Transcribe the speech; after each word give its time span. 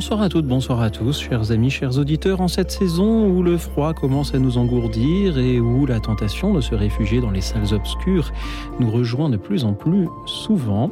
Bonsoir 0.00 0.22
à 0.22 0.30
toutes, 0.30 0.46
bonsoir 0.46 0.80
à 0.80 0.88
tous, 0.88 1.20
chers 1.20 1.52
amis, 1.52 1.68
chers 1.68 1.98
auditeurs, 1.98 2.40
en 2.40 2.48
cette 2.48 2.70
saison 2.70 3.28
où 3.28 3.42
le 3.42 3.58
froid 3.58 3.92
commence 3.92 4.32
à 4.32 4.38
nous 4.38 4.56
engourdir 4.56 5.36
et 5.36 5.60
où 5.60 5.84
la 5.84 6.00
tentation 6.00 6.54
de 6.54 6.62
se 6.62 6.74
réfugier 6.74 7.20
dans 7.20 7.30
les 7.30 7.42
salles 7.42 7.74
obscures 7.74 8.32
nous 8.78 8.90
rejoint 8.90 9.28
de 9.28 9.36
plus 9.36 9.62
en 9.62 9.74
plus 9.74 10.08
souvent, 10.24 10.90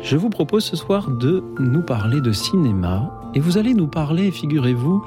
je 0.00 0.16
vous 0.16 0.30
propose 0.30 0.62
ce 0.62 0.76
soir 0.76 1.10
de 1.10 1.42
nous 1.58 1.82
parler 1.82 2.20
de 2.20 2.30
cinéma. 2.30 3.10
Et 3.34 3.40
vous 3.40 3.58
allez 3.58 3.74
nous 3.74 3.88
parler, 3.88 4.30
figurez-vous, 4.30 5.04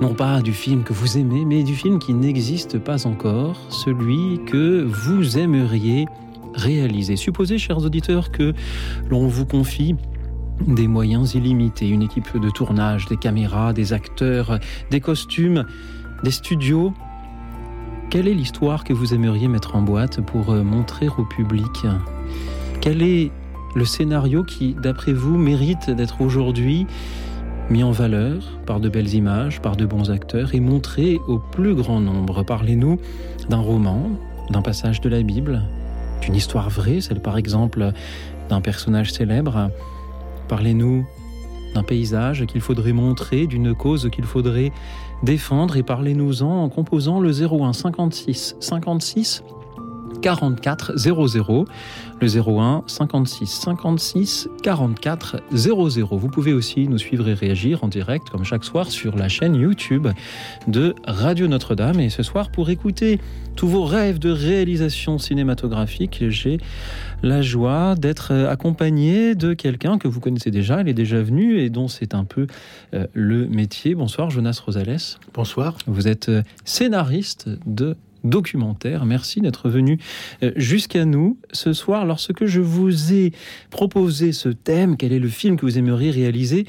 non 0.00 0.14
pas 0.14 0.42
du 0.42 0.52
film 0.52 0.82
que 0.82 0.92
vous 0.92 1.16
aimez, 1.16 1.44
mais 1.44 1.62
du 1.62 1.76
film 1.76 2.00
qui 2.00 2.12
n'existe 2.12 2.80
pas 2.80 3.06
encore, 3.06 3.54
celui 3.70 4.40
que 4.46 4.82
vous 4.82 5.38
aimeriez 5.38 6.06
réaliser. 6.54 7.14
Supposez, 7.14 7.56
chers 7.56 7.78
auditeurs, 7.78 8.32
que 8.32 8.52
l'on 9.10 9.28
vous 9.28 9.46
confie 9.46 9.94
des 10.66 10.88
moyens 10.88 11.34
illimités, 11.34 11.88
une 11.88 12.02
équipe 12.02 12.38
de 12.38 12.50
tournage, 12.50 13.06
des 13.06 13.16
caméras, 13.16 13.72
des 13.72 13.92
acteurs, 13.92 14.58
des 14.90 15.00
costumes, 15.00 15.64
des 16.22 16.30
studios. 16.30 16.92
Quelle 18.10 18.26
est 18.28 18.34
l'histoire 18.34 18.84
que 18.84 18.92
vous 18.92 19.14
aimeriez 19.14 19.48
mettre 19.48 19.76
en 19.76 19.82
boîte 19.82 20.20
pour 20.22 20.50
euh, 20.50 20.62
montrer 20.62 21.08
au 21.18 21.24
public? 21.24 21.86
Quel 22.80 23.02
est 23.02 23.30
le 23.74 23.84
scénario 23.84 24.44
qui, 24.44 24.74
d'après 24.74 25.12
vous, 25.12 25.36
mérite 25.36 25.90
d'être 25.90 26.20
aujourd'hui 26.20 26.86
mis 27.70 27.82
en 27.82 27.90
valeur 27.90 28.58
par 28.64 28.80
de 28.80 28.88
belles 28.88 29.14
images, 29.14 29.60
par 29.60 29.76
de 29.76 29.84
bons 29.84 30.10
acteurs 30.10 30.54
et 30.54 30.60
montré 30.60 31.18
au 31.28 31.38
plus 31.38 31.74
grand 31.74 32.00
nombre? 32.00 32.42
Parlez-nous 32.44 32.98
d'un 33.50 33.60
roman, 33.60 34.10
d'un 34.50 34.62
passage 34.62 35.00
de 35.02 35.08
la 35.10 35.22
Bible, 35.22 35.62
d'une 36.22 36.34
histoire 36.34 36.70
vraie, 36.70 37.00
celle 37.00 37.20
par 37.20 37.36
exemple 37.36 37.92
d'un 38.48 38.62
personnage 38.62 39.12
célèbre, 39.12 39.70
Parlez-nous 40.48 41.04
d'un 41.74 41.82
paysage 41.82 42.46
qu'il 42.46 42.60
faudrait 42.60 42.92
montrer, 42.92 43.46
d'une 43.46 43.74
cause 43.74 44.08
qu'il 44.10 44.24
faudrait 44.24 44.72
défendre 45.22 45.76
et 45.76 45.82
parlez-nous-en 45.82 46.64
en 46.64 46.68
composant 46.68 47.20
le 47.20 47.30
01 47.30 47.72
56 47.72 48.56
56 48.60 49.44
44 50.20 50.96
00 50.96 51.66
le 52.20 52.26
01 52.26 52.84
56 52.86 53.46
56 53.46 54.48
44 54.62 55.42
00. 55.52 56.16
Vous 56.16 56.28
pouvez 56.28 56.52
aussi 56.52 56.88
nous 56.88 56.98
suivre 56.98 57.28
et 57.28 57.34
réagir 57.34 57.84
en 57.84 57.88
direct 57.88 58.28
comme 58.30 58.44
chaque 58.44 58.64
soir 58.64 58.90
sur 58.90 59.16
la 59.16 59.28
chaîne 59.28 59.54
YouTube 59.54 60.08
de 60.66 60.94
Radio 61.06 61.46
Notre-Dame 61.48 62.00
et 62.00 62.10
ce 62.10 62.22
soir 62.22 62.50
pour 62.50 62.70
écouter 62.70 63.20
tous 63.56 63.68
vos 63.68 63.84
rêves 63.84 64.18
de 64.20 64.30
réalisation 64.30 65.18
cinématographique, 65.18 66.24
j'ai 66.28 66.58
la 67.24 67.42
joie 67.42 67.96
d'être 67.96 68.32
accompagné 68.32 69.34
de 69.34 69.52
quelqu'un 69.52 69.98
que 69.98 70.06
vous 70.06 70.20
connaissez 70.20 70.52
déjà, 70.52 70.80
il 70.80 70.88
est 70.88 70.94
déjà 70.94 71.20
venu 71.20 71.58
et 71.58 71.68
dont 71.68 71.88
c'est 71.88 72.14
un 72.14 72.24
peu 72.24 72.46
euh, 72.94 73.06
le 73.14 73.48
métier. 73.48 73.96
Bonsoir 73.96 74.30
Jonas 74.30 74.60
Rosales. 74.64 74.98
Bonsoir. 75.34 75.76
Vous 75.86 76.06
êtes 76.06 76.28
euh, 76.28 76.42
scénariste 76.64 77.48
de 77.66 77.96
documentaire. 78.28 79.04
Merci 79.04 79.40
d'être 79.40 79.68
venu 79.68 79.98
euh, 80.42 80.52
jusqu'à 80.56 81.04
nous 81.04 81.38
ce 81.52 81.72
soir. 81.72 82.06
Lorsque 82.06 82.46
je 82.46 82.60
vous 82.60 83.12
ai 83.12 83.32
proposé 83.70 84.32
ce 84.32 84.48
thème, 84.48 84.96
quel 84.96 85.12
est 85.12 85.18
le 85.18 85.28
film 85.28 85.56
que 85.56 85.66
vous 85.66 85.78
aimeriez 85.78 86.10
réaliser, 86.10 86.66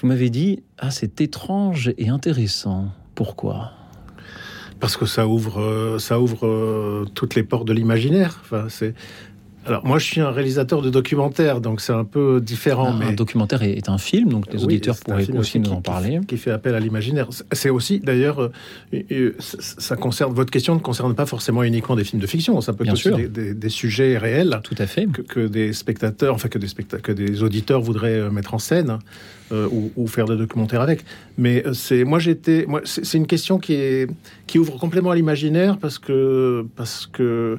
vous 0.00 0.08
m'avez 0.08 0.30
dit 0.30 0.62
ah 0.78 0.90
c'est 0.90 1.20
étrange 1.20 1.92
et 1.98 2.08
intéressant. 2.08 2.88
Pourquoi? 3.14 3.72
Parce 4.80 4.96
que 4.96 5.06
ça 5.06 5.28
ouvre, 5.28 5.60
euh, 5.60 5.98
ça 6.00 6.18
ouvre 6.18 6.46
euh, 6.46 7.06
toutes 7.14 7.36
les 7.36 7.44
portes 7.44 7.68
de 7.68 7.72
l'imaginaire. 7.72 8.40
Enfin, 8.42 8.66
c'est 8.68 8.94
alors 9.64 9.86
moi 9.86 9.98
je 9.98 10.06
suis 10.06 10.20
un 10.20 10.30
réalisateur 10.30 10.82
de 10.82 10.90
documentaires, 10.90 11.60
donc 11.60 11.80
c'est 11.80 11.92
un 11.92 12.04
peu 12.04 12.40
différent. 12.40 12.92
Un, 12.92 12.98
mais... 12.98 13.04
un 13.06 13.12
documentaire 13.12 13.62
est, 13.62 13.88
un 13.88 13.98
film, 13.98 14.30
donc 14.30 14.52
les 14.52 14.64
auditeurs 14.64 14.96
pourraient 14.96 15.30
aussi 15.32 15.60
nous 15.60 15.70
en 15.70 15.80
parler. 15.80 16.20
Qui, 16.26 16.36
fait 16.36 16.50
appel 16.50 16.74
à 16.74 16.80
l'imaginaire. 16.80 17.28
C'est 17.52 17.70
aussi 17.70 18.00
d'ailleurs, 18.00 18.40
euh, 18.40 18.50
euh, 19.12 19.34
ça 19.38 19.96
concerne 19.96 20.32
votre 20.32 20.50
question 20.50 20.74
ne 20.74 20.80
concerne 20.80 21.14
pas 21.14 21.26
forcément 21.26 21.62
uniquement 21.62 21.96
des 21.96 22.04
films 22.04 22.20
de 22.20 22.26
fiction. 22.26 22.60
Ça 22.60 22.72
peut 22.72 22.86
être 22.86 23.16
des, 23.16 23.28
des, 23.28 23.54
des, 23.54 23.68
sujets 23.68 24.18
réels. 24.18 24.60
Tout 24.64 24.74
à 24.78 24.86
fait. 24.86 25.06
Que, 25.06 25.22
que 25.22 25.46
des 25.46 25.72
spectateurs, 25.72 26.34
enfin 26.34 26.48
que 26.48 26.58
des 26.58 26.68
spectateurs, 26.68 27.02
que 27.02 27.12
des 27.12 27.42
auditeurs 27.42 27.80
voudraient 27.80 28.18
euh, 28.18 28.30
mettre 28.30 28.54
en 28.54 28.58
scène. 28.58 28.98
Euh, 29.52 29.68
ou, 29.70 29.92
ou, 29.96 30.06
faire 30.06 30.24
des 30.24 30.36
documentaires 30.36 30.80
avec. 30.80 31.04
Mais 31.36 31.62
c'est 31.74 32.04
moi 32.04 32.18
j'étais, 32.18 32.64
moi 32.66 32.80
c'est 32.84 33.18
une 33.18 33.26
question 33.26 33.58
qui 33.58 33.74
est 33.74 34.08
qui 34.46 34.58
ouvre 34.58 34.78
complètement 34.78 35.10
à 35.10 35.14
l'imaginaire 35.14 35.76
parce 35.76 35.98
que 35.98 36.64
parce 36.74 37.06
que 37.06 37.58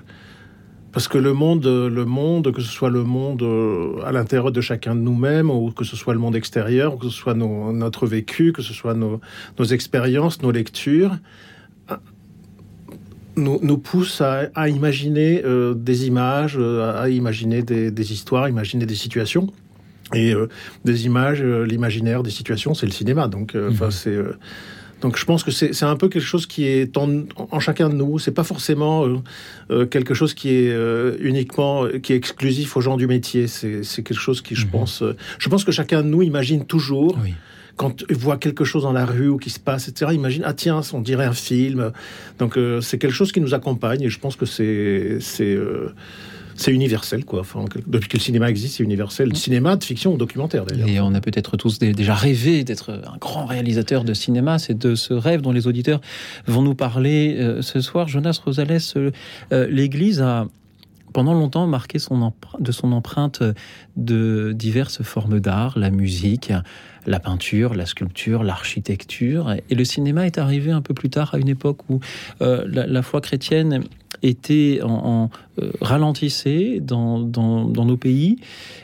parce 0.94 1.08
que 1.08 1.18
le 1.18 1.34
monde, 1.34 1.66
le 1.66 2.06
monde, 2.06 2.54
que 2.54 2.62
ce 2.62 2.72
soit 2.72 2.92
le 2.92 3.04
monde 3.04 3.42
euh, 3.42 4.00
à 4.06 4.12
l'intérieur 4.12 4.52
de 4.52 4.62
chacun 4.62 4.94
de 4.96 5.02
nous-mêmes, 5.02 5.50
ou 5.50 5.72
que 5.72 5.84
ce 5.84 5.96
soit 5.96 6.14
le 6.14 6.20
monde 6.20 6.36
extérieur, 6.36 6.94
ou 6.94 6.98
que 6.98 7.10
ce 7.10 7.18
soit 7.18 7.34
nos, 7.34 7.74
notre 7.74 8.06
vécu, 8.06 8.54
que 8.54 8.62
ce 8.62 8.74
soit 8.74 8.94
nos, 8.94 9.20
nos 9.58 9.66
expériences, 9.66 10.44
nos 10.44 10.52
lectures, 10.52 11.18
euh, 11.90 11.96
nous, 13.36 13.60
nous 13.64 13.80
pousse 13.80 14.22
à, 14.22 14.50
à 14.54 14.70
imaginer 14.70 15.42
euh, 15.44 15.74
des 15.74 16.06
images, 16.06 16.58
euh, 16.60 17.02
à 17.02 17.10
imaginer 17.10 17.64
des, 17.64 17.90
des, 17.90 18.14
histoires, 18.14 18.48
imaginer 18.48 18.86
des 18.86 18.96
situations. 18.96 19.52
Et 20.14 20.36
euh, 20.36 20.48
des 20.86 21.08
images, 21.08 21.42
l'imaginaire 21.42 22.22
des 22.22 22.30
situations, 22.30 22.76
c'est 22.76 22.86
le 22.86 22.92
cinéma. 22.92 23.28
Donc, 23.28 23.56
enfin, 23.56 23.88
mmh. 23.88 23.92
c'est 23.92 24.20
donc 25.04 25.18
je 25.18 25.26
pense 25.26 25.44
que 25.44 25.52
c'est 25.52 25.84
un 25.84 25.98
peu 25.98 26.08
quelque 26.08 26.26
chose 26.26 26.46
qui 26.46 26.66
est 26.66 26.98
en, 26.98 27.24
en 27.36 27.60
chacun 27.60 27.90
de 27.90 27.96
nous. 27.96 28.20
C'est 28.20 28.32
pas 28.32 28.46
forcément 28.46 29.06
euh, 29.06 29.18
euh, 29.70 29.86
quelque 29.86 30.14
chose 30.14 30.34
qui 30.34 30.48
est 30.56 30.72
euh, 30.72 31.18
uniquement 31.20 31.86
qui 32.02 32.14
est 32.14 32.16
exclusif 32.16 32.78
aux 32.78 32.82
gens 32.82 32.96
du 32.96 33.06
métier. 33.06 33.48
C'est 33.48 33.84
quelque 34.02 34.14
chose 34.14 34.42
qui, 34.42 34.56
je 34.56 34.66
mmh. 34.66 34.70
pense, 34.70 35.02
euh, 35.02 35.18
je 35.40 35.50
pense 35.50 35.66
que 35.66 35.74
chacun 35.74 36.04
de 36.04 36.08
nous 36.08 36.22
imagine 36.22 36.66
toujours. 36.66 37.18
Oui. 37.22 37.34
Quand 37.76 38.06
il 38.10 38.16
voit 38.16 38.38
quelque 38.38 38.64
chose 38.64 38.84
dans 38.84 38.94
la 38.94 39.06
rue 39.06 39.28
ou 39.28 39.38
qui 39.38 39.50
se 39.50 39.60
passe, 39.60 39.90
etc., 39.90 40.12
imagine, 40.14 40.44
ah 40.46 40.54
tiens, 40.54 40.80
on 40.94 41.02
dirait 41.02 41.26
un 41.26 41.34
film. 41.34 41.92
Donc 42.40 42.56
euh, 42.56 42.80
c'est 42.80 42.98
quelque 42.98 43.16
chose 43.16 43.34
qui 43.34 43.42
nous 43.42 43.54
accompagne 43.54 44.04
et 44.04 44.10
je 44.10 44.20
pense 44.20 44.38
que 44.38 44.46
c'est 44.46 45.18
c'est 45.20 45.58
universel, 46.68 47.26
quoi. 47.26 47.42
Enfin, 47.42 47.66
depuis 47.88 48.10
que 48.10 48.18
le 48.18 48.22
cinéma 48.22 48.50
existe, 48.50 48.78
c'est 48.78 48.84
universel. 48.84 49.30
Le 49.30 49.36
cinéma, 49.36 49.76
de 49.76 49.84
fiction 49.84 50.14
ou 50.14 50.18
documentaire, 50.18 50.66
d'ailleurs. 50.66 50.88
Et 50.88 51.00
on 51.00 51.14
a 51.14 51.22
peut-être 51.22 51.58
tous 51.58 51.80
déjà 51.80 52.14
rêvé 52.14 52.64
d'être 52.64 52.92
un 52.92 53.18
grand 53.20 53.46
réalisateur 53.46 54.04
de 54.04 54.14
cinéma. 54.14 54.60
C'est 54.60 54.78
de 54.78 54.96
ce 54.96 55.14
rêve 55.14 55.42
dont 55.42 55.52
les 55.52 55.68
auditeurs 55.68 56.02
vont 56.48 56.62
nous 56.62 56.76
parler 56.76 57.36
euh, 57.38 57.62
ce 57.62 57.82
soir. 57.82 58.08
Jonas 58.08 58.40
Rosales, 58.44 58.80
euh, 58.96 59.12
euh, 59.52 59.68
l'Église 59.70 60.22
a 60.22 60.48
pendant 61.14 61.34
longtemps 61.34 61.68
marqué 61.68 62.00
son 62.00 62.34
de 62.60 62.72
son 62.72 62.92
empreinte 62.92 63.44
de 63.98 64.52
diverses 64.56 65.04
formes 65.04 65.40
d'art, 65.40 65.78
la 65.78 65.92
musique, 65.92 66.52
la 67.06 67.20
peinture, 67.20 67.74
la 67.74 67.86
sculpture, 67.86 68.44
l'architecture. 68.44 69.56
Et 69.70 69.76
le 69.76 69.86
cinéma 69.86 70.26
est 70.26 70.38
arrivé 70.38 70.72
un 70.72 70.82
peu 70.82 70.94
plus 70.94 71.10
tard, 71.10 71.34
à 71.34 71.38
une 71.38 71.50
époque 71.50 71.90
où 71.90 72.00
euh, 72.42 72.66
la, 72.68 73.02
foi 73.02 73.22
chrétienne 73.22 73.84
était 74.22 74.80
en, 74.84 74.90
en 74.90 75.30
euh, 75.62 76.80
dans, 76.80 77.86
nos 77.86 77.98
pays. 77.98 78.38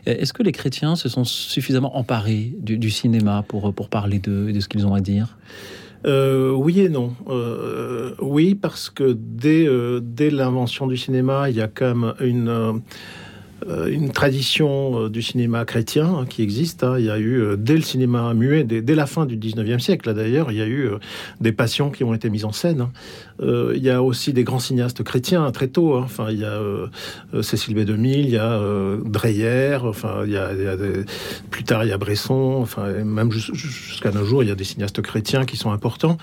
Est-ce 0.06 0.34
que 0.34 0.44
les 0.44 0.52
chrétiens 0.52 0.96
se 0.96 1.10
sont 1.10 1.24
suffisamment 1.24 1.98
emparés 1.98 2.54
du, 2.60 2.90
cinéma 2.90 3.44
pour, 3.48 3.74
parler 3.90 4.20
de, 4.20 4.52
de 4.52 4.60
ce 4.60 4.68
qu'ils 4.68 4.86
ont 4.86 4.94
à 4.94 5.02
dire? 5.02 5.38
Euh, 6.06 6.52
oui 6.52 6.80
et 6.82 6.90
non. 6.90 7.14
Oui, 8.22 8.56
parce 8.56 8.90
que 8.90 9.18
dès, 9.18 9.68
dès 10.02 10.30
l'invention 10.30 10.88
du 10.88 10.98
cinéma, 10.98 11.50
il 11.50 11.56
y 11.56 11.62
a 11.62 11.68
quand 11.68 11.96
même 11.96 12.14
une, 12.20 12.82
une 13.90 14.12
tradition 14.12 15.04
euh, 15.04 15.10
du 15.10 15.22
cinéma 15.22 15.66
chrétien 15.66 16.06
hein, 16.06 16.26
qui 16.28 16.42
existe. 16.42 16.84
Hein. 16.84 16.96
Il 16.98 17.06
y 17.06 17.10
a 17.10 17.18
eu, 17.18 17.42
euh, 17.42 17.56
dès 17.56 17.76
le 17.76 17.82
cinéma 17.82 18.34
muet, 18.34 18.64
dès, 18.64 18.82
dès 18.82 18.96
la 18.96 19.06
fin 19.06 19.26
du 19.26 19.38
19e 19.38 19.80
siècle, 19.80 20.14
d'ailleurs, 20.14 20.52
il 20.52 20.58
y 20.58 20.62
a 20.62 20.66
eu 20.66 20.88
euh, 20.88 20.98
des 21.40 21.52
passions 21.52 21.90
qui 21.92 22.04
ont 22.04 22.14
été 22.14 22.30
mises 22.30 22.46
en 22.46 22.52
scène. 22.52 22.88
Hein. 23.40 23.46
Euh, 23.46 23.74
il 23.76 23.84
y 23.84 23.90
a 23.90 24.02
aussi 24.04 24.34
des 24.34 24.44
grands 24.44 24.60
cinéastes 24.60 25.04
chrétiens 25.04 25.50
très 25.52 25.68
tôt. 25.68 25.96
Hein. 25.96 26.02
Enfin, 26.04 26.28
il 26.30 26.40
y 26.40 26.46
a 26.46 26.52
euh, 26.52 26.88
Cécile 27.42 27.76
B. 27.76 27.80
2000, 27.80 28.20
il 28.20 28.30
y 28.30 28.38
a 28.38 28.54
euh, 28.54 28.98
Dreyer, 29.06 29.80
enfin, 29.84 30.22
il 30.26 30.32
y 30.32 30.38
a, 30.38 30.52
il 30.52 30.78
des... 30.78 31.06
plus 31.50 31.64
tard, 31.64 31.84
il 31.84 31.90
y 31.90 31.94
a 31.94 31.98
Bresson, 31.98 32.58
enfin, 32.62 32.88
même 33.04 33.32
jusqu'à 33.32 34.12
nos 34.12 34.24
jours, 34.26 34.44
il 34.44 34.50
y 34.50 34.52
a 34.52 34.56
des 34.56 34.64
cinéastes 34.64 35.02
chrétiens 35.02 35.46
qui 35.46 35.58
sont 35.58 35.72
importants. 35.72 36.18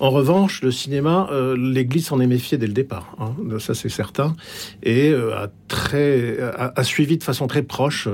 En 0.00 0.10
revanche, 0.10 0.62
le 0.62 0.70
cinéma, 0.70 1.28
euh, 1.32 1.56
l'Église 1.56 2.06
s'en 2.06 2.20
est 2.20 2.26
méfiée 2.28 2.56
dès 2.56 2.68
le 2.68 2.72
départ. 2.72 3.16
Hein. 3.18 3.34
Ça, 3.58 3.74
c'est 3.74 3.88
certain. 3.88 4.36
Et 4.84 5.10
euh, 5.10 5.36
a 5.36 5.48
très, 5.66 6.38
a, 6.40 6.84
suivi 6.84 7.18
de 7.18 7.24
façon 7.24 7.48
très 7.48 7.62
proche 7.62 8.08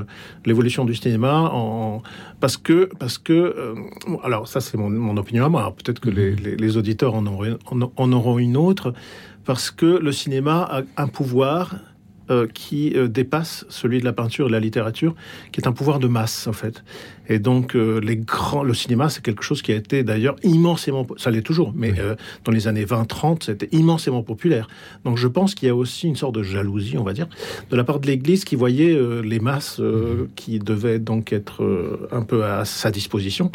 l'évolution 0.46 0.87
du 0.87 0.94
cinéma 0.94 1.50
en, 1.52 2.02
parce 2.41 2.56
que 2.56 2.88
parce 2.99 3.19
que 3.19 3.75
alors 4.25 4.49
ça 4.49 4.61
c'est 4.61 4.76
mon, 4.76 5.17
opinion 5.17 5.44
à 5.44 5.49
moi. 5.49 5.75
Peut-être 5.76 6.00
que 6.00 6.11
les, 6.11 6.35
les, 6.35 6.76
auditeurs 6.76 7.14
en 7.14 7.26
auront, 7.26 7.58
en 7.96 8.12
auront 8.12 8.33
une 8.38 8.56
autre 8.56 8.94
parce 9.44 9.70
que 9.70 9.86
le 9.86 10.12
cinéma 10.12 10.62
a 10.96 11.02
un 11.02 11.08
pouvoir 11.08 11.76
euh, 12.31 12.46
qui 12.46 12.94
euh, 12.96 13.06
dépasse 13.06 13.66
celui 13.69 14.00
de 14.00 14.04
la 14.06 14.14
peinture 14.14 14.46
et 14.46 14.48
de 14.48 14.54
la 14.54 14.60
littérature, 14.60 15.14
qui 15.52 15.60
est 15.60 15.69
un 15.69 15.72
pouvoir 15.72 15.98
de 15.98 16.08
masse 16.08 16.46
en 16.46 16.54
fait. 16.54 16.82
Et 17.29 17.38
donc 17.38 17.75
euh, 17.75 18.00
les 18.00 18.17
grands, 18.17 18.62
le 18.62 18.75
cinéma, 18.75 19.09
c'est 19.09 19.23
quelque 19.23 19.43
chose 19.43 19.62
qui 19.62 19.73
a 19.73 19.76
été 19.76 20.03
d'ailleurs 20.03 20.37
immensément, 20.43 21.06
ça 21.17 21.31
l'est 21.31 21.43
toujours, 21.43 21.73
mais 21.75 21.93
dans 22.44 22.53
les 22.53 22.69
années 22.69 22.85
20-30, 22.85 23.44
c'était 23.44 23.69
immensément 23.73 24.23
populaire. 24.23 24.69
Donc 25.05 25.19
je 25.19 25.29
pense 25.29 25.55
qu'il 25.55 25.69
y 25.69 25.71
a 25.71 25.75
aussi 25.75 26.09
une 26.09 26.17
sorte 26.17 26.35
de 26.35 26.43
jalousie, 26.43 26.99
on 26.99 27.05
va 27.05 27.12
dire, 27.12 27.29
de 27.71 27.76
la 27.76 27.85
part 27.85 28.00
de 28.00 28.06
l'Église 28.06 28.44
qui 28.44 28.56
voyait 28.56 28.99
les 29.23 29.41
masses 29.41 29.81
qui 30.37 30.59
devaient 30.59 30.99
donc 30.99 31.32
être 31.32 32.09
un 32.12 32.23
peu 32.23 32.44
à 32.44 32.65
sa 32.65 32.91
disposition 32.91 33.50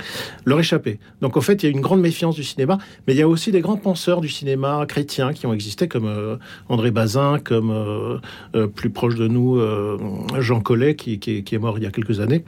leur 0.46 0.60
échapper. 0.60 1.00
Donc 1.22 1.38
en 1.38 1.42
fait, 1.42 1.64
il 1.64 1.66
y 1.66 1.70
a 1.70 1.72
une 1.72 1.82
grande 1.82 2.02
méfiance 2.02 2.36
du 2.36 2.44
cinéma, 2.44 2.78
mais 3.08 3.14
il 3.14 3.18
y 3.18 3.22
a 3.22 3.28
aussi 3.28 3.52
des 3.52 3.62
grands 3.62 3.78
penseurs 3.78 4.22
du 4.22 4.30
cinéma 4.30 4.86
chrétien 4.88 5.34
qui 5.34 5.46
ont 5.46 5.54
existé, 5.54 5.88
comme 5.88 6.40
André 6.70 6.92
Bazin, 6.92 7.40
comme 7.44 8.20
euh, 8.56 8.68
plus 8.68 8.90
proche 8.90 9.16
de 9.16 9.28
nous, 9.28 9.58
euh, 9.58 9.98
Jean 10.40 10.62
Collet, 10.62 10.96
qui, 10.96 11.14
est 11.14 11.58
mort 11.58 11.78
il 11.78 11.84
y 11.84 11.88
a 11.88 11.92
quelques 11.92 12.20
années. 12.20 12.44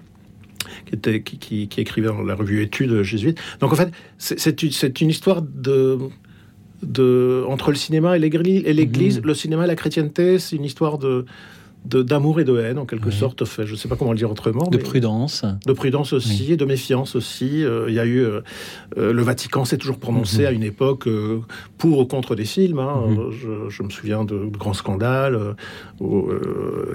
Qui, 0.85 0.95
était, 0.95 1.21
qui, 1.21 1.69
écrivait 1.77 2.07
dans 2.07 2.23
la 2.23 2.35
revue 2.35 2.61
Études 2.61 3.01
jésuites. 3.03 3.39
Donc 3.59 3.73
en 3.73 3.75
fait, 3.75 3.91
c'est 4.17 5.01
une 5.01 5.09
histoire 5.09 5.41
de, 5.41 5.97
de, 6.83 7.43
entre 7.47 7.71
le 7.71 7.77
cinéma 7.77 8.17
et 8.17 8.19
l'Église. 8.19 9.19
Mmh. 9.19 9.25
Le 9.25 9.33
cinéma 9.33 9.63
et 9.65 9.67
la 9.67 9.75
chrétienté, 9.75 10.39
c'est 10.39 10.55
une 10.55 10.65
histoire 10.65 10.97
de, 10.97 11.25
d'amour 11.85 12.39
et 12.39 12.43
de 12.43 12.57
haine, 12.59 12.77
en 12.77 12.85
quelque 12.85 13.09
sorte. 13.11 13.43
Fait, 13.45 13.65
je 13.65 13.71
ne 13.71 13.77
sais 13.77 13.87
pas 13.87 13.95
comment 13.95 14.11
le 14.11 14.17
dire 14.17 14.29
autrement. 14.29 14.67
De 14.67 14.77
prudence. 14.77 15.43
De 15.65 15.73
prudence 15.73 16.13
aussi, 16.13 16.55
de 16.55 16.65
méfiance 16.65 17.15
aussi. 17.15 17.63
Euh, 17.63 17.85
il 17.89 17.95
y 17.95 17.99
a 17.99 18.05
eu. 18.05 18.19
Euh, 18.19 18.41
euh, 18.97 19.13
le 19.13 19.21
Vatican 19.21 19.65
s'est 19.65 19.77
toujours 19.77 19.97
prononcé 19.97 20.41
mhm. 20.41 20.45
à 20.45 20.51
une 20.51 20.63
époque 20.63 21.07
pour 21.77 21.99
ou 21.99 22.05
contre 22.05 22.35
des 22.35 22.45
films. 22.45 22.79
Hein. 22.79 23.03
Mhm. 23.07 23.31
je, 23.69 23.83
me 23.83 23.89
souviens 23.89 24.23
de, 24.23 24.45
grands 24.45 24.73
scandales. 24.73 25.55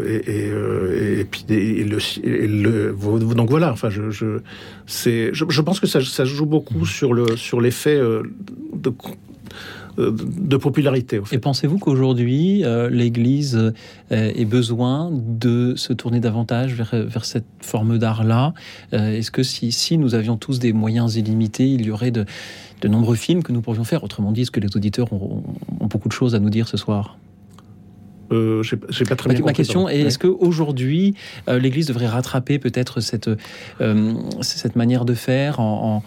et, 0.06 1.26
puis. 1.30 1.44
le, 1.48 2.94
donc 3.34 3.50
voilà, 3.50 3.72
enfin, 3.72 3.90
je, 3.90 4.10
je, 4.10 4.38
je, 4.86 5.60
pense 5.62 5.80
que 5.80 5.86
ça, 5.86 6.00
ça 6.00 6.24
joue 6.24 6.46
beaucoup 6.46 6.78
mhm. 6.78 7.36
sur 7.36 7.60
l'effet 7.60 7.96
sur 7.96 8.22
de 8.72 8.92
de 9.98 10.56
popularité. 10.56 11.20
Et 11.32 11.38
pensez-vous 11.38 11.78
qu'aujourd'hui, 11.78 12.64
euh, 12.64 12.90
l'Église 12.90 13.56
euh, 13.56 13.72
ait 14.10 14.44
besoin 14.44 15.10
de 15.12 15.74
se 15.76 15.92
tourner 15.92 16.20
davantage 16.20 16.74
vers, 16.74 16.94
vers 17.06 17.24
cette 17.24 17.46
forme 17.60 17.98
d'art-là? 17.98 18.52
Est-ce 18.92 19.30
que 19.30 19.42
si, 19.42 19.72
si, 19.72 19.98
nous 19.98 20.14
avions 20.14 20.36
tous 20.36 20.58
des 20.58 20.72
moyens 20.72 21.16
illimités, 21.16 21.68
il 21.68 21.86
y 21.86 21.90
aurait 21.90 22.10
de, 22.10 22.24
de 22.80 22.88
nombreux 22.88 23.16
films 23.16 23.42
que 23.42 23.52
nous 23.52 23.62
pourrions 23.62 23.84
faire? 23.84 24.04
Autrement 24.04 24.32
dit, 24.32 24.42
est-ce 24.42 24.50
que 24.50 24.60
les 24.60 24.76
auditeurs 24.76 25.12
ont, 25.12 25.42
beaucoup 25.80 26.08
de 26.08 26.12
choses 26.12 26.34
à 26.34 26.38
nous 26.38 26.50
dire 26.50 26.68
ce 26.68 26.76
soir? 26.76 27.18
Euh, 28.32 28.62
pas 29.08 29.14
très 29.14 29.32
bien 29.32 29.44
Ma 29.44 29.52
question 29.52 29.88
est 29.88 30.00
est-ce 30.00 30.18
qu'aujourd'hui, 30.18 31.14
l'Église 31.48 31.86
devrait 31.86 32.08
rattraper 32.08 32.58
peut-être 32.58 33.00
cette, 33.00 33.30
cette 34.40 34.76
manière 34.76 35.04
de 35.04 35.14
faire 35.14 35.60
en, 35.60 35.96
en, 35.96 36.02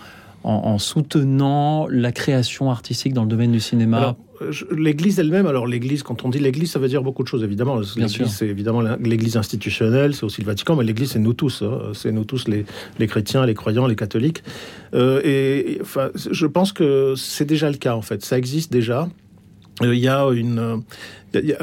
soutenant 0.78 1.88
la 1.90 2.12
création 2.12 2.72
artistique 2.72 3.14
dans 3.14 3.24
le 3.24 3.30
domaine 3.30 3.52
du 3.52 3.60
cinéma 3.60 4.16
L'Église 4.72 5.20
elle-même, 5.20 5.48
alors 5.48 5.68
l'Église, 5.68 6.02
quand 6.04 6.24
on 6.24 6.30
dit 6.30 6.40
l'Église, 6.40 6.72
ça 6.72 6.80
veut 6.80 6.88
dire 6.88 7.04
beaucoup 7.04 7.24
de 7.24 7.28
choses, 7.28 7.44
évidemment. 7.44 7.82
L'Église, 7.98 8.28
c'est 8.28 8.48
évidemment 8.48 8.82
l'Église 8.82 9.36
institutionnelle, 9.36 10.16
c'est 10.16 10.24
aussi 10.24 10.42
le 10.42 10.48
Vatican, 10.48 10.78
mais 10.78 10.86
l'Église, 10.86 11.12
c'est 11.12 11.20
nous 11.20 11.34
tous. 11.34 11.62
Hein. 11.62 11.92
C'est 11.94 12.12
nous 12.12 12.24
tous, 12.24 12.48
les, 12.48 12.66
les, 13.00 13.08
chrétiens, 13.08 13.46
les 13.46 13.54
croyants, 13.54 13.86
les 13.86 13.98
catholiques. 13.98 14.44
Euh, 14.94 15.22
et 15.26 15.80
enfin, 15.82 16.10
je 16.16 16.46
pense 16.46 16.72
que 16.72 17.16
c'est 17.18 17.46
déjà 17.46 17.70
le 17.70 17.78
cas, 17.78 17.96
en 17.96 18.02
fait. 18.02 18.24
Ça 18.24 18.38
existe 18.38 18.72
déjà. 18.72 19.10
Euh, 19.82 19.94
il 19.94 20.02
y 20.02 20.08
a 20.08 20.30
une... 20.32 20.84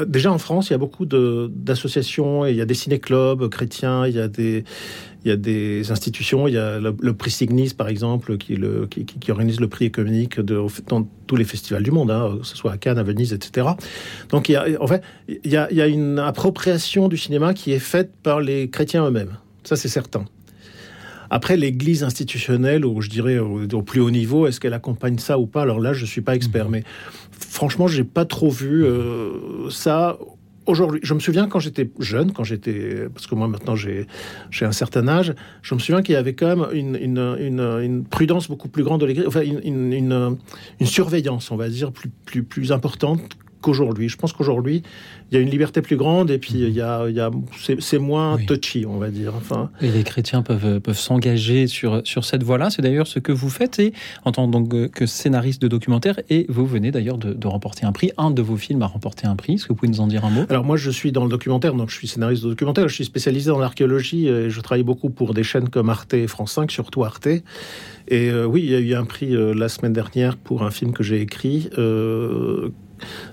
déjà 0.07 0.31
en 0.31 0.37
France, 0.37 0.69
il 0.69 0.73
y 0.73 0.75
a 0.75 0.79
beaucoup 0.79 1.05
d'associations, 1.05 2.45
il 2.45 2.55
y 2.55 2.61
a 2.61 2.65
des 2.65 2.73
ciné-clubs 2.73 3.49
chrétiens, 3.49 4.05
il 4.05 4.15
y 4.15 4.19
a 4.19 4.27
des, 4.27 4.63
il 5.27 5.31
y 5.31 5.33
a 5.33 5.37
des 5.37 5.91
institutions, 5.91 6.47
il 6.47 6.53
y 6.53 6.57
a 6.57 6.79
le, 6.79 7.13
prix 7.13 7.31
Signis, 7.31 7.73
par 7.77 7.89
exemple, 7.89 8.37
qui, 8.37 8.55
le, 8.55 8.87
qui, 8.87 9.05
qui, 9.05 9.31
organise 9.31 9.59
le 9.59 9.67
prix 9.67 9.85
économique 9.85 10.39
de, 10.39 10.61
dans 10.87 11.05
tous 11.27 11.35
les 11.35 11.43
festivals 11.43 11.83
du 11.83 11.91
monde, 11.91 12.11
hein, 12.11 12.37
que 12.39 12.47
ce 12.47 12.55
soit 12.55 12.71
à 12.71 12.77
Cannes, 12.77 12.97
à 12.97 13.03
Venise, 13.03 13.33
etc. 13.33 13.67
Donc, 14.29 14.47
il 14.47 14.53
y 14.53 14.55
a, 14.55 14.65
en 14.79 14.87
fait, 14.87 15.03
il 15.27 15.51
y 15.51 15.57
a, 15.57 15.67
il 15.69 15.75
y 15.75 15.81
a 15.81 15.87
une 15.87 16.17
appropriation 16.17 17.09
du 17.09 17.17
cinéma 17.17 17.53
qui 17.53 17.73
est 17.73 17.79
faite 17.79 18.11
par 18.23 18.39
les 18.39 18.69
chrétiens 18.69 19.05
eux-mêmes. 19.05 19.37
Ça, 19.65 19.75
c'est 19.75 19.89
certain. 19.89 20.23
Après, 21.29 21.57
l'Église 21.57 22.03
institutionnelle, 22.05 22.85
ou 22.85 23.01
je 23.01 23.09
dirais 23.09 23.37
au, 23.37 23.81
plus 23.81 23.99
haut 23.99 24.11
niveau, 24.11 24.47
est-ce 24.47 24.61
qu'elle 24.61 24.73
accompagne 24.73 25.17
ça 25.17 25.37
ou 25.37 25.45
pas? 25.45 25.63
Alors 25.63 25.81
là, 25.81 25.91
je 25.91 26.05
suis 26.05 26.21
pas 26.21 26.35
expert, 26.35 26.69
mmh. 26.69 26.71
mais 26.71 26.83
franchement, 27.37 27.87
j'ai 27.87 28.05
pas 28.05 28.23
trop 28.23 28.49
vu 28.49 28.85
euh, 28.85 29.69
ça 29.69 30.17
aujourd'hui, 30.67 30.99
je 31.03 31.13
me 31.13 31.19
souviens 31.19 31.47
quand 31.47 31.59
j'étais 31.59 31.89
jeune, 31.99 32.33
quand 32.33 32.43
j'étais, 32.43 33.07
parce 33.13 33.25
que 33.25 33.35
moi 33.35 33.47
maintenant 33.47 33.75
j'ai 33.75 34.05
un 34.61 34.71
certain 34.71 35.07
âge, 35.07 35.33
je 35.61 35.73
me 35.73 35.79
souviens 35.79 36.01
qu'il 36.01 36.13
y 36.13 36.17
avait 36.17 36.33
quand 36.33 36.55
même 36.55 36.67
une, 36.73 38.05
prudence 38.09 38.47
beaucoup 38.47 38.67
plus 38.67 38.83
grande 38.83 39.01
de 39.01 39.05
l'Église, 39.05 39.27
enfin 39.27 39.41
une, 39.41 40.37
surveillance, 40.83 41.51
on 41.51 41.57
va 41.57 41.69
dire, 41.69 41.91
plus, 41.91 42.43
plus 42.43 42.71
importante 42.71 43.37
qu'aujourd'hui. 43.67 44.07
Je 44.07 44.15
pense 44.15 44.31
qu'aujourd'hui, 44.31 44.81
il 45.29 45.35
y 45.35 45.37
a 45.37 45.41
une 45.43 45.49
liberté 45.49 45.81
plus 45.81 45.97
grande 45.97 46.31
et 46.31 46.37
puis 46.37 46.53
il 46.53 46.69
y 46.69 46.79
a, 46.79 47.05
il 47.09 47.15
y 47.15 47.19
a 47.19 47.29
c'est 47.79 47.97
moins 47.97 48.37
touchy, 48.37 48.85
on 48.85 48.97
va 48.97 49.09
dire. 49.09 49.33
Enfin. 49.35 49.69
Et 49.81 49.91
les 49.91 50.03
chrétiens 50.03 50.41
peuvent, 50.41 50.79
peuvent 50.79 50.97
s'engager 50.97 51.67
sur, 51.67 52.01
sur 52.05 52.23
cette 52.23 52.43
voie-là. 52.43 52.69
C'est 52.69 52.81
d'ailleurs 52.81 53.07
ce 53.07 53.19
que 53.19 53.33
vous 53.33 53.49
faites 53.49 53.79
et 53.79 53.91
en 54.23 54.31
tant 54.31 54.47
donc 54.47 54.89
que 54.91 55.05
scénariste 55.05 55.61
de 55.61 55.67
documentaire 55.67 56.21
et 56.29 56.45
vous 56.47 56.65
venez 56.65 56.91
d'ailleurs 56.91 57.17
de, 57.17 57.33
de, 57.33 57.47
remporter 57.47 57.85
un 57.85 57.91
prix. 57.91 58.11
Un 58.17 58.31
de 58.31 58.41
vos 58.41 58.55
films 58.55 58.81
a 58.83 58.87
remporté 58.87 59.27
un 59.27 59.35
prix. 59.35 59.55
Est-ce 59.55 59.63
que 59.63 59.69
vous 59.69 59.75
pouvez 59.75 59.91
nous 59.91 59.99
en 59.99 60.07
dire 60.07 60.23
un 60.23 60.29
mot? 60.29 60.45
Alors 60.49 60.63
moi, 60.63 60.77
je 60.77 60.89
suis 60.89 61.11
dans 61.11 61.25
le 61.25 61.29
documentaire, 61.29 61.73
donc 61.73 61.89
je 61.89 61.95
suis 61.95 62.07
scénariste 62.07 62.43
de 62.43 62.49
documentaire. 62.49 62.87
Je 62.87 62.95
suis 62.95 63.05
spécialisé 63.05 63.49
dans 63.49 63.59
l'archéologie 63.59 64.29
et 64.29 64.49
je 64.49 64.61
travaille 64.61 64.83
beaucoup 64.83 65.09
pour 65.09 65.33
des 65.33 65.43
chaînes 65.43 65.67
comme 65.67 65.89
Arte 65.89 66.13
et 66.13 66.27
France 66.27 66.53
5, 66.53 66.71
surtout 66.71 67.03
Arte. 67.03 67.27
Et 68.07 68.29
euh, 68.29 68.45
oui, 68.45 68.61
il 68.63 68.71
y 68.71 68.75
a 68.75 68.79
eu 68.79 68.93
un 68.93 69.03
prix 69.03 69.35
euh, 69.35 69.53
la 69.53 69.67
semaine 69.67 69.93
dernière 69.93 70.37
pour 70.37 70.63
un 70.63 70.71
film 70.71 70.93
que 70.93 71.03
j'ai 71.03 71.21
écrit 71.21 71.69
euh, 71.77 72.69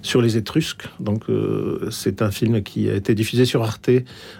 sur 0.02 0.20
les 0.20 0.36
Étrusques. 0.36 0.84
Donc, 1.00 1.24
euh, 1.28 1.88
c'est 1.90 2.22
un 2.22 2.30
film 2.30 2.62
qui 2.62 2.88
a 2.88 2.94
été 2.94 3.14
diffusé 3.14 3.44
sur 3.44 3.62
Arte, 3.62 3.90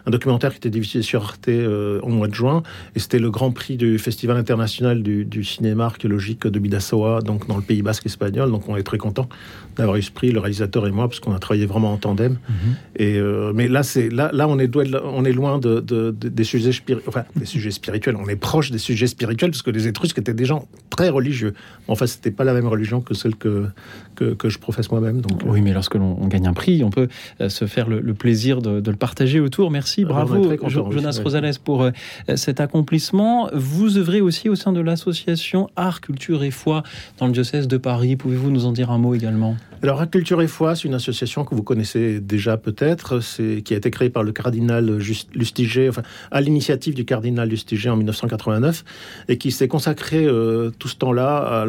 un 0.07 0.11
documentaire 0.11 0.51
qui 0.51 0.57
a 0.57 0.59
été 0.59 0.71
diffusé 0.71 1.03
sur 1.03 1.23
Arte 1.23 1.49
euh, 1.49 2.01
au 2.03 2.09
mois 2.09 2.29
de 2.29 2.35
juin. 2.35 2.63
Et 2.95 2.99
c'était 2.99 3.19
le 3.19 3.31
grand 3.31 3.51
prix 3.53 3.77
du 3.77 3.99
Festival 3.99 4.37
international 4.37 5.03
du, 5.03 5.45
cinéma 5.45 5.87
archéologique 5.87 6.47
de 6.47 6.59
Bidassoa, 6.59 7.21
donc 7.21 7.47
dans 7.47 7.57
le 7.57 7.63
Pays 7.63 7.83
basque 7.83 8.07
espagnol. 8.07 8.51
Donc, 8.51 8.69
on 8.69 8.77
est 8.77 8.83
très 8.83 8.99
content 8.99 9.29
d'avoir 9.77 9.97
eu 9.97 10.03
ce 10.03 10.11
prix, 10.11 10.31
le 10.31 10.41
réalisateur 10.41 10.87
et 10.87 10.91
moi, 10.91 11.09
parce 11.09 11.21
qu'on 11.21 11.35
a 11.35 11.39
travaillé 11.39 11.67
vraiment 11.67 11.93
en 11.93 11.97
tandem. 11.97 12.33
Mhm. 12.33 12.57
Et, 12.97 13.19
euh, 13.19 13.53
mais 13.55 13.69
là, 13.69 13.83
c'est 13.83 14.09
là, 14.09 14.31
là, 14.33 14.49
on 14.49 14.59
est, 14.59 14.71
on 14.77 15.25
est 15.25 15.33
loin 15.33 15.59
de, 15.59 15.81
des 16.11 16.45
sujets 16.45 16.73
spirituels. 16.73 17.09
Enfin, 17.09 17.25
des 17.37 17.47
sujets 17.47 17.71
spirituels. 17.71 18.17
On 18.17 18.29
est 18.29 18.37
proche 18.37 18.71
des 18.71 18.79
sujets 18.79 19.07
spirituels, 19.07 19.51
parce 19.51 19.63
que 19.63 19.71
les 19.71 19.89
Étrusques 19.89 20.19
étaient 20.19 20.35
des 20.35 20.45
gens 20.45 20.69
très 20.91 21.09
religieux. 21.09 21.55
Enfin, 21.89 22.07
c'était 22.07 22.31
pas 22.31 22.45
la 22.45 22.55
même 22.55 22.69
religion 22.69 23.01
que 23.01 23.15
celle 23.15 23.37
que, 23.37 23.67
que, 24.15 24.35
que 24.35 24.49
je 24.49 24.59
professe 24.59 24.91
moi-même. 24.91 25.14
Donc, 25.21 25.41
oui, 25.47 25.61
mais 25.61 25.73
lorsque 25.73 25.95
l'on 25.95 26.15
gagne 26.27 26.47
un 26.47 26.53
prix, 26.53 26.85
on 26.85 26.91
peut 26.91 27.09
euh, 27.41 27.49
se 27.49 27.67
faire 27.67 27.89
le, 27.89 28.15
plaisir 28.15 28.63
de, 28.63 28.91
le 28.91 28.97
partager 28.97 29.41
autour. 29.41 29.71
Merci, 29.71 30.03
ah, 30.05 30.09
bravo, 30.09 30.57
Jonas 30.69 31.21
Rosales, 31.23 31.53
pour 31.63 31.83
euh, 31.83 31.91
cet 32.37 32.61
accomplissement. 32.61 33.49
Vous 33.53 33.99
œuvrez 33.99 34.21
aussi 34.21 34.49
au 34.49 34.55
sein 34.55 34.73
de 34.73 34.81
l'association 34.81 35.69
Art, 35.77 36.01
Culture 36.01 36.45
et 36.45 36.51
Foi 36.51 36.83
dans 37.19 37.27
le 37.27 37.33
diocèse 37.33 37.69
de 37.69 37.77
Paris. 37.77 38.17
Pouvez-vous 38.17 38.51
nous 38.51 38.67
en 38.67 38.73
dire 38.73 38.91
un 38.91 38.99
mot 38.99 39.15
également? 39.15 39.57
Alors, 39.83 40.09
Culture 40.09 40.41
et 40.41 40.47
Foi, 40.47 40.77
c'est 40.77 40.85
une 40.85 40.95
association 40.95 41.45
que 41.45 41.55
vous 41.55 41.63
connaissez 41.63 42.21
déjà 42.21 42.57
peut-être, 42.57 43.21
qui 43.63 43.75
a 43.75 43.77
été 43.77 43.91
créée 43.91 44.11
par 44.11 44.23
le 44.23 44.33
cardinal 44.33 44.99
Lustiger, 45.35 45.89
enfin, 45.89 46.03
à 46.31 46.41
l'initiative 46.41 46.95
du 46.95 47.05
cardinal 47.05 47.49
Lustiger 47.49 47.91
en 47.91 47.97
1989, 47.97 48.85
et 49.29 49.37
qui 49.37 49.51
s'est 49.51 49.69
consacrée 49.69 50.25
euh, 50.25 50.71
tout 50.79 50.89
ce 50.89 50.97
temps-là 50.97 51.65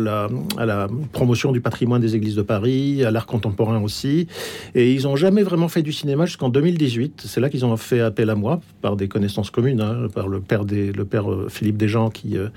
à 0.57 0.65
la, 0.65 0.87
promotion 1.11 1.51
du 1.51 1.61
patrimoine 1.61 2.01
des 2.01 2.15
églises 2.15 2.35
de 2.35 2.41
Paris, 2.41 3.03
à 3.03 3.11
l'art 3.11 3.25
contemporain 3.25 3.81
aussi. 3.81 4.27
Et 4.75 4.93
ils 4.93 5.03
n'ont 5.03 5.15
jamais 5.15 5.43
vraiment 5.43 5.67
fait 5.67 5.81
du 5.81 5.91
cinéma 5.91 6.25
jusqu'en 6.25 6.49
2018. 6.49 7.23
C'est 7.25 7.41
là 7.41 7.49
qu'ils 7.49 7.65
ont 7.65 7.75
fait 7.77 7.99
appel 7.99 8.29
à 8.29 8.35
moi, 8.35 8.61
par 8.81 8.95
des 8.95 9.07
connaissances 9.07 9.49
communes, 9.49 9.81
hein, 9.81 10.07
par 10.13 10.27
le 10.27 10.39
père, 10.39 10.63
euh, 10.71 11.47
Philippe 11.49 11.77
Desjans 11.77 12.09
qui, 12.09 12.37
euh, 12.37 12.47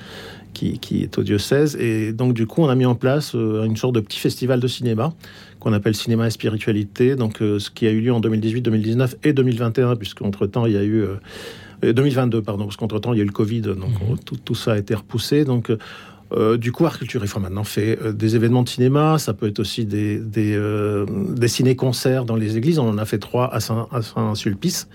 qui, 0.58 0.78
qui, 0.78 1.02
est 1.02 1.18
au 1.18 1.22
diocèse. 1.22 1.76
Et 1.76 2.12
donc, 2.12 2.34
du 2.34 2.46
coup, 2.46 2.62
on 2.62 2.68
a 2.68 2.74
mis 2.74 2.86
en 2.86 2.94
place 2.94 3.34
une 3.34 3.76
sorte 3.76 3.94
de 3.94 4.00
petit 4.00 4.18
festival 4.18 4.58
de 4.58 4.66
cinéma 4.66 5.12
qu'on 5.60 5.72
appelle 5.72 5.94
Cinéma 5.94 6.26
et 6.26 6.30
Spiritualité, 6.30 7.16
donc 7.16 7.42
euh, 7.42 7.58
ce 7.58 7.70
qui 7.70 7.86
a 7.86 7.90
eu 7.90 8.00
lieu 8.00 8.12
en 8.12 8.20
2018, 8.20 8.62
2019 8.62 9.16
et 9.24 9.32
2021, 9.32 9.96
puisqu'entre-temps, 9.96 10.66
il 10.66 10.72
y 10.72 10.76
a 10.76 10.84
eu... 10.84 11.04
2022, 11.82 12.38
euh, 12.38 12.42
pardon, 12.42 12.64
parce 12.64 12.76
qu'entre-temps, 12.76 13.12
il 13.12 13.18
y 13.18 13.20
a 13.20 13.22
eu 13.22 13.26
le 13.26 13.32
Covid, 13.32 13.60
donc 13.60 13.76
mhm. 13.76 14.18
tout, 14.24 14.36
tout, 14.36 14.54
ça 14.54 14.72
a 14.72 14.78
été 14.78 14.94
repoussé. 14.94 15.44
Donc, 15.44 15.72
Euh, 16.32 16.56
du 16.56 16.73
coup, 16.73 16.85
Art 16.85 16.99
Culture 16.99 17.25
et 17.25 17.26
Foi 17.26 17.40
maintenant 17.40 17.64
fait 17.64 17.99
euh, 18.02 18.12
des 18.12 18.37
événements 18.37 18.62
de 18.62 18.68
cinéma, 18.68 19.18
ça 19.18 19.32
peut 19.35 19.49
être 19.49 19.61
aussi 19.61 19.87
des, 19.87 20.18
des, 20.18 20.54
euh, 20.54 21.06
ciné-concerts 21.47 22.25
dans 22.25 22.37
les 22.37 22.56
églises. 22.56 22.78
On 22.78 22.88
en 22.88 22.99
a 22.99 23.04
fait 23.04 23.18
trois 23.18 23.52
à 23.52 23.61
Saint-Sulpice, 23.61 24.88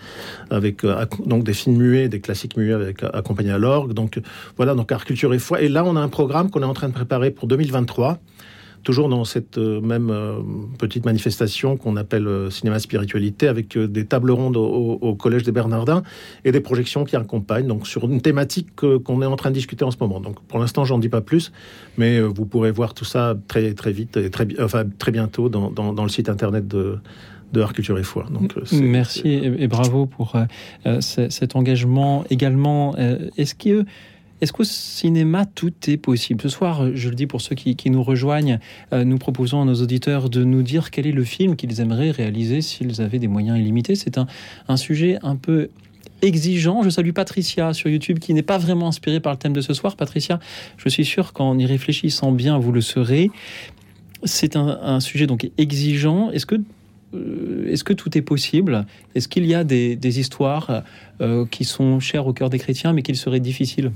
avec 0.50 0.86
donc 1.26 1.44
des 1.44 1.54
films 1.54 1.78
muets, 1.78 2.10
des 2.10 2.20
classiques 2.20 2.58
muets 2.58 2.74
avec, 2.74 3.04
accompagnés 3.04 3.52
à 3.52 3.58
l'orgue. 3.58 3.94
Donc 3.94 4.22
voilà, 4.58 4.76
donc 4.76 4.92
Art 4.92 5.06
Culture 5.06 5.34
et 5.34 5.40
Foi. 5.40 5.62
Et 5.62 5.70
là, 5.70 5.84
on 5.84 5.96
a 5.96 6.00
un 6.00 6.10
programme 6.10 6.50
qu'on 6.50 6.62
est 6.62 6.66
en 6.66 6.74
train 6.74 6.90
de 6.90 6.94
préparer 6.94 7.32
pour 7.32 7.48
2023 7.48 8.20
toujours 8.84 9.10
dans 9.10 9.26
cette 9.26 9.58
euh, 9.58 9.82
même 9.82 10.10
euh, 10.10 10.36
petite 10.78 11.06
manifestation 11.06 11.78
qu'on 11.78 11.96
appelle 11.96 12.28
euh, 12.28 12.50
cinéma 12.50 12.80
spiritualité, 12.80 13.48
avec 13.48 13.78
des 13.78 14.06
tables 14.06 14.32
rondes 14.32 14.58
au, 14.58 15.16
Collège 15.16 15.44
des 15.44 15.52
Bernardins 15.52 16.04
et 16.44 16.52
des 16.52 16.60
projections 16.60 17.06
qui 17.06 17.16
accompagnent, 17.16 17.68
donc 17.68 17.88
sur 17.88 18.06
une 18.06 18.22
thématique 18.22 18.76
qu'on 18.76 19.22
est 19.22 19.26
en 19.26 19.36
train 19.36 19.50
de 19.50 19.56
discuter 19.56 19.86
en 19.86 19.92
ce 19.92 19.98
moment. 20.00 20.20
Donc 20.20 20.42
pour 20.42 20.60
l'instant, 20.60 20.84
j'en 20.86 20.98
dis 20.98 21.08
pas 21.08 21.22
plus, 21.22 21.52
mais 21.98 22.20
vous 22.20 22.46
pourrez 22.46 22.72
voir 22.72 22.94
tout 22.94 23.06
ça 23.06 23.36
très 23.48 23.74
très 23.74 23.92
vite 23.92 24.18
et 24.18 24.30
très, 24.30 24.48
enfin, 24.60 24.84
très 24.98 25.12
bientôt 25.12 25.50
dans, 25.50 26.04
le 26.04 26.10
site 26.10 26.30
internet 26.30 26.68
de 26.68 26.98
de 27.54 27.62
Art 27.62 27.74
Culture 27.74 28.00
et 28.00 28.04
Foi. 28.04 28.26
Merci 28.72 29.30
et, 29.30 29.68
bravo 29.68 30.08
pour 30.08 30.36
cet 31.00 31.56
engagement 31.56 32.26
également. 32.32 32.96
Est-ce 33.38 33.54
que 33.54 33.86
est-ce 34.42 34.52
qu'au 34.52 34.66
cinéma, 34.66 35.46
tout 35.46 35.72
est 35.88 35.96
possible 35.96 36.42
Ce 36.42 36.50
soir, 36.50 36.94
je 36.94 37.08
le 37.08 37.16
dis 37.16 37.28
pour 37.28 37.40
ceux 37.40 37.56
qui, 37.56 37.90
nous 37.90 38.04
rejoignent, 38.04 38.60
euh, 38.92 39.06
nous 39.06 39.18
proposons 39.18 39.62
à 39.62 39.66
nos 39.66 39.76
auditeurs 39.76 40.30
de 40.30 40.44
nous 40.44 40.64
dire 40.64 40.92
quel 40.92 41.08
est 41.08 41.14
le 41.14 41.24
film 41.24 41.56
qu'ils 41.56 41.80
aimeraient 41.80 42.12
réaliser 42.12 42.62
s'ils 42.62 43.02
avaient 43.02 43.20
des 43.20 43.30
moyens 43.30 43.58
illimités. 43.58 43.96
C'est 43.96 44.18
un, 44.18 44.28
sujet 44.76 45.18
un 45.24 45.38
peu 45.38 45.70
exigeant. 46.22 46.84
Je 46.84 46.90
salue 46.90 47.12
Patricia 47.12 47.74
sur 47.74 47.90
YouTube 47.90 48.20
qui 48.20 48.34
n'est 48.34 48.44
pas 48.44 48.58
vraiment 48.58 48.90
inspirée 48.90 49.22
par 49.22 49.32
le 49.32 49.38
thème 49.38 49.54
de 49.54 49.62
ce 49.62 49.74
soir. 49.74 49.96
Patricia, 49.96 50.40
je 50.76 50.90
suis 50.90 51.06
sûr 51.06 51.32
qu'en 51.32 51.58
y 51.58 51.66
réfléchissant 51.66 52.34
bien, 52.34 52.58
vous 52.58 52.74
le 52.74 52.82
serez. 52.82 53.32
C'est 54.26 54.58
un, 54.58 55.00
sujet 55.00 55.26
donc 55.26 55.50
exigeant. 55.58 56.32
Est-ce 56.32 56.46
que 56.46 56.56
euh, 57.14 57.68
est-ce 57.70 57.86
que 57.86 57.94
tout 57.94 58.18
est 58.18 58.22
possible? 58.22 58.86
Est-ce 59.16 59.28
qu'il 59.30 59.46
y 59.46 59.54
a 59.54 59.64
des, 59.64 60.20
histoires 60.20 60.84
euh, 61.22 61.46
qui 61.46 61.64
sont 61.64 62.02
chères 62.02 62.28
au 62.28 62.34
cœur 62.34 62.50
des 62.50 62.60
chrétiens, 62.60 62.92
mais 62.92 63.04
qu'il 63.04 63.16
serait 63.16 63.40
difficile? 63.40 63.92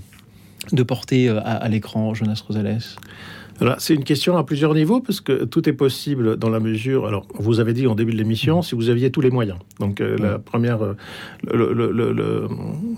De 0.72 0.84
porter 0.84 1.30
euh, 1.30 1.40
à, 1.44 1.68
l'écran 1.70 2.14
Jonas 2.14 2.44
Rosales 2.48 2.80
c'est 3.80 3.94
une 3.94 4.04
question 4.04 4.38
à 4.38 4.44
plusieurs 4.44 4.74
niveaux 4.74 5.00
parce 5.00 5.22
que 5.22 5.46
tout 5.46 5.68
est 5.68 5.74
possible 5.74 6.38
dans 6.38 6.50
la 6.50 6.60
mesure. 6.60 7.08
Alors, 7.08 7.26
vous 7.36 7.60
avez 7.60 7.74
dit 7.74 7.88
en 7.88 7.96
début 7.96 8.12
de 8.12 8.18
l'émission, 8.18 8.62
si 8.62 8.76
vous 8.76 8.90
aviez 8.90 9.12
tous 9.12 9.22
les 9.22 9.30
moyens. 9.30 9.58
Donc, 9.80 10.02
euh, 10.02 10.18
la 10.18 10.40
première, 10.40 10.84
euh, 10.84 10.96
le, 11.44 12.48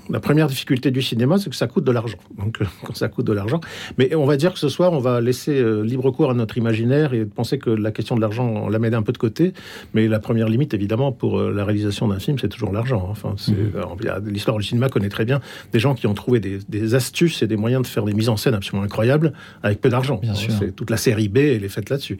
la 0.09 0.19
première 0.19 0.47
difficulté 0.47 0.91
du 0.91 1.01
cinéma, 1.01 1.37
c'est 1.37 1.49
que 1.49 1.55
ça 1.55 1.67
coûte 1.67 1.83
de 1.83 1.91
l'argent. 1.91 2.17
Donc, 2.37 2.59
quand 2.83 2.95
ça 2.95 3.07
coûte 3.07 3.25
de 3.25 3.33
l'argent, 3.33 3.59
mais 3.97 4.13
on 4.15 4.25
va 4.25 4.37
dire 4.37 4.53
que 4.53 4.59
ce 4.59 4.69
soir, 4.69 4.93
on 4.93 4.99
va 4.99 5.21
laisser 5.21 5.63
libre 5.83 6.11
cours 6.11 6.31
à 6.31 6.33
notre 6.33 6.57
imaginaire 6.57 7.13
et 7.13 7.25
penser 7.25 7.57
que 7.57 7.69
la 7.69 7.91
question 7.91 8.15
de 8.15 8.21
l'argent, 8.21 8.47
on 8.47 8.69
la 8.69 8.79
met 8.79 8.93
un 8.93 9.03
peu 9.03 9.11
de 9.11 9.17
côté. 9.17 9.53
Mais 9.93 10.07
la 10.07 10.19
première 10.19 10.49
limite, 10.49 10.73
évidemment, 10.73 11.11
pour 11.11 11.39
la 11.39 11.65
réalisation 11.65 12.07
d'un 12.07 12.19
film, 12.19 12.37
c'est 12.39 12.49
toujours 12.49 12.71
l'argent. 12.71 13.07
Enfin, 13.09 13.35
mmh. 13.47 14.29
l'histoire 14.29 14.57
du 14.57 14.63
cinéma 14.63 14.89
connaît 14.89 15.09
très 15.09 15.25
bien 15.25 15.39
des 15.71 15.79
gens 15.79 15.93
qui 15.93 16.07
ont 16.07 16.13
trouvé 16.13 16.39
des, 16.39 16.59
des, 16.67 16.95
astuces 16.95 17.41
et 17.41 17.47
des 17.47 17.57
moyens 17.57 17.83
de 17.83 17.87
faire 17.87 18.03
des 18.03 18.13
mises 18.13 18.29
en 18.29 18.37
scène 18.37 18.53
absolument 18.53 18.83
incroyables 18.83 19.33
avec 19.63 19.81
peu 19.81 19.89
d'argent. 19.89 20.19
Bien 20.21 20.33
sûr. 20.33 20.48
C'est 20.49 20.75
toute 20.75 20.89
la 20.89 20.97
série 20.97 21.29
B, 21.29 21.37
elle 21.37 21.63
est 21.63 21.69
faite 21.69 21.89
là-dessus. 21.89 22.17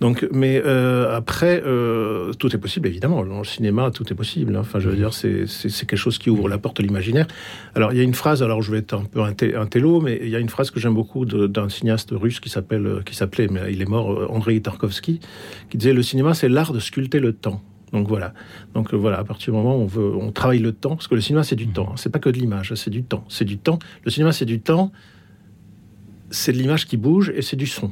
Donc, 0.00 0.26
mais 0.32 0.62
euh, 0.64 1.14
après, 1.16 1.62
euh, 1.66 2.32
tout 2.32 2.54
est 2.54 2.58
possible, 2.58 2.86
évidemment. 2.86 3.24
Dans 3.24 3.38
le 3.38 3.44
cinéma, 3.44 3.90
tout 3.90 4.10
est 4.12 4.14
possible. 4.14 4.54
Hein. 4.54 4.60
Enfin, 4.60 4.78
je 4.78 4.88
veux 4.88 4.96
dire, 4.96 5.12
c'est 5.12 5.46
quelque 5.86 5.96
chose 5.96 6.18
qui 6.18 6.30
ouvre 6.30 6.48
la 6.48 6.58
porte 6.58 6.78
à 6.78 6.82
l'imaginaire. 6.82 7.26
Alors, 7.74 7.92
il 7.92 7.98
y 7.98 8.00
a 8.00 8.04
une 8.04 8.14
phrase, 8.14 8.42
alors 8.42 8.62
je 8.62 8.70
vais 8.70 8.78
être 8.78 8.94
un 8.94 9.04
peu 9.04 9.20
un, 9.20 9.66
télo, 9.66 10.00
mais 10.00 10.20
il 10.22 10.28
y 10.28 10.36
a 10.36 10.38
une 10.38 10.48
phrase 10.48 10.70
que 10.70 10.78
j'aime 10.78 10.94
beaucoup 10.94 11.24
d'un 11.24 11.68
cinéaste 11.68 12.10
russe 12.12 12.40
qui 12.40 12.48
s'appelle, 12.48 13.02
qui 13.04 13.16
s'appelait, 13.16 13.48
mais 13.48 13.72
il 13.72 13.82
est 13.82 13.88
mort, 13.88 14.12
euh, 14.12 14.26
Andrei 14.30 14.60
Tarkovsky, 14.60 15.20
qui 15.70 15.78
disait 15.78 15.92
le 15.92 16.02
cinéma, 16.02 16.34
c'est 16.34 16.48
l'art 16.48 16.72
de 16.72 16.80
sculpter 16.80 17.18
le 17.18 17.32
temps. 17.32 17.60
Donc 17.92 18.06
voilà. 18.06 18.34
Donc 18.74 18.92
voilà, 18.92 19.18
à 19.18 19.24
partir 19.24 19.52
du 19.52 19.58
moment 19.58 19.76
où 19.76 19.80
on 19.80 19.86
veut, 19.86 20.14
on 20.14 20.30
travaille 20.30 20.58
le 20.58 20.72
temps, 20.72 20.90
parce 20.90 21.08
que 21.08 21.14
le 21.14 21.20
cinéma 21.20 21.42
c'est 21.42 21.56
du 21.56 21.66
mmh. 21.66 21.72
temps. 21.72 21.88
Hein. 21.90 21.96
C'est 21.96 22.10
pas 22.10 22.18
que 22.18 22.28
de 22.28 22.38
l'image, 22.38 22.74
c'est 22.74 22.90
du 22.90 23.02
temps. 23.02 23.24
C'est 23.28 23.46
du 23.46 23.58
temps. 23.58 23.78
Le 24.04 24.10
cinéma 24.10 24.32
c'est 24.32 24.44
du 24.44 24.60
temps 24.60 24.92
c'est 26.30 26.52
de 26.52 26.58
l'image 26.58 26.86
qui 26.86 26.96
bouge 26.96 27.32
et 27.34 27.42
c'est 27.42 27.56
du 27.56 27.66
son. 27.66 27.90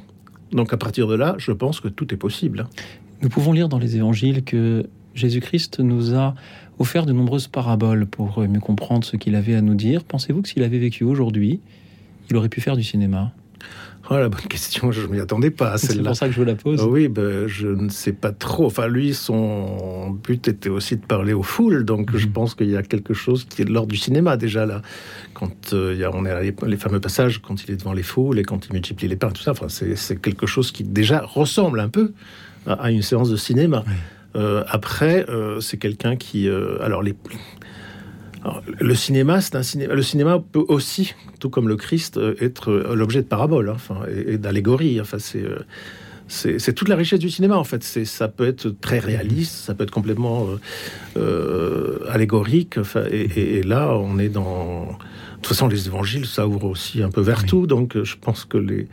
Donc 0.52 0.73
à 0.73 0.76
partir 0.76 1.07
de 1.07 1.14
là, 1.14 1.35
je 1.38 1.52
pense 1.52 1.81
que 1.81 1.88
tout 1.88 2.12
est 2.12 2.16
possible. 2.16 2.66
Nous 3.23 3.28
pouvons 3.28 3.52
lire 3.52 3.69
dans 3.69 3.78
les 3.78 3.97
évangiles 3.97 4.45
que 4.45 4.87
Jésus-Christ 5.14 5.81
nous 5.81 6.14
a 6.14 6.35
offert 6.78 7.07
de 7.07 7.12
nombreuses 7.12 7.49
paraboles 7.49 8.07
pour 8.07 8.40
mieux 8.40 8.61
comprendre 8.61 9.05
ce 9.05 9.16
qu'il 9.16 9.35
avait 9.35 9.55
à 9.55 9.62
nous 9.62 9.75
dire. 9.75 10.05
Pensez-vous 10.05 10.43
que 10.43 10.49
s'il 10.49 10.62
avait 10.62 10.78
vécu 10.78 11.05
aujourd'hui, 11.05 11.61
il 12.31 12.37
aurait 12.37 12.50
pu 12.50 12.61
faire 12.61 12.76
du 12.76 12.85
cinéma? 12.85 13.33
Oh, 14.08 14.16
la 14.16 14.28
bonne 14.28 14.40
question, 14.42 14.92
je 14.92 15.02
ne 15.02 15.08
m'y 15.08 15.20
attendais 15.20 15.50
pas 15.50 15.72
à 15.72 15.78
celle-là. 15.78 15.96
C'est 15.96 16.02
pour 16.04 16.16
ça 16.16 16.26
que 16.26 16.32
je 16.32 16.38
vous 16.38 16.46
la 16.46 16.54
pose. 16.54 16.82
oui, 16.82 17.08
ben, 17.08 17.48
je 17.48 17.66
ne 17.66 17.88
sais 17.88 18.12
pas 18.12 18.30
trop. 18.30 18.66
Enfin, 18.66 18.86
lui, 18.86 19.14
son 19.14 20.10
but 20.10 20.46
était 20.46 20.68
aussi 20.68 20.96
de 20.96 21.04
parler 21.04 21.32
aux 21.32 21.42
foules, 21.42 21.84
donc 21.84 22.16
je 22.16 22.26
mhm. 22.26 22.32
pense 22.32 22.54
qu'il 22.54 22.70
y 22.70 22.76
a 22.76 22.82
quelque 22.82 23.14
chose 23.14 23.44
qui 23.44 23.62
est 23.62 23.64
de 23.64 23.72
l'ordre 23.72 23.90
du 23.90 23.96
cinéma 23.96 24.36
déjà 24.36 24.64
là. 24.64 24.82
Quand 25.34 25.72
euh, 25.72 25.92
il 25.94 26.00
y 26.00 26.04
a, 26.04 26.10
on 26.14 26.25
est 26.25 26.30
à 26.30 26.40
les, 26.40 26.76
fameux 26.76 27.00
passages, 27.00 27.42
quand 27.42 27.64
il 27.64 27.72
est 27.72 27.76
devant 27.76 27.92
les 27.92 28.04
foules 28.04 28.38
et 28.38 28.44
quand 28.44 28.66
il 28.66 28.72
multiplie 28.75 29.08
les 29.08 29.16
pains, 29.16 29.30
tout 29.30 29.42
ça, 29.42 29.50
enfin, 29.50 29.66
c'est 29.68 30.20
quelque 30.20 30.46
chose 30.46 30.70
qui 30.70 30.84
déjà 30.84 31.20
ressemble 31.20 31.80
un 31.80 31.88
peu 31.88 32.12
à, 32.66 32.90
une 32.92 33.02
séance 33.02 33.30
de 33.30 33.36
cinéma. 33.36 33.84
Euh, 34.36 34.62
après, 34.68 35.28
euh, 35.28 35.60
c'est 35.60 35.78
quelqu'un 35.78 36.14
qui, 36.14 36.48
alors 36.48 37.02
les 37.02 37.14
le 38.78 38.94
cinéma, 38.94 39.40
c'est 39.40 39.56
un 39.56 39.62
cinéma. 39.62 39.94
Le 39.94 40.02
cinéma 40.02 40.42
peut 40.52 40.64
aussi, 40.68 41.14
tout 41.40 41.50
comme 41.50 41.68
le 41.68 41.76
Christ, 41.76 42.16
euh, 42.16 42.34
être 42.40 42.70
euh, 42.70 42.94
l'objet 42.94 43.22
de 43.22 43.26
paraboles, 43.26 43.68
hein, 43.68 43.74
enfin, 43.76 44.00
et, 44.08 44.38
d'allégories. 44.38 45.00
Enfin, 45.00 45.18
euh, 45.36 45.58
c'est 46.28 46.58
c'est 46.58 46.72
toute 46.72 46.88
la 46.88 46.96
richesse 46.96 47.20
du 47.20 47.30
cinéma 47.30 47.56
en 47.56 47.64
fait. 47.64 47.82
C'est 47.84 48.04
ça 48.04 48.28
peut 48.28 48.46
être 48.46 48.68
très 48.80 48.98
réaliste, 48.98 49.54
ça 49.54 49.74
peut 49.74 49.84
être 49.84 49.90
complètement 49.90 50.48
allégorique. 52.08 52.78
Enfin, 52.78 53.04
et, 53.10 53.62
là, 53.62 53.96
on 53.96 54.18
est 54.18 54.28
dans. 54.28 54.86
De 54.86 55.42
toute 55.42 55.48
façon, 55.48 55.68
les 55.68 55.86
évangiles, 55.86 56.26
ça 56.26 56.48
ouvre 56.48 56.64
aussi 56.64 57.02
un 57.02 57.10
peu 57.10 57.20
vers 57.20 57.44
tout. 57.44 57.66
Donc, 57.66 58.02
je 58.02 58.16
pense 58.20 58.44
que 58.44 58.58
les 58.58 58.88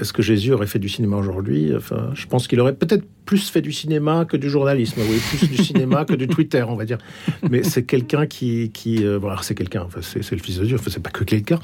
est-ce 0.00 0.12
que 0.12 0.22
Jésus 0.22 0.52
aurait 0.52 0.66
fait 0.66 0.78
du 0.78 0.88
cinéma 0.88 1.16
aujourd'hui? 1.16 1.72
Enfin, 1.76 2.10
je 2.14 2.26
pense 2.26 2.48
qu'il 2.48 2.60
aurait 2.60 2.74
peut-être 2.74 3.04
plus 3.24 3.50
fait 3.50 3.60
du 3.60 3.72
cinéma 3.72 4.24
que 4.24 4.36
du 4.36 4.50
journalisme, 4.50 5.00
oui, 5.08 5.18
plus 5.30 5.48
du 5.48 5.56
cinéma 5.62 6.04
que 6.04 6.14
du 6.14 6.28
Twitter, 6.28 6.64
on 6.66 6.76
va 6.76 6.84
dire. 6.84 6.98
Mais 7.50 7.62
c'est 7.62 7.84
quelqu'un 7.84 8.26
qui, 8.26 8.70
qui 8.72 9.04
euh, 9.04 9.18
voilà, 9.18 9.38
c'est 9.42 9.54
quelqu'un. 9.54 9.82
Enfin, 9.82 10.00
c'est, 10.02 10.30
le 10.32 10.42
Fils 10.42 10.58
de 10.58 10.64
Dieu. 10.64 10.76
Enfin, 10.76 10.90
c'est 10.90 11.02
pas 11.02 11.10
que 11.10 11.24
quelqu'un. 11.24 11.58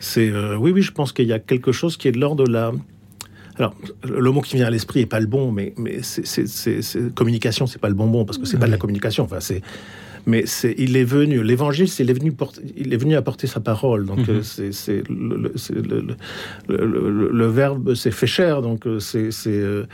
C'est, 0.00 0.30
euh, 0.30 0.56
oui, 0.56 0.72
oui, 0.72 0.82
je 0.82 0.92
pense 0.92 1.12
qu'il 1.12 1.26
y 1.26 1.32
a 1.32 1.38
quelque 1.38 1.72
chose 1.72 1.96
qui 1.96 2.08
est 2.08 2.12
de 2.12 2.18
l'ordre 2.18 2.44
de 2.44 2.50
la. 2.50 2.72
Alors, 3.56 3.74
le 4.08 4.30
mot 4.30 4.40
qui 4.40 4.56
vient 4.56 4.66
à 4.66 4.70
l'esprit 4.70 5.00
est 5.00 5.06
pas 5.06 5.20
le 5.20 5.26
bon, 5.26 5.52
mais, 5.52 5.74
mais 5.76 5.98
c'est, 6.02 7.14
communication, 7.14 7.66
c'est 7.66 7.80
pas 7.80 7.90
le 7.90 7.94
bonbon 7.94 8.24
parce 8.24 8.38
que 8.38 8.46
c'est 8.46 8.58
pas 8.58 8.66
de 8.66 8.70
la 8.70 8.78
communication. 8.78 9.24
Enfin, 9.24 9.40
c'est 9.40 9.62
mais 10.26 10.46
c'est, 10.46 10.74
il 10.78 10.96
est 10.96 11.04
venu, 11.04 11.42
l'évangile, 11.42 11.88
c'est, 11.88 12.04
il, 12.04 12.10
est 12.10 12.14
venu 12.14 12.32
il 12.76 12.94
est 12.94 12.96
venu 12.96 13.16
apporter 13.16 13.46
sa 13.46 13.60
parole. 13.60 14.06
Donc, 14.06 14.28
euh, 14.28 14.42
c'est, 14.42 15.02
le, 15.08 15.52
le, 17.32 17.46
verbe 17.46 17.94
s'est 17.94 18.12
fait 18.12 18.26
cher. 18.28 18.62
Donc, 18.62 18.86
euh, 18.86 19.00
c'est, 19.00 19.30
euh, 19.46 19.84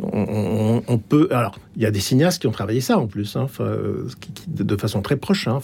on, 0.00 0.98
peut. 0.98 1.28
Alors, 1.30 1.58
il 1.76 1.82
y 1.82 1.86
a 1.86 1.90
des 1.90 2.00
cinéastes 2.00 2.40
qui 2.40 2.46
ont 2.46 2.52
travaillé 2.52 2.80
ça 2.80 2.98
en 2.98 3.06
plus, 3.06 3.36
hein, 3.36 3.46
de 4.48 4.76
façon 4.76 5.02
très 5.02 5.16
proche. 5.16 5.48
Hein, 5.48 5.60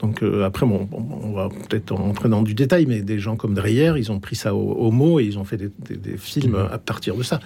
donc 0.00 0.22
après, 0.44 0.66
bon, 0.66 0.88
on 0.92 1.32
va 1.32 1.48
peut-être 1.48 1.92
entrer 1.92 2.28
dans 2.28 2.42
du 2.42 2.54
détail, 2.54 2.86
mais 2.86 3.00
des 3.00 3.18
gens 3.18 3.36
comme 3.36 3.54
Dreyer, 3.54 3.94
ils 3.96 4.12
ont 4.12 4.20
pris 4.20 4.36
ça 4.36 4.54
au, 4.54 4.90
mot 4.90 5.18
et 5.18 5.24
ils 5.24 5.38
ont 5.38 5.44
fait 5.44 5.56
des, 5.56 6.16
films 6.16 6.52
mhm. 6.52 6.68
à 6.70 6.78
partir 6.78 7.16
de 7.16 7.22
ça. 7.22 7.40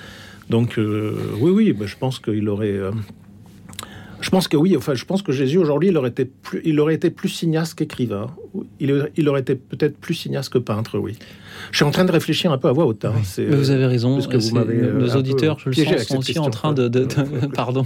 Donc 0.51 0.75
oui, 0.79 1.51
oui, 1.51 1.73
bah, 1.73 1.87
je 1.87 1.97
pense 1.97 2.19
qu'il 2.19 2.49
aurait 2.49 2.81
je 4.21 4.31
pense 4.31 4.49
que 4.49 4.57
oui. 4.57 4.77
Enfin, 4.77 4.95
je 4.95 5.05
pense 5.05 5.23
que 5.23 5.33
Jésus 5.33 5.59
aujourd'hui, 5.59 5.91
il 5.91 5.97
aurait 5.97 6.09
été 6.11 6.25
plus, 6.25 6.61
il 6.65 6.79
aurait 6.81 6.95
été 6.95 7.11
plus 7.11 7.29
cinéaste 7.29 7.75
qu'écrivain. 7.75 8.29
Il, 8.81 9.11
il 9.17 9.29
aurait 9.29 9.41
été 9.41 9.55
peut-être 9.55 9.97
plus 9.99 10.15
cinéaste 10.15 10.53
que 10.53 10.59
peintre, 10.59 10.99
oui. 10.99 11.17
Je 11.71 11.77
suis 11.77 11.85
en 11.85 11.91
train 11.91 12.05
de 12.05 12.13
réfléchir 12.13 12.53
un 12.53 12.59
peu 12.59 12.69
à 12.69 12.73
voix 12.73 12.87
haute. 12.87 13.05
Hein. 13.05 13.13
vous 13.51 13.71
avez 13.71 13.87
raison. 13.87 14.19
Que 14.19 14.37
vous 14.37 14.57
euh, 14.57 14.99
nos 14.99 15.17
auditeurs, 15.17 15.59
je 15.59 15.69
le 15.69 15.75
sens, 15.75 16.03
sont 16.05 16.19
aussi 16.19 16.39
en 16.39 16.51
train 16.51 16.73
de. 16.73 16.89
pardon. 17.55 17.85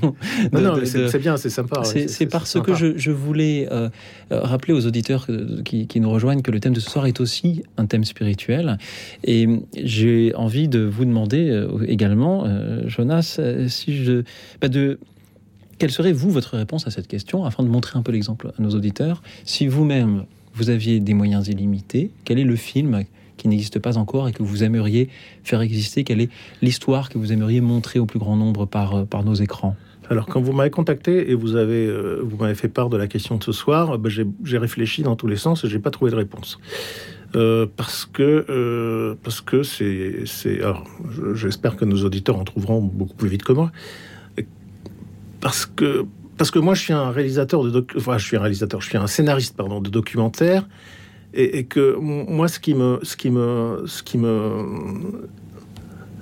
non, 0.52 0.74
c'est 0.84 1.18
bien, 1.18 1.36
c'est 1.36 1.50
sympa. 1.50 1.82
C'est 1.84 2.26
parce 2.26 2.60
que 2.60 2.74
je, 2.74 3.10
voulais 3.10 3.68
euh, 3.70 3.88
euh, 4.32 4.40
rappeler 4.40 4.72
aux 4.72 4.86
auditeurs 4.86 5.26
qui, 5.64 5.86
qui, 5.86 6.00
nous 6.00 6.10
rejoignent 6.10 6.42
que 6.42 6.50
le 6.50 6.60
thème 6.60 6.72
de 6.72 6.80
ce 6.80 6.90
soir 6.90 7.06
est 7.06 7.20
aussi 7.20 7.62
un 7.76 7.86
thème 7.86 8.04
spirituel. 8.04 8.78
Et 9.24 9.46
j'ai 9.76 10.34
envie 10.34 10.68
de 10.68 10.80
vous 10.80 11.04
demander 11.04 11.66
également, 11.86 12.46
Jonas, 12.86 13.40
si 13.68 14.04
je. 14.04 14.22
Bah 14.60 14.68
de 14.68 14.98
quelle 15.78 15.90
serait, 15.90 16.12
vous, 16.12 16.30
votre 16.30 16.56
réponse 16.56 16.86
à 16.86 16.90
cette 16.90 17.08
question, 17.08 17.44
afin 17.44 17.62
de 17.62 17.68
montrer 17.68 17.98
un 17.98 18.02
peu 18.02 18.12
l'exemple 18.12 18.52
à 18.56 18.62
nos 18.62 18.70
auditeurs? 18.70 19.22
Si 19.44 19.66
vous-même, 19.66 20.24
vous 20.54 20.70
aviez 20.70 21.00
des 21.00 21.14
moyens 21.14 21.48
illimités, 21.48 22.10
quel 22.24 22.38
est 22.38 22.44
le 22.44 22.56
film 22.56 23.04
qui 23.36 23.48
n'existe 23.48 23.78
pas 23.78 23.98
encore 23.98 24.28
et 24.28 24.32
que 24.32 24.42
vous 24.42 24.62
aimeriez 24.62 25.08
faire 25.42 25.60
exister? 25.60 26.04
Quelle 26.04 26.20
est 26.20 26.30
l'histoire 26.60 27.08
que 27.08 27.18
vous 27.18 27.32
aimeriez 27.32 27.60
montrer 27.60 27.98
au 27.98 28.06
plus 28.06 28.18
grand 28.18 28.36
nombre 28.36 28.66
par, 28.66 28.94
euh, 28.94 29.04
par 29.04 29.24
nos 29.24 29.34
écrans? 29.34 29.76
Alors, 30.10 30.26
quand 30.26 30.40
vous 30.40 30.52
m'avez 30.52 30.70
contacté 30.70 31.30
et 31.30 31.34
vous 31.34 31.56
avez, 31.56 31.86
euh, 31.86 32.22
m'avez 32.38 32.54
fait 32.54 32.68
part 32.68 32.90
de 32.90 32.96
la 32.96 33.06
question 33.06 33.36
de 33.36 33.44
ce 33.44 33.52
soir, 33.52 33.98
ben, 33.98 34.10
j'ai 34.44 34.58
réfléchi 34.58 35.02
dans 35.02 35.16
tous 35.16 35.26
les 35.26 35.36
sens 35.36 35.64
et 35.64 35.68
j'ai 35.68 35.78
pas 35.78 35.90
trouvé 35.90 36.10
de 36.10 36.16
réponse. 36.16 36.58
Euh, 37.34 37.66
parce 37.76 38.04
que 38.04 39.16
parce 39.22 39.40
que 39.40 39.62
c'est 39.62 40.60
alors 40.60 40.84
j'espère 41.34 41.76
que 41.76 41.86
nos 41.86 42.04
auditeurs 42.04 42.36
en 42.36 42.44
trouveront 42.44 42.82
beaucoup 42.82 43.14
plus 43.14 43.30
vite 43.30 43.42
que 43.42 43.52
moi 43.52 43.72
parce 45.42 45.66
que 45.66 46.06
parce 46.38 46.50
que 46.50 46.58
moi 46.58 46.72
je 46.72 46.80
suis 46.80 46.94
un 46.94 47.10
réalisateur 47.10 47.62
de 47.62 47.70
doc, 47.70 47.92
enfin 47.96 48.16
je 48.16 48.24
suis 48.24 48.38
un 48.38 48.40
réalisateur 48.40 48.80
je 48.80 48.88
suis 48.88 48.96
un 48.96 49.06
scénariste 49.06 49.54
pardon 49.54 49.82
de 49.82 49.90
documentaire 49.90 50.66
et, 51.34 51.58
et 51.58 51.64
que 51.64 51.94
moi 51.98 52.48
ce 52.48 52.58
qui 52.58 52.72
me 52.72 53.00
ce 53.02 53.16
qui 53.18 53.28
me 53.30 53.82
ce 53.86 54.02
qui 54.02 54.16
me 54.16 55.28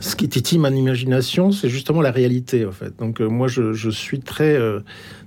ce 0.01 0.17
qui 0.17 0.29
titille 0.31 0.59
mon 0.59 0.75
imagination, 0.75 1.53
c'est 1.53 1.69
justement 1.69 2.01
la 2.01 2.11
réalité, 2.11 2.65
en 2.65 2.73
fait. 2.73 2.99
Donc, 2.99 3.21
euh, 3.21 3.29
moi, 3.29 3.49
je, 3.49 3.75
je, 3.75 3.91
suis 3.91 4.21
très, 4.21 4.57
euh, 4.57 4.81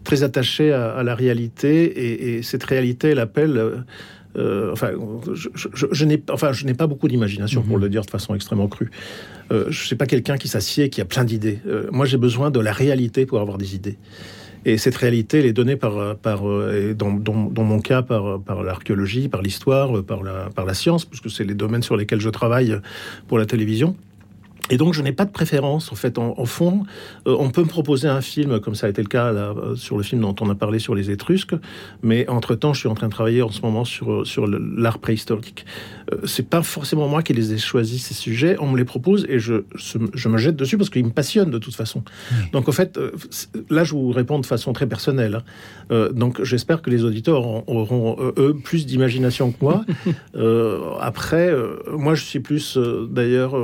très 0.04 0.24
attaché 0.24 0.74
à, 0.74 0.96
à, 0.96 1.04
la 1.04 1.14
réalité, 1.14 1.84
et, 1.86 2.38
et 2.38 2.42
cette 2.42 2.64
réalité, 2.64 3.10
elle 3.10 3.20
appelle. 3.20 3.84
Euh, 4.36 4.72
enfin, 4.72 4.90
je, 5.32 5.50
je, 5.54 5.86
je 5.92 6.06
n'ai 6.06 6.24
enfin, 6.32 6.52
pas 6.76 6.88
beaucoup 6.88 7.08
d'imagination, 7.08 7.62
pour 7.62 7.78
mhm. 7.78 7.84
le 7.84 7.90
dire 7.90 8.02
de 8.02 8.10
façon 8.10 8.34
extrêmement 8.34 8.68
crue. 8.68 8.90
Euh, 9.54 9.66
je 9.70 9.82
ne 9.82 9.86
suis 9.86 9.96
pas 9.96 10.06
quelqu'un 10.06 10.38
qui 10.38 10.48
s'assied, 10.48 10.90
qui 10.90 11.02
a 11.02 11.06
plein 11.06 11.24
d'idées. 11.24 11.60
Euh, 11.68 11.88
moi, 11.92 12.06
j'ai 12.06 12.18
besoin 12.18 12.52
de 12.52 12.60
la 12.60 12.72
réalité 12.72 13.26
pour 13.26 13.40
avoir 13.40 13.58
des 13.58 13.76
idées. 13.76 13.98
Et 14.66 14.78
cette 14.78 14.96
réalité, 14.96 15.40
elle 15.40 15.46
est 15.46 15.54
donnée 15.54 15.76
par, 15.76 16.16
par 16.16 16.44
dans, 16.96 17.64
mon 17.64 17.82
cas, 17.82 18.02
par, 18.02 18.64
l'archéologie, 18.64 19.28
par 19.28 19.42
l'histoire, 19.42 20.02
par 20.04 20.24
la, 20.24 20.74
science, 20.74 21.04
puisque 21.04 21.30
c'est 21.30 21.44
les 21.44 21.54
domaines 21.54 21.84
sur 21.84 21.98
lesquels 21.98 22.22
je 22.22 22.30
travaille 22.30 22.80
pour 23.28 23.38
la 23.38 23.46
télévision. 23.46 23.98
Et 24.70 24.78
donc, 24.78 24.94
je 24.94 25.02
n'ai 25.02 25.12
pas 25.12 25.26
de 25.26 25.32
préférence. 25.32 25.92
En 25.92 25.96
fait, 25.96 26.18
en, 26.18 26.46
fond, 26.46 26.86
euh, 27.28 27.36
on 27.38 27.50
peut 27.50 27.62
me 27.62 27.68
proposer 27.68 28.08
un 28.08 28.22
film, 28.22 28.60
comme 28.62 28.76
ça 28.76 28.88
a 28.88 28.90
été 28.90 29.02
le 29.02 29.10
cas 29.10 29.34
euh, 29.34 29.76
sur 29.76 29.98
le 29.98 30.04
film 30.04 30.22
dont 30.22 30.36
on 30.40 30.50
a 30.50 30.56
parlé 30.56 30.80
sur 30.80 30.96
les 30.96 31.12
Étrusques. 31.12 31.56
Mais 32.02 32.28
entre-temps, 32.30 32.74
je 32.74 32.80
suis 32.80 32.90
en 32.90 32.96
train 32.96 33.08
de 33.08 33.12
travailler 33.12 33.42
en 33.42 33.52
ce 33.52 33.62
moment 33.62 33.84
sur 33.84 34.48
l'art 34.48 35.00
préhistorique. 35.00 35.66
Euh, 36.12 36.18
c'est 36.26 36.48
pas 36.48 36.62
forcément 36.62 37.08
moi 37.08 37.24
qui 37.24 37.34
les 37.34 37.54
ai 37.54 37.58
choisis, 37.58 38.06
ces 38.06 38.14
sujets. 38.14 38.56
On 38.60 38.68
me 38.68 38.78
les 38.78 38.86
propose 38.86 39.26
et 39.30 39.40
je, 39.40 39.64
je 39.76 40.30
me 40.30 40.38
jette 40.38 40.56
dessus 40.56 40.78
parce 40.78 40.90
qu'ils 40.90 41.06
me 41.06 41.12
passionnent 41.12 41.52
de 41.52 41.58
toute 41.58 41.76
façon. 41.76 42.04
Oui. 42.32 42.38
Donc, 42.52 42.70
en 42.70 42.72
fait, 42.72 42.98
euh, 42.98 43.12
là, 43.70 43.84
je 43.84 43.94
vous 43.94 44.12
réponds 44.12 44.40
de 44.40 44.46
façon 44.46 44.74
très 44.74 44.88
personnelle. 44.88 45.36
Hein. 45.36 45.44
Euh, 45.92 46.12
donc, 46.12 46.44
j'espère 46.44 46.82
que 46.82 46.90
les 46.90 47.04
auditeurs 47.04 47.46
auront, 47.46 47.64
auront 47.68 48.18
eux, 48.38 48.56
plus 48.64 48.86
d'imagination 48.86 49.52
que 49.52 49.58
moi. 49.62 49.86
après, 51.00 51.54
moi, 51.92 52.16
je 52.16 52.24
suis 52.24 52.40
plus, 52.40 52.78
d'ailleurs, 53.10 53.56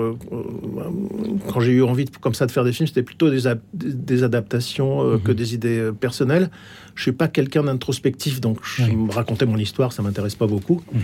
quand 1.48 1.60
j'ai 1.60 1.72
eu 1.72 1.84
envie 1.84 2.05
de, 2.05 2.12
comme 2.17 2.34
ça 2.34 2.46
de 2.46 2.51
faire 2.51 2.63
des 2.63 2.74
films, 2.74 2.88
c'était 2.88 3.03
plutôt 3.03 3.29
des, 3.29 3.43
des 3.74 4.24
adaptations 4.24 5.19
que 5.24 5.31
des 5.31 5.53
idées 5.53 5.91
personnelles. 6.00 6.50
Je 7.00 7.03
suis 7.03 7.12
pas 7.13 7.29
quelqu'un 7.29 7.63
d'introspectif, 7.63 8.41
donc 8.41 8.58
je 8.62 8.84
oui. 8.84 8.94
me 8.94 9.10
racontais 9.10 9.46
mon 9.46 9.56
histoire, 9.56 9.94
ça 9.94 10.03
m'intéresse 10.03 10.36
pas 10.36 10.48
beaucoup. 10.48 10.84
Mmh. 10.91 11.00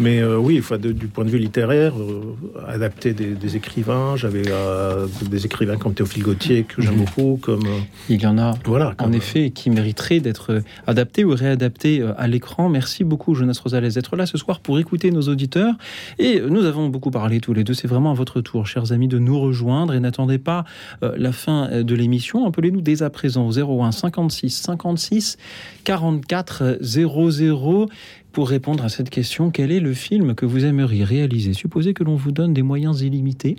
Mais 0.00 0.22
euh, 0.22 0.38
oui, 0.38 0.62
de, 0.80 0.90
du 0.90 1.06
point 1.06 1.26
de 1.26 1.28
vue 1.28 1.36
littéraire, 1.36 1.92
euh, 2.00 2.34
adapter 2.66 3.12
des, 3.12 3.34
des 3.34 3.54
écrivains, 3.54 4.16
j'avais 4.16 4.44
euh, 4.48 5.06
des 5.28 5.44
écrivains 5.44 5.76
comme 5.76 5.92
Théophile 5.92 6.22
Gauthier 6.22 6.64
que 6.64 6.80
j'aime 6.80 6.94
mmh. 6.94 7.04
beaucoup, 7.04 7.38
comme 7.42 7.60
il 8.08 8.22
y 8.22 8.26
en 8.26 8.38
a, 8.38 8.54
voilà, 8.64 8.94
en 8.98 9.12
effet, 9.12 9.50
qui 9.50 9.68
mériteraient 9.68 10.20
d'être 10.20 10.62
adaptés 10.86 11.24
ou 11.24 11.34
réadaptés 11.34 12.02
à 12.16 12.26
l'écran. 12.26 12.70
Merci 12.70 13.04
beaucoup, 13.04 13.34
Jonas 13.34 13.60
Rosales, 13.62 13.92
d'être 13.92 14.16
là 14.16 14.24
ce 14.24 14.38
soir 14.38 14.60
pour 14.60 14.78
écouter 14.78 15.10
nos 15.10 15.28
auditeurs. 15.28 15.74
Et 16.18 16.40
nous 16.40 16.64
avons 16.64 16.88
beaucoup 16.88 17.10
parlé 17.10 17.40
tous 17.40 17.52
les 17.52 17.64
deux. 17.64 17.74
C'est 17.74 17.86
vraiment 17.86 18.12
à 18.12 18.14
votre 18.14 18.40
tour, 18.40 18.66
chers 18.66 18.92
amis, 18.92 19.08
de 19.08 19.18
nous 19.18 19.38
rejoindre 19.38 19.92
et 19.92 20.00
n'attendez 20.00 20.38
pas 20.38 20.64
la 21.02 21.32
fin 21.32 21.82
de 21.82 21.94
l'émission. 21.94 22.46
Appelez-nous 22.46 22.80
dès 22.80 23.02
à 23.02 23.10
présent 23.10 23.46
au 23.46 23.58
01 23.58 23.92
56 23.92 24.48
56 24.48 25.33
44 25.84 26.78
00 26.80 27.88
pour 28.32 28.48
répondre 28.48 28.84
à 28.84 28.88
cette 28.88 29.10
question. 29.10 29.50
Quel 29.50 29.70
est 29.70 29.80
le 29.80 29.94
film 29.94 30.34
que 30.34 30.46
vous 30.46 30.64
aimeriez 30.64 31.04
réaliser? 31.04 31.52
Supposez 31.52 31.94
que 31.94 32.02
l'on 32.02 32.16
vous 32.16 32.32
donne 32.32 32.52
des 32.52 32.62
moyens 32.62 33.02
illimités 33.02 33.56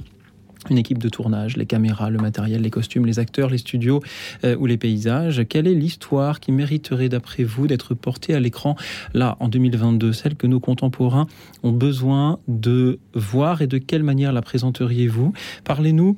une 0.69 0.77
équipe 0.77 0.97
de 0.97 1.09
tournage, 1.09 1.57
les 1.57 1.65
caméras, 1.65 2.09
le 2.09 2.19
matériel, 2.19 2.61
les 2.61 2.69
costumes, 2.69 3.05
les 3.05 3.19
acteurs, 3.19 3.49
les 3.49 3.57
studios 3.57 4.01
euh, 4.43 4.55
ou 4.57 4.65
les 4.65 4.77
paysages. 4.77 5.43
Quelle 5.47 5.67
est 5.67 5.73
l'histoire 5.73 6.39
qui 6.39 6.51
mériterait, 6.51 7.09
d'après 7.09 7.43
vous, 7.43 7.67
d'être 7.67 7.93
portée 7.93 8.33
à 8.33 8.39
l'écran 8.39 8.75
là 9.13 9.37
en 9.39 9.47
2022, 9.47 10.13
celle 10.13 10.35
que 10.35 10.47
nos 10.47 10.59
contemporains 10.59 11.27
ont 11.63 11.71
besoin 11.71 12.39
de 12.47 12.99
voir? 13.13 13.61
Et 13.61 13.67
de 13.67 13.77
quelle 13.77 14.03
manière 14.03 14.33
la 14.33 14.41
présenteriez-vous? 14.41 15.33
Parlez-nous 15.63 16.15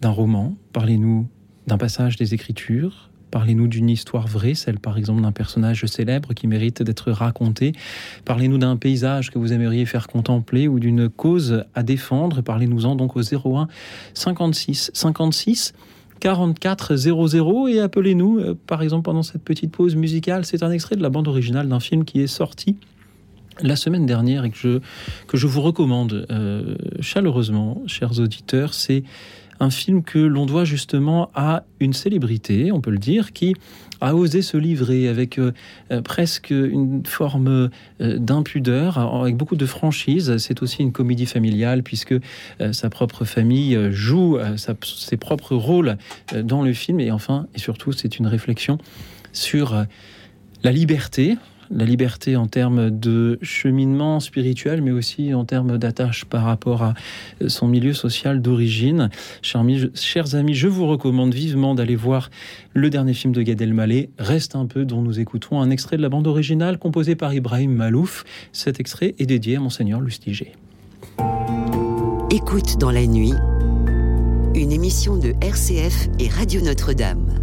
d'un 0.00 0.10
roman, 0.10 0.56
parlez-nous 0.72 1.28
d'un 1.66 1.78
passage 1.78 2.16
des 2.16 2.34
Écritures, 2.34 3.07
Parlez-nous 3.30 3.68
d'une 3.68 3.90
histoire 3.90 4.26
vraie, 4.26 4.54
celle 4.54 4.78
par 4.78 4.98
exemple 4.98 5.22
d'un 5.22 5.32
personnage 5.32 5.84
célèbre 5.86 6.34
qui 6.34 6.46
mérite 6.46 6.82
d'être 6.82 7.10
raconté. 7.10 7.72
Parlez-nous 8.24 8.58
d'un 8.58 8.76
paysage 8.76 9.30
que 9.30 9.38
vous 9.38 9.52
aimeriez 9.52 9.86
faire 9.86 10.06
contempler 10.06 10.68
ou 10.68 10.80
d'une 10.80 11.08
cause 11.08 11.64
à 11.74 11.82
défendre. 11.82 12.42
Parlez-nous-en 12.42 12.96
donc 12.96 13.16
au 13.16 13.22
01 13.22 13.68
56 14.14 14.90
56 14.94 15.72
44 16.20 16.96
00 16.96 17.68
et 17.68 17.80
appelez-nous 17.80 18.38
euh, 18.38 18.58
par 18.66 18.82
exemple 18.82 19.04
pendant 19.04 19.22
cette 19.22 19.42
petite 19.42 19.70
pause 19.70 19.94
musicale. 19.94 20.44
C'est 20.44 20.62
un 20.62 20.70
extrait 20.70 20.96
de 20.96 21.02
la 21.02 21.10
bande 21.10 21.28
originale 21.28 21.68
d'un 21.68 21.80
film 21.80 22.04
qui 22.04 22.20
est 22.20 22.26
sorti 22.26 22.76
la 23.60 23.76
semaine 23.76 24.06
dernière 24.06 24.44
et 24.44 24.50
que 24.50 24.80
je, 25.34 25.46
vous 25.46 25.60
recommande 25.60 26.26
euh, 26.30 26.76
chaleureusement, 27.00 27.82
chers 27.86 28.18
auditeurs. 28.20 28.74
C'est 28.74 29.02
un 29.60 29.70
film 29.70 30.02
que 30.02 30.18
l'on 30.18 30.46
doit 30.46 30.64
justement 30.64 31.30
à 31.34 31.64
une 31.80 31.92
célébrité, 31.92 32.72
on 32.72 32.80
peut 32.80 32.90
le 32.90 32.98
dire, 32.98 33.32
qui 33.32 33.54
a 34.00 34.14
osé 34.14 34.42
se 34.42 34.56
livrer 34.56 35.08
avec 35.08 35.38
euh, 35.38 35.52
euh 35.90 36.02
presque 36.02 36.50
une 36.50 37.04
forme 37.04 37.70
euh, 38.00 38.18
d'impudeur, 38.18 38.98
avec 38.98 39.36
beaucoup 39.36 39.56
de 39.56 39.66
franchise. 39.66 40.36
C'est 40.38 40.62
aussi 40.62 40.82
une 40.82 40.92
comédie 40.92 41.26
familiale 41.26 41.82
puisque 41.82 42.14
sa 42.72 42.90
propre 42.90 43.24
famille 43.24 43.76
joue 43.90 44.38
ses 44.82 45.16
propres 45.16 45.54
rôles 45.54 45.96
dans 46.42 46.62
le 46.62 46.72
film. 46.72 47.00
Et 47.00 47.10
enfin, 47.10 47.46
et 47.54 47.58
surtout, 47.58 47.92
c'est 47.92 48.18
une 48.18 48.26
réflexion 48.26 48.78
sur 49.32 49.84
la 50.62 50.72
liberté, 50.72 51.36
la 51.70 51.84
liberté 51.84 52.36
en 52.36 52.46
termes 52.46 52.90
de 52.90 53.38
cheminement 53.42 54.20
spirituel, 54.20 54.82
mais 54.82 54.90
aussi 54.90 55.34
en 55.34 55.44
termes 55.44 55.78
d'attache 55.78 56.24
par 56.24 56.44
rapport 56.44 56.82
à 56.82 56.94
son 57.46 57.68
milieu 57.68 57.92
social 57.92 58.40
d'origine. 58.40 59.10
Chers, 59.42 59.64
chers 59.94 60.34
amis, 60.34 60.54
je 60.54 60.68
vous 60.68 60.86
recommande 60.86 61.34
vivement 61.34 61.74
d'aller 61.74 61.96
voir 61.96 62.30
le 62.74 62.90
dernier 62.90 63.14
film 63.14 63.32
de 63.32 63.42
Gad 63.42 63.60
Elmaleh, 63.60 64.10
Reste 64.18 64.56
un 64.56 64.66
peu, 64.66 64.84
dont 64.84 65.02
nous 65.02 65.20
écoutons 65.20 65.60
un 65.60 65.70
extrait 65.70 65.96
de 65.96 66.02
la 66.02 66.08
bande 66.08 66.26
originale 66.26 66.78
composée 66.78 67.14
par 67.14 67.34
Ibrahim 67.34 67.72
Malouf. 67.72 68.24
Cet 68.52 68.80
extrait 68.80 69.14
est 69.18 69.26
dédié 69.26 69.56
à 69.56 69.60
Monseigneur 69.60 70.00
Lustiger. 70.00 70.52
Écoute 72.30 72.78
dans 72.78 72.90
la 72.90 73.06
nuit, 73.06 73.32
une 74.54 74.72
émission 74.72 75.16
de 75.16 75.34
RCF 75.40 76.08
et 76.18 76.28
Radio 76.28 76.60
Notre-Dame. 76.60 77.37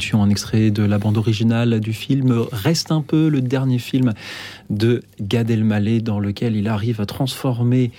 Écoutions 0.00 0.22
un 0.22 0.30
extrait 0.30 0.70
de 0.70 0.82
la 0.82 0.96
bande 0.96 1.18
originale 1.18 1.78
du 1.78 1.92
film. 1.92 2.46
Reste 2.52 2.90
un 2.90 3.02
peu, 3.02 3.28
le 3.28 3.42
dernier 3.42 3.78
film 3.78 4.14
de 4.70 5.02
Gad 5.20 5.50
Elmaleh 5.50 6.00
dans 6.00 6.18
lequel 6.18 6.56
il 6.56 6.68
arrive 6.68 7.02
à 7.02 7.04
transformer 7.04 7.90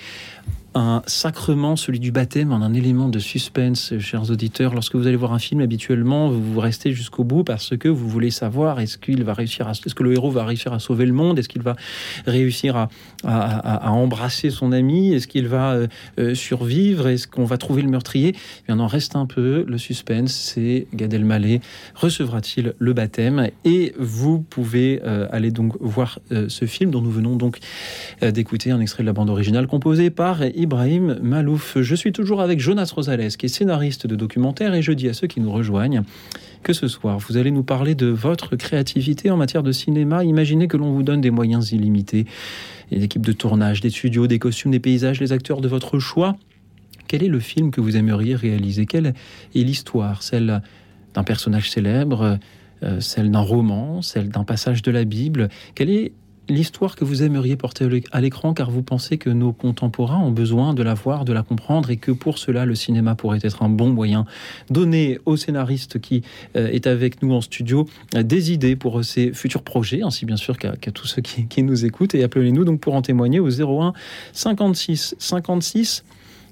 un 0.73 1.01
sacrement, 1.05 1.75
celui 1.75 1.99
du 1.99 2.11
baptême, 2.11 2.53
en 2.53 2.61
un 2.61 2.73
élément 2.73 3.09
de 3.09 3.19
suspense, 3.19 3.97
chers 3.99 4.31
auditeurs. 4.31 4.73
Lorsque 4.73 4.95
vous 4.95 5.07
allez 5.07 5.17
voir 5.17 5.33
un 5.33 5.39
film, 5.39 5.61
habituellement, 5.61 6.29
vous 6.29 6.59
restez 6.59 6.93
jusqu'au 6.93 7.23
bout 7.23 7.43
parce 7.43 7.75
que 7.77 7.89
vous 7.89 8.07
voulez 8.07 8.31
savoir 8.31 8.79
est-ce 8.79 8.97
qu'il 8.97 9.23
va 9.23 9.33
réussir 9.33 9.69
est-ce 9.69 9.95
que 9.95 10.03
le 10.03 10.13
héros 10.13 10.31
va 10.31 10.45
réussir 10.45 10.73
à 10.73 10.79
sauver 10.79 11.05
le 11.05 11.13
monde, 11.13 11.39
est-ce 11.39 11.49
qu'il 11.49 11.61
va 11.61 11.75
réussir 12.25 12.75
à, 12.75 12.89
à, 13.23 13.91
embrasser 13.91 14.49
son 14.49 14.71
ami, 14.71 15.13
est-ce 15.13 15.27
qu'il 15.27 15.47
va 15.47 15.73
euh, 15.73 15.87
euh, 16.19 16.35
survivre, 16.35 17.07
est-ce 17.07 17.27
qu'on 17.27 17.45
va 17.45 17.57
trouver 17.57 17.81
le 17.81 17.89
meurtrier? 17.89 18.35
Il 18.67 18.73
en 18.73 18.87
reste 18.87 19.15
un 19.15 19.25
peu. 19.25 19.65
Le 19.67 19.77
suspense, 19.77 20.31
c'est 20.31 20.87
Gad 20.93 21.13
Elmaleh. 21.13 21.61
Recevra-t-il 21.95 22.73
le 22.77 22.93
baptême? 22.93 23.49
Et 23.65 23.93
vous 23.99 24.39
pouvez 24.39 25.01
euh, 25.03 25.27
aller 25.31 25.51
donc 25.51 25.75
voir 25.79 26.19
ce 26.29 26.65
film 26.65 26.91
dont 26.91 27.01
nous 27.01 27.11
venons 27.11 27.35
donc 27.35 27.59
d'écouter 28.21 28.71
un 28.71 28.79
extrait 28.79 29.03
de 29.03 29.07
la 29.07 29.13
bande 29.13 29.29
originale 29.29 29.67
composée 29.67 30.09
par 30.09 30.41
Ibrahim 30.61 31.17
Malouf. 31.23 31.77
Je 31.81 31.95
suis 31.95 32.11
toujours 32.11 32.39
avec 32.39 32.59
Jonas 32.59 32.91
Rosales, 32.95 33.29
qui 33.29 33.47
est 33.47 33.49
scénariste 33.49 34.05
de 34.05 34.15
documentaire, 34.15 34.75
et 34.75 34.83
je 34.83 34.91
dis 34.91 35.09
à 35.09 35.13
ceux 35.13 35.25
qui 35.25 35.41
nous 35.41 35.51
rejoignent 35.51 36.03
que 36.61 36.73
ce 36.73 36.87
soir, 36.87 37.17
vous 37.17 37.37
allez 37.37 37.49
nous 37.49 37.63
parler 37.63 37.95
de 37.95 38.05
votre 38.05 38.55
créativité 38.55 39.31
en 39.31 39.37
matière 39.37 39.63
de 39.63 39.71
cinéma. 39.71 40.23
Imaginez 40.23 40.67
que 40.67 40.77
l'on 40.77 40.91
vous 40.91 41.01
donne 41.01 41.19
des 41.19 41.31
moyens 41.31 41.71
illimités, 41.71 42.25
des 42.91 43.03
équipes 43.03 43.25
de 43.25 43.31
tournage, 43.31 43.81
des 43.81 43.89
studios, 43.89 44.27
des 44.27 44.37
costumes, 44.37 44.69
des 44.69 44.79
paysages, 44.79 45.19
les 45.19 45.31
acteurs 45.31 45.61
de 45.61 45.67
votre 45.67 45.97
choix. 45.97 46.35
Quel 47.07 47.23
est 47.23 47.27
le 47.27 47.39
film 47.39 47.71
que 47.71 47.81
vous 47.81 47.97
aimeriez 47.97 48.35
réaliser? 48.35 48.85
Quelle 48.85 49.15
est 49.55 49.63
l'histoire? 49.63 50.21
Celle 50.21 50.61
d'un 51.15 51.23
personnage 51.23 51.71
célèbre, 51.71 52.37
euh, 52.83 52.99
celle 52.99 53.31
d'un 53.31 53.39
roman, 53.39 54.01
celle 54.01 54.29
d'un 54.29 54.43
passage 54.43 54.83
de 54.83 54.91
la 54.91 55.05
Bible 55.05 55.49
Quelle 55.73 55.89
est 55.89 56.13
l'histoire 56.51 56.95
que 56.95 57.05
vous 57.05 57.23
aimeriez 57.23 57.55
porter 57.55 57.87
à 58.11 58.21
l'écran 58.21 58.53
car 58.53 58.69
vous 58.69 58.83
pensez 58.83 59.17
que 59.17 59.29
nos 59.29 59.53
contemporains 59.53 60.19
ont 60.19 60.31
besoin 60.31 60.73
de 60.73 60.83
la 60.83 60.93
voir, 60.93 61.25
de 61.25 61.33
la 61.33 61.43
comprendre 61.43 61.89
et 61.89 61.97
que 61.97 62.11
pour 62.11 62.37
cela 62.37 62.65
le 62.65 62.75
cinéma 62.75 63.15
pourrait 63.15 63.39
être 63.41 63.63
un 63.63 63.69
bon 63.69 63.89
moyen. 63.89 64.25
Donner 64.69 65.19
au 65.25 65.37
scénariste 65.37 65.99
qui 65.99 66.23
euh, 66.55 66.67
est 66.67 66.87
avec 66.87 67.23
nous 67.23 67.33
en 67.33 67.41
studio 67.41 67.87
euh, 68.15 68.23
des 68.23 68.51
idées 68.51 68.75
pour 68.75 69.03
ces 69.03 69.33
futurs 69.33 69.63
projets, 69.63 70.03
ainsi 70.03 70.25
bien 70.25 70.37
sûr 70.37 70.57
qu'à 70.57 70.75
tous 70.91 71.07
ceux 71.07 71.21
qui, 71.21 71.47
qui, 71.47 71.63
nous 71.63 71.85
écoutent 71.85 72.15
et 72.15 72.23
appelez-nous 72.23 72.65
donc 72.65 72.81
pour 72.81 72.95
en 72.95 73.01
témoigner 73.01 73.39
au 73.39 73.49
01 73.49 73.93
56 74.33 75.15
56 75.17 76.03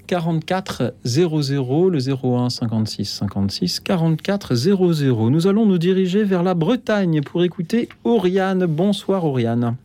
44 0.06 0.94
00, 1.04 1.90
le 1.90 1.98
01 1.98 2.50
56 2.50 3.04
56 3.04 3.80
44 3.80 4.54
00. 4.54 5.30
Nous 5.30 5.46
allons 5.46 5.66
nous 5.66 5.78
diriger 5.78 6.24
vers 6.24 6.42
la 6.42 6.54
Bretagne 6.54 7.20
pour 7.20 7.44
écouter 7.44 7.88
Oriane. 8.02 8.66
Bonsoir 8.66 9.24
Oriane. 9.24 9.76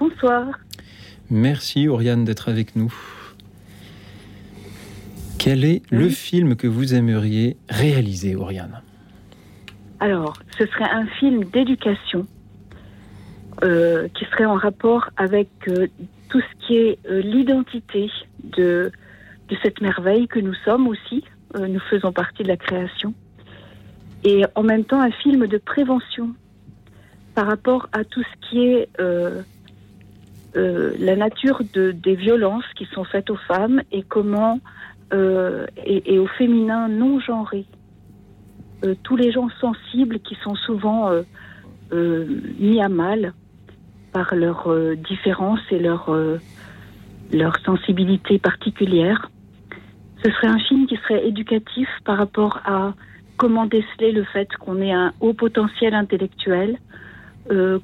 Bonsoir. 0.00 0.46
Merci 1.28 1.86
Oriane 1.86 2.24
d'être 2.24 2.48
avec 2.48 2.74
nous. 2.74 2.90
Quel 5.38 5.62
est 5.62 5.82
le 5.90 6.08
film 6.08 6.56
que 6.56 6.66
vous 6.66 6.94
aimeriez 6.94 7.58
réaliser, 7.68 8.34
Oriane? 8.34 8.80
Alors, 10.00 10.38
ce 10.58 10.64
serait 10.64 10.88
un 10.90 11.06
film 11.06 11.44
d'éducation 11.44 12.26
euh, 13.62 14.08
qui 14.14 14.24
serait 14.24 14.46
en 14.46 14.54
rapport 14.54 15.10
avec 15.18 15.50
euh, 15.68 15.86
tout 16.30 16.40
ce 16.40 16.66
qui 16.66 16.76
est 16.76 16.98
euh, 17.10 17.20
l'identité 17.20 18.10
de, 18.56 18.90
de 19.50 19.56
cette 19.62 19.82
merveille 19.82 20.28
que 20.28 20.40
nous 20.40 20.54
sommes 20.64 20.88
aussi. 20.88 21.24
nous 21.58 21.80
faisons 21.90 22.12
partie 22.12 22.42
de 22.42 22.48
la 22.48 22.56
création. 22.56 23.12
Et 24.24 24.44
en 24.54 24.62
même 24.62 24.84
temps, 24.84 25.02
un 25.02 25.10
film 25.10 25.46
de 25.46 25.58
prévention 25.58 26.30
par 27.34 27.46
rapport 27.46 27.90
à 27.92 28.04
tout 28.04 28.22
ce 28.22 28.48
qui 28.48 28.60
est 28.64 28.88
euh, 30.56 30.94
la 30.98 31.14
nature 31.14 31.62
de, 31.72 31.92
des 31.92 32.16
violences 32.16 32.64
qui 32.74 32.84
sont 32.86 33.04
faites 33.04 33.30
aux 33.30 33.36
femmes 33.36 33.82
et 33.92 34.02
comment 34.02 34.58
euh, 35.12 35.66
et, 35.84 36.14
et, 36.14 36.18
au 36.18 36.26
féminin 36.26 36.88
non 36.88 37.20
genré. 37.20 37.66
Euh, 38.84 38.94
tous 39.04 39.14
les 39.16 39.30
gens 39.30 39.48
sensibles 39.60 40.18
qui 40.20 40.36
sont 40.42 40.54
souvent 40.54 41.10
mis 41.92 42.80
à 42.80 42.88
mal 42.88 43.34
par 44.12 44.34
leurs 44.34 44.72
différences 44.96 45.60
et 45.70 45.78
leur, 45.80 46.16
leur 47.32 47.58
sensibilité 47.64 48.38
particulière. 48.38 49.30
Ce 50.24 50.30
serait 50.30 50.46
un 50.46 50.58
film 50.58 50.86
qui 50.86 50.96
serait 50.96 51.26
éducatif 51.26 51.88
par 52.04 52.18
rapport 52.18 52.60
à 52.64 52.94
comment 53.36 53.66
déceler 53.66 54.12
le 54.12 54.22
fait 54.22 54.48
qu'on 54.56 54.80
ait 54.80 54.92
un 54.92 55.12
haut 55.20 55.32
potentiel 55.32 55.94
intellectuel, 55.94 56.78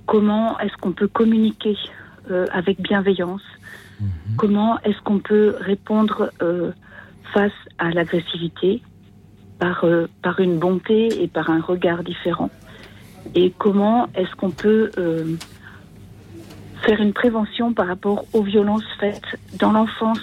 comment 0.07 0.57
est-ce 0.61 0.77
qu'on 0.77 0.93
peut 0.93 1.09
communiquer 1.09 1.77
euh, 2.31 2.47
avec 2.53 2.81
bienveillance 2.81 3.43
mhm. 4.01 4.09
Comment 4.37 4.81
est-ce 4.83 5.01
qu'on 5.03 5.19
peut 5.19 5.57
répondre 5.61 6.31
euh, 6.43 6.73
face 7.33 7.53
à 7.79 7.91
l'agressivité 7.91 8.83
par, 9.59 9.85
euh, 9.85 10.07
par 10.23 10.41
une 10.41 10.59
bonté 10.59 11.23
et 11.23 11.29
par 11.29 11.51
un 11.51 11.61
regard 11.61 12.03
différent? 12.03 12.51
Et 13.35 13.53
comment 13.59 14.09
est-ce 14.15 14.35
qu'on 14.37 14.51
peut 14.51 14.91
faire 16.83 17.01
une 17.01 17.13
prévention 17.13 17.73
par 17.73 17.89
rapport 17.89 18.25
aux 18.33 18.43
violences 18.43 18.85
faites 19.01 19.37
dans 19.59 19.73
l'enfance 19.73 20.21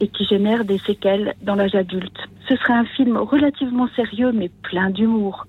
et 0.00 0.08
qui 0.08 0.24
génèrent 0.24 0.64
des 0.64 0.78
séquelles 0.78 1.34
dans 1.42 1.54
l'âge 1.54 1.76
adulte? 1.76 2.18
Ce 2.48 2.56
serait 2.56 2.72
un 2.72 2.84
film 2.84 3.16
relativement 3.16 3.88
sérieux 3.94 4.32
mais 4.32 4.50
plein 4.62 4.90
d'humour. 4.90 5.46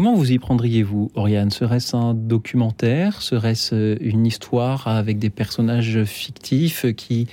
Comment 0.00 0.14
vous 0.14 0.32
y 0.32 0.38
prendriez-vous, 0.38 1.10
Oriane? 1.14 1.50
Serait-ce 1.50 1.94
un 1.94 2.14
documentaire? 2.14 3.20
Serait-ce 3.20 3.74
euh, 3.74 3.96
une 4.00 4.24
histoire 4.24 4.88
avec 4.88 5.18
des 5.18 5.28
personnages 5.28 6.04
fictifs 6.04 6.86
qui 6.94 7.28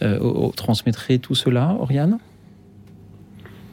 euh, 0.00 0.48
transmettraient 0.50 1.18
tout 1.18 1.34
cela, 1.34 1.76
Oriane? 1.80 2.20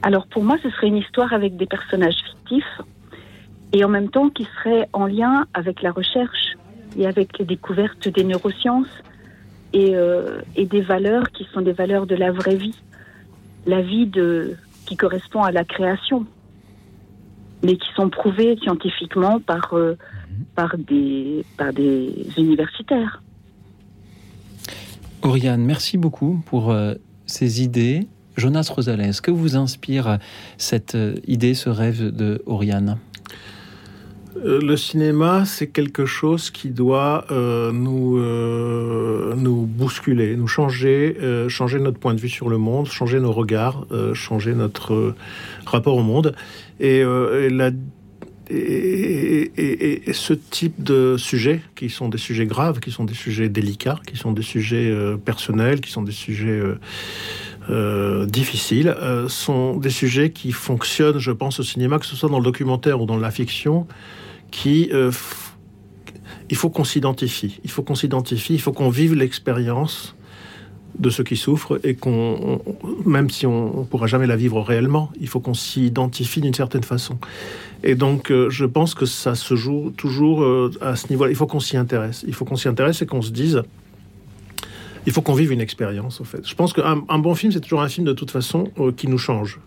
Alors 0.02 0.26
pour 0.26 0.44
moi, 0.44 0.58
ce 0.64 0.72
serait 0.72 0.88
une 0.88 0.98
histoire 0.98 1.34
avec 1.34 1.56
des 1.56 1.68
personnages 1.68 2.16
fictifs 2.16 2.82
et 3.74 3.84
en 3.84 3.90
même 3.90 4.10
temps 4.10 4.32
qui 4.32 4.48
serait 4.58 4.90
en 4.92 5.06
lien 5.06 5.46
avec 5.54 5.84
la 5.84 5.92
recherche 5.92 6.58
et 6.98 7.06
avec 7.06 7.38
les 7.38 7.46
découvertes 7.46 8.08
des 8.08 8.24
neurosciences 8.24 9.04
et, 9.74 9.92
euh, 9.94 10.42
des 10.58 10.82
valeurs 10.82 11.30
qui 11.30 11.48
sont 11.54 11.62
des 11.62 11.74
valeurs 11.74 12.08
de 12.08 12.16
la 12.16 12.32
vraie 12.32 12.56
vie, 12.56 12.82
la 13.68 13.84
vie 13.84 14.10
qui 14.88 14.98
correspond 14.98 15.44
à 15.44 15.52
la 15.52 15.64
création 15.64 16.26
mais 17.64 17.78
qui 17.78 17.88
sont 17.96 18.10
prouvés 18.10 18.58
scientifiquement 18.62 19.40
par, 19.40 19.74
euh, 19.74 19.98
par, 20.56 20.78
des, 20.78 21.46
par 21.58 21.74
des 21.74 22.28
universitaires. 22.38 23.22
Oriane, 25.22 25.64
merci 25.64 25.98
beaucoup 25.98 26.42
pour 26.46 26.72
euh, 26.72 26.96
ces 27.26 27.62
idées. 27.62 28.08
Jonas 28.38 28.72
Rosales, 28.74 29.02
que 29.22 29.30
vous 29.32 29.56
inspire 29.56 30.18
cette 30.58 30.96
euh, 30.96 31.16
idée, 31.28 31.54
ce 31.54 31.70
rêve 31.70 32.16
de 32.16 32.42
Oriane? 32.46 32.98
Le 34.36 34.76
cinéma, 34.76 35.46
c'est 35.46 35.68
quelque 35.68 36.06
chose 36.06 36.52
qui 36.52 36.70
doit 36.70 37.26
nous, 37.30 38.18
nous 39.36 39.66
bousculer, 39.66 40.36
nous 40.36 40.48
changer, 40.48 41.18
changer 41.48 41.80
notre 41.80 42.00
point 42.00 42.14
de 42.14 42.20
vue 42.20 42.30
sur 42.30 42.50
le 42.50 42.58
monde, 42.58 42.88
changer 42.88 43.20
nos 43.20 43.32
regards, 43.34 43.86
changer 44.14 44.54
notre 44.54 45.16
rapport 45.66 45.98
au 45.98 46.04
monde. 46.04 46.36
Euh, 46.82 47.72
et, 48.50 50.14
ce 50.14 50.34
type 50.34 50.84
de 50.84 51.16
sujets, 51.18 51.62
qui 51.76 51.90
sont 51.90 52.10
des 52.10 52.18
sujets 52.18 52.46
graves, 52.46 52.80
qui 52.80 52.92
sont 52.92 53.06
des 53.06 53.14
sujets 53.14 53.48
délicats, 53.48 54.00
qui 54.06 54.18
sont 54.18 54.34
des 54.34 54.42
sujets 54.42 54.90
euh, 54.90 55.16
personnels, 55.16 55.80
qui 55.80 55.90
sont 55.90 56.02
des 56.02 56.12
sujets 56.12 56.62
euh, 57.70 58.26
difficiles, 58.26 58.94
sont 59.30 59.78
des 59.78 59.90
sujets 59.90 60.32
qui 60.32 60.52
fonctionnent, 60.52 61.20
je 61.20 61.32
pense, 61.32 61.60
au 61.62 61.64
cinéma, 61.64 62.00
que 62.00 62.06
ce 62.06 62.16
soit 62.16 62.30
dans 62.30 62.40
le 62.40 62.44
documentaire 62.44 63.02
ou 63.02 63.06
dans 63.06 63.18
la 63.18 63.32
fiction, 63.32 63.88
qui 64.52 64.92
il 66.52 66.58
faut 66.58 66.70
qu'on 66.70 66.84
s'identifie. 66.84 67.60
Il 67.64 67.72
faut 67.72 67.82
qu'on 67.82 67.96
s'identifie. 67.96 68.54
Il 68.54 68.62
faut 68.62 68.74
qu'on 68.74 68.90
vive 68.90 69.16
l'expérience 69.16 70.16
de 71.00 71.10
ceux 71.10 71.24
qui 71.24 71.38
souffrent 71.38 71.80
et 71.86 71.96
qu'on, 71.96 72.62
même 73.06 73.30
si 73.30 73.48
on 73.48 73.80
ne 73.80 73.86
pourra 73.86 74.08
jamais 74.08 74.28
la 74.28 74.36
vivre 74.36 74.62
réellement, 74.62 75.10
il 75.20 75.30
faut 75.30 75.40
qu'on 75.40 75.54
s'y 75.54 75.86
identifie 75.86 76.42
d'une 76.42 76.54
certaine 76.54 76.84
façon. 76.84 77.18
Et 77.84 77.96
donc, 77.96 78.30
euh, 78.30 78.50
je 78.50 78.66
pense 78.66 78.94
que 78.94 79.06
ça 79.06 79.34
se 79.34 79.56
joue 79.56 79.94
toujours 79.96 80.44
euh, 80.44 80.72
à 80.82 80.98
ce 80.98 81.08
niveau-là. 81.10 81.32
Il 81.32 81.38
faut 81.38 81.48
qu'on 81.48 81.62
s'y 81.62 81.78
intéresse. 81.78 82.26
Il 82.28 82.34
faut 82.34 82.44
qu'on 82.44 82.58
s'y 82.58 82.68
intéresse 82.68 83.02
et 83.02 83.06
qu'on 83.06 83.22
se 83.22 83.32
dise, 83.32 83.64
il 85.06 85.14
faut 85.14 85.22
qu'on 85.22 85.34
vive 85.34 85.54
une 85.54 85.62
expérience, 85.62 86.20
en 86.20 86.26
fait. 86.26 86.48
Je 86.48 86.54
pense 86.54 86.74
qu'un 86.74 87.04
un 87.08 87.20
bon 87.20 87.34
film, 87.34 87.54
c'est 87.54 87.62
toujours 87.62 87.82
un 87.82 87.90
film 87.90 88.06
de 88.06 88.14
toute 88.14 88.30
façon 88.30 88.66
euh, 88.78 88.92
qui 88.92 89.08
nous 89.08 89.18
change. 89.18 89.60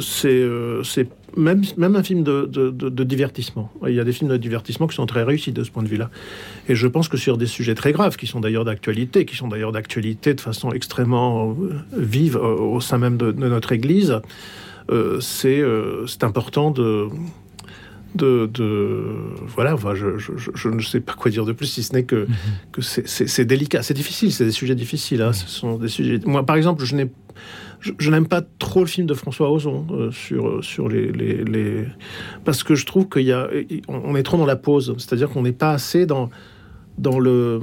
C'est 0.00 1.08
même, 1.36 1.62
même 1.76 1.96
un 1.96 2.02
film 2.02 2.22
de, 2.22 2.46
de, 2.46 3.04
divertissement. 3.04 3.70
Il 3.86 3.94
y 3.94 4.00
a 4.00 4.04
des 4.04 4.12
films 4.12 4.30
de 4.30 4.36
divertissement 4.36 4.86
qui 4.86 4.96
sont 4.96 5.06
très 5.06 5.22
réussis 5.22 5.52
de 5.52 5.62
ce 5.62 5.70
point 5.70 5.82
de 5.82 5.88
vue-là. 5.88 6.10
Et 6.68 6.74
je 6.74 6.86
pense 6.86 7.08
que 7.08 7.16
sur 7.16 7.38
des 7.38 7.46
sujets 7.46 7.74
très 7.74 7.92
graves, 7.92 8.16
qui 8.16 8.26
sont 8.26 8.40
d'ailleurs 8.40 8.64
d'actualité, 8.64 9.24
qui 9.24 9.36
sont 9.36 9.48
d'ailleurs 9.48 9.72
d'actualité 9.72 10.34
de 10.34 10.40
façon 10.40 10.72
extrêmement 10.72 11.50
euh, 11.50 11.74
vive 11.96 12.36
euh, 12.36 12.56
au 12.56 12.80
sein 12.80 12.98
même 12.98 13.16
de, 13.16 13.32
notre 13.32 13.72
Église, 13.72 14.20
c'est 15.20 15.62
important 16.22 16.70
de 16.70 17.08
de, 18.14 19.14
voilà, 19.46 19.74
enfin, 19.74 19.94
je, 19.94 20.68
ne 20.68 20.80
sais 20.80 21.00
pas 21.00 21.14
quoi 21.14 21.30
dire 21.30 21.44
de 21.44 21.52
plus, 21.52 21.66
si 21.66 21.82
ce 21.82 21.92
n'est 21.92 22.04
que, 22.04 22.26
mhm. 22.26 22.34
que 22.72 22.82
c'est 22.82 23.44
délicat, 23.44 23.82
c'est 23.82 23.94
difficile, 23.94 24.32
c'est 24.32 24.44
des 24.44 24.50
sujets 24.50 24.74
difficiles. 24.74 25.22
Hein, 25.22 25.32
ce 25.32 25.46
sont 25.46 25.76
des 25.76 25.88
sujets. 25.88 26.20
Moi, 26.24 26.44
par 26.44 26.56
exemple, 26.56 26.84
je 26.84 26.96
n'ai 26.96 27.10
je, 27.80 28.10
n'aime 28.10 28.26
pas 28.26 28.42
trop 28.58 28.80
le 28.80 28.86
film 28.86 29.06
de 29.06 29.14
François 29.14 29.50
Ozon 29.50 29.86
euh, 29.90 30.10
sur, 30.10 30.62
sur 30.64 30.88
les, 30.88 31.12
les, 31.12 31.84
Parce 32.44 32.62
que 32.62 32.74
je 32.74 32.84
trouve 32.86 33.08
qu'il 33.08 33.22
y 33.22 33.32
a... 33.32 33.48
On 33.88 34.16
est 34.16 34.22
trop 34.22 34.36
dans 34.36 34.46
la 34.46 34.56
pause. 34.56 34.94
C'est-à-dire 34.98 35.28
qu'on 35.30 35.42
n'est 35.42 35.52
pas 35.52 35.72
assez 35.72 36.06
dans, 36.06 36.30
dans 36.98 37.18
le... 37.18 37.60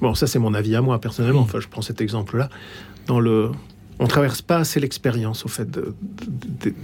Bon, 0.00 0.14
ça 0.14 0.26
c'est 0.26 0.38
mon 0.38 0.54
avis 0.54 0.74
à 0.76 0.82
moi, 0.82 1.00
personnellement. 1.00 1.40
Enfin, 1.40 1.60
je 1.60 1.68
prends 1.68 1.82
cet 1.82 2.00
exemple-là. 2.00 2.48
Dans 3.06 3.20
le 3.20 3.50
on 4.00 4.06
traverse 4.06 4.42
pas 4.42 4.58
assez 4.58 4.80
l'expérience 4.80 5.44
au 5.44 5.48
fait 5.48 5.68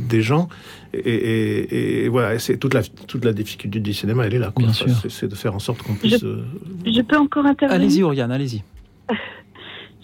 des 0.08 0.22
gens 0.22 0.48
et, 0.92 2.08
voilà 2.08 2.38
c'est 2.38 2.56
toute 2.56 2.74
la 2.74 2.82
toute 2.82 3.24
la 3.24 3.32
difficulté 3.32 3.80
du 3.80 3.92
cinéma 3.92 4.26
elle 4.26 4.34
est 4.34 4.38
là 4.38 4.52
Bien 4.56 4.72
sûr. 4.72 4.88
c'est 5.08 5.28
de 5.28 5.34
faire 5.34 5.54
en 5.54 5.58
sorte 5.58 5.82
qu'on 5.82 5.94
puisse 5.94 6.22
euh, 6.24 6.44
je, 6.84 7.00
peux 7.02 7.16
encore 7.16 7.46
intervenir? 7.46 7.84
Allez-y 7.84 8.02
Oriane 8.02 8.32
allez-y 8.32 8.62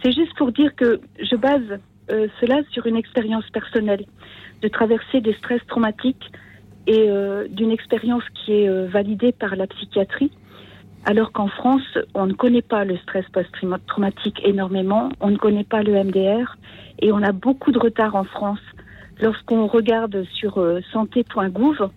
c'est 0.03 0.13
juste 0.13 0.37
pour 0.37 0.53
dire 0.53 0.75
que 0.77 1.01
je 1.19 1.37
base 1.37 1.81
euh, 2.11 2.29
cela 2.41 2.63
sur 2.71 2.87
une 2.87 2.97
expérience 2.97 3.49
personnelle 3.51 4.05
de 4.63 4.69
traverser 4.69 5.21
des 5.21 5.35
stress 5.35 5.61
traumatiques 5.67 6.31
et 6.87 7.07
euh, 7.09 7.47
d'une 7.49 7.71
expérience 7.71 8.25
qui 8.35 8.53
est 8.53 8.87
validée 8.87 9.33
par 9.33 9.57
la 9.57 9.67
psychiatrie 9.67 10.33
alors 11.07 11.33
qu'en 11.33 11.49
France, 11.49 11.99
on 12.15 12.27
ne 12.27 12.35
connaît 12.35 12.63
pas 12.63 12.85
le 12.85 12.97
stress 12.99 13.25
post-traumatique 13.33 14.41
énormément, 14.45 15.11
on 15.21 15.31
ne 15.31 15.39
connaît 15.39 15.65
pas 15.65 15.83
le 15.83 15.93
MDR 16.05 16.57
et 16.99 17.11
on 17.11 17.23
a 17.23 17.33
beaucoup 17.33 17.73
de 17.73 17.79
retard 17.79 18.15
en 18.17 18.25
France. 18.25 18.61
Lorsqu'on 19.21 19.67
regarde 19.67 20.25
sur 20.35 20.59
euh, 20.59 20.81
santé.gouv, 20.93 21.91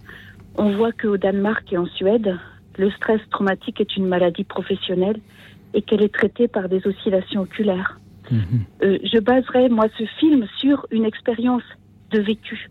on 0.58 0.70
voit 0.72 0.94
qu'au 0.94 1.18
Danemark 1.18 1.72
et 1.74 1.78
en 1.78 1.86
Suède, 1.86 2.38
le 2.78 2.92
stress 2.92 3.20
traumatique 3.30 3.82
est 3.82 3.98
une 3.98 4.08
maladie 4.08 4.46
professionnelle 4.46 5.20
et 5.74 5.82
qu'elle 5.82 6.04
est 6.04 6.14
traitée 6.14 6.48
par 6.48 6.70
des 6.70 6.86
oscillations 6.88 7.42
oculaires. 7.42 8.00
Mhm. 8.32 8.66
Euh, 8.84 8.98
je 9.04 9.20
baserai, 9.20 9.70
moi, 9.70 9.86
ce 9.98 10.06
film 10.20 10.46
sur 10.58 10.86
une 10.92 11.06
expérience 11.06 11.64
de 12.12 12.20
vécu. 12.20 12.70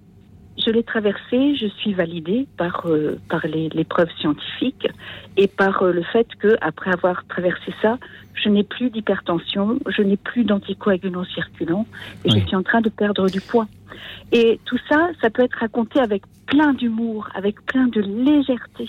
Je 0.65 0.71
l'ai 0.71 0.83
traversé, 0.83 1.57
je 1.57 1.67
suis 1.79 1.95
validée 1.95 2.47
par, 2.57 2.87
euh, 2.87 3.19
par 3.29 3.47
les, 3.47 3.69
les, 3.71 3.85
preuves 3.85 4.11
scientifiques 4.19 4.87
et 5.37 5.49
par 5.49 5.83
euh, 5.83 5.93
le 5.93 6.03
fait 6.03 6.27
que 6.39 6.57
après 6.61 6.93
avoir 6.93 7.27
traversé 7.27 7.73
ça, 7.81 7.99
je 8.35 8.49
n'ai 8.49 8.63
plus 8.63 8.91
d'hypertension, 8.91 9.79
je 9.89 10.03
n'ai 10.03 10.17
plus 10.17 10.45
d'anticoagulants 10.45 11.25
circulants 11.25 11.87
et 12.25 12.31
je 12.31 12.39
suis 12.47 12.57
en 12.57 12.63
train 12.63 12.81
de 12.81 12.91
perdre 12.91 13.29
du 13.31 13.41
poids. 13.41 13.67
Et 14.31 14.61
tout 14.65 14.79
ça, 14.89 15.11
ça 15.21 15.31
peut 15.31 15.43
être 15.43 15.59
raconté 15.59 16.01
avec 16.01 16.23
plein 16.47 16.75
d'humour, 16.75 17.29
avec 17.35 17.65
plein 17.67 17.87
de 17.87 18.01
légèreté, 18.01 18.89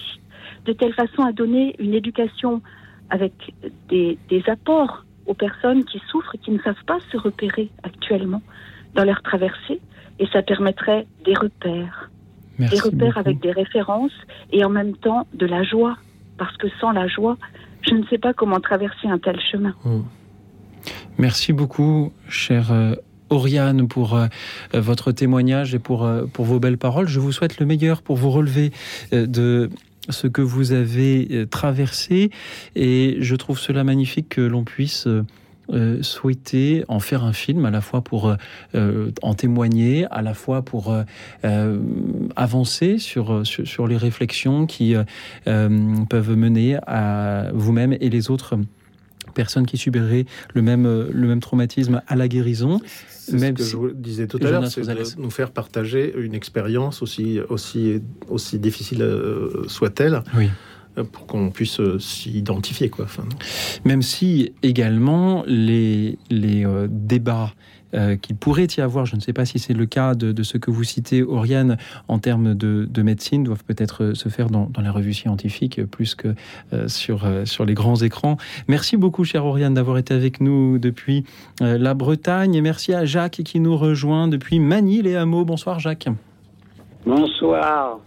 de 0.65 0.73
telle 0.73 0.93
façon 0.93 1.23
à 1.23 1.31
donner 1.31 1.75
une 1.79 1.93
éducation 1.93 2.61
avec 3.09 3.53
des, 3.89 4.17
des 4.29 4.43
apports 4.47 5.05
aux 5.25 5.33
personnes 5.33 5.83
qui 5.85 6.01
souffrent 6.09 6.35
et 6.35 6.37
qui 6.37 6.51
ne 6.51 6.59
savent 6.59 6.83
pas 6.85 6.99
se 7.11 7.17
repérer 7.17 7.69
actuellement 7.83 8.41
dans 8.95 9.03
leur 9.03 9.21
traversée 9.21 9.79
et 10.19 10.27
ça 10.27 10.41
permettrait 10.41 11.07
des 11.25 11.33
repères. 11.33 12.09
des 12.59 12.79
repères 12.79 13.17
avec 13.17 13.39
des 13.39 13.51
références 13.51 14.11
et 14.51 14.63
en 14.63 14.69
même 14.69 14.95
temps 14.95 15.27
de 15.33 15.45
la 15.45 15.63
joie. 15.63 15.97
Parce 16.37 16.55
que 16.57 16.67
sans 16.79 16.91
la 16.91 17.07
joie, 17.07 17.37
je 17.81 17.93
ne 17.93 18.05
sais 18.07 18.17
pas 18.17 18.33
comment 18.33 18.59
traverser 18.59 19.07
un 19.07 19.19
tel 19.19 19.39
chemin. 19.51 19.73
Hmm. 19.83 20.01
Merci 21.17 21.53
beaucoup, 21.53 22.11
chère 22.27 22.71
euh, 22.71 22.95
Oriane, 23.29 23.87
pour 23.87 24.15
euh, 24.15 24.27
votre 24.73 25.11
témoignage 25.11 25.75
et 25.75 25.79
pour, 25.79 26.03
euh, 26.03 26.25
pour 26.25 26.45
vos 26.45 26.59
belles 26.59 26.77
paroles. 26.77 27.07
Je 27.07 27.19
vous 27.19 27.31
souhaite 27.31 27.59
le 27.59 27.65
meilleur 27.65 28.01
pour 28.01 28.15
vous 28.15 28.31
relever 28.31 28.71
de 29.11 29.69
ce 30.09 30.27
que 30.27 30.41
vous 30.41 30.71
avez 30.71 31.47
traversé. 31.49 32.29
Et 32.75 33.17
je 33.19 33.35
trouve 33.35 33.59
cela 33.59 33.83
magnifique 33.83 34.29
que 34.29 34.41
l'on 34.41 34.63
puisse 34.63 35.07
euh, 35.71 36.03
souhaité 36.03 36.83
en 36.89 36.99
faire 36.99 37.23
un 37.23 37.31
film, 37.31 37.63
à 37.63 37.71
la 37.71 37.79
fois 37.79 38.01
pour 38.01 38.27
euh, 38.27 38.35
euh, 38.75 39.11
en 39.21 39.33
témoigner, 39.33 40.05
à 40.11 40.21
la 40.21 40.33
fois 40.33 40.61
pour 40.61 40.93
avancer 42.35 42.97
sur, 42.97 43.45
sur, 43.45 43.87
les 43.87 43.97
réflexions 43.97 44.65
qui 44.65 44.95
peuvent 45.45 46.35
mener 46.35 46.77
à 46.85 47.47
vous-même 47.53 47.93
et 47.93 48.09
les 48.09 48.29
autres 48.29 48.57
personnes 49.33 49.65
qui 49.65 49.77
subiraient 49.77 50.25
le 50.53 50.61
même, 50.61 50.83
le 50.83 51.27
même 51.27 51.39
traumatisme 51.39 52.01
à 52.07 52.15
la 52.15 52.27
guérison. 52.27 52.79
Même 53.31 53.57
ce 53.57 53.63
que 53.63 53.69
je 53.69 53.77
vous 53.77 53.91
disais 53.91 54.27
tout 54.27 54.39
à 54.41 54.51
l'heure, 54.51 54.67
c'est 54.67 54.81
de 54.81 55.21
nous 55.21 55.31
faire 55.31 55.51
partager 55.51 56.13
une 56.17 56.33
expérience 56.33 57.01
aussi, 57.01 57.39
aussi, 57.49 58.01
aussi 58.29 58.59
difficile 58.59 59.05
soit-elle. 59.67 60.23
Oui 60.35 60.49
pour 61.11 61.25
qu'on 61.25 61.49
puisse 61.49 61.79
euh, 61.79 61.97
s'identifier. 61.99 62.89
Quoi. 62.89 63.05
Enfin, 63.05 63.25
Même 63.85 64.01
si 64.01 64.53
également 64.61 65.43
les, 65.47 66.17
les 66.29 66.65
euh, 66.65 66.87
débats 66.89 67.53
euh, 67.93 68.15
qu'il 68.15 68.35
pourrait 68.35 68.67
y 68.77 68.81
avoir, 68.81 69.05
je 69.05 69.15
ne 69.15 69.21
sais 69.21 69.33
pas 69.33 69.45
si 69.45 69.59
c'est 69.59 69.73
le 69.73 69.85
cas 69.85 70.15
de, 70.15 70.43
ce 70.43 70.57
que 70.57 70.71
vous 70.71 70.83
citez, 70.83 71.23
Oriane, 71.23 71.77
en 72.07 72.19
termes 72.19 72.55
de, 72.55 73.01
médecine, 73.01 73.43
doivent 73.43 73.63
peut-être 73.63 74.13
se 74.13 74.29
faire 74.29 74.49
dans, 74.49 74.69
dans, 74.71 74.81
la 74.81 74.91
revue 74.91 75.13
scientifique 75.13 75.83
plus 75.85 76.15
que 76.15 76.35
sur, 76.87 77.25
sur 77.45 77.65
les 77.65 77.73
grands 77.73 77.97
écrans. 77.97 78.37
Merci 78.67 78.97
beaucoup, 78.97 79.23
chère 79.23 79.45
Oriane, 79.45 79.73
d'avoir 79.73 79.97
été 79.97 80.13
avec 80.13 80.39
nous 80.39 80.79
depuis 80.79 81.23
la 81.59 81.93
Bretagne. 81.93 82.55
Et 82.55 82.61
merci 82.61 82.93
à 82.93 83.05
Jacques 83.05 83.41
qui 83.43 83.59
nous 83.59 83.75
rejoint 83.75 84.27
depuis 84.27 84.59
Manille 84.59 85.07
et 85.07 85.15
Hameaux. 85.15 85.45
Bonsoir, 85.45 85.79
Jacques. 85.79 86.07
Bonsoir. 87.05 87.99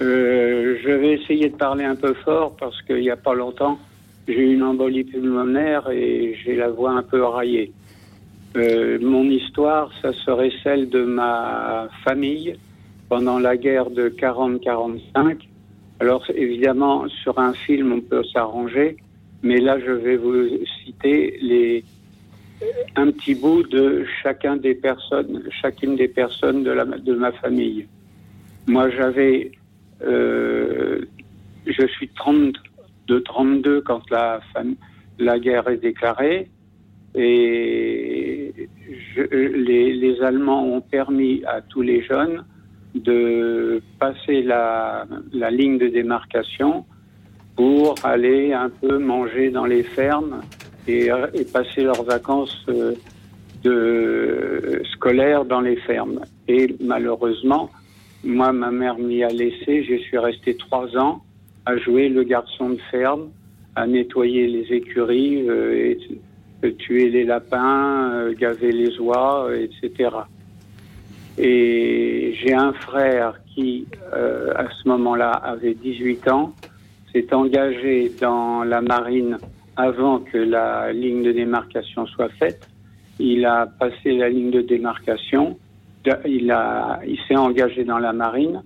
Euh, 0.00 0.78
je 0.82 0.90
vais 0.90 1.12
essayer 1.14 1.48
de 1.48 1.56
parler 1.56 1.84
un 1.84 1.96
peu 1.96 2.14
fort 2.24 2.56
parce 2.56 2.80
qu'il 2.82 3.00
n'y 3.00 3.10
a 3.10 3.16
pas 3.16 3.34
longtemps, 3.34 3.78
j'ai 4.26 4.38
eu 4.38 4.54
une 4.54 4.62
embolie 4.62 5.04
pulmonaire 5.04 5.90
et 5.90 6.36
j'ai 6.44 6.56
la 6.56 6.68
voix 6.70 6.92
un 6.92 7.02
peu 7.02 7.22
raillée. 7.24 7.72
Euh, 8.56 8.98
mon 9.00 9.24
histoire, 9.24 9.90
ça 10.00 10.12
serait 10.12 10.52
celle 10.62 10.88
de 10.88 11.04
ma 11.04 11.88
famille 12.04 12.56
pendant 13.08 13.38
la 13.38 13.56
guerre 13.56 13.90
de 13.90 14.08
40-45. 14.08 15.38
Alors 16.00 16.24
évidemment, 16.34 17.08
sur 17.08 17.38
un 17.38 17.52
film, 17.52 17.92
on 17.92 18.00
peut 18.00 18.24
s'arranger, 18.32 18.96
mais 19.42 19.58
là, 19.60 19.78
je 19.78 19.90
vais 19.90 20.16
vous 20.16 20.46
citer 20.84 21.38
les, 21.42 21.84
un 22.96 23.10
petit 23.10 23.34
bout 23.34 23.62
de 23.64 24.04
chacun 24.22 24.56
des 24.56 24.74
personnes, 24.74 25.42
chacune 25.62 25.96
des 25.96 26.08
personnes 26.08 26.62
de, 26.64 26.70
la, 26.70 26.84
de 26.84 27.14
ma 27.14 27.32
famille. 27.32 27.86
Moi, 28.66 28.90
j'avais 28.90 29.52
euh, 30.02 31.04
je 31.66 31.86
suis 31.86 32.08
30, 32.08 32.54
de 33.06 33.18
32 33.18 33.80
quand 33.82 34.08
la, 34.10 34.40
la 35.18 35.38
guerre 35.38 35.68
est 35.68 35.78
déclarée. 35.78 36.48
Et 37.14 38.52
les, 39.30 40.22
Allemands 40.22 40.64
ont 40.64 40.80
permis 40.80 41.42
à 41.46 41.60
tous 41.60 41.82
les 41.82 42.02
jeunes 42.02 42.44
de 42.94 43.80
passer 43.98 44.42
la, 44.42 45.06
ligne 45.50 45.78
de 45.78 45.88
démarcation 45.88 46.84
pour 47.56 47.94
aller 48.04 48.52
un 48.52 48.70
peu 48.70 48.98
manger 48.98 49.50
dans 49.50 49.66
les 49.66 49.82
fermes 49.82 50.40
et, 50.86 51.10
passer 51.52 51.82
leurs 51.82 52.02
vacances 52.02 52.66
euh, 53.66 54.82
scolaires 54.92 55.44
dans 55.44 55.60
les 55.60 55.76
fermes. 55.76 56.20
Et 56.46 56.74
malheureusement, 56.80 57.70
moi, 58.24 58.52
ma 58.52 58.70
mère 58.70 58.98
m'y 58.98 59.22
a 59.22 59.28
laissé. 59.28 59.84
Je 59.84 59.96
suis 59.96 60.18
resté 60.18 60.56
trois 60.56 60.96
ans 60.96 61.22
à 61.66 61.76
jouer 61.76 62.08
le 62.08 62.22
garçon 62.24 62.70
de 62.70 62.80
ferme, 62.90 63.30
à 63.76 63.86
nettoyer 63.86 64.46
les 64.46 64.74
écuries, 64.74 65.48
euh, 65.48 65.94
tuer 66.78 67.10
les 67.10 67.24
lapins, 67.24 68.10
euh, 68.12 68.34
gaver 68.34 68.72
les 68.72 68.98
oies, 68.98 69.50
etc. 69.54 70.10
Et 71.38 72.34
j'ai 72.40 72.54
un 72.54 72.72
frère 72.72 73.34
qui, 73.54 73.86
euh, 74.12 74.52
à 74.56 74.66
ce 74.70 74.88
moment-là, 74.88 75.30
avait 75.30 75.74
18 75.74 76.28
ans, 76.28 76.54
s'est 77.12 77.32
engagé 77.32 78.12
dans 78.20 78.64
la 78.64 78.80
marine 78.80 79.38
avant 79.76 80.18
que 80.18 80.38
la 80.38 80.92
ligne 80.92 81.22
de 81.22 81.32
démarcation 81.32 82.06
soit 82.06 82.30
faite. 82.30 82.68
Il 83.20 83.46
a 83.46 83.66
passé 83.66 84.12
la 84.12 84.28
ligne 84.28 84.50
de 84.50 84.60
démarcation 84.60 85.56
il, 86.24 86.54
il 87.06 87.18
s'est 87.26 87.36
engagé 87.36 87.84
dans 87.84 87.98
la 87.98 88.12
marine. 88.12 88.62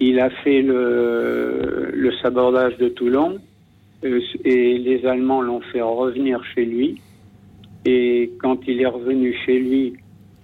Il 0.00 0.20
a 0.20 0.30
fait 0.30 0.62
le, 0.62 2.10
sabordage 2.22 2.76
de 2.78 2.88
Toulon 2.88 3.38
euh, 4.04 4.20
et 4.44 4.78
les 4.78 5.06
Allemands 5.06 5.42
l'ont 5.42 5.60
fait 5.60 5.80
revenir 5.80 6.44
chez 6.54 6.64
lui. 6.64 7.00
Et 7.84 8.32
quand 8.40 8.58
il 8.66 8.80
est 8.80 8.86
revenu 8.86 9.34
chez 9.44 9.58
lui, 9.58 9.94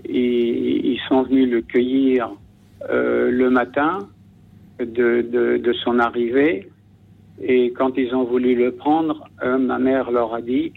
ils, 0.08 0.98
sont 1.08 1.22
venus 1.22 1.48
le 1.48 1.62
cueillir 1.62 2.30
euh, 2.90 3.30
le 3.30 3.50
matin 3.50 4.08
de, 4.80 5.72
son 5.84 5.98
arrivée. 5.98 6.68
Et 7.42 7.72
quand 7.72 7.96
ils 7.96 8.14
ont 8.14 8.24
voulu 8.24 8.54
le 8.54 8.72
prendre, 8.72 9.28
euh, 9.42 9.58
ma 9.58 9.78
mère 9.78 10.10
leur 10.10 10.34
a 10.34 10.40
dit, 10.40 10.72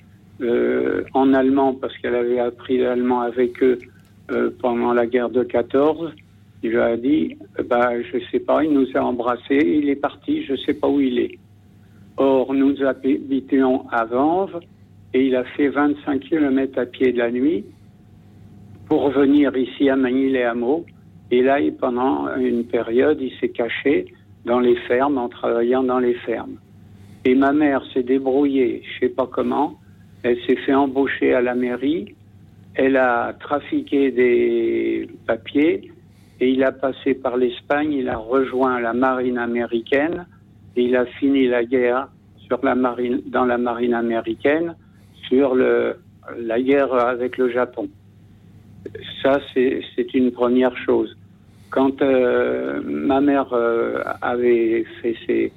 en 1.14 1.34
allemand, 1.36 1.76
parce 1.76 1.96
qu'elle 2.00 2.16
avait 2.16 2.40
appris 2.40 2.80
l'allemand 2.80 3.22
avec 3.22 3.62
eux, 3.62 3.78
pendant 4.60 4.92
la 4.92 5.06
guerre 5.06 5.30
de 5.30 5.44
14, 5.44 6.12
il 6.64 6.72
lui 6.72 6.80
a 6.80 6.96
dit, 6.96 7.38
bah, 7.66 8.02
je 8.02 8.20
sais 8.32 8.40
pas, 8.40 8.64
il 8.64 8.72
nous 8.72 8.88
a 8.96 9.00
embrassés, 9.00 9.62
il 9.64 9.90
est 9.90 9.96
parti, 9.96 10.44
je 10.44 10.56
sais 10.56 10.74
pas 10.74 10.88
où 10.88 11.00
il 11.00 11.20
est. 11.20 11.40
Or, 12.18 12.54
nous 12.54 12.84
habitions 12.84 13.90
à 13.90 14.06
Vanves 14.06 14.60
et 15.14 15.28
il 15.28 15.36
a 15.36 15.44
fait 15.44 15.68
25 15.68 16.20
km 16.22 16.80
à 16.80 16.86
pied 16.86 17.12
de 17.12 17.18
la 17.18 17.32
nuit 17.32 17.66
pour 18.88 19.10
venir 19.10 19.56
ici 19.56 19.90
à 19.90 19.96
Manille-les-Hameaux. 19.96 20.86
Et 21.32 21.42
là, 21.42 21.60
pendant 21.80 22.36
une 22.36 22.66
période, 22.66 23.20
il 23.22 23.32
s'est 23.40 23.50
caché 23.50 24.14
dans 24.46 24.60
les 24.60 24.76
fermes 24.88 25.18
en 25.18 25.30
travaillant 25.30 25.84
dans 25.84 26.00
les 26.00 26.14
fermes. 26.14 26.58
Et 27.24 27.36
ma 27.36 27.54
mère 27.54 27.84
s'est 27.94 28.04
débrouillée, 28.04 28.84
je 28.84 29.06
sais 29.06 29.14
pas 29.14 29.28
comment. 29.28 29.80
Elle 30.24 30.38
s'est 30.46 30.58
fait 30.58 30.74
embaucher 30.74 31.34
à 31.34 31.42
la 31.42 31.56
mairie. 31.56 32.16
Elle 32.76 32.98
a 32.98 33.34
trafiqué 33.40 34.12
des 34.12 35.08
papiers 35.28 35.92
et 36.40 36.50
il 36.50 36.64
a 36.64 36.72
passé 36.72 37.14
par 37.14 37.38
l'Espagne. 37.38 37.94
Il 37.94 38.10
a 38.10 38.18
rejoint 38.18 38.80
la 38.80 38.94
marine 38.94 39.38
américaine 39.38 40.26
et 40.76 40.84
il 40.84 40.96
a 40.96 41.06
fini 41.06 41.48
la 41.48 41.64
guerre 41.64 42.08
sur 42.48 42.60
la 42.64 42.76
marine, 42.76 43.22
dans 43.28 43.46
la 43.46 43.58
marine 43.58 43.94
américaine 43.94 44.76
sur 45.32 45.56
la 45.56 46.62
guerre 46.62 46.94
avec 46.94 47.38
le 47.38 47.50
Japon. 47.50 47.88
Ça, 49.24 49.40
c'est 49.54 50.14
une 50.14 50.32
première 50.32 50.76
chose. 50.78 51.16
Quand 51.70 52.02
euh, 52.02 52.82
ma 52.84 53.22
mère 53.22 53.54
euh, 53.54 54.04
avait 54.22 54.86
fait 55.02 55.52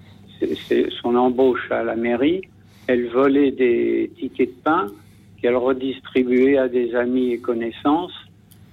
son 1.03 1.17
embauche 1.17 1.71
à 1.73 1.83
la 1.83 1.97
mairie, 1.97 2.43
elle 2.87 3.09
volait 3.09 3.51
des 3.51 4.13
tickets 4.17 4.51
de 4.51 4.63
pain 4.63 4.87
qu'elle 5.41 5.57
redistribuait 5.57 6.57
à 6.59 6.69
des 6.69 6.95
amis 6.95 7.33
et 7.33 7.39
connaissances 7.39 8.15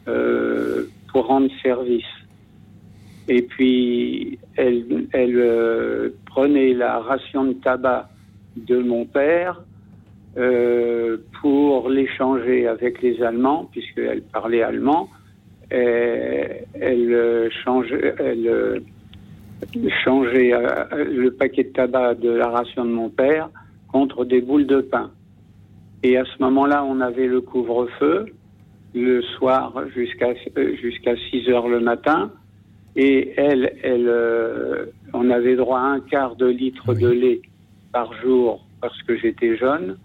euh, 0.07 0.83
pour 1.11 1.27
rendre 1.27 1.49
service. 1.63 2.03
Et 3.27 3.41
puis, 3.41 4.37
elle, 4.55 4.85
prenait 6.25 6.73
la 6.73 6.99
ration 6.99 7.45
de 7.45 7.53
tabac 7.53 8.09
de 8.55 8.77
mon 8.77 9.05
père 9.05 9.61
euh, 10.37 11.17
pour 11.41 11.89
l'échanger 11.89 12.67
avec 12.67 13.01
les 13.01 13.21
Allemands, 13.21 13.69
puisqu'elle 13.71 14.21
parlait 14.21 14.61
allemand. 14.61 15.09
Et 15.71 16.65
elle 16.73 17.49
changeait, 17.63 18.13
elle 18.19 18.81
changeait 20.03 20.53
euh, 20.53 21.05
le 21.05 21.31
paquet 21.31 21.63
de 21.63 21.69
tabac 21.69 22.15
de 22.15 22.29
la 22.29 22.49
ration 22.49 22.85
de 22.85 22.91
mon 22.91 23.09
père 23.09 23.49
contre 23.91 24.25
des 24.25 24.41
boules 24.41 24.65
de 24.65 24.81
pain. 24.81 25.11
Et 26.03 26.17
à 26.17 26.25
ce 26.25 26.41
moment-là, 26.43 26.83
on 26.83 26.99
avait 26.99 27.27
le 27.27 27.41
couvre-feu 27.41 28.25
le 28.93 29.21
soir 29.21 29.73
jusqu'à 29.95 30.33
euh, 30.57 30.75
jusqu'à 30.75 31.15
6 31.15 31.49
heures 31.49 31.67
le 31.67 31.79
matin. 31.79 32.31
Et 32.95 33.33
elle, 33.37 33.73
elle, 33.83 34.07
euh, 34.09 34.85
on 35.13 35.29
avait 35.29 35.55
droit 35.55 35.79
à 35.79 35.83
un 35.83 35.99
quart 36.01 36.35
de 36.35 36.47
litre 36.47 36.93
de 36.93 37.07
lait 37.07 37.41
par 37.93 38.13
jour 38.21 38.65
parce 38.81 39.01
que 39.03 39.17
j'étais 39.17 39.55
jeune. 39.57 39.97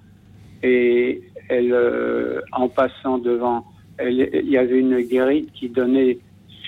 Et 0.63 1.23
elle, 1.49 1.73
euh, 1.73 2.41
en 2.53 2.69
passant 2.69 3.19
devant, 3.19 3.65
il 4.01 4.49
y 4.49 4.59
avait 4.59 4.79
une 4.79 5.01
guérite 5.01 5.53
qui 5.53 5.69
donnait 5.69 6.19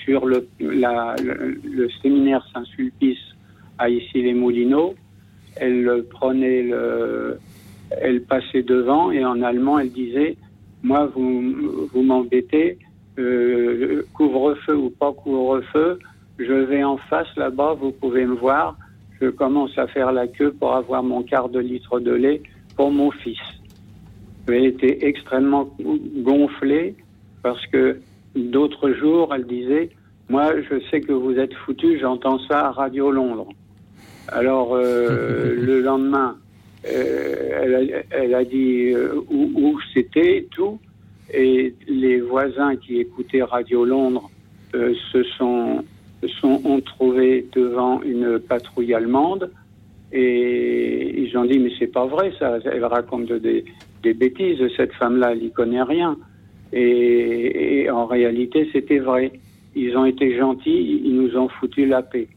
sur 0.03 0.25
le, 0.25 0.47
la, 0.59 1.15
le, 1.23 1.59
le 1.63 1.89
séminaire 2.01 2.45
Saint-Sulpice 2.53 3.17
à 3.77 3.89
Issy-les-Moulineaux. 3.89 4.95
Elle 5.55 6.03
prenait 6.09 6.63
le, 6.63 7.39
elle 7.91 8.21
passait 8.21 8.63
devant 8.63 9.11
et 9.11 9.23
en 9.25 9.41
allemand, 9.41 9.79
elle 9.79 9.91
disait, 9.91 10.37
moi, 10.83 11.11
vous, 11.13 11.87
vous 11.91 12.01
m'embêtez, 12.01 12.77
euh, 13.17 14.05
couvre-feu 14.13 14.75
ou 14.75 14.89
pas 14.89 15.11
couvre-feu, 15.11 15.99
je 16.37 16.53
vais 16.53 16.83
en 16.83 16.97
face 16.97 17.27
là-bas, 17.35 17.73
vous 17.73 17.91
pouvez 17.91 18.25
me 18.25 18.35
voir, 18.35 18.77
je 19.19 19.27
commence 19.29 19.77
à 19.77 19.87
faire 19.87 20.11
la 20.11 20.27
queue 20.27 20.51
pour 20.51 20.73
avoir 20.73 21.03
mon 21.03 21.23
quart 21.23 21.49
de 21.49 21.59
litre 21.59 21.99
de 21.99 22.13
lait 22.13 22.41
pour 22.75 22.91
mon 22.91 23.11
fils. 23.11 23.37
Elle 24.53 24.65
était 24.65 25.05
extrêmement 25.05 25.69
gonflée 26.17 26.95
parce 27.43 27.65
que 27.67 27.99
d'autres 28.35 28.91
jours, 28.91 29.33
elle 29.33 29.45
disait, 29.45 29.89
moi, 30.29 30.53
je 30.61 30.79
sais 30.89 31.01
que 31.01 31.13
vous 31.13 31.37
êtes 31.39 31.53
foutu, 31.53 31.97
j'entends 31.99 32.39
ça 32.47 32.67
à 32.67 32.71
Radio 32.71 33.11
Londres. 33.11 33.47
Alors, 34.27 34.75
euh, 34.75 35.55
le 35.59 35.81
lendemain, 35.81 36.37
euh, 36.87 37.35
elle, 37.61 37.75
a, 37.75 38.03
elle, 38.11 38.35
a, 38.35 38.43
dit 38.43 38.91
euh, 38.93 39.15
où, 39.29 39.51
où 39.55 39.79
c'était 39.93 40.47
tout. 40.51 40.79
Et 41.33 41.75
les 41.87 42.21
voisins 42.21 42.75
qui 42.75 42.99
écoutaient 42.99 43.43
Radio 43.43 43.85
Londres 43.85 44.29
se 44.73 45.23
sont, 45.37 45.83
sont 46.39 46.61
ont 46.63 46.81
trouvé 46.81 47.47
devant 47.53 48.01
une 48.01 48.39
patrouille 48.39 48.93
allemande 48.93 49.51
et 50.11 51.21
ils 51.21 51.37
ont 51.37 51.45
dit 51.45 51.59
mais 51.59 51.71
c'est 51.77 51.87
pas 51.87 52.05
vrai 52.05 52.33
ça. 52.39 52.57
Elle 52.65 52.85
raconte 52.85 53.31
des, 53.31 53.63
des 54.03 54.13
bêtises. 54.13 54.59
Cette 54.77 54.93
femme-là, 54.93 55.31
elle 55.33 55.43
y 55.43 55.51
connaît 55.51 55.83
rien. 55.83 56.17
Et, 56.71 57.81
et 57.81 57.89
en 57.89 58.05
réalité, 58.05 58.69
c'était 58.71 58.99
vrai. 58.99 59.31
Ils 59.75 59.95
ont 59.97 60.05
été 60.05 60.37
gentils, 60.37 61.01
ils 61.03 61.15
nous 61.15 61.35
ont 61.37 61.47
foutu 61.47 61.85
la 61.85 62.01
paix. 62.01 62.27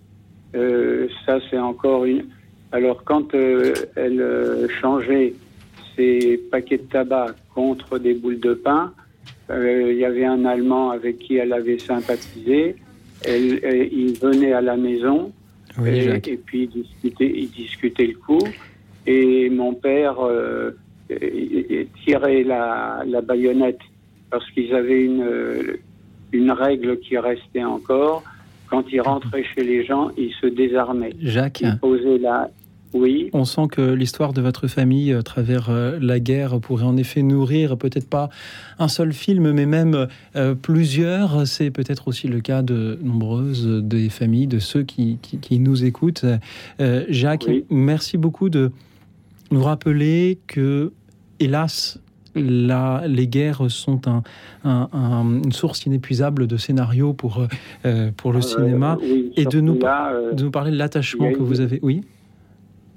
Euh, 0.55 1.09
ça, 1.27 1.39
c'est 1.51 1.59
encore 1.59 2.05
une. 2.05 2.25
Alors, 2.73 3.05
quand 3.05 3.35
euh, 3.35 3.75
elle 3.97 4.21
euh, 4.21 4.69
changeait 4.81 5.35
ses 5.97 6.39
paquets 6.51 6.79
de 6.79 6.83
tabac 6.85 7.35
contre 7.55 7.99
des 7.99 8.15
boules 8.15 8.41
de 8.41 8.55
pain, 8.55 8.93
il 9.51 9.99
y 9.99 10.05
avait 10.05 10.25
un 10.25 10.47
Allemand 10.47 10.91
avec 10.91 11.19
qui 11.19 11.37
elle 11.37 11.53
avait 11.53 11.79
sympathisé. 11.79 12.77
Elle, 13.25 13.61
elle, 13.63 13.93
il 13.93 14.19
venait 14.19 14.53
à 14.53 14.63
la 14.63 14.77
maison 14.77 15.33
oui, 15.79 15.91
et, 15.91 16.33
et, 16.33 16.37
puis 16.37 16.63
il 16.63 16.83
discutait, 16.83 17.33
il 17.35 17.51
discutait 17.51 18.07
le 18.07 18.15
coup. 18.15 18.43
Et 19.07 19.51
mon 19.51 19.75
père 19.75 20.17
tirait 22.05 22.43
la, 22.43 23.03
la 23.07 23.21
baïonnette 23.21 23.81
parce 24.31 24.49
qu'ils 24.53 24.75
avaient 24.75 25.05
une, 25.05 25.27
une 26.33 26.51
règle 26.51 26.99
qui 27.01 27.19
restait 27.19 27.65
encore 27.65 28.23
quand 28.73 28.85
il 28.91 29.03
rentrait 29.03 29.45
chez 29.55 29.65
les 29.65 29.85
gens, 29.85 30.11
il 30.17 30.33
se 30.41 30.47
désarmait. 30.47 31.15
Jacques, 31.21 31.63
la... 31.63 32.51
Oui. 32.95 33.31
On 33.33 33.45
sent 33.45 33.69
que 33.71 33.81
l'histoire 33.81 34.33
de 34.33 34.41
votre 34.41 34.67
famille 34.67 35.13
à 35.13 35.23
travers 35.23 35.71
euh, 35.71 35.99
la 36.01 36.21
guerre 36.21 36.61
pourrait 36.61 36.85
en 36.85 36.97
effet 36.97 37.23
nourrir 37.23 37.77
peut-être 37.79 38.09
pas 38.09 38.29
un 38.79 38.89
seul 38.89 39.13
film, 39.13 39.53
mais 39.53 39.67
même 39.67 40.09
euh, 40.37 40.55
plusieurs. 40.55 41.47
C'est 41.47 41.71
peut-être 41.71 42.09
aussi 42.09 42.29
le 42.29 42.41
cas 42.41 42.63
de 42.63 42.99
nombreuses 43.03 43.67
des 43.83 44.09
familles, 44.09 44.47
de 44.47 44.59
ceux 44.59 44.83
qui, 44.83 45.19
qui, 45.23 45.39
qui 45.39 45.59
nous 45.59 45.85
écoutent. 45.85 46.27
Euh, 46.81 47.05
Jacques, 47.09 47.45
oui. 47.49 47.65
merci 47.71 48.19
beaucoup 48.19 48.51
de 48.51 48.71
nous 49.53 49.63
rappeler 49.63 50.39
que, 50.47 50.93
hélas, 51.39 52.01
la, 52.35 53.03
les 53.07 53.29
guerres 53.29 53.71
sont 53.71 54.09
un, 54.09 54.23
un, 54.65 54.89
un, 54.93 55.43
une 55.45 55.53
source 55.53 55.85
inépuisable 55.85 56.47
de 56.47 56.57
scénarios 56.57 57.13
pour, 57.13 57.47
euh, 57.85 58.11
pour 58.17 58.33
le 58.33 58.39
euh, 58.39 58.43
cinéma 58.43 58.97
oui, 59.01 59.33
et 59.37 59.45
de 59.45 59.61
nous, 59.61 59.79
là, 59.79 60.13
euh, 60.13 60.33
de 60.33 60.45
nous 60.45 60.51
parler 60.51 60.71
de 60.71 60.79
l'attachement 60.79 61.31
que 61.31 61.41
vous 61.41 61.61
avez. 61.61 61.79
Oui 61.83 62.01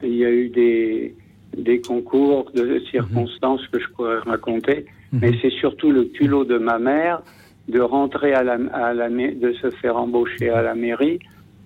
Il 0.03 0.16
y 0.16 0.26
a 0.26 0.32
eu 0.32 0.49
des, 0.49 1.16
des 1.58 1.82
concours 1.82 2.51
de 2.56 2.82
circonstances 2.91 3.66
que 3.72 3.80
je 3.80 3.88
pourrais 3.89 4.20
raconter, 4.20 4.86
-hmm. 4.86 5.20
mais 5.22 5.32
c'est 5.41 5.56
surtout 5.62 5.91
le 5.91 6.06
culot 6.06 6.45
de 6.45 6.58
ma 6.58 6.80
mère 6.80 7.22
de 7.68 7.82
rentrer 7.82 8.32
à 8.34 8.43
la, 8.43 8.58
à 8.74 8.93
la 8.93 9.10
de 9.10 9.49
se 9.62 9.70
faire 9.82 9.97
embaucher 9.97 10.49
à 10.49 10.62
la 10.62 10.76
mairie 10.76 11.20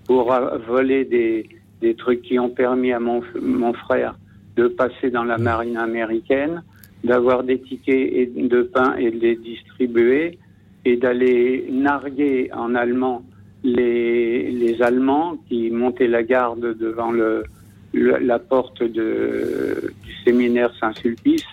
pour 0.08 0.26
voler 0.68 1.02
des, 1.06 1.48
des 1.82 1.94
trucs 1.94 2.22
qui 2.28 2.40
ont 2.40 2.50
permis 2.64 2.92
à 2.94 3.02
mon, 3.08 3.22
mon 3.42 3.74
frère 3.74 4.14
de 4.60 4.68
passer 4.68 5.10
dans 5.10 5.24
la 5.24 5.38
marine 5.38 5.78
américaine 5.78 6.64
d'avoir 7.04 7.44
des 7.44 7.60
tickets 7.60 8.34
de 8.36 8.62
pain 8.62 8.96
et 8.98 9.10
de 9.10 9.20
les 9.20 9.36
distribuer 9.36 10.38
et 10.84 10.98
d'aller 10.98 11.66
narguer 11.72 12.50
en 12.54 12.76
allemand 12.76 13.24
les, 13.64 14.52
les 14.52 14.82
Allemands 14.82 15.38
qui 15.48 15.70
montaient 15.70 16.08
la 16.08 16.24
garde 16.24 16.66
devant 16.78 17.12
le, 17.12 17.44
le 17.94 18.18
la 18.18 18.40
porte 18.40 18.84
de, 18.84 19.94
du 20.06 20.14
séminaire 20.26 20.72
Saint-Sulpice. 20.80 21.52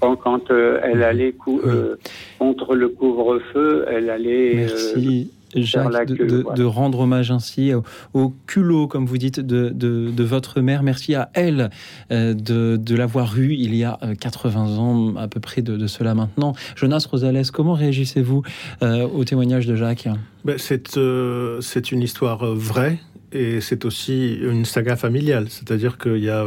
Quand, 0.00 0.16
quand 0.16 0.50
euh, 0.50 0.80
elle 0.82 1.02
allait 1.02 1.32
cou 1.32 1.60
euh, 1.60 1.96
contre 2.38 2.74
le 2.74 2.88
couvre-feu, 2.88 3.84
elle 3.86 4.08
allait 4.08 4.54
Merci. 4.54 5.30
Jacques, 5.54 6.06
de, 6.06 6.14
de, 6.24 6.36
voilà. 6.42 6.56
de, 6.56 6.64
rendre 6.64 7.00
hommage 7.00 7.30
ainsi 7.30 7.72
au, 7.74 7.82
au, 8.14 8.32
culot, 8.46 8.86
comme 8.86 9.06
vous 9.06 9.18
dites, 9.18 9.40
de, 9.40 9.70
de 9.70 10.24
votre 10.24 10.60
mère. 10.60 10.82
Merci 10.82 11.14
à 11.14 11.30
elle 11.34 11.70
euh, 12.12 12.34
de, 12.34 12.94
l'avoir 12.94 13.38
eu 13.38 13.54
il 13.54 13.74
y 13.74 13.84
a 13.84 13.98
80 14.20 14.78
ans, 14.78 15.16
à 15.16 15.28
peu 15.28 15.40
près 15.40 15.62
de, 15.62 15.86
cela 15.86 16.14
maintenant. 16.14 16.54
Jonas 16.76 17.06
Rosales, 17.10 17.50
comment 17.52 17.74
réagissez-vous 17.74 18.42
euh, 18.82 19.06
au 19.08 19.24
témoignage 19.24 19.66
de 19.66 19.76
Jacques? 19.76 20.08
Ben, 20.44 20.56
C'est 20.58 20.96
euh, 20.96 21.60
une 21.90 22.02
histoire 22.02 22.44
vraie 22.54 22.98
et 23.32 23.60
c'est 23.60 23.84
aussi 23.84 24.34
une 24.34 24.64
saga 24.64 24.96
familiale. 24.96 25.46
C'est-à-dire 25.48 25.98
qu'il 25.98 26.18
y 26.18 26.30
a 26.30 26.44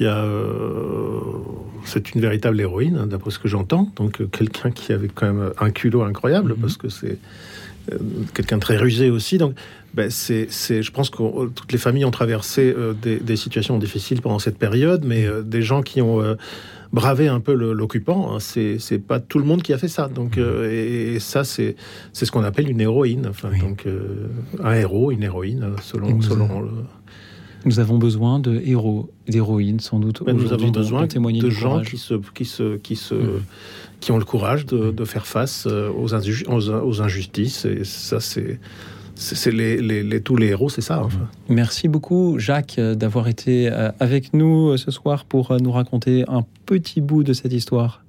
Il 0.00 0.04
y 0.04 0.08
a, 0.08 0.16
euh, 0.24 1.20
c'est 1.84 2.14
une 2.14 2.20
véritable 2.20 2.60
héroïne, 2.60 2.96
hein, 2.96 3.06
d'après 3.06 3.30
ce 3.30 3.38
que 3.38 3.46
j'entends. 3.48 3.92
Donc 3.96 4.20
euh, 4.20 4.26
quelqu'un 4.26 4.70
qui 4.72 4.92
avait 4.92 5.08
quand 5.08 5.26
même 5.32 5.52
un 5.60 5.70
culot 5.70 6.02
incroyable, 6.02 6.54
Mhm. 6.54 6.60
parce 6.60 6.76
que 6.76 6.88
c'est 6.88 7.12
euh, 7.12 7.16
quelqu'un 8.34 8.56
de 8.56 8.60
très 8.62 8.76
rusé 8.76 9.10
aussi. 9.10 9.38
Donc, 9.38 9.54
ben, 9.94 10.10
c'est, 10.10 10.48
je 10.50 10.90
pense 10.90 11.10
que 11.10 11.22
euh, 11.22 11.46
toutes 11.54 11.72
les 11.72 11.78
familles 11.78 12.04
ont 12.04 12.10
traversé 12.10 12.74
euh, 12.76 12.94
des, 13.00 13.18
des 13.20 13.36
situations 13.36 13.78
difficiles 13.78 14.20
pendant 14.20 14.38
cette 14.38 14.58
période, 14.58 15.04
mais 15.06 15.24
euh, 15.26 15.42
des 15.42 15.62
gens 15.62 15.82
qui 15.82 16.02
ont 16.02 16.20
euh, 16.20 16.34
bravé 16.92 17.28
un 17.28 17.40
peu 17.40 17.52
l'occupant, 17.54 18.34
hein, 18.34 18.38
c'est, 18.40 18.78
pas 18.98 19.20
tout 19.20 19.38
le 19.38 19.44
monde 19.44 19.62
qui 19.62 19.72
a 19.72 19.78
fait 19.78 19.88
ça. 19.88 20.08
Donc, 20.08 20.36
euh, 20.38 20.70
et, 20.70 21.14
et 21.14 21.20
ça, 21.20 21.44
c'est, 21.44 21.76
c'est 22.12 22.24
ce 22.26 22.32
qu'on 22.32 22.42
appelle 22.44 22.68
une 22.70 22.80
héroïne. 22.80 23.26
Enfin, 23.28 23.50
Oui. 23.52 23.60
donc 23.60 23.84
euh, 23.86 24.26
un 24.62 24.74
héros, 24.74 25.10
une 25.12 25.22
héroïne, 25.22 25.62
euh, 25.62 25.76
selon, 25.82 26.10
nous 26.10 26.22
selon 26.22 26.60
le. 26.62 26.70
Nous 27.66 27.80
avons 27.80 27.96
besoin 27.96 28.40
de 28.40 28.60
héros, 28.66 29.10
d'héroïnes 29.26 29.80
sans 29.80 29.98
doute. 29.98 30.22
Ben, 30.26 30.36
nous 30.36 30.52
avons 30.52 30.68
besoin 30.70 31.06
témoigner 31.06 31.40
de 31.40 31.48
gens 31.48 31.70
courage. 31.70 31.90
qui 31.90 31.96
se, 31.96 32.14
qui 32.34 32.44
se, 32.44 32.76
qui 32.76 32.94
se, 32.94 33.14
Mhm. 33.14 33.40
Qui 34.04 34.12
ont 34.12 34.18
le 34.18 34.24
courage 34.26 34.66
de, 34.66 34.90
de 34.90 35.04
faire 35.06 35.26
face 35.26 35.66
euh, 35.66 35.88
aux, 35.90 36.08
inju- 36.14 36.46
aux, 36.46 36.68
aux 36.70 37.00
injustices. 37.00 37.64
Et 37.64 37.84
ça, 37.84 38.20
c'est, 38.20 38.60
c'est, 39.14 39.34
c'est 39.34 39.50
les, 39.50 39.78
les, 39.80 40.02
les- 40.02 40.20
tous 40.20 40.36
les 40.36 40.48
héros, 40.48 40.68
c'est 40.68 40.82
ça. 40.82 41.02
Enfin. 41.02 41.26
Merci 41.48 41.88
beaucoup, 41.88 42.38
Jacques, 42.38 42.78
euh, 42.78 42.94
d'avoir 42.94 43.28
été 43.28 43.70
euh, 43.72 43.90
avec 44.00 44.34
nous 44.34 44.76
ce 44.76 44.90
soir 44.90 45.24
pour 45.24 45.56
nous 45.58 45.72
raconter 45.72 46.24
un 46.28 46.42
petit 46.66 47.00
bout 47.00 47.22
de 47.24 47.32
cette 47.32 47.54
histoire. 47.54 48.04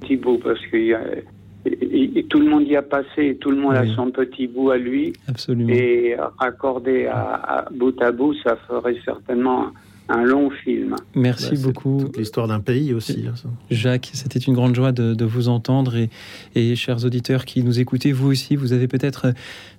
Petit 0.00 0.16
bout, 0.16 0.38
parce 0.38 0.60
que 0.72 0.76
y 0.78 0.94
a- 0.94 1.00
tout 2.30 2.38
le 2.40 2.48
monde 2.48 2.66
y 2.66 2.76
a 2.76 2.82
passé, 2.82 3.36
tout 3.40 3.50
le 3.50 3.58
monde 3.58 3.74
Oui. 3.78 3.90
a 3.90 3.94
son 3.94 4.10
petit 4.10 4.46
bout 4.46 4.70
à 4.70 4.78
lui. 4.78 5.12
Absolument. 5.28 5.68
Et 5.68 6.16
raccordé 6.38 7.06
à, 7.06 7.20
à 7.58 7.70
bout 7.70 8.00
à 8.00 8.10
bout, 8.10 8.32
ça 8.42 8.56
ferait 8.66 8.96
certainement 9.04 9.66
un 10.08 10.22
long 10.22 10.50
film. 10.50 10.94
Merci 11.14 11.54
Bah, 11.56 11.60
beaucoup, 11.64 11.98
Toute 12.02 12.16
l'histoire 12.18 12.46
d'un 12.48 12.60
pays 12.60 12.92
aussi. 12.94 13.24
hein, 13.28 13.34
ça. 13.34 13.48
Jacques. 13.70 14.10
C'était 14.12 14.38
une 14.38 14.54
grande 14.54 14.74
joie 14.74 14.92
de, 14.92 15.14
de 15.14 15.24
vous 15.24 15.48
entendre. 15.48 15.96
Et, 15.96 16.10
et 16.54 16.76
chers 16.76 17.04
auditeurs 17.04 17.44
qui 17.44 17.62
nous 17.62 17.80
écoutez, 17.80 18.12
vous 18.12 18.28
aussi, 18.28 18.56
vous 18.56 18.72
avez 18.72 18.86
peut-être 18.88 19.32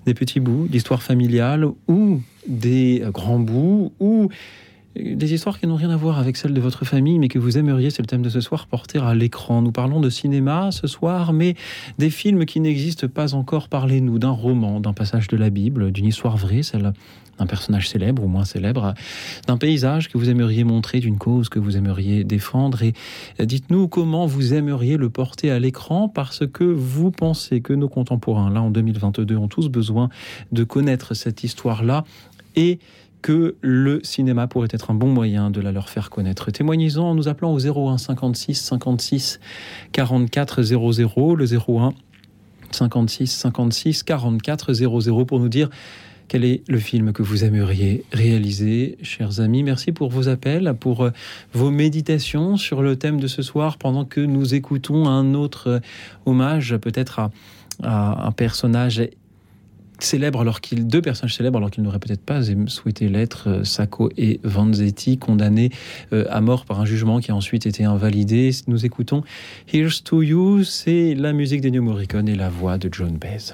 des 0.06 0.14
petits 0.14 0.40
bouts 0.40 0.68
d'histoire 0.68 1.02
familiale 1.02 1.66
ou 1.88 2.22
des 2.48 3.04
grands 3.14 3.40
bouts 3.40 3.94
ou 4.00 4.30
des 5.00 5.32
histoires 5.32 5.60
qui 5.60 5.68
n'ont 5.68 5.76
rien 5.76 5.92
à 5.92 5.96
voir 5.96 6.18
avec 6.18 6.38
celles 6.38 6.56
de 6.56 6.60
votre 6.60 6.84
famille, 6.84 7.20
mais 7.20 7.28
que 7.28 7.38
vous 7.38 7.60
aimeriez, 7.60 7.92
c'est 7.92 8.02
le 8.02 8.08
thème 8.08 8.24
de 8.24 8.30
ce 8.30 8.42
soir, 8.42 8.66
porter 8.66 8.98
à 8.98 9.14
l'écran. 9.14 9.62
Nous 9.62 9.72
parlons 9.72 10.00
de 10.02 10.10
cinéma 10.10 10.72
ce 10.72 10.88
soir, 10.88 11.34
mais 11.34 11.54
des 12.00 12.10
films 12.10 12.46
qui 12.46 12.60
n'existent 12.60 13.08
pas 13.08 13.36
encore. 13.36 13.70
Parlez-nous 13.70 14.18
d'un 14.18 14.32
roman, 14.32 14.80
d'un 14.80 14.94
passage 14.94 15.28
de 15.28 15.38
la 15.38 15.52
Bible, 15.52 15.92
d'une 15.92 16.06
histoire 16.08 16.36
vraie, 16.36 16.64
celle 16.64 16.94
d'un 17.38 17.46
personnage 17.46 17.90
célèbre 17.90 18.24
ou 18.24 18.28
moins 18.28 18.46
célèbre, 18.46 18.94
d'un 19.48 19.58
paysage 19.58 20.10
que 20.10 20.18
vous 20.18 20.30
aimeriez 20.30 20.64
montrer, 20.64 21.00
d'une 21.00 21.18
cause 21.18 21.50
que 21.50 21.60
vous 21.60 21.78
aimeriez 21.78 22.24
défendre. 22.24 22.84
Et 22.84 22.94
dites-nous 23.40 23.88
comment 23.88 24.26
vous 24.26 24.54
aimeriez 24.54 24.98
le 24.98 25.10
porter 25.10 25.52
à 25.52 25.60
l'écran, 25.60 26.10
parce 26.10 26.46
que 26.48 26.64
vous 26.64 27.12
pensez 27.12 27.62
que 27.62 27.74
nos 27.74 27.90
contemporains, 27.90 28.50
là 28.50 28.62
en 28.62 28.70
2022, 28.70 29.36
ont 29.36 29.48
tous 29.48 29.70
besoin 29.70 30.10
de 30.52 30.64
connaître 30.64 31.14
cette 31.14 31.44
histoire-là 31.44 32.04
et 32.56 32.80
que 33.22 33.56
le 33.62 34.00
cinéma 34.04 34.48
pourrait 34.48 34.68
être 34.72 34.92
un 34.92 34.94
bon 34.94 35.08
moyen 35.08 35.50
de 35.50 35.60
la 35.60 35.72
leur 35.72 35.90
faire 35.90 36.10
connaître. 36.10 36.52
Témoignez-en 36.52 37.04
en 37.04 37.16
nous 37.16 37.28
appelant 37.28 37.52
au 37.54 37.60
01 37.60 37.98
56 37.98 38.56
56 38.56 39.40
44 39.92 40.62
00, 40.62 41.36
le 41.36 41.46
01 41.46 41.94
56 42.72 43.28
56 43.28 44.04
44 44.04 44.74
00 44.74 45.26
pour 45.26 45.40
nous 45.40 45.50
dire 45.50 45.70
quel 46.28 46.44
est 46.44 46.64
le 46.68 46.80
film 46.80 47.14
que 47.14 47.24
vous 47.24 47.44
aimeriez 47.44 48.04
réaliser, 48.12 48.98
chers 49.02 49.40
amis? 49.40 49.64
Merci 49.64 49.92
pour 49.92 50.10
vos 50.10 50.28
appels, 50.28 50.74
pour 50.80 51.06
euh, 51.06 51.12
vos 51.54 51.72
méditations 51.72 52.58
sur 52.58 52.82
le 52.82 52.96
thème 52.96 53.20
de 53.20 53.28
ce 53.28 53.42
soir, 53.42 53.78
pendant 53.78 54.06
que 54.06 54.20
nous 54.20 54.54
écoutons 54.54 55.08
un 55.08 55.34
autre 55.34 55.68
euh, 55.70 55.80
hommage, 56.26 56.76
peut-être 56.78 57.20
à, 57.20 57.32
un 57.82 58.32
personnage 58.32 59.08
célèbre 60.00 60.42
alors 60.42 60.62
qu'il 60.62 60.86
deux 60.86 61.02
personnages 61.02 61.36
célèbres 61.36 61.58
alors 61.58 61.72
qu'ils 61.72 61.84
n'auraient 61.84 62.00
peut-être 62.00 62.22
pas 62.22 62.42
souhaité 62.68 63.08
l'être 63.08 63.50
euh, 63.50 63.64
Sacco 63.64 64.10
et 64.18 64.40
Vanzetti 64.44 65.18
condamnés 65.18 65.72
à 66.12 66.42
mort 66.42 66.66
par 66.66 66.82
un 66.82 66.86
jugement 66.86 67.20
qui 67.20 67.32
a 67.32 67.36
ensuite 67.36 67.66
été 67.66 67.84
invalidé. 67.84 68.52
Nous 68.68 68.86
écoutons 68.86 69.24
Here's 69.72 70.04
to 70.04 70.22
You. 70.22 70.64
C'est 70.64 71.16
la 71.16 71.34
musique 71.34 71.62
d'Ennio 71.62 71.82
Morricone 71.82 72.28
et 72.28 72.36
la 72.36 72.50
voix 72.50 72.78
de 72.78 72.90
John 72.92 73.18
Baez 73.18 73.54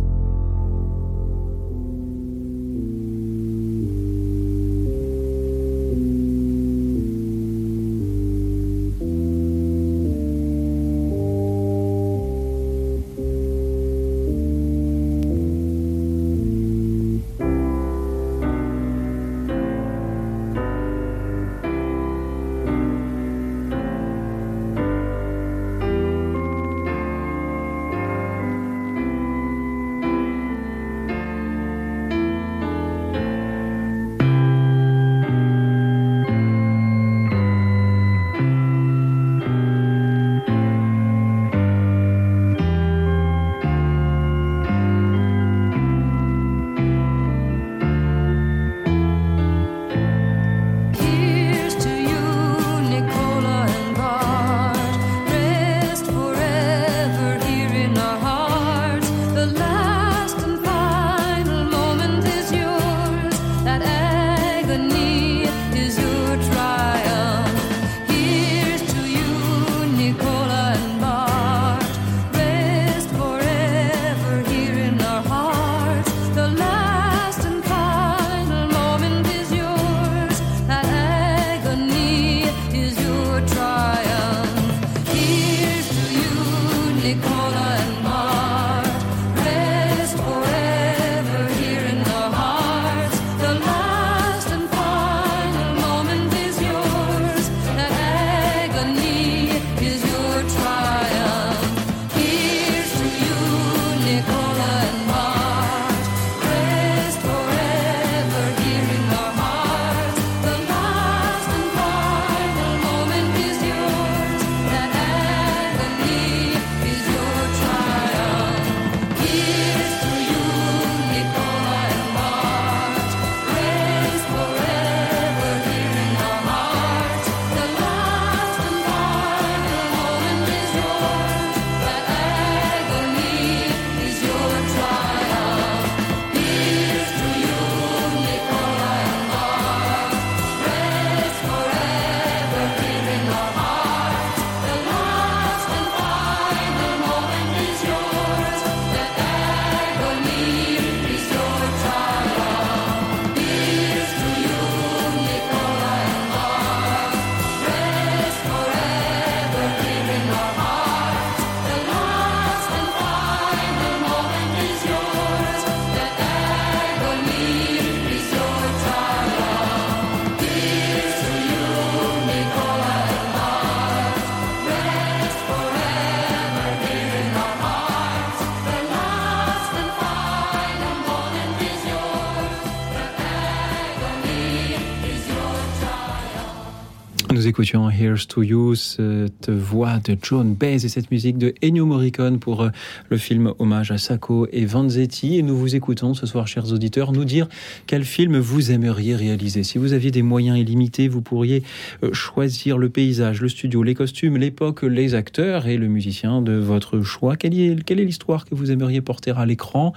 Écoutions 187.51 187.89
Here's 187.89 188.29
to 188.29 188.43
You, 188.43 188.75
cette 188.75 189.49
voix 189.49 189.99
de 190.05 190.15
John 190.21 190.55
Baez 190.55 190.85
et 190.85 190.87
cette 190.87 191.11
musique 191.11 191.37
de 191.37 191.53
Ennio 191.61 191.85
Morricone 191.85 192.39
pour 192.39 192.61
euh, 192.61 192.69
le 193.09 193.17
film 193.17 193.53
Hommage 193.59 193.91
à 193.91 193.97
Sacco 193.97 194.47
et 194.53 194.65
Vanzetti. 194.65 195.37
Et 195.37 195.41
nous 195.41 195.57
vous 195.57 195.75
écoutons 195.75 196.13
ce 196.13 196.25
soir, 196.25 196.47
chers 196.47 196.71
auditeurs, 196.71 197.11
nous 197.11 197.25
dire 197.25 197.49
quel 197.87 198.05
film 198.05 198.37
vous 198.37 198.71
aimeriez 198.71 199.17
réaliser. 199.17 199.63
Si 199.63 199.77
vous 199.77 199.91
aviez 199.91 200.11
des 200.11 200.21
moyens 200.21 200.57
illimités, 200.57 201.09
vous 201.09 201.21
pourriez 201.21 201.61
euh, 202.03 202.13
choisir 202.13 202.77
le 202.77 202.87
paysage, 202.87 203.41
le 203.41 203.49
studio, 203.49 203.83
les 203.83 203.95
costumes, 203.95 204.37
l'époque, 204.37 204.83
les 204.83 205.13
acteurs 205.13 205.67
et 205.67 205.75
le 205.75 205.89
musicien 205.89 206.41
de 206.41 206.53
votre 206.53 207.01
choix. 207.01 207.35
Quelle 207.35 207.59
est, 207.59 207.83
quelle 207.83 207.99
est 207.99 208.05
l'histoire 208.05 208.45
que 208.45 208.55
vous 208.55 208.71
aimeriez 208.71 209.01
porter 209.01 209.33
à 209.37 209.45
l'écran? 209.45 209.91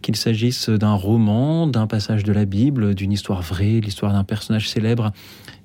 Qu'il 0.00 0.16
s'agisse 0.16 0.68
d'un 0.68 0.94
roman, 0.94 1.66
d'un 1.66 1.86
passage 1.86 2.24
de 2.24 2.32
la 2.32 2.44
Bible, 2.44 2.94
d'une 2.94 3.12
histoire 3.12 3.42
vraie, 3.42 3.80
l'histoire 3.80 4.12
d'un 4.12 4.24
personnage 4.24 4.68
célèbre 4.68 5.12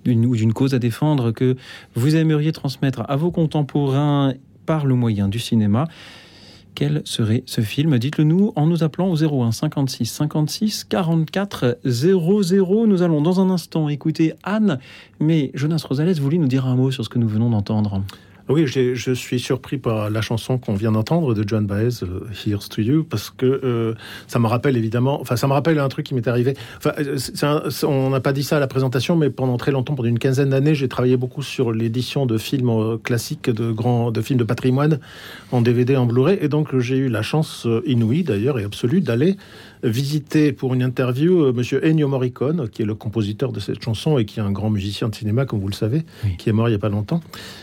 ou 0.07 0.35
d'une 0.35 0.53
cause 0.53 0.73
à 0.73 0.79
défendre 0.79 1.31
que 1.31 1.55
vous 1.95 2.15
aimeriez 2.15 2.51
transmettre 2.51 3.03
à 3.07 3.15
vos 3.15 3.31
contemporains 3.31 4.33
par 4.65 4.85
le 4.85 4.95
moyen 4.95 5.27
du 5.27 5.39
cinéma. 5.39 5.87
Quel 6.75 7.01
serait 7.05 7.43
ce 7.45 7.61
film? 7.61 7.97
Dites-le 7.97 8.25
nous 8.25 8.51
en 8.57 8.67
nous 8.67 8.83
appelant 8.83 9.09
au 9.09 9.15
01 9.15 9.53
56 9.53 10.05
56 10.05 10.83
44 10.83 11.79
00. 11.85 12.87
Nous 12.87 13.01
allons 13.01 13.21
dans 13.21 13.39
un 13.39 13.49
instant 13.49 13.87
écouter 13.87 14.33
Anne, 14.43 14.79
mais 15.21 15.51
Jonas 15.53 15.85
Rosales 15.87 16.19
voulait 16.19 16.37
nous 16.37 16.49
dire 16.49 16.65
un 16.65 16.75
mot 16.75 16.91
sur 16.91 17.05
ce 17.05 17.09
que 17.09 17.17
nous 17.17 17.29
venons 17.29 17.49
d'entendre. 17.49 18.01
Oui, 18.47 18.67
je 18.67 19.11
suis 19.13 19.39
surpris 19.39 19.79
par 19.79 20.11
la 20.11 20.21
chanson 20.21 20.59
qu'on 20.59 20.75
vient 20.75 20.91
d'entendre 20.91 21.33
de 21.33 21.43
John 21.47 21.65
Baez, 21.65 22.03
euh, 22.03 22.27
Here's 22.45 22.69
to 22.69 22.79
You, 22.79 23.03
parce 23.03 23.31
que 23.31 23.45
euh, 23.45 23.95
ça 24.27 24.37
me 24.37 24.45
rappelle 24.45 24.77
évidemment, 24.77 25.19
enfin 25.19 25.35
ça 25.35 25.47
me 25.47 25.53
rappelle 25.53 25.79
un 25.79 25.89
truc 25.89 26.05
qui 26.05 26.13
m'est 26.13 26.27
arrivé. 26.27 26.53
Enfin, 26.77 26.91
euh, 26.99 27.17
on 27.87 28.11
n'a 28.11 28.19
pas 28.19 28.33
dit 28.33 28.43
ça 28.43 28.57
à 28.57 28.59
la 28.59 28.67
présentation, 28.67 29.15
mais 29.15 29.31
pendant 29.31 29.57
très 29.57 29.71
longtemps, 29.71 29.95
pendant 29.95 30.09
une 30.09 30.19
quinzaine 30.19 30.51
d'années, 30.51 30.75
j'ai 30.75 30.87
travaillé 30.87 31.17
beaucoup 31.17 31.41
sur 31.41 31.71
l'édition 31.71 32.27
de 32.27 32.37
films 32.37 32.69
euh, 32.69 32.97
classiques, 32.97 33.49
de 33.49 33.71
grands, 33.71 34.11
de 34.11 34.21
films 34.21 34.37
de 34.37 34.43
patrimoine 34.43 34.99
en 35.51 35.61
DVD, 35.61 35.97
en 35.97 36.05
Blu-ray, 36.05 36.37
et 36.39 36.47
donc 36.47 36.77
j'ai 36.77 36.97
eu 36.97 37.09
la 37.09 37.23
chance 37.23 37.67
inouïe 37.87 38.23
d'ailleurs 38.23 38.59
et 38.59 38.63
absolue 38.63 39.01
d'aller 39.01 39.37
visiter 39.83 40.51
pour 40.51 40.73
une 40.73 40.83
interview 40.83 41.43
euh, 41.45 41.53
Monsieur 41.53 41.85
Ennio 41.85 42.07
Morricone, 42.07 42.69
qui 42.69 42.81
est 42.81 42.85
le 42.85 42.95
compositeur 42.95 43.51
de 43.51 43.59
cette 43.59 43.83
chanson 43.83 44.17
et 44.17 44.25
qui 44.25 44.39
est 44.39 44.43
un 44.43 44.51
grand 44.51 44.69
musicien 44.69 45.09
de 45.09 45.15
cinéma, 45.15 45.45
comme 45.45 45.59
vous 45.59 45.67
le 45.67 45.73
savez, 45.73 46.03
Oui. 46.23 46.37
qui 46.37 46.49
est 46.49 46.53
mort 46.53 46.69
il 46.69 46.73
y 46.73 46.75
a 46.75 46.79
pas 46.79 46.89
longtemps. 46.89 47.21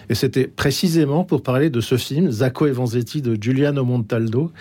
Et 0.09 0.15
c'était 0.15 0.47
précisément 0.47 1.25
pour 1.25 1.43
parler 1.43 1.71
de 1.71 1.81
ce 1.81 1.97
film, 1.97 2.31
Zacco 2.31 2.67
et 2.67 2.73
Vanzetti 2.73 3.23
de 3.23 3.37
Giuliano 3.41 3.85
Montaldo, 3.85 4.53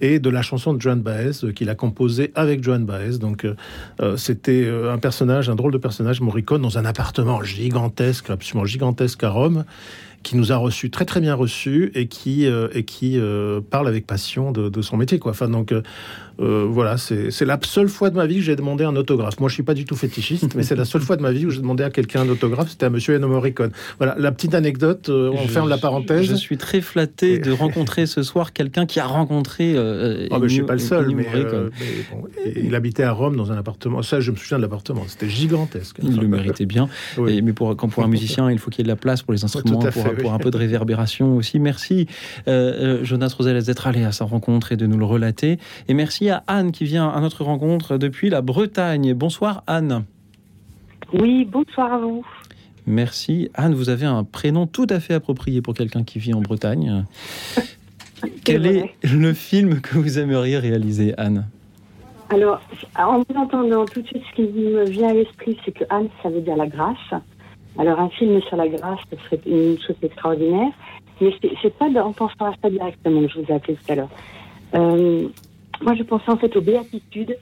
et 0.00 0.18
de 0.18 0.28
la 0.28 0.42
chanson 0.42 0.74
de 0.74 0.80
Joan 0.80 1.00
Baez, 1.00 1.44
euh, 1.44 1.52
qu'il 1.52 1.70
a 1.70 1.74
composée 1.76 2.32
avec 2.34 2.62
Joan 2.64 2.84
Baez. 2.84 3.18
Donc 3.18 3.44
euh, 3.46 4.16
c'était 4.16 4.64
euh, 4.64 4.92
un 4.92 4.98
personnage, 4.98 5.48
un 5.48 5.54
drôle 5.54 5.72
de 5.72 5.78
personnage, 5.78 6.20
Morricone, 6.20 6.60
dans 6.62 6.78
un 6.78 6.84
appartement 6.84 7.42
gigantesque, 7.42 8.28
absolument 8.28 8.66
gigantesque 8.66 9.22
à 9.22 9.30
Rome, 9.30 9.64
qui 10.24 10.36
nous 10.36 10.52
a 10.52 10.56
reçus 10.56 10.90
très 10.90 11.04
très 11.04 11.20
bien 11.20 11.34
reçus 11.34 11.92
et 11.94 12.06
qui 12.08 12.46
et 12.46 12.84
qui 12.84 13.20
parle 13.68 13.86
avec 13.86 14.06
passion 14.06 14.52
de, 14.52 14.70
de 14.70 14.80
son 14.80 14.96
métier 14.96 15.18
quoi. 15.18 15.32
Enfin 15.32 15.50
donc 15.50 15.74
euh, 16.40 16.66
voilà 16.68 16.96
c'est 16.96 17.30
la 17.44 17.58
seule 17.64 17.88
fois 17.88 18.10
de 18.10 18.16
ma 18.16 18.26
vie 18.26 18.36
que 18.36 18.42
j'ai 18.42 18.56
demandé 18.56 18.84
un 18.84 18.96
autographe. 18.96 19.38
Moi 19.40 19.48
je 19.48 19.54
suis 19.54 19.62
pas 19.62 19.74
du 19.74 19.84
tout 19.84 19.96
fétichiste 19.96 20.54
mais 20.54 20.62
c'est 20.62 20.76
la 20.76 20.84
seule 20.84 21.00
fois 21.02 21.16
de 21.16 21.22
ma 21.22 21.32
vie 21.32 21.46
où 21.46 21.50
j'ai 21.50 21.60
demandé 21.60 21.84
à 21.84 21.90
quelqu'un 21.90 22.22
un 22.22 22.28
autographe. 22.28 22.70
C'était 22.70 22.86
à 22.86 22.90
Monsieur 22.90 23.14
Ennio 23.16 23.28
Morricone. 23.28 23.70
Voilà 23.98 24.14
la 24.18 24.32
petite 24.32 24.54
anecdote. 24.54 25.08
euh, 25.08 25.30
on 25.32 25.42
Je- 25.44 25.48
ferme 25.48 25.68
la 25.68 25.78
parenthèse. 25.78 26.24
Je 26.26 26.34
suis 26.34 26.56
très 26.56 26.80
flatté 26.80 27.38
de 27.38 27.50
rencontrer 27.52 28.06
ce 28.06 28.22
soir 28.22 28.52
quelqu'un 28.52 28.86
qui 28.86 29.00
a 29.00 29.06
rencontré. 29.06 29.74
Euh, 29.76 30.26
Ah, 30.30 30.38
mais 30.40 30.48
je 30.48 30.54
suis 30.54 30.62
pas 30.64 30.72
le 30.74 30.78
seul, 30.78 31.04
Ennio 31.06 31.16
mais, 31.18 31.26
euh, 31.34 31.70
mais 31.78 31.86
bon, 32.16 32.24
et 32.44 32.64
il 32.66 32.74
habitait 32.74 33.02
à 33.04 33.12
Rome 33.12 33.36
dans 33.36 33.52
un 33.52 33.56
appartement. 33.56 34.02
Ça, 34.02 34.20
je 34.20 34.30
me 34.30 34.36
souviens 34.36 34.58
de 34.58 34.62
l'appartement. 34.62 35.02
C'était 35.06 35.28
gigantesque. 35.28 35.96
Il 36.02 36.16
le 36.18 36.26
méritait 36.28 36.66
bien. 36.66 36.88
Oui. 37.18 37.36
Et- 37.38 37.42
mais 37.42 37.52
pour, 37.52 37.76
quand 37.76 37.88
pour 37.88 38.02
un 38.04 38.08
musicien, 38.08 38.50
il 38.50 38.58
faut 38.58 38.70
qu'il 38.70 38.80
y 38.80 38.82
ait 38.82 38.84
de 38.84 38.88
la 38.88 38.96
place 38.96 39.22
pour 39.22 39.32
les 39.32 39.44
instruments, 39.44 39.78
pour, 39.78 40.14
pour 40.14 40.32
un 40.32 40.38
peu 40.38 40.50
de 40.50 40.56
réverbération 40.56 41.36
aussi. 41.36 41.58
Merci 41.60 42.06
Jonas 42.46 43.34
Rosales 43.36 43.62
d'être 43.62 43.86
allé 43.86 44.04
à 44.04 44.12
sa 44.12 44.24
rencontre 44.24 44.72
et 44.72 44.76
de 44.76 44.86
nous 44.86 44.98
le 44.98 45.04
relater. 45.04 45.58
Et 45.88 45.94
merci 45.94 46.23
à 46.30 46.44
Anne 46.46 46.72
qui 46.72 46.84
vient 46.84 47.08
à 47.08 47.20
notre 47.20 47.44
rencontre 47.44 47.98
depuis 47.98 48.30
la 48.30 48.42
Bretagne. 48.42 49.14
Bonsoir 49.14 49.62
Anne. 49.66 50.04
Oui, 51.12 51.44
bonsoir 51.44 51.92
à 51.92 51.98
vous. 51.98 52.24
Merci. 52.86 53.50
Anne, 53.54 53.74
vous 53.74 53.88
avez 53.88 54.06
un 54.06 54.24
prénom 54.24 54.66
tout 54.66 54.86
à 54.90 55.00
fait 55.00 55.14
approprié 55.14 55.62
pour 55.62 55.74
quelqu'un 55.74 56.02
qui 56.02 56.18
vit 56.18 56.34
en 56.34 56.40
Bretagne. 56.40 57.04
Quel 58.44 58.66
est 58.66 58.94
le 59.02 59.32
film 59.32 59.80
que 59.80 59.98
vous 59.98 60.18
aimeriez 60.18 60.58
réaliser, 60.58 61.14
Anne? 61.18 61.46
Alors, 62.30 62.60
en 62.98 63.18
vous 63.18 63.36
entendant 63.36 63.84
tout 63.84 64.02
de 64.02 64.06
suite, 64.06 64.22
ce 64.30 64.36
qui 64.36 64.42
me 64.42 64.84
vient 64.84 65.08
à 65.08 65.14
l'esprit, 65.14 65.58
c'est 65.64 65.72
que 65.72 65.84
Anne, 65.90 66.08
ça 66.22 66.30
veut 66.30 66.40
dire 66.40 66.56
la 66.56 66.66
grâce. 66.66 67.22
Alors, 67.78 68.00
un 68.00 68.08
film 68.10 68.40
sur 68.42 68.56
la 68.56 68.68
grâce, 68.68 69.00
ce 69.10 69.16
serait 69.24 69.40
une 69.46 69.78
chose 69.78 69.96
extraordinaire. 70.02 70.70
Mais 71.20 71.32
c'est 71.40 71.52
c'est 71.62 71.74
pas 71.74 71.86
en 71.86 72.12
pensant 72.12 72.46
à 72.46 72.54
ça 72.60 72.70
directement 72.70 73.20
que 73.22 73.28
je 73.28 73.40
vous 73.40 73.46
ai 73.48 73.52
appelé 73.52 73.76
tout 73.76 73.92
à 73.92 73.94
l'heure. 73.94 74.10
Euh, 74.74 75.28
moi, 75.82 75.94
je 75.94 76.02
pensais 76.02 76.30
en 76.30 76.36
fait 76.36 76.56
aux 76.56 76.60
béatitudes 76.60 77.36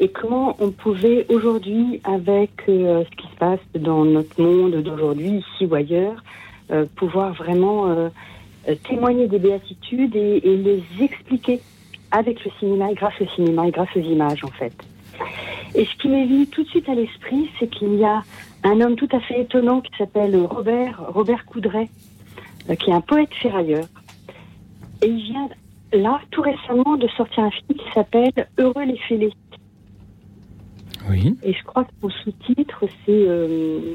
et 0.00 0.08
comment 0.08 0.56
on 0.60 0.70
pouvait 0.70 1.26
aujourd'hui, 1.28 2.00
avec 2.04 2.50
euh, 2.68 3.04
ce 3.04 3.16
qui 3.16 3.26
se 3.26 3.36
passe 3.36 3.60
dans 3.74 4.04
notre 4.04 4.40
monde 4.40 4.76
d'aujourd'hui, 4.82 5.42
ici 5.42 5.66
ou 5.66 5.74
ailleurs, 5.74 6.22
euh, 6.70 6.86
pouvoir 6.96 7.32
vraiment 7.32 7.88
euh, 7.88 8.08
témoigner 8.88 9.26
des 9.26 9.40
béatitudes 9.40 10.14
et, 10.14 10.40
les 10.40 10.82
expliquer 11.00 11.60
avec 12.12 12.44
le 12.44 12.50
cinéma 12.60 12.92
et 12.92 12.94
grâce 12.94 13.20
au 13.20 13.26
cinéma 13.34 13.66
et 13.66 13.70
grâce 13.70 13.88
aux 13.96 14.00
images 14.00 14.44
en 14.44 14.50
fait. 14.50 14.72
Et 15.74 15.84
ce 15.84 15.96
qui 15.96 16.08
m'est 16.08 16.26
venu 16.26 16.46
tout 16.46 16.62
de 16.62 16.68
suite 16.68 16.88
à 16.88 16.94
l'esprit, 16.94 17.50
c'est 17.58 17.68
qu'il 17.68 17.94
y 17.96 18.04
a 18.04 18.22
un 18.62 18.80
homme 18.80 18.94
tout 18.94 19.08
à 19.10 19.20
fait 19.20 19.40
étonnant 19.40 19.80
qui 19.80 19.90
s'appelle 19.98 20.36
Robert 20.48 21.02
Robert 21.08 21.44
Coudray, 21.44 21.88
qui 22.78 22.90
est 22.90 22.94
un 22.94 23.00
poète 23.00 23.34
ferrailleur. 23.34 23.84
Et 25.02 25.08
il 25.08 25.22
vient 25.22 25.48
là 25.92 26.20
tout 26.30 26.42
récemment 26.42 26.96
de 26.96 27.08
sortir 27.08 27.44
un 27.44 27.50
film 27.50 27.78
qui 27.78 27.92
s'appelle 27.94 28.48
Heureux 28.58 28.84
les 28.84 28.98
fêlés. 28.98 29.32
Oui. 31.08 31.36
Et 31.42 31.52
je 31.52 31.64
crois 31.64 31.84
que 31.84 31.90
son 32.02 32.10
sous-titre 32.10 32.84
c'est 33.04 33.08
euh, 33.08 33.94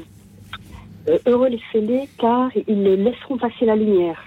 euh, 1.08 1.18
Heureux 1.26 1.48
les 1.48 1.60
fêlés 1.72 2.08
car 2.18 2.50
ils 2.66 2.82
laisseront 2.82 3.38
passer 3.38 3.64
la 3.64 3.76
lumière. 3.76 4.22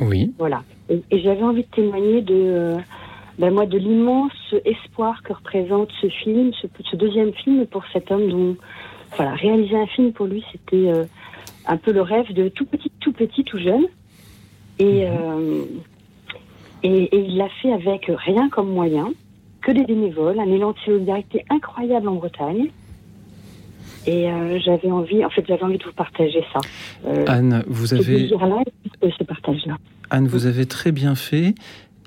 Oui. 0.00 0.32
Voilà. 0.38 0.62
Et, 0.88 1.02
et 1.10 1.20
j'avais 1.20 1.42
envie 1.42 1.62
de 1.62 1.68
témoigner 1.68 2.22
de, 2.22 2.34
euh, 2.34 2.78
ben 3.38 3.54
moi, 3.54 3.64
de 3.64 3.78
l'immense 3.78 4.54
espoir 4.64 5.22
que 5.22 5.32
représente 5.32 5.90
ce 6.00 6.08
film, 6.08 6.52
ce, 6.60 6.66
ce 6.90 6.96
deuxième 6.96 7.32
film 7.32 7.66
pour 7.66 7.84
cet 7.92 8.10
homme 8.10 8.28
dont, 8.28 8.56
voilà, 9.16 9.34
réaliser 9.34 9.76
un 9.76 9.86
film 9.86 10.12
pour 10.12 10.26
lui, 10.26 10.44
c'était 10.52 10.90
euh, 10.90 11.04
un 11.66 11.76
peu 11.78 11.92
le 11.92 12.02
rêve 12.02 12.32
de 12.34 12.48
tout 12.48 12.66
petit, 12.66 12.90
tout 13.00 13.12
petit, 13.12 13.44
tout 13.44 13.58
jeune. 13.58 13.86
Et, 14.80 15.06
euh, 15.06 15.64
et, 16.82 17.02
et 17.04 17.18
il 17.18 17.36
l'a 17.36 17.48
fait 17.62 17.72
avec 17.72 18.06
rien 18.08 18.48
comme 18.48 18.70
moyen, 18.70 19.12
que 19.62 19.72
des 19.72 19.84
bénévoles, 19.84 20.40
un 20.40 20.50
élan 20.50 20.72
de 20.72 20.78
solidarité 20.84 21.44
incroyable 21.50 22.08
en 22.08 22.14
Bretagne. 22.14 22.70
Et 24.06 24.30
euh, 24.30 24.58
j'avais 24.64 24.90
envie, 24.90 25.24
en 25.24 25.30
fait, 25.30 25.44
j'avais 25.46 25.62
envie 25.62 25.76
de 25.76 25.84
vous 25.84 25.92
partager 25.92 26.42
ça. 26.52 26.60
Euh, 27.06 27.24
Anne, 27.28 27.62
vous 27.66 27.92
avez 27.92 28.28
ce 28.28 29.24
partage-là. 29.24 29.76
Anne, 30.08 30.26
vous 30.26 30.46
avez 30.46 30.64
très 30.64 30.90
bien 30.90 31.14
fait. 31.14 31.54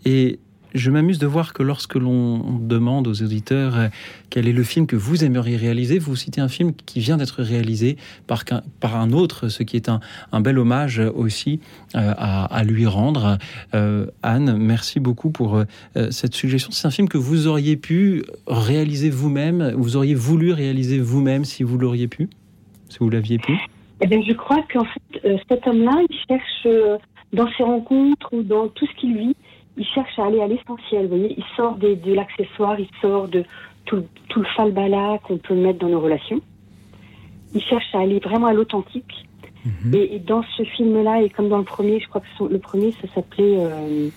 Et 0.04 0.40
je 0.74 0.92
m'amuse 0.92 1.20
de 1.20 1.28
voir 1.28 1.54
que 1.54 1.64
lorsque 1.64 1.96
l'on 1.96 2.60
demande 2.60 3.08
aux 3.08 3.22
auditeurs 3.22 3.78
euh, 3.78 3.88
quel 4.30 4.48
est 4.48 4.54
le 4.54 4.64
film 4.64 4.88
que 4.88 4.96
vous 4.96 5.24
aimeriez 5.24 5.58
réaliser, 5.58 6.00
vous 6.00 6.16
citez 6.16 6.42
un 6.42 6.48
film 6.48 6.74
qui 6.74 7.00
vient 7.00 7.18
d'être 7.18 7.44
réalisé 7.44 7.98
par, 8.28 8.44
par 8.80 8.96
un 8.96 9.12
autre, 9.12 9.50
ce 9.50 9.64
qui 9.64 9.76
est 9.76 9.90
un, 9.90 10.00
un 10.32 10.42
bel 10.42 10.58
hommage 10.58 11.00
aussi 11.00 11.60
euh, 11.96 12.14
à, 12.18 12.64
lui 12.64 12.86
rendre. 12.86 13.38
Euh, 13.74 14.08
Anne, 14.24 14.58
merci 14.58 15.00
beaucoup 15.00 15.30
pour 15.30 15.62
cette 16.10 16.34
suggestion. 16.34 16.72
C'est 16.72 16.88
un 16.88 16.92
film 16.92 17.10
que 17.10 17.18
vous 17.18 17.48
auriez 17.48 17.76
pu 17.76 18.24
réaliser 18.48 19.10
vous-même, 19.10 19.74
vous 19.76 19.96
auriez 19.98 20.16
voulu 20.16 20.52
réaliser 20.52 21.00
vous-même 21.00 21.46
si 21.46 21.64
vous 21.64 21.78
l'auriez 21.78 22.08
pu, 22.08 22.30
si 22.90 23.00
vous 23.00 23.10
l'aviez 23.10 23.38
pu? 23.38 23.54
Eh 24.02 24.08
bien, 24.08 24.22
je 24.28 24.34
crois 24.34 24.64
qu'en 24.72 24.86
fait, 24.86 25.42
cet 25.50 25.68
homme-là, 25.68 26.02
il 26.10 26.18
cherche, 26.28 27.00
dans 27.34 27.48
ses 27.58 27.64
rencontres 27.64 28.30
ou 28.32 28.44
dans 28.44 28.68
tout 28.70 28.86
ce 28.88 29.00
qu'il 29.00 29.18
vit, 29.18 29.36
il 29.78 29.86
cherche 29.86 30.18
à 30.20 30.26
aller 30.26 30.42
à 30.42 30.48
l'essentiel. 30.48 31.04
Vous 31.08 31.18
voyez, 31.18 31.34
il 31.38 31.44
sort 31.56 31.76
des, 31.76 31.96
de 31.96 32.14
l'accessoire, 32.14 32.80
il 32.80 32.90
sort 33.02 33.28
de 33.28 33.44
tout, 33.86 34.04
tout 34.30 34.40
le 34.40 34.46
falbala 34.56 35.20
qu'on 35.24 35.38
peut 35.38 35.56
mettre 35.56 35.80
dans 35.80 35.90
nos 35.90 36.00
relations. 36.00 36.42
Il 37.54 37.62
cherche 37.62 37.94
à 37.94 38.00
aller 38.00 38.20
vraiment 38.20 38.48
à 38.48 38.54
l'authentique. 38.54 39.26
Mhm. 39.66 39.94
Et, 39.96 40.16
et 40.16 40.20
dans 40.20 40.44
ce 40.58 40.64
film-là, 40.64 41.22
et 41.22 41.30
comme 41.30 41.50
dans 41.50 41.58
le 41.58 41.64
premier, 41.64 42.00
je 42.00 42.08
crois 42.08 42.22
que 42.22 42.28
son- 42.38 42.48
le 42.48 42.60
premier, 42.60 42.94
ça 43.02 43.08
s'appelait 43.16 43.58
euh, 43.58 44.10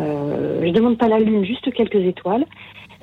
euh, 0.00 0.62
Je 0.64 0.70
demande 0.72 0.98
pas 0.98 1.08
la 1.08 1.18
lune, 1.18 1.44
juste 1.44 1.72
quelques 1.72 1.96
étoiles. 1.96 2.44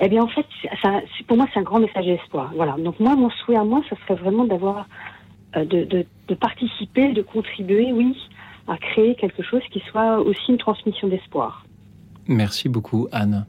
Eh 0.00 0.08
bien, 0.08 0.22
en 0.22 0.28
fait, 0.28 0.46
ça, 0.82 1.00
pour 1.26 1.36
moi, 1.36 1.46
c'est 1.52 1.60
un 1.60 1.64
grand 1.64 1.78
message 1.78 2.06
d'espoir. 2.06 2.52
Voilà. 2.54 2.72
Donc 2.78 2.98
moi, 3.00 3.14
mon 3.16 3.30
souhait 3.30 3.56
à 3.56 3.64
moi, 3.64 3.82
ça 3.90 3.96
serait 4.02 4.14
vraiment 4.18 4.44
d'avoir 4.44 4.86
euh, 5.56 5.64
de, 5.64 5.84
de, 5.84 6.06
de 6.28 6.34
participer, 6.34 7.12
de 7.12 7.22
contribuer, 7.22 7.92
oui, 7.92 8.16
à 8.70 8.78
créer 8.78 9.16
quelque 9.16 9.42
chose 9.42 9.62
qui 9.72 9.82
soit 9.90 10.20
aussi 10.20 10.40
une 10.48 10.58
transmission 10.58 11.08
d'espoir. 11.08 11.66
Merci 12.28 12.68
beaucoup, 12.68 13.08
Anne. 13.10 13.46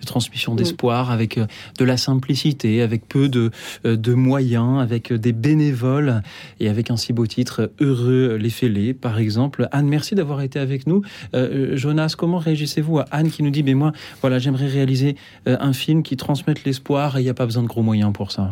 de 0.00 0.06
transmission 0.06 0.54
d'espoir, 0.54 1.10
avec 1.10 1.36
euh, 1.36 1.46
de 1.78 1.84
la 1.84 1.98
simplicité, 1.98 2.80
avec 2.80 3.06
peu 3.06 3.28
de, 3.28 3.50
euh, 3.84 3.96
de 3.96 4.14
moyens, 4.14 4.80
avec 4.80 5.12
des 5.12 5.32
bénévoles 5.32 6.22
et 6.58 6.68
avec 6.68 6.90
un 6.90 6.96
si 6.96 7.12
beau 7.12 7.26
titre, 7.26 7.70
Heureux 7.80 8.36
les 8.36 8.50
fêlés, 8.50 8.94
par 8.94 9.18
exemple. 9.18 9.68
Anne, 9.72 9.86
merci 9.86 10.14
d'avoir 10.14 10.40
été 10.40 10.58
avec 10.58 10.86
nous. 10.86 11.02
Euh, 11.34 11.76
Jonas, 11.76 12.14
comment 12.16 12.38
réagissez-vous 12.38 12.98
à 12.98 13.04
Anne 13.10 13.30
qui 13.30 13.42
nous 13.42 13.50
dit, 13.50 13.62
mais 13.62 13.74
moi, 13.74 13.92
voilà, 14.20 14.38
j'aimerais 14.38 14.68
réaliser 14.68 15.16
euh, 15.46 15.56
un 15.60 15.72
film 15.72 16.02
qui 16.02 16.16
transmette 16.16 16.64
l'espoir 16.64 17.16
et 17.16 17.20
il 17.20 17.24
n'y 17.24 17.30
a 17.30 17.34
pas 17.34 17.46
besoin 17.46 17.62
de 17.62 17.68
gros 17.68 17.82
moyens 17.82 18.12
pour 18.12 18.32
ça. 18.32 18.50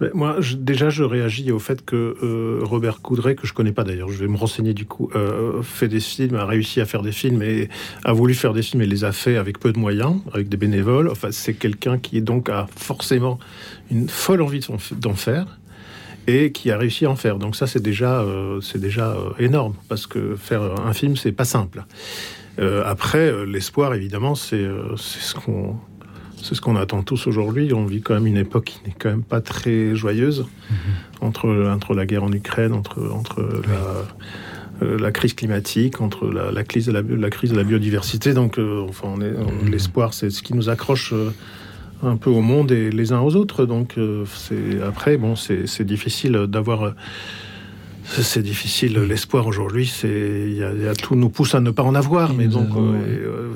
Mais 0.00 0.08
moi, 0.14 0.36
déjà, 0.58 0.88
je 0.88 1.04
réagis 1.04 1.52
au 1.52 1.58
fait 1.58 1.84
que 1.84 2.16
euh, 2.22 2.60
Robert 2.62 3.02
Coudray, 3.02 3.36
que 3.36 3.46
je 3.46 3.52
connais 3.52 3.72
pas 3.72 3.84
d'ailleurs, 3.84 4.08
je 4.08 4.18
vais 4.18 4.28
me 4.28 4.36
renseigner 4.36 4.72
du 4.72 4.86
coup, 4.86 5.10
euh, 5.14 5.60
fait 5.62 5.88
des 5.88 6.00
films, 6.00 6.36
a 6.36 6.46
réussi 6.46 6.80
à 6.80 6.86
faire 6.86 7.02
des 7.02 7.12
films 7.12 7.42
et 7.42 7.68
a 8.04 8.12
voulu 8.12 8.32
faire 8.34 8.54
des 8.54 8.62
films 8.62 8.80
et 8.82 8.86
les 8.86 9.04
a 9.04 9.12
fait 9.12 9.36
avec 9.36 9.58
peu 9.58 9.72
de 9.72 9.78
moyens, 9.78 10.16
avec 10.32 10.48
des 10.48 10.56
bénévoles. 10.56 11.08
Enfin, 11.08 11.28
c'est 11.32 11.54
quelqu'un 11.54 11.98
qui 11.98 12.22
donc 12.22 12.48
a 12.48 12.66
forcément 12.76 13.38
une 13.90 14.08
folle 14.08 14.40
envie 14.42 14.66
d'en- 15.00 15.14
faire 15.14 15.58
et 16.26 16.52
qui 16.52 16.70
a 16.70 16.78
réussi 16.78 17.04
à 17.04 17.10
en 17.10 17.16
faire. 17.16 17.38
Donc 17.38 17.56
ça, 17.56 17.66
c'est 17.66 17.82
déjà, 17.82 18.20
euh, 18.20 18.60
c'est 18.62 18.80
déjà 18.80 19.16
énorme 19.38 19.74
parce 19.88 20.06
que 20.06 20.34
faire 20.36 20.62
un 20.62 20.92
film, 20.94 21.16
c'est 21.16 21.32
pas 21.32 21.44
simple. 21.44 21.84
Après, 22.84 23.32
l'espoir, 23.46 23.94
évidemment, 23.94 24.34
c'est 24.34 24.66
ce 24.96 25.34
qu'on 25.34 25.76
c'est 26.42 26.54
ce 26.54 26.60
qu'on 26.60 26.76
attend 26.76 27.02
tous 27.02 27.26
aujourd'hui. 27.26 27.72
On 27.74 27.84
vit 27.86 28.00
quand 28.02 28.14
même 28.14 28.26
une 28.26 28.36
époque 28.36 28.64
qui 28.64 28.80
n'est 28.86 28.94
quand 28.98 29.10
même 29.10 29.22
pas 29.22 29.40
très 29.40 29.94
joyeuse 29.94 30.46
entre, 31.20 31.48
entre 31.72 31.94
la 31.94 32.06
guerre 32.06 32.24
en 32.24 32.32
Ukraine, 32.32 32.72
entre, 32.72 33.10
entre 33.12 33.40
la, 33.68 34.86
euh, 34.86 34.98
la 34.98 35.10
crise 35.12 35.34
climatique, 35.34 36.00
entre 36.00 36.26
la, 36.30 36.50
la 36.52 36.64
crise 36.64 36.86
de 36.86 36.92
la, 36.92 37.30
crise 37.30 37.50
de 37.52 37.56
la 37.56 37.64
biodiversité. 37.64 38.32
Donc, 38.34 38.58
euh, 38.58 38.86
enfin, 38.88 39.08
on 39.08 39.20
on- 39.20 39.70
l'espoir, 39.70 40.14
c'est 40.14 40.30
ce 40.30 40.42
qui 40.42 40.54
nous 40.54 40.68
accroche 40.68 41.12
euh, 41.12 41.30
un 42.02 42.16
peu 42.16 42.30
au 42.30 42.40
monde 42.40 42.72
et 42.72 42.90
les 42.90 43.12
uns 43.12 43.20
aux 43.20 43.36
autres. 43.36 43.66
Donc, 43.66 43.96
c'est 44.34 44.80
après, 44.82 45.18
bon, 45.18 45.36
c'est 45.36 45.84
difficile 45.84 46.32
d'avoir. 46.48 46.94
C'est 48.10 48.42
difficile. 48.42 48.98
L'espoir 48.98 49.46
aujourd'hui, 49.46 49.86
c'est 49.86 50.44
il 50.48 50.54
y, 50.54 50.62
a- 50.64 50.72
y 50.72 50.86
a 50.88 50.94
tout 50.94 51.14
nous 51.14 51.28
pousse 51.30 51.54
à 51.54 51.60
ne 51.60 51.70
pas 51.70 51.82
en 51.82 51.94
avoir, 51.94 52.32
Et 52.32 52.34
mais 52.34 52.46
donc 52.48 52.68
avons- 52.70 52.92
euh, 52.92 52.96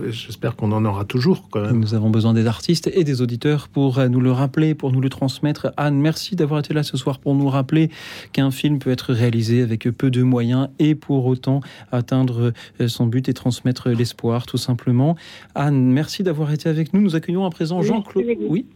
euh, 0.06 0.10
j'espère 0.10 0.56
qu'on 0.56 0.72
en 0.72 0.84
aura 0.84 1.04
toujours 1.04 1.48
quand 1.50 1.60
même. 1.60 1.80
Nous 1.80 1.94
avons 1.94 2.10
besoin 2.10 2.32
des 2.34 2.46
artistes 2.46 2.90
et 2.94 3.04
des 3.04 3.20
auditeurs 3.22 3.68
pour 3.68 3.98
euh, 3.98 4.08
nous 4.08 4.20
le 4.20 4.30
rappeler, 4.32 4.74
pour 4.74 4.92
nous 4.92 5.00
le 5.00 5.08
transmettre. 5.08 5.72
Anne, 5.76 5.96
merci 6.00 6.36
d'avoir 6.36 6.60
été 6.60 6.72
là 6.74 6.82
ce 6.82 6.96
soir 6.96 7.18
pour 7.18 7.34
nous 7.34 7.48
rappeler 7.48 7.90
qu'un 8.32 8.50
film 8.50 8.78
peut 8.78 8.90
être 8.90 9.12
réalisé 9.12 9.62
avec 9.62 9.88
peu 9.90 10.10
de 10.10 10.22
moyens 10.22 10.68
et 10.78 10.94
pour 10.94 11.26
autant 11.26 11.60
atteindre 11.92 12.52
euh, 12.80 12.88
son 12.88 13.06
but 13.06 13.28
et 13.28 13.34
transmettre 13.34 13.88
l'espoir, 13.90 14.46
tout 14.46 14.56
simplement. 14.58 15.16
Anne, 15.54 15.90
merci 15.92 16.22
d'avoir 16.22 16.52
été 16.52 16.68
avec 16.68 16.94
nous. 16.94 17.00
Nous 17.00 17.16
accueillons 17.16 17.44
à 17.44 17.50
présent 17.50 17.82
Jean-Claude. 17.82 18.24
Oui, 18.48 18.66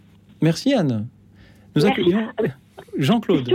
merci 0.43 0.75
Anne. 0.75 1.07
Nous 1.77 1.83
Merci. 1.85 2.01
accueillons 2.01 2.27
Jean-Claude. 2.99 3.49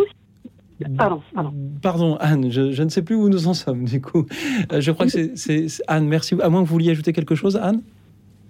Pardon, 0.98 1.22
pardon. 1.34 1.54
Pardon, 1.82 2.18
Anne, 2.20 2.52
je, 2.52 2.72
je 2.72 2.84
ne 2.84 2.90
sais 2.90 3.02
plus 3.04 3.16
où 3.16 3.30
nous 3.30 3.48
en 3.48 3.54
sommes, 3.54 3.86
du 3.86 4.02
coup. 4.02 4.26
Euh, 4.72 4.82
je 4.82 4.92
crois 4.92 5.06
que 5.08 5.36
c'est- 5.36 5.84
Anne, 5.88 6.08
merci. 6.08 6.36
À 6.42 6.50
moins 6.50 6.62
que 6.64 6.68
vous 6.68 6.74
vouliez 6.74 6.92
ajouter 6.92 7.14
quelque 7.14 7.36
chose, 7.36 7.56
Anne? 7.58 7.82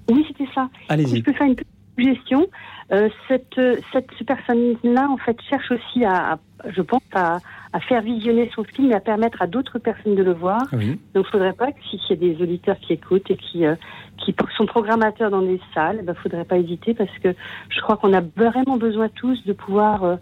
Oui, 0.10 0.26
c'était 0.28 0.50
ça. 0.54 0.70
Allez-y. 0.90 1.18
je 1.18 1.24
peux 1.24 1.34
faire 1.34 1.48
une 1.48 1.56
petite 1.56 1.68
suggestion, 1.98 2.48
euh, 2.92 3.10
cette, 3.28 3.60
cette 3.92 4.10
personne-là, 4.26 5.08
en 5.10 5.18
fait, 5.18 5.38
cherche 5.50 5.72
aussi 5.72 6.04
à, 6.06 6.34
à- 6.34 6.40
je 6.70 6.82
pense, 6.82 7.02
à, 7.14 7.38
à 7.74 7.80
faire 7.80 8.02
visionner 8.02 8.50
son 8.56 8.64
film 8.64 8.92
et 8.92 8.96
à 8.96 9.00
permettre 9.00 9.42
à 9.42 9.48
d'autres 9.48 9.80
personnes 9.80 10.16
de 10.16 10.24
le 10.24 10.34
voir. 10.34 10.62
Oui. 10.74 11.00
Donc, 11.14 11.26
il 11.28 11.32
faudrait 11.32 11.54
pas 11.54 11.72
que 11.72 11.80
s'il 11.90 12.00
y 12.10 12.14
a 12.14 12.16
des 12.16 12.42
auditeurs 12.42 12.78
qui 12.80 12.94
écoutent 12.94 13.30
et 13.30 13.36
qui, 13.38 13.66
euh, 13.66 13.76
qui 14.24 14.34
sont 14.58 14.66
programmateurs 14.66 15.30
dans 15.32 15.42
des 15.42 15.60
salles, 15.74 15.98
il 16.02 16.06
ne 16.08 16.14
faudrait 16.14 16.46
pas 16.46 16.58
hésiter 16.58 16.94
parce 16.94 17.16
que 17.22 17.34
je 17.70 17.82
crois 17.82 17.98
qu'on 17.98 18.14
a 18.14 18.22
vraiment 18.36 18.78
besoin 18.78 19.10
tous 19.10 19.44
de 19.46 19.54
pouvoir 19.54 20.04
euh, 20.04 20.16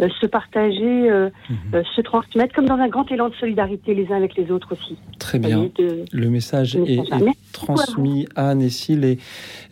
euh, 0.00 0.08
se 0.20 0.26
partager, 0.26 1.10
euh, 1.10 1.30
Mhm. 1.50 1.56
euh, 1.74 1.82
se 1.96 2.00
transmettre, 2.00 2.54
comme 2.54 2.66
dans 2.66 2.76
un 2.76 2.88
grand 2.88 3.10
élan 3.10 3.28
de 3.30 3.34
solidarité 3.34 3.94
les 3.94 4.06
uns 4.12 4.16
avec 4.16 4.36
les 4.36 4.50
autres 4.50 4.72
aussi. 4.72 4.96
Très 5.18 5.38
bien. 5.38 5.70
de- 5.76 6.04
Le 6.12 6.30
message 6.30 6.76
est, 6.76 7.00
transmis. 7.52 8.26
Anne 8.36 8.62
et 8.62 9.18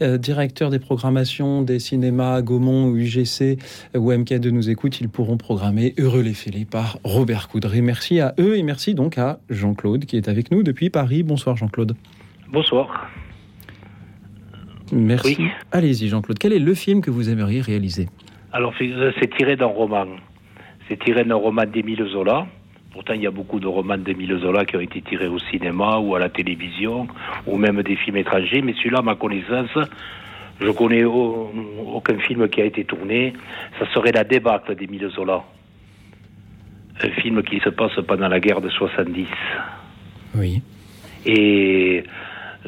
euh, 0.03 0.19
directeurs 0.19 0.71
des 0.71 0.79
programmations 0.79 1.63
des 1.63 1.79
cinémas 1.79 2.43
Gaumont 2.43 2.89
ou 2.89 2.97
UGC 2.97 3.59
ou 3.95 4.11
MK2 4.13 4.51
nous 4.51 4.69
écoutent, 4.71 5.01
ils 5.01 5.09
pourront 5.09 5.37
programmer 5.37 5.95
Heureux 5.99 6.23
les 6.23 6.35
fêlés 6.35 6.65
par 6.65 6.99
Robert 7.05 7.49
Coudray. 7.49 7.83
Merci 7.83 8.21
à 8.21 8.35
eux 8.41 8.57
et 8.57 8.63
merci 8.63 8.95
donc 8.95 9.19
à 9.19 9.39
Jean-Claude 9.51 10.05
qui 10.07 10.17
est 10.17 10.29
avec 10.29 10.51
nous 10.51 10.63
depuis 10.63 10.91
Paris. 10.91 11.23
Bonsoir 11.23 11.57
Jean-Claude. 11.57 11.95
Bonsoir. 12.53 13.09
Merci. 14.93 15.37
Oui. 15.39 15.49
Allez-y 15.73 16.09
Jean-Claude, 16.09 16.39
quel 16.39 16.53
est 16.53 16.59
le 16.59 16.75
film 16.75 17.01
que 17.01 17.11
vous 17.11 17.29
aimeriez 17.29 17.61
réaliser 17.61 18.09
Alors, 18.53 18.73
c'est 18.79 18.91
c'est 19.21 19.35
tiré 19.37 19.57
d'un 19.57 19.67
roman. 19.67 20.07
C'est 20.89 20.99
tiré 21.03 21.25
d'un 21.25 21.35
roman 21.35 21.65
d'Émile 21.65 22.05
Zola. 22.13 22.47
Pourtant, 22.93 23.13
il 23.15 23.23
y 23.23 23.27
a 23.27 23.31
beaucoup 23.31 23.61
de 23.61 23.67
romans 23.67 23.99
d'Émile 23.99 24.39
Zola 24.41 24.65
qui 24.65 24.77
ont 24.77 24.81
été 24.81 25.03
tirés 25.03 25.27
au 25.29 25.39
cinéma 25.39 25.99
ou 25.99 26.15
à 26.15 26.19
la 26.19 26.29
télévision, 26.31 27.07
ou 27.47 27.57
même 27.59 27.83
des 27.83 27.97
films 27.97 28.17
étrangers. 28.17 28.63
Mais 28.63 28.73
celui-là, 28.75 28.99
à 29.01 29.03
ma 29.03 29.17
connaissance, 29.17 29.77
je 30.61 30.71
connais 30.71 31.05
au- 31.05 31.53
aucun 31.95 32.19
film 32.19 32.49
qui 32.49 32.63
a 32.63 32.65
été 32.65 32.85
tourné. 32.85 33.35
Ça 33.79 33.87
serait 33.93 34.13
La 34.13 34.25
débâcle 34.25 34.75
d'Émile 34.77 35.11
Zola. 35.11 35.43
Un 37.03 37.11
film 37.21 37.43
qui 37.43 37.61
se 37.61 37.69
passe 37.69 37.93
pendant 38.09 38.29
la 38.29 38.41
guerre 38.41 38.63
de 38.63 38.71
70. 38.71 39.27
Oui. 40.35 40.63
Et 41.27 42.05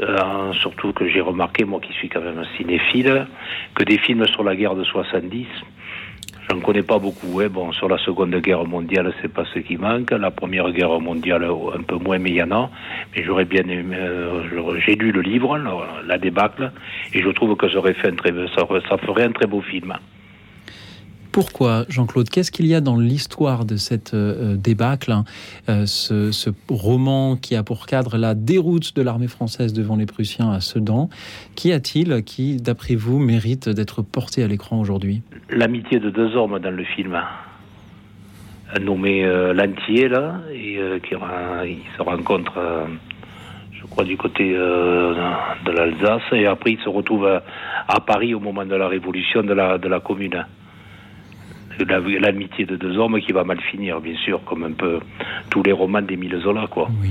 euh, 0.02 0.52
surtout 0.52 0.92
que 0.92 1.08
j'ai 1.08 1.20
remarqué, 1.20 1.64
moi 1.64 1.80
qui 1.80 1.92
suis 1.92 2.08
quand 2.08 2.20
même 2.20 2.38
un 2.38 2.56
cinéphile, 2.56 3.26
que 3.74 3.84
des 3.84 3.98
films 3.98 4.26
sur 4.26 4.42
la 4.44 4.54
guerre 4.56 4.74
de 4.74 4.84
70, 4.84 5.46
j'en 6.48 6.60
connais 6.60 6.82
pas 6.82 6.98
beaucoup. 6.98 7.40
Hein. 7.40 7.48
Bon, 7.50 7.72
sur 7.72 7.88
la 7.88 7.98
Seconde 7.98 8.34
Guerre 8.36 8.64
mondiale, 8.64 9.12
c'est 9.20 9.32
pas 9.32 9.44
ce 9.52 9.58
qui 9.58 9.76
manque. 9.76 10.10
La 10.10 10.30
Première 10.30 10.70
Guerre 10.70 11.00
mondiale, 11.00 11.44
un 11.44 11.82
peu 11.82 11.96
moins, 11.96 12.18
mais 12.18 12.30
il 12.30 12.36
y 12.36 12.42
en 12.42 12.50
a. 12.50 12.70
Mais 13.14 13.24
j'aurais 13.24 13.44
bien 13.44 13.62
aimé. 13.62 13.96
euh, 13.96 14.78
j'ai 14.84 14.94
lu 14.94 15.12
le 15.12 15.20
livre, 15.20 15.58
la, 15.58 15.72
la 16.06 16.18
débâcle, 16.18 16.70
et 17.14 17.22
je 17.22 17.28
trouve 17.30 17.56
que 17.56 17.68
ça 17.68 17.76
aurait 17.78 17.94
fait 17.94 18.08
un 18.08 18.16
très, 18.16 18.32
ça, 18.54 18.66
ça 18.88 18.98
ferait 18.98 19.24
un 19.24 19.32
très 19.32 19.46
beau 19.46 19.60
film. 19.60 19.94
Pourquoi, 21.38 21.84
Jean-Claude 21.88 22.30
Qu'est-ce 22.30 22.50
qu'il 22.50 22.66
y 22.66 22.74
a 22.74 22.80
dans 22.80 22.96
l'histoire 22.96 23.64
de 23.64 23.76
cette 23.76 24.12
euh, 24.12 24.56
débâcle, 24.56 25.12
hein, 25.12 25.22
euh, 25.68 25.86
ce, 25.86 26.50
roman 26.68 27.36
qui 27.36 27.54
a 27.54 27.62
pour 27.62 27.86
cadre 27.86 28.18
la 28.18 28.34
déroute 28.34 28.96
de 28.96 29.02
l'armée 29.02 29.28
française 29.28 29.72
devant 29.72 29.94
les 29.94 30.06
Prussiens 30.06 30.50
à 30.50 30.58
Sedan? 30.58 31.08
Qu'y 31.54 31.70
a-t-il 31.70 32.24
qui, 32.24 32.56
d'après 32.56 32.96
vous, 32.96 33.20
mérite 33.20 33.68
d'être 33.68 34.02
porté 34.02 34.42
à 34.42 34.48
l'écran 34.48 34.80
aujourd'hui? 34.80 35.22
L'amitié 35.48 36.00
de 36.00 36.10
deux 36.10 36.34
hommes 36.34 36.58
dans 36.58 36.74
le 36.74 36.82
film. 36.82 37.16
Un 38.74 38.80
nommé 38.80 39.24
euh, 39.24 39.52
Lantier, 39.52 40.08
là, 40.08 40.40
et 40.52 40.78
euh, 40.78 40.98
qui 40.98 41.14
se 41.14 42.02
rencontre, 42.02 42.58
euh, 42.58 42.84
je 43.80 43.86
crois, 43.86 44.02
du 44.02 44.16
côté 44.16 44.56
euh, 44.56 45.14
de 45.64 45.70
l'Alsace, 45.70 46.32
et 46.32 46.46
après 46.46 46.72
il 46.72 46.80
se 46.80 46.88
retrouve 46.88 47.28
à, 47.28 48.00
Paris 48.00 48.34
au 48.34 48.40
moment 48.40 48.66
de 48.66 48.74
la 48.74 48.88
révolution 48.88 49.44
de 49.44 49.54
la, 49.54 49.78
de 49.78 49.86
la 49.86 50.00
commune. 50.00 50.44
La- 51.84 52.00
L'amitié 52.00 52.64
de 52.66 52.76
deux 52.76 52.96
hommes 52.98 53.20
qui 53.20 53.32
va 53.32 53.44
mal 53.44 53.60
finir, 53.60 54.00
bien 54.00 54.16
sûr, 54.24 54.42
comme 54.44 54.64
un 54.64 54.72
peu 54.72 55.00
tous 55.50 55.62
les 55.62 55.72
romans 55.72 56.02
d'Émile 56.02 56.40
Zola, 56.42 56.66
quoi. 56.68 56.88
Oui. 57.02 57.10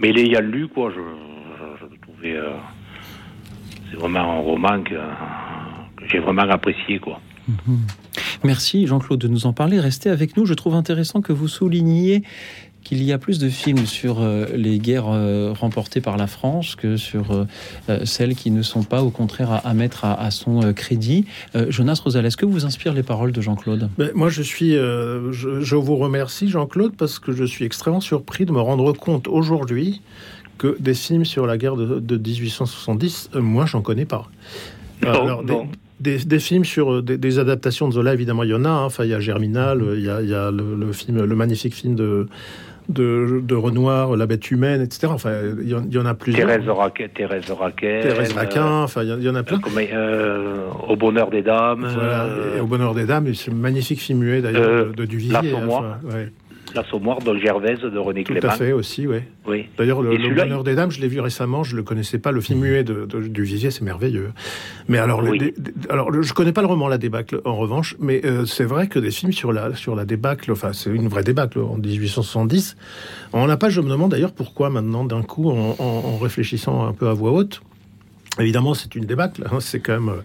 Mais 0.00 0.12
l'ayant 0.12 0.40
lu, 0.40 0.68
quoi, 0.68 0.90
je, 0.94 1.00
je, 1.80 1.96
trouvais. 2.00 2.36
euh, 2.36 2.52
c'est 3.90 3.96
vraiment 3.98 4.20
un 4.20 4.40
roman 4.40 4.82
que, 4.82 4.94
que 4.94 6.04
j'ai 6.10 6.18
vraiment 6.18 6.42
apprécié, 6.42 6.98
quoi. 6.98 7.20
Merci, 8.44 8.86
Jean-Claude, 8.86 9.20
de 9.20 9.28
nous 9.28 9.46
en 9.46 9.52
parler. 9.52 9.80
Restez 9.80 10.10
avec 10.10 10.36
nous. 10.36 10.44
Je 10.46 10.54
trouve 10.54 10.74
intéressant 10.74 11.22
que 11.22 11.32
vous 11.32 11.48
souligniez 11.48 12.22
qu'il 12.84 13.02
y 13.02 13.12
a 13.12 13.18
plus 13.18 13.38
de 13.38 13.48
films 13.50 13.84
sur 13.86 14.20
euh, 14.22 14.46
les 14.54 14.78
guerres 14.78 15.08
euh, 15.08 15.52
remportées 15.52 16.00
par 16.00 16.16
la 16.16 16.26
France 16.26 16.74
que 16.74 16.96
sur 16.96 17.32
euh, 17.90 18.04
celles 18.06 18.34
qui 18.34 18.50
ne 18.50 18.62
sont 18.62 18.82
pas, 18.82 19.02
au 19.02 19.10
contraire, 19.10 19.50
à, 19.52 19.56
à 19.58 19.74
mettre 19.74 20.04
à, 20.06 20.14
à 20.18 20.30
son 20.30 20.62
euh, 20.62 20.72
crédit. 20.72 21.26
Euh, 21.54 21.66
Jonas 21.70 22.00
Rosal, 22.02 22.24
est-ce 22.24 22.36
que 22.36 22.46
vous 22.46 22.64
inspire 22.64 22.94
les 22.94 23.02
paroles 23.02 23.32
de 23.32 23.40
Jean-Claude? 23.40 23.90
Ben, 23.98 24.10
moi, 24.14 24.30
je 24.30 24.42
suis, 24.42 24.74
euh, 24.76 25.32
je, 25.32 25.60
je 25.60 25.76
vous 25.76 25.96
remercie, 25.96 26.48
Jean-Claude, 26.48 26.92
parce 26.96 27.18
que 27.18 27.32
je 27.32 27.44
suis 27.44 27.64
extrêmement 27.64 28.00
surpris 28.00 28.46
de 28.46 28.52
me 28.52 28.60
rendre 28.60 28.92
compte 28.94 29.28
aujourd'hui 29.28 30.00
que 30.56 30.76
des 30.80 30.94
films 30.94 31.24
sur 31.24 31.46
la 31.46 31.56
guerre 31.58 31.76
de, 31.76 32.00
de 32.00 32.16
1870, 32.16 33.30
euh, 33.34 33.40
moi, 33.40 33.66
j'en 33.66 33.82
connais 33.82 34.06
pas. 34.06 34.28
Non, 35.02 35.10
Alors, 35.10 35.44
des, 35.44 35.52
non. 35.52 35.68
des- 36.00 36.18
des 36.24 36.38
films 36.40 36.64
sur 36.64 37.02
des, 37.02 37.16
des 37.18 37.38
adaptations 37.38 37.86
de 37.88 37.92
Zola, 37.94 38.12
évidemment, 38.14 38.42
il 38.42 38.50
y 38.50 38.54
en 38.54 38.64
a. 38.64 38.68
hein. 38.68 38.84
Enfin, 38.84 39.04
il 39.04 39.10
y 39.10 39.14
a 39.14 39.20
Germinal, 39.20 39.80
euh, 39.82 39.98
il 39.98 40.04
y 40.04 40.10
a, 40.10 40.20
il 40.22 40.28
y 40.28 40.34
a 40.34 40.50
le, 40.50 40.74
le 40.74 40.92
film, 40.92 41.22
le 41.24 41.36
magnifique 41.36 41.74
film 41.74 41.94
de, 41.94 42.26
de, 42.88 43.42
de 43.44 43.54
Renoir, 43.54 44.16
La 44.16 44.26
bête 44.26 44.50
humaine, 44.50 44.80
etc. 44.80 45.08
Enfin, 45.10 45.32
il 45.60 45.68
y 45.68 45.94
y 45.94 45.98
en 45.98 46.06
a 46.06 46.14
plusieurs. 46.14 46.46
Thérèse 46.48 46.68
Raquet, 46.68 47.08
Thérèse 47.08 47.50
Raquet. 47.50 48.00
Thérèse 48.00 48.32
Raquin, 48.32 48.82
enfin, 48.82 49.02
il 49.02 49.22
y 49.22 49.24
y 49.24 49.28
en 49.28 49.34
a 49.34 49.42
plein. 49.42 49.60
au 50.88 50.96
bonheur 50.96 51.30
des 51.30 51.42
dames. 51.42 51.86
Voilà, 51.94 52.24
euh, 52.24 52.56
et 52.56 52.60
au 52.60 52.66
bonheur 52.66 52.94
des 52.94 53.04
dames, 53.04 53.32
c'est 53.34 53.50
un 53.50 53.54
magnifique 53.54 54.00
film 54.00 54.20
muet 54.20 54.40
d'ailleurs 54.40 54.68
euh, 54.68 54.84
de, 54.86 54.92
de 54.92 55.04
Duvivier. 55.04 55.32
L'Assommoir. 55.32 55.98
enfin, 56.04 56.16
ouais. 56.16 56.32
L'Assommoir 56.82 57.18
de 57.18 57.36
Gervaise 57.38 57.80
de 57.80 57.98
René 57.98 58.22
Tout 58.22 58.32
Clément. 58.34 58.48
à 58.52 58.56
fait 58.56 58.70
aussi, 58.72 59.06
ouais. 59.06 59.26
Oui. 59.48 59.66
D'ailleurs, 59.76 60.00
le, 60.00 60.16
le 60.16 60.34
Bonheur 60.34 60.62
des 60.62 60.74
Dames, 60.76 60.90
je 60.92 61.00
l'ai 61.00 61.08
vu 61.08 61.18
récemment, 61.20 61.64
je 61.64 61.74
le 61.74 61.82
connaissais 61.82 62.18
pas. 62.18 62.30
Le 62.30 62.40
film 62.40 62.60
muet 62.60 62.84
de, 62.84 63.04
de- 63.04 63.26
du 63.26 63.42
Vivier, 63.42 63.70
c'est 63.72 63.82
merveilleux. 63.82 64.30
Mais 64.88 64.98
alors, 64.98 65.22
Oui. 65.24 65.52
alors, 65.90 66.10
le- 66.12 66.22
je 66.22 66.32
connais 66.34 66.52
pas 66.52 66.60
le 66.60 66.68
roman 66.68 66.86
La 66.86 66.98
débâcle, 66.98 67.40
en 67.44 67.56
revanche, 67.56 67.96
mais 67.98 68.20
euh, 68.24 68.46
c'est 68.46 68.64
vrai 68.64 68.86
que 68.86 68.98
des 69.00 69.10
films 69.10 69.32
sur 69.32 69.52
la 69.52 69.74
sur 69.74 69.96
la 69.96 70.04
débâcle, 70.04 70.52
enfin, 70.52 70.72
c'est 70.72 70.90
une 70.90 71.08
vraie 71.08 71.24
débâcle 71.24 71.58
en 71.58 71.76
1870. 71.78 72.76
En 73.32 73.46
la 73.46 73.56
page, 73.56 73.72
je 73.72 73.80
me 73.80 73.90
demande 73.90 74.12
d'ailleurs 74.12 74.32
pourquoi 74.32 74.70
maintenant, 74.70 75.04
d'un 75.04 75.22
coup, 75.22 75.50
en, 75.50 75.74
en- 75.78 75.84
en 75.84 76.16
réfléchissant 76.18 76.86
un 76.86 76.92
peu 76.92 77.08
à 77.08 77.12
voix 77.12 77.32
haute. 77.32 77.60
Évidemment, 78.38 78.74
c'est 78.74 78.94
une 78.94 79.04
débâcle. 79.04 79.42
hein, 79.50 79.58
c'est 79.58 79.80
quand 79.80 79.94
même, 79.94 80.08
euh, 80.10 80.20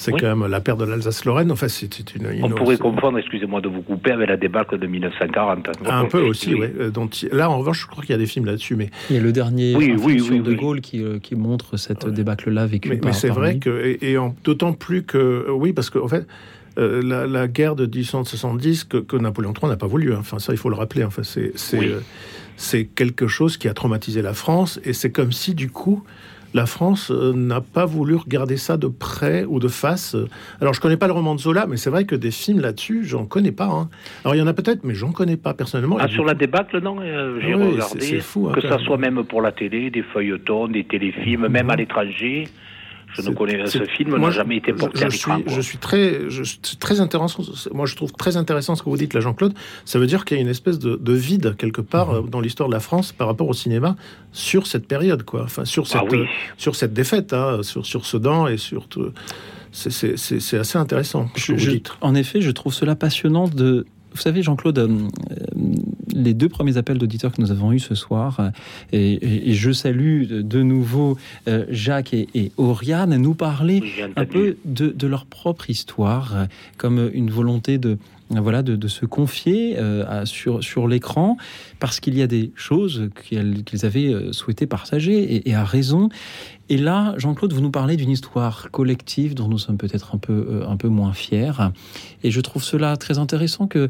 c'est 0.00 0.12
Oui. 0.14 0.20
quand 0.20 0.34
même 0.34 0.50
la 0.50 0.60
perte 0.62 0.80
de 0.80 0.84
l'Alsace-Lorraine. 0.86 1.52
Enfin, 1.52 1.68
c'est 1.68 1.92
c'est 1.92 2.14
une, 2.16 2.30
une- 2.32 2.44
On 2.44 2.48
pourrait 2.50 2.78
confondre, 2.78 3.18
excusez-moi 3.18 3.60
de 3.60 3.68
vous 3.68 3.82
couper, 3.82 4.12
avec 4.12 4.28
la 4.30 4.38
débâcle 4.38 4.78
de 4.78 4.86
1940. 4.86 5.68
un 5.86 6.04
peu 6.06 6.22
aussi, 6.22 6.54
Oui. 6.54 6.60
ouais. 6.60 6.72
euh, 6.80 6.90
là, 7.32 7.50
en 7.50 7.58
revanche, 7.58 7.82
je 7.82 7.86
crois 7.86 8.02
qu'il 8.02 8.12
y 8.12 8.14
a 8.14 8.18
des 8.18 8.24
films 8.26 8.46
là-dessus, 8.46 8.76
mais 8.76 8.88
Il 9.10 9.16
y 9.16 9.18
a 9.18 9.22
le 9.22 9.32
dernier 9.32 9.76
Oui, 9.76 9.94
oui, 9.98 10.12
film 10.12 10.24
sur 10.24 10.32
oui, 10.34 10.40
De 10.40 10.50
oui. 10.52 10.56
Gaulle 10.56 10.80
qui, 10.80 11.02
euh, 11.04 11.18
qui 11.18 11.34
montre 11.34 11.76
cette 11.76 12.04
Ouais. 12.04 12.12
débâcle-là 12.12 12.64
vécue 12.66 12.88
Mais, 12.88 12.96
par 12.96 13.10
mais 13.10 13.12
c'est 13.12 13.28
par 13.28 13.36
vrai 13.38 13.52
lui. 13.54 13.60
que, 13.60 13.84
et, 14.00 14.12
et 14.12 14.16
en- 14.18 14.34
d'autant 14.42 14.72
plus 14.72 15.02
que, 15.02 15.50
oui, 15.50 15.74
parce 15.74 15.90
qu'en 15.90 16.04
en 16.04 16.08
fait, 16.08 16.26
euh, 16.78 17.02
la, 17.04 17.26
la 17.26 17.46
guerre 17.46 17.76
de 17.76 17.84
1870 17.84 18.84
que, 18.84 18.96
que 18.96 19.16
Napoléon 19.16 19.52
III 19.52 19.68
n'a 19.70 19.76
pas 19.76 19.86
voulu. 19.86 20.14
hein. 20.14 20.18
Enfin, 20.20 20.38
ça, 20.38 20.52
il 20.54 20.56
faut 20.58 20.70
le 20.70 20.76
rappeler. 20.76 21.04
Enfin, 21.04 21.22
c'est 21.24 21.52
c'est 21.56 21.78
Oui. 21.78 21.88
euh, 21.88 22.00
c'est 22.56 22.84
quelque 22.86 23.26
chose 23.26 23.56
qui 23.58 23.68
a 23.68 23.74
traumatisé 23.74 24.22
la 24.22 24.32
France, 24.34 24.80
et 24.84 24.92
c'est 24.94 25.10
comme 25.10 25.32
si 25.32 25.54
du 25.54 25.68
coup. 25.68 26.02
La 26.52 26.66
France 26.66 27.10
euh, 27.12 27.32
n'a 27.32 27.60
pas 27.60 27.84
voulu 27.86 28.16
regarder 28.16 28.56
ça 28.56 28.76
de 28.76 28.88
près 28.88 29.44
ou 29.44 29.60
de 29.60 29.68
face. 29.68 30.16
Alors, 30.60 30.74
je 30.74 30.80
connais 30.80 30.96
pas 30.96 31.06
le 31.06 31.12
roman 31.12 31.34
de 31.36 31.40
Zola, 31.40 31.66
mais 31.68 31.76
c'est 31.76 31.90
vrai 31.90 32.04
que 32.06 32.16
des 32.16 32.32
films 32.32 32.60
là-dessus, 32.60 33.04
j'en 33.04 33.24
connais 33.24 33.52
pas. 33.52 33.66
hein. 33.68 33.88
Alors, 34.24 34.34
il 34.34 34.38
y 34.38 34.42
en 34.42 34.46
a 34.48 34.52
peut-être, 34.52 34.82
mais 34.82 34.94
j'en 34.94 35.12
connais 35.12 35.36
pas 35.36 35.54
personnellement. 35.54 35.96
Ah, 36.00 36.08
sur 36.08 36.24
la 36.24 36.34
débâcle, 36.34 36.80
non, 36.80 36.96
euh, 37.00 37.38
j'ai 37.40 37.52
Ah 37.52 37.56
oui, 37.56 37.72
regardé. 37.72 38.00
c'est- 38.00 38.06
c'est 38.16 38.20
fou, 38.20 38.48
hein, 38.48 38.52
que 38.52 38.60
ça 38.62 38.78
soit 38.78 38.98
même 38.98 39.22
pour 39.24 39.42
la 39.42 39.52
télé, 39.52 39.90
des 39.90 40.02
feuilletons, 40.02 40.66
des 40.66 40.84
téléfilms, 40.84 41.46
même 41.48 41.70
à 41.70 41.76
l'étranger. 41.76 42.48
Je 43.12 43.28
ne 43.28 43.34
connais 43.34 43.66
ce 43.66 43.84
film 43.84 44.10
moi, 44.10 44.18
n'a 44.28 44.30
jamais 44.30 44.56
été 44.56 44.72
je- 44.72 44.76
porté 44.76 44.98
je, 45.00 45.04
à 45.06 45.10
suis, 45.10 45.32
je 45.46 45.60
suis 45.60 45.78
très, 45.78 46.28
je, 46.30 46.42
c'est 46.44 46.78
très 46.78 47.00
intéressant. 47.00 47.42
Moi, 47.72 47.86
je 47.86 47.96
trouve 47.96 48.12
très 48.12 48.36
intéressant 48.36 48.74
ce 48.76 48.82
que 48.82 48.88
vous 48.88 48.96
dites, 48.96 49.14
là, 49.14 49.20
Jean-Claude. 49.20 49.54
Ça 49.84 49.98
veut 49.98 50.06
dire 50.06 50.24
qu'il 50.24 50.36
y 50.36 50.40
a 50.40 50.42
une 50.42 50.48
espèce 50.48 50.78
de, 50.78 50.96
de 50.96 51.12
vide 51.12 51.56
quelque 51.56 51.80
part 51.80 52.10
euh, 52.10 52.22
dans 52.22 52.40
l'histoire 52.40 52.68
de 52.68 52.74
la 52.74 52.80
France 52.80 53.12
par 53.12 53.26
rapport 53.26 53.48
au 53.48 53.52
cinéma 53.54 53.96
sur 54.32 54.66
cette 54.66 54.86
période, 54.86 55.22
quoi. 55.24 55.42
Enfin, 55.44 55.64
sur 55.64 55.86
cette, 55.86 56.00
Ah 56.02 56.08
oui. 56.10 56.18
euh, 56.20 56.24
sur 56.56 56.76
cette 56.76 56.92
défaite, 56.92 57.32
hein, 57.32 57.62
sur 57.62 57.84
sur 57.86 58.06
Sedan 58.06 58.46
et 58.46 58.56
sur 58.56 58.86
tout- 58.88 59.12
c'est- 59.72 59.90
c'est 59.90 60.16
c'est- 60.16 60.40
c'est 60.40 60.58
assez 60.58 60.78
intéressant 60.78 61.28
Je- 61.36 61.56
je- 61.56 61.70
en 62.00 62.14
effet, 62.14 62.40
je 62.40 62.50
trouve 62.50 62.72
cela 62.74 62.94
passionnant 62.96 63.48
de. 63.48 63.86
Vous 64.12 64.20
savez, 64.20 64.42
Jean-Claude, 64.42 64.78
euh, 64.78 64.88
euh, 65.30 65.36
les 66.14 66.34
deux 66.34 66.48
premiers 66.48 66.76
appels 66.76 66.98
d'auditeurs 66.98 67.32
que 67.32 67.40
nous 67.40 67.50
avons 67.52 67.72
eus 67.72 67.78
ce 67.78 67.94
soir, 67.94 68.40
euh, 68.40 68.50
et, 68.92 69.12
et- 69.12 69.50
et 69.50 69.54
je 69.54 69.70
salue 69.72 70.24
de, 70.26 70.42
nouveau 70.62 71.16
euh, 71.48 71.64
Jacques 71.70 72.12
et, 72.14 72.28
et 72.34 72.52
Oriane, 72.56 73.16
nous 73.16 73.34
Oui, 73.80 73.90
j'ai 73.96 74.02
un 74.16 74.24
peu 74.26 74.56
de, 74.64 74.88
de 74.88 75.06
leur 75.06 75.26
propre 75.26 75.70
histoire, 75.70 76.46
comme 76.76 77.10
une 77.14 77.30
volonté 77.30 77.78
de 77.78 77.98
voilà 78.38 78.62
de, 78.62 78.88
se 78.88 79.06
confier 79.06 79.76
euh, 79.78 80.24
sur 80.24 80.62
sur 80.62 80.86
l'écran, 80.86 81.36
parce 81.80 81.98
qu'il 82.00 82.16
y 82.16 82.22
a 82.22 82.26
des 82.26 82.52
choses 82.54 83.10
qu'ils 83.24 83.84
avaient 83.86 84.12
euh, 84.12 84.32
souhaité 84.32 84.66
partager 84.66 85.48
et, 85.48 85.54
à 85.54 85.64
raison. 85.64 86.08
Et 86.68 86.76
là, 86.76 87.14
Jean-Claude, 87.16 87.52
vous 87.52 87.60
nous 87.60 87.72
parlez 87.72 87.96
d'une 87.96 88.10
histoire 88.10 88.70
collective 88.70 89.34
dont 89.34 89.48
nous 89.48 89.58
sommes 89.58 89.78
peut-être 89.78 90.14
un 90.14 90.18
peu 90.18 90.46
euh, 90.48 90.68
un 90.68 90.76
peu 90.76 90.88
moins 90.88 91.12
fiers, 91.12 91.52
et 92.22 92.30
je 92.30 92.40
trouve 92.40 92.62
cela 92.62 92.96
très 92.96 93.18
intéressant 93.18 93.66
que 93.66 93.88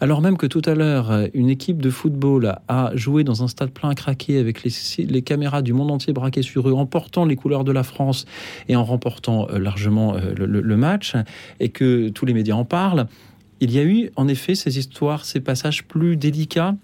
alors 0.00 0.20
même 0.20 0.36
que 0.36 0.46
tout 0.46 0.62
à 0.64 0.76
l'heure, 0.76 1.10
une 1.34 1.50
équipe 1.50 1.82
de 1.82 1.90
football 1.90 2.54
a 2.68 2.92
joué 2.94 3.24
dans 3.24 3.42
un 3.42 3.48
stade 3.48 3.70
plein 3.70 3.88
à 3.88 3.94
craquer 3.96 4.38
avec 4.38 4.62
les, 4.62 4.70
les 5.06 5.22
caméras 5.22 5.60
du 5.60 5.72
monde 5.72 5.90
entier 5.90 6.12
braquées 6.12 6.42
sur 6.42 6.68
eux, 6.68 6.72
en 6.72 6.86
portant 6.86 7.24
les 7.24 7.34
couleurs 7.34 7.64
de 7.64 7.72
la 7.72 7.82
France 7.82 8.24
et 8.68 8.76
en 8.76 8.84
remportant 8.84 9.48
largement 9.48 10.14
le 10.36 10.76
match, 10.76 11.16
et 11.58 11.70
que 11.70 12.10
tous 12.10 12.26
les 12.26 12.32
médias 12.32 12.54
en 12.54 12.64
parlent, 12.64 13.08
il 13.60 13.72
y 13.72 13.78
a 13.78 13.84
eu 13.84 14.10
en 14.16 14.28
effet 14.28 14.54
ces 14.54 14.78
histoires, 14.78 15.24
ces 15.24 15.40
passages 15.40 15.84
plus 15.84 16.16
délicats 16.16 16.74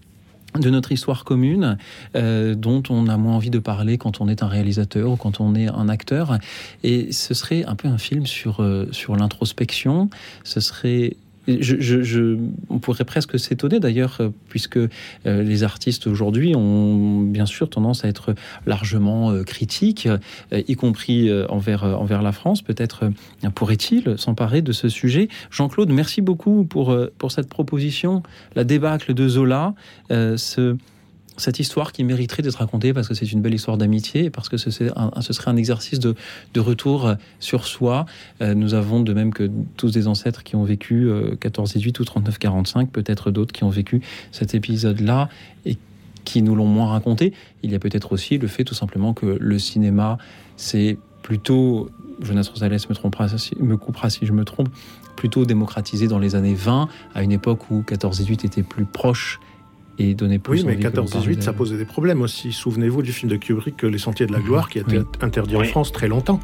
de 0.59 0.71
notre 0.71 0.93
histoire 0.93 1.25
commune, 1.25 1.79
euh, 2.15 2.55
dont 2.55 2.83
on 2.89 3.09
a 3.09 3.17
moins 3.17 3.35
envie 3.35 3.51
de 3.51 3.59
parler 3.59 3.99
quand 3.99 4.21
on 4.21 4.29
est 4.29 4.43
un 4.43 4.47
réalisateur 4.47 5.11
ou 5.11 5.17
quand 5.17 5.41
on 5.41 5.55
est 5.55 5.69
un 5.69 5.89
acteur. 5.89 6.39
Et 6.85 7.13
ce 7.13 7.35
serait 7.35 7.65
un 7.65 7.75
peu 7.75 7.89
un 7.89 7.99
film 7.99 8.27
sur, 8.27 8.63
euh, 8.63 8.89
sur 8.93 9.17
l'introspection. 9.17 10.11
Ce 10.45 10.61
serait 10.61 11.17
je, 11.47 11.77
je- 11.81 12.37
on 12.71 12.79
pourrait 12.79 13.05
presque 13.05 13.39
s'étonner 13.39 13.81
d'ailleurs, 13.81 14.17
euh, 14.21 14.29
puisque 14.49 14.77
euh, 14.79 14.89
les 15.25 15.63
artistes 15.63 16.07
aujourd'hui 16.07 16.55
ont 16.57 17.21
bien 17.21 17.47
sûr 17.47 17.69
tendance 17.69 18.05
à 18.05 18.09
être 18.09 18.35
largement 18.67 19.31
euh, 19.31 19.43
critiques, 19.43 20.09
y 20.53 20.75
compris 20.77 21.31
envers, 21.49 21.85
envers 21.85 22.23
la 22.23 22.33
France. 22.33 22.63
Peut-être 22.63 23.11
pourrait-il 23.55 24.17
s'emparer 24.19 24.63
de 24.63 24.73
ce 24.73 24.89
sujet? 24.89 25.29
Jean-Claude, 25.51 25.91
merci 25.91 26.21
beaucoup 26.21 26.65
pour, 26.65 26.97
pour 27.19 27.33
cette 27.33 27.49
proposition, 27.49 28.23
la 28.55 28.65
débâcle 28.65 29.15
de 29.15 29.29
Zola, 29.29 29.75
ce, 30.11 30.77
cette 31.37 31.59
histoire 31.59 31.93
qui 31.93 32.05
mériterait 32.05 32.43
d'être 32.43 32.57
racontée 32.57 32.93
parce 32.93 33.09
que 33.09 33.15
c'est 33.15 33.31
une 33.31 33.41
belle 33.41 33.55
histoire 33.55 33.77
d'amitié 33.77 34.25
et 34.25 34.31
parce 34.31 34.49
que 34.49 34.57
ce, 34.57 34.71
serait 34.71 35.51
un 35.51 35.57
exercice 35.57 35.99
de, 35.99 36.15
retour 36.57 37.07
euh, 37.07 37.15
sur 37.41 37.67
soi. 37.67 38.07
Euh, 38.41 38.55
nous 38.55 38.75
avons, 38.75 39.01
de 39.01 39.13
même 39.13 39.33
que 39.33 39.51
tous 39.77 39.93
des 39.93 40.07
ancêtres 40.07 40.43
qui 40.43 40.57
ont 40.57 40.65
vécu 40.65 41.09
euh, 41.09 41.35
14-18 41.37 42.01
ou 42.01 42.05
39-45, 42.05 42.89
peut-être 42.89 43.31
d'autres 43.31 43.53
qui 43.53 43.65
ont 43.65 43.71
vécu 43.71 44.01
cet 44.33 44.55
épisode-là 44.55 45.29
et 45.67 45.77
qui 46.25 46.43
nous 46.43 46.55
l'ont 46.55 46.67
moins 46.67 46.87
raconté. 46.87 47.33
Il 47.63 47.73
y 47.73 47.75
a 47.75 47.79
peut-être 47.79 48.13
aussi 48.13 48.39
le 48.39 48.47
fait 48.47 48.65
tout 48.65 48.75
simplement 48.75 49.13
que 49.13 49.27
le 49.39 49.59
cinéma, 49.59 50.19
c'est 50.57 50.97
plutôt, 51.23 51.91
Jonas 52.23 52.49
Rosales 52.53 52.73
me, 52.73 52.95
trompera, 52.95 53.27
me 53.61 53.77
coupera 53.77 54.09
si 54.09 54.25
je 54.25 54.33
me 54.33 54.45
trompe, 54.45 54.69
plutôt 55.17 55.45
démocratisé 55.45 56.09
dans 56.09 56.19
les 56.19 56.35
années 56.35 56.55
20, 56.55 56.89
à 57.15 57.23
une 57.23 57.33
époque 57.33 57.71
où 57.71 57.83
14-18 57.83 58.47
était 58.47 58.63
plus 58.63 58.85
proche 58.85 59.41
et 59.99 60.15
donnait 60.15 60.39
plus 60.39 60.53
Oui, 60.61 60.65
mais 60.67 60.73
envie 60.75 60.83
que 60.83 60.97
l'on 60.97 61.05
14-18, 61.05 61.11
parle 61.13 61.43
ça 61.43 61.53
de- 61.53 61.57
posait 61.57 61.77
des 61.77 61.85
problèmes 61.85 62.23
aussi. 62.23 62.53
Souvenez-vous 62.53 63.03
du 63.03 63.13
film 63.13 63.31
de 63.31 63.37
Kubrick, 63.37 63.83
Les 63.83 63.99
Sentiers 63.99 64.27
de 64.27 64.33
la 64.33 64.41
Gloire, 64.41 64.69
qui 64.69 64.79
a 64.79 64.83
été 64.83 64.99
Oui. 64.99 65.05
interdit 65.21 65.57
en. 65.57 65.65
France 65.65 65.93
très 65.93 66.09
longtemps. 66.09 66.41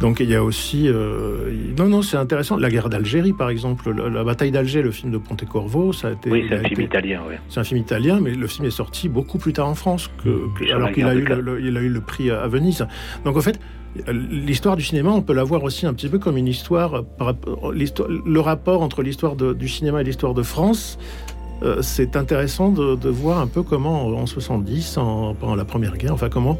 Donc 0.00 0.20
il 0.20 0.30
y 0.30 0.36
a 0.36 0.44
aussi... 0.44 0.84
euh, 0.86 1.50
Non, 1.76 1.88
non, 1.88 2.02
c'est 2.02 2.16
intéressant. 2.16 2.56
La 2.56 2.70
guerre 2.70 2.88
d'Algérie, 2.88 3.32
par 3.32 3.50
exemple. 3.50 3.90
La, 3.92 4.08
la 4.08 4.22
bataille 4.22 4.52
d'Alger, 4.52 4.80
le 4.80 4.92
film 4.92 5.10
de 5.10 5.18
Pontecorvo, 5.18 5.92
ça 5.92 6.08
a 6.08 6.12
été... 6.12 6.30
Oui, 6.30 6.44
c'est 6.48 6.54
a 6.54 6.58
un 6.60 6.62
film 6.62 6.72
été- 6.74 6.84
italien, 6.84 7.20
oui. 7.28 7.34
C'est 7.48 7.58
un 7.58 7.64
film 7.64 7.80
italien, 7.80 8.20
mais 8.20 8.30
le 8.32 8.46
film 8.46 8.66
est 8.68 8.70
sorti 8.70 9.08
beaucoup 9.08 9.38
plus 9.38 9.52
tard 9.52 9.66
en 9.68 9.74
France, 9.74 10.08
que, 10.22 10.28
que- 10.56 10.66
Sur 10.66 10.76
alors 10.76 10.92
qu'il 10.92 11.04
a, 11.04 11.14
eu 11.14 11.24
le, 11.24 11.40
le- 11.40 11.60
il 11.66 11.76
a 11.76 11.80
eu 11.80 11.88
le 11.88 12.00
prix 12.00 12.30
à 12.30 12.42
à 12.42 12.46
Venise. 12.48 12.86
Donc 13.24 13.36
en 13.36 13.40
fait, 13.40 13.58
l'histoire 14.06 14.76
du 14.76 14.84
cinéma, 14.84 15.10
on 15.10 15.22
peut 15.22 15.32
la 15.32 15.42
voir 15.42 15.64
aussi 15.64 15.84
un 15.84 15.94
petit 15.94 16.08
peu 16.08 16.20
comme 16.20 16.36
une 16.36 16.46
histoire, 16.46 16.94
euh, 16.94 17.02
par 17.02 17.34
le 17.34 18.38
rapport 18.40 18.82
entre 18.82 19.02
l'histoire 19.02 19.34
du 19.34 19.68
cinéma 19.68 20.00
et 20.02 20.04
l'histoire 20.04 20.34
de 20.34 20.42
France. 20.44 20.96
Euh, 21.62 21.82
c'est 21.82 22.16
intéressant 22.16 22.70
de, 22.70 22.94
de 22.96 23.08
voir 23.08 23.38
un 23.40 23.46
peu 23.46 23.62
comment 23.62 24.06
en 24.06 24.26
70, 24.26 24.96
en, 24.98 25.34
pendant 25.34 25.56
la 25.56 25.64
Première 25.64 25.96
Guerre, 25.96 26.12
enfin 26.14 26.28
comment... 26.28 26.58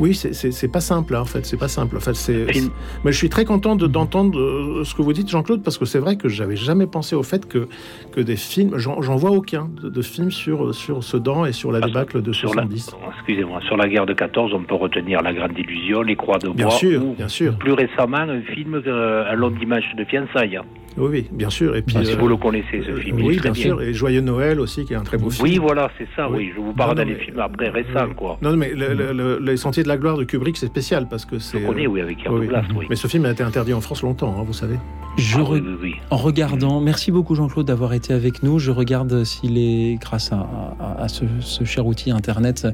Oui, 0.00 0.14
c'est- 0.14 0.72
pas 0.72 0.80
simple, 0.80 1.14
hein, 1.14 1.20
en 1.20 1.24
fait, 1.26 1.44
c'est 1.44 1.58
pas 1.58 1.68
simple. 1.68 1.98
En 1.98 2.00
fait, 2.00 2.14
c'est, 2.16 2.46
mais 3.04 3.12
je 3.12 3.16
suis 3.16 3.28
très 3.28 3.44
content 3.44 3.76
de- 3.76 3.86
d'entendre 3.86 4.38
euh, 4.40 4.84
ce 4.84 4.94
que 4.94 5.02
vous 5.02 5.12
dites, 5.12 5.28
Jean-Claude, 5.28 5.62
parce 5.62 5.76
que 5.76 5.84
c'est 5.84 5.98
vrai 5.98 6.16
que 6.16 6.30
j'avais 6.30 6.56
jamais 6.56 6.86
pensé 6.86 7.14
au 7.14 7.22
fait 7.22 7.46
que, 7.46 7.68
que 8.10 8.20
des 8.22 8.36
films, 8.36 8.78
j'en 8.78 9.16
vois 9.16 9.32
aucun 9.32 9.68
de, 9.82 9.90
de 9.90 10.02
films 10.02 10.30
sur, 10.30 10.74
sur 10.74 11.04
Sedan 11.04 11.44
et 11.44 11.52
sur 11.52 11.70
la 11.70 11.80
Ah, 11.82 11.86
débâcle 11.86 12.22
de 12.22 12.32
Sur 12.32 12.54
la, 12.54 12.62
70. 12.62 12.96
excusez-moi, 13.18 13.60
sur 13.68 13.76
la 13.76 13.86
guerre 13.86 14.06
de 14.06 14.14
14, 14.14 14.52
on 14.54 14.62
peut 14.62 14.74
retenir 14.76 15.20
La 15.20 15.34
Grande 15.34 15.56
Illusion, 15.58 16.00
Les 16.00 16.16
Croix 16.16 16.38
de 16.38 16.46
Bois, 16.48 16.54
Bien 16.56 16.70
sûr, 16.70 17.04
ou 17.04 17.12
bien 17.14 17.28
sûr. 17.28 17.54
plus 17.58 17.72
récemment 17.74 18.16
un 18.16 18.40
film, 18.40 18.80
euh, 18.86 19.30
Un 19.30 19.34
long 19.34 19.50
dimanche 19.50 19.84
de 19.96 20.04
fiançailles. 20.04 20.58
Oui, 20.98 21.06
oui, 21.10 21.26
bien 21.32 21.50
sûr. 21.50 21.74
Et 21.76 21.82
puis, 21.82 21.96
si 22.04 22.12
euh, 22.12 22.16
vous 22.18 22.28
le 22.28 22.36
connaissez, 22.36 22.82
ce 22.84 22.90
euh, 22.90 22.96
film. 22.96 23.18
il 23.18 23.24
est 23.24 23.28
oui, 23.28 23.36
très 23.36 23.50
bien 23.50 23.62
sûr. 23.62 23.80
Et 23.82 23.94
Joyeux 23.94 24.20
Noël 24.20 24.60
aussi, 24.60 24.84
qui 24.84 24.92
est 24.92 24.96
un 24.96 25.02
très 25.04 25.16
beau 25.18 25.30
film. 25.30 25.44
Oui, 25.48 25.58
voilà, 25.58 25.90
c'est 25.98 26.06
ça, 26.16 26.28
Oui. 26.30 26.36
oui. 26.38 26.52
Je 26.54 26.60
vous 26.60 26.72
parle 26.72 26.98
non, 26.98 27.04
des 27.04 27.14
films 27.14 27.38
après 27.40 27.68
récents, 27.70 28.06
Oui. 28.08 28.14
quoi. 28.16 28.38
Non, 28.42 28.56
mais 28.56 28.72
le- 28.74 28.94
le- 28.94 29.12
le- 29.12 29.38
Les 29.42 29.56
Sentiers 29.56 29.82
de 29.82 29.88
la 29.88 29.96
Gloire 29.96 30.16
de 30.16 30.24
Kubrick, 30.24 30.56
c'est 30.56 30.66
spécial 30.66 31.06
parce 31.08 31.24
que 31.24 31.36
Je 31.36 31.42
c'est. 31.42 31.60
connais, 31.62 31.86
euh, 31.86 31.90
oui, 31.90 32.00
avec 32.00 32.18
Pierre 32.18 32.32
oui, 32.32 32.40
Douglas, 32.40 32.64
oui. 32.76 32.86
Mais 32.90 32.96
ce 32.96 33.06
film 33.08 33.24
a 33.24 33.30
été 33.30 33.42
interdit 33.42 33.72
en 33.74 33.80
France 33.80 34.02
longtemps, 34.02 34.34
hein, 34.38 34.44
vous 34.46 34.52
savez. 34.52 34.76
Je 35.18 35.36
Ah, 35.38 35.42
re- 35.42 35.52
oui, 35.54 35.62
oui, 35.66 35.74
oui. 35.82 35.94
En 36.10 36.16
regardant, 36.16 36.80
merci 36.80 37.10
beaucoup 37.12 37.34
Jean-Claude 37.34 37.66
d'avoir 37.66 37.92
été 37.92 38.14
avec 38.14 38.42
nous. 38.42 38.58
Je 38.58 38.70
regarde 38.70 39.24
s'il 39.24 39.58
est, 39.58 39.98
grâce 40.00 40.32
à, 40.32 40.48
à- 40.80 41.02
à 41.02 41.08
ce, 41.08 41.24
ce 41.40 41.64
cher 41.64 41.86
outil 41.86 42.10
Internet, 42.10 42.66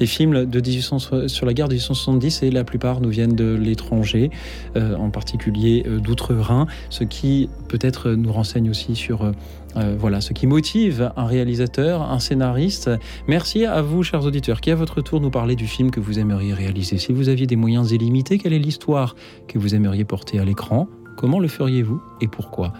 les 0.00 0.06
films 0.06 0.44
de 0.44 0.60
1800 0.60 1.28
sur 1.28 1.46
la 1.46 1.54
guerre 1.54 1.68
de 1.68 1.74
1870 1.74 2.42
et 2.42 2.50
la 2.50 2.64
plupart 2.64 3.00
nous 3.00 3.10
viennent 3.10 3.36
de 3.36 3.54
l'étranger, 3.54 4.30
euh, 4.76 4.96
en 4.96 5.10
particulier 5.10 5.84
euh, 5.86 5.98
d'outre-Rhin, 6.00 6.66
ce 6.90 7.04
qui 7.04 7.48
peut-être 7.68 8.10
nous 8.10 8.32
renseigne 8.32 8.70
aussi 8.70 8.96
sur 8.96 9.22
euh, 9.22 9.32
euh, 9.76 9.96
voilà 9.98 10.20
ce 10.20 10.32
qui 10.32 10.46
motive 10.46 11.12
un 11.16 11.26
réalisateur, 11.26 12.02
un 12.02 12.18
scénariste. 12.18 12.90
Merci 13.26 13.64
à 13.64 13.82
vous, 13.82 14.02
chers 14.02 14.24
auditeurs, 14.24 14.60
qui 14.60 14.70
à 14.70 14.74
votre 14.74 15.00
tour 15.00 15.20
nous 15.20 15.30
parlez 15.30 15.56
du 15.56 15.66
film 15.66 15.90
que 15.90 16.00
vous 16.00 16.18
aimeriez 16.18 16.54
réaliser? 16.54 16.98
Si 16.98 17.12
vous 17.12 17.28
aviez 17.28 17.46
des 17.46 17.56
moyens 17.56 17.92
illimités, 17.92 18.38
quelle 18.38 18.52
est 18.52 18.58
l'histoire 18.58 19.16
que 19.48 19.58
vous 19.58 19.74
aimeriez 19.74 20.04
porter 20.04 20.38
à 20.38 20.44
l'écran? 20.44 20.88
Comment 21.16 21.38
le 21.38 21.48
feriez-vous 21.48 22.02
et 22.20 22.28
pourquoi? 22.28 22.72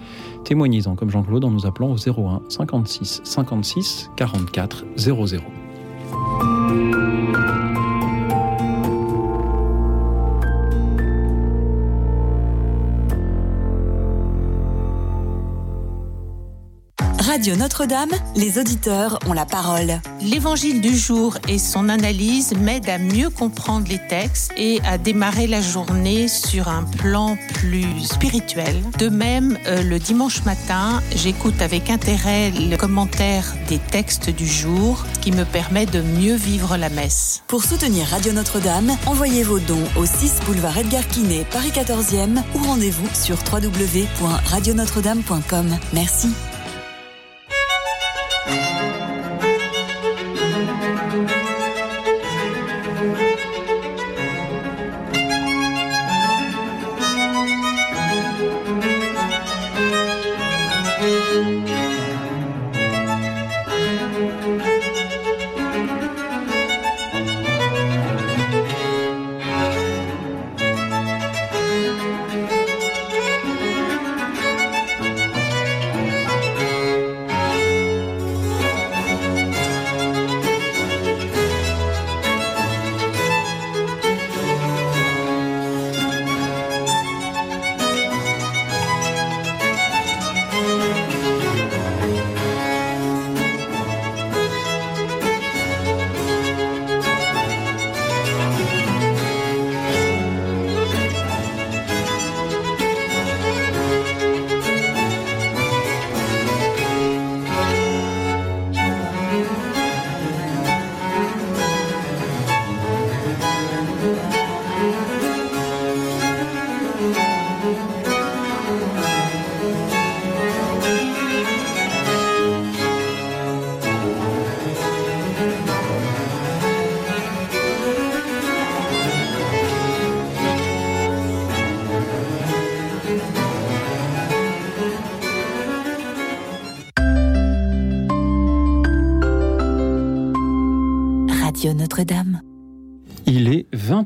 Témoignez-en 0.45 0.97
comme 0.97 1.11
Jean-Claude 1.11 1.45
en 1.45 1.51
nous 1.51 1.67
appelant 1.67 1.93
au 1.93 1.97
01 1.97 2.43
56 2.49 3.21
56 3.25 4.11
44 4.17 4.85
00. 4.97 5.43
Radio 17.35 17.57
Notre-Dame, 17.57 18.13
les 18.37 18.61
auditeurs 18.61 19.19
ont 19.27 19.33
la 19.33 19.45
parole. 19.45 20.01
L'évangile 20.21 20.81
du 20.81 20.97
jour 20.97 21.37
et 21.49 21.59
son 21.59 21.89
analyse 21.89 22.55
m'aident 22.57 22.89
à 22.89 22.99
mieux 22.99 23.29
comprendre 23.29 23.89
les 23.89 23.99
textes 23.99 24.53
et 24.57 24.81
à 24.85 24.99
démarrer 24.99 25.49
la 25.49 25.61
journée 25.61 26.29
sur 26.29 26.69
un 26.69 26.85
plan 26.85 27.37
plus 27.55 28.05
spirituel. 28.05 28.81
De 29.01 29.09
même, 29.09 29.59
euh, 29.67 29.83
le 29.83 29.99
dimanche 29.99 30.45
matin, 30.45 31.03
j'écoute 31.17 31.61
avec 31.61 31.91
intérêt 31.91 32.53
le 32.53 32.77
commentaire 32.77 33.53
des 33.67 33.81
textes 33.81 34.31
du 34.31 34.47
jour 34.47 35.05
qui 35.21 35.33
me 35.33 35.45
permet 35.45 35.87
de 35.87 36.03
mieux 36.03 36.37
vivre 36.37 36.77
la 36.77 36.89
messe. 36.89 37.43
Pour 37.49 37.65
soutenir 37.65 38.07
Radio 38.07 38.33
Notre-Dame, 38.33 38.97
envoyez 39.07 39.43
vos 39.43 39.59
dons 39.59 39.89
au 39.97 40.07
6 40.07 40.35
boulevard 40.47 40.79
Edgar 40.79 41.05
Quinet, 41.09 41.45
Paris 41.51 41.73
14e 41.75 42.45
ou 42.55 42.59
rendez-vous 42.63 43.09
sur 43.13 43.39
www.radionotre-dame.com. 43.53 45.77
Merci. 45.93 46.29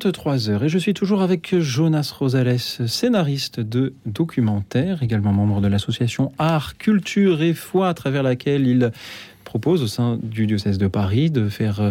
23h 0.09 0.65
et 0.65 0.69
je 0.69 0.79
suis 0.79 0.95
toujours 0.95 1.21
avec 1.21 1.59
Jonas 1.59 2.15
Rosales, 2.19 2.59
scénariste 2.59 3.61
de 3.61 3.93
documentaires, 4.07 5.03
également 5.03 5.33
membre 5.33 5.61
de 5.61 5.69
l'association 5.69 6.33
Art, 6.39 6.79
Culture 6.79 7.43
et 7.43 7.53
Foi, 7.53 7.89
à 7.89 7.95
travers 7.95 8.23
laquelle 8.23 8.67
il 8.67 8.91
propose 9.49 9.83
au 9.83 9.87
sein 9.87 10.19
du 10.23 10.47
diocèse 10.47 10.77
de 10.77 10.89
Paris 10.89 11.31
de 11.31 11.49
faire 11.49 11.81
euh, 11.81 11.91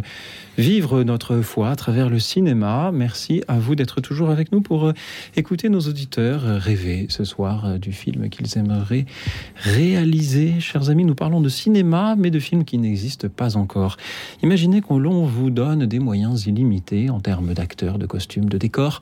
vivre 0.59 1.03
notre 1.03 1.41
foi 1.41 1.71
à 1.71 1.75
travers 1.75 2.07
le 2.07 2.19
cinéma. 2.19 2.91
Merci 2.93 3.41
à 3.47 3.57
vous 3.57 3.73
d'être 3.73 3.99
toujours 3.99 4.29
avec 4.29 4.51
nous 4.51 4.61
pour 4.61 4.85
euh, 4.85 4.93
écouter 5.35 5.67
nos 5.67 5.79
auditeurs 5.79 6.45
euh, 6.45 6.59
rêver 6.59 7.07
ce 7.09 7.23
soir 7.23 7.79
du 7.79 7.93
film 7.93 8.29
qu'ils 8.29 8.59
aimeraient 8.59 9.07
réaliser. 9.55 10.59
Chers 10.59 10.91
amis, 10.91 11.03
nous 11.03 11.15
parlons 11.15 11.41
de 11.41 11.49
cinéma, 11.49 12.15
mais 12.15 12.29
de 12.29 12.39
films 12.39 12.63
qui 12.63 12.77
n'existent 12.77 13.27
pas 13.27 13.57
encore. 13.57 13.97
Imaginez 14.43 14.81
qu'on 14.81 14.99
l'on 14.99 15.25
vous 15.25 15.49
donne 15.49 15.87
des 15.87 15.99
moyens 15.99 16.45
illimités 16.45 17.09
en 17.09 17.19
termes 17.19 17.55
d'acteurs, 17.55 17.97
de 17.97 18.05
costumes, 18.05 18.49
de 18.49 18.59
décors, 18.59 19.01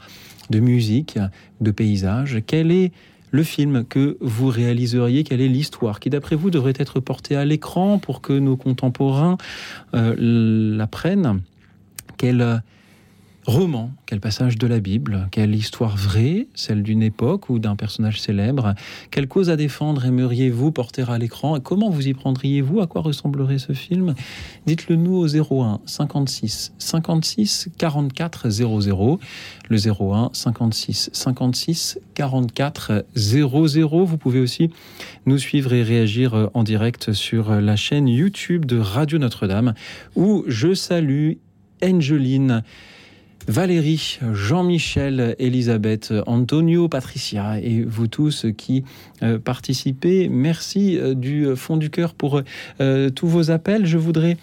de 0.50 0.62
musique, 0.62 1.20
de 1.60 1.72
paysages. 1.72 2.42
Quel 2.48 2.72
est 2.72 2.94
le 3.36 3.44
film 3.44 3.86
que 3.86 4.18
vous 4.22 4.48
réaliseriez, 4.48 5.24
quelle 5.24 5.42
est 5.42 5.48
l'histoire 5.48 6.00
qui, 6.00 6.10
d'après 6.10 6.36
vous, 6.36 6.50
devrait 6.50 6.74
être 6.78 7.00
portée 7.00 7.36
à 7.36 7.46
l'écran 7.46 8.00
pour 8.00 8.22
que 8.22 8.34
nos 8.34 8.58
contemporains 8.58 9.38
euh, 9.94 10.16
l'apprennent? 10.18 11.42
Quel 12.18 12.64
roman, 13.46 13.92
quel 14.08 14.20
passage 14.20 14.58
de 14.58 14.66
la 14.66 14.80
Bible, 14.80 15.28
quelle 15.32 15.54
histoire 15.54 15.96
vraie, 15.96 16.48
celle 16.56 16.82
d'une 16.82 17.04
époque 17.04 17.50
ou 17.50 17.60
d'un 17.60 17.76
personnage 17.76 18.20
célèbre 18.20 18.74
Quelle 19.12 19.28
cause 19.28 19.50
à 19.52 19.56
défendre 19.56 20.06
aimeriez-vous 20.06 20.72
porter 20.72 21.04
à 21.08 21.18
l'écran 21.18 21.60
comment 21.60 21.90
vous 21.90 22.08
y 22.08 22.14
prendriez-vous? 22.14 22.82
À 22.82 22.88
quoi 22.88 23.02
ressemblerait 23.02 23.60
ce 23.60 23.74
film? 23.74 24.16
Dites-le 24.66 24.96
nous 24.96 25.16
au 25.16 25.28
01 25.28 25.82
56 25.86 26.74
56 26.80 27.70
44 27.78 28.50
00. 28.50 29.20
Le 29.70 29.78
01 29.78 30.30
56 30.34 31.12
56 31.14 32.00
44 32.16 33.06
00. 33.16 34.06
Vous 34.06 34.18
pouvez 34.18 34.40
aussi 34.40 34.72
nous 35.28 35.38
suivre 35.38 35.74
et 35.74 35.84
réagir 35.84 36.50
en 36.54 36.64
direct 36.64 37.14
sur 37.14 37.52
la 37.52 37.76
chaîne 37.76 38.08
YouTube 38.08 38.66
de 38.66 38.80
Radio 38.80 39.20
Notre-Dame 39.20 39.76
où 40.16 40.44
je 40.48 40.74
salue 40.74 41.34
Angeline. 41.84 42.64
Valérie, 43.48 44.18
Jean-Michel, 44.34 45.36
Elisabeth, 45.38 46.12
Antonio, 46.26 46.90
Patricia 46.90 47.60
et 47.60 47.84
vous 47.84 48.08
tous 48.08 48.48
qui 48.58 48.84
euh, 49.22 49.38
participez. 49.38 50.30
Merci 50.30 50.98
euh, 50.98 51.14
du 51.14 51.56
fond 51.56 51.78
du 51.78 51.92
cœur 51.92 52.16
pour 52.16 52.42
euh, 52.82 53.10
tous 53.12 53.28
vos 53.28 53.52
appels. 53.52 53.86
Je 53.86 54.00
voudrais 54.00 54.38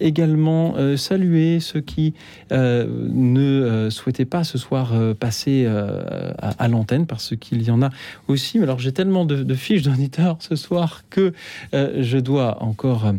également 0.00 0.74
saluer 0.98 1.58
ceux 1.58 1.80
qui 1.80 2.12
ne 2.50 3.88
souhaitaient 3.90 4.26
pas 4.26 4.44
ce 4.44 4.58
soir 4.58 4.92
passer 5.18 5.66
à, 5.66 6.68
l'antenne 6.68 7.06
parce 7.06 7.34
qu'il 7.36 7.62
y 7.62 7.70
en 7.70 7.80
a 7.80 7.88
aussi. 8.28 8.58
Mais 8.58 8.64
alors 8.64 8.80
j'ai 8.80 8.92
tellement 8.92 9.24
de, 9.24 9.42
de 9.42 9.54
fiches 9.54 9.80
d'auditeurs 9.80 10.36
ce 10.40 10.56
soir 10.56 11.04
que 11.08 11.32
je 11.72 12.18
dois 12.18 12.62
encore... 12.62 13.14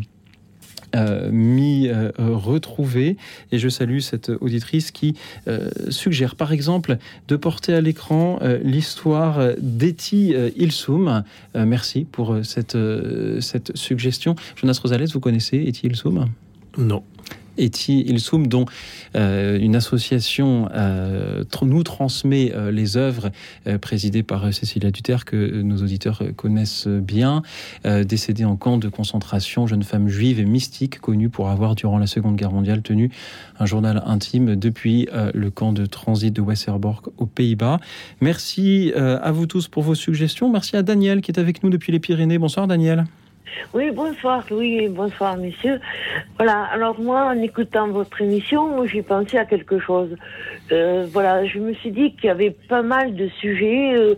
euh, 0.94 1.30
m'y 1.30 1.88
euh, 1.88 2.10
retrouver. 2.18 3.16
Et 3.52 3.58
je 3.58 3.68
salue 3.68 3.98
cette 3.98 4.30
auditrice 4.40 4.90
qui 4.90 5.14
euh, 5.48 5.70
suggère, 5.88 6.36
par 6.36 6.52
exemple, 6.52 6.98
de 7.28 7.36
porter 7.36 7.74
à 7.74 7.80
l'écran 7.80 8.38
l'histoire 8.62 9.40
d'Eti 9.58 10.34
Ilsoum. 10.56 11.24
Merci 11.54 12.06
pour 12.10 12.36
cette, 12.42 12.76
cette 13.40 13.76
suggestion. 13.76 14.34
Jonas 14.56 14.78
Rosales, 14.82 15.06
vous 15.06 15.20
connaissez 15.20 15.56
Eti 15.56 15.86
Ilsoum? 15.86 16.26
Non. 16.78 17.02
Eti 17.58 18.00
Ilsoum, 18.02 18.46
dont 18.46 18.66
euh, 19.16 19.58
une 19.58 19.76
association 19.76 20.68
euh, 20.74 21.44
nous 21.62 21.82
transmet 21.82 22.52
euh, 22.54 22.70
les 22.70 22.96
œuvres 22.96 23.30
euh, 23.66 23.78
présidée 23.78 24.22
par 24.22 24.52
Cécilia 24.52 24.90
Duterre, 24.90 25.24
que 25.24 25.62
nos 25.62 25.78
auditeurs 25.78 26.22
connaissent 26.36 26.86
bien, 26.86 27.42
décédée 27.84 28.44
en 28.44 28.56
camp 28.56 28.76
de 28.76 28.88
concentration, 28.88 29.66
jeune 29.66 29.82
femme 29.82 30.08
juive 30.08 30.40
et 30.40 30.44
mystique, 30.44 30.98
connue 31.00 31.28
pour 31.28 31.48
avoir, 31.48 31.74
durant 31.74 31.98
la 31.98 32.06
Seconde 32.06 32.36
Guerre 32.36 32.52
mondiale, 32.52 32.82
tenu 32.82 33.10
un 33.58 33.66
journal 33.66 34.02
intime 34.06 34.56
depuis 34.56 35.08
le 35.12 35.50
camp 35.50 35.72
de 35.72 35.86
transit 35.86 36.32
de 36.34 36.42
Westerbork 36.42 37.06
aux 37.16 37.26
Pays-Bas. 37.26 37.78
Merci 38.20 38.92
à 38.94 39.32
vous 39.32 39.46
tous 39.46 39.68
pour 39.68 39.82
vos 39.82 39.94
suggestions. 39.94 40.50
Merci 40.50 40.76
à 40.76 40.82
Daniel 40.82 41.20
qui 41.20 41.30
est 41.30 41.40
avec 41.40 41.62
nous 41.62 41.70
depuis 41.70 41.92
les 41.92 42.00
Pyrénées. 42.00 42.38
Bonsoir 42.38 42.66
Daniel. 42.66 43.06
Oui, 43.72 43.90
bonsoir 43.90 44.44
Louis, 44.50 44.88
bonsoir 44.88 45.36
messieurs. 45.36 45.80
Voilà, 46.36 46.64
alors 46.72 46.98
moi, 47.00 47.26
en 47.26 47.42
écoutant 47.42 47.88
votre 47.88 48.20
émission, 48.22 48.86
j'ai 48.86 49.02
pensé 49.02 49.36
à 49.36 49.44
quelque 49.44 49.78
chose. 49.78 50.16
Euh, 50.72 51.06
voilà, 51.12 51.44
je 51.46 51.58
me 51.58 51.74
suis 51.74 51.90
dit 51.90 52.14
qu'il 52.14 52.28
y 52.28 52.30
avait 52.30 52.56
pas 52.68 52.82
mal 52.82 53.14
de 53.14 53.28
sujets 53.40 53.94
euh, 53.94 54.14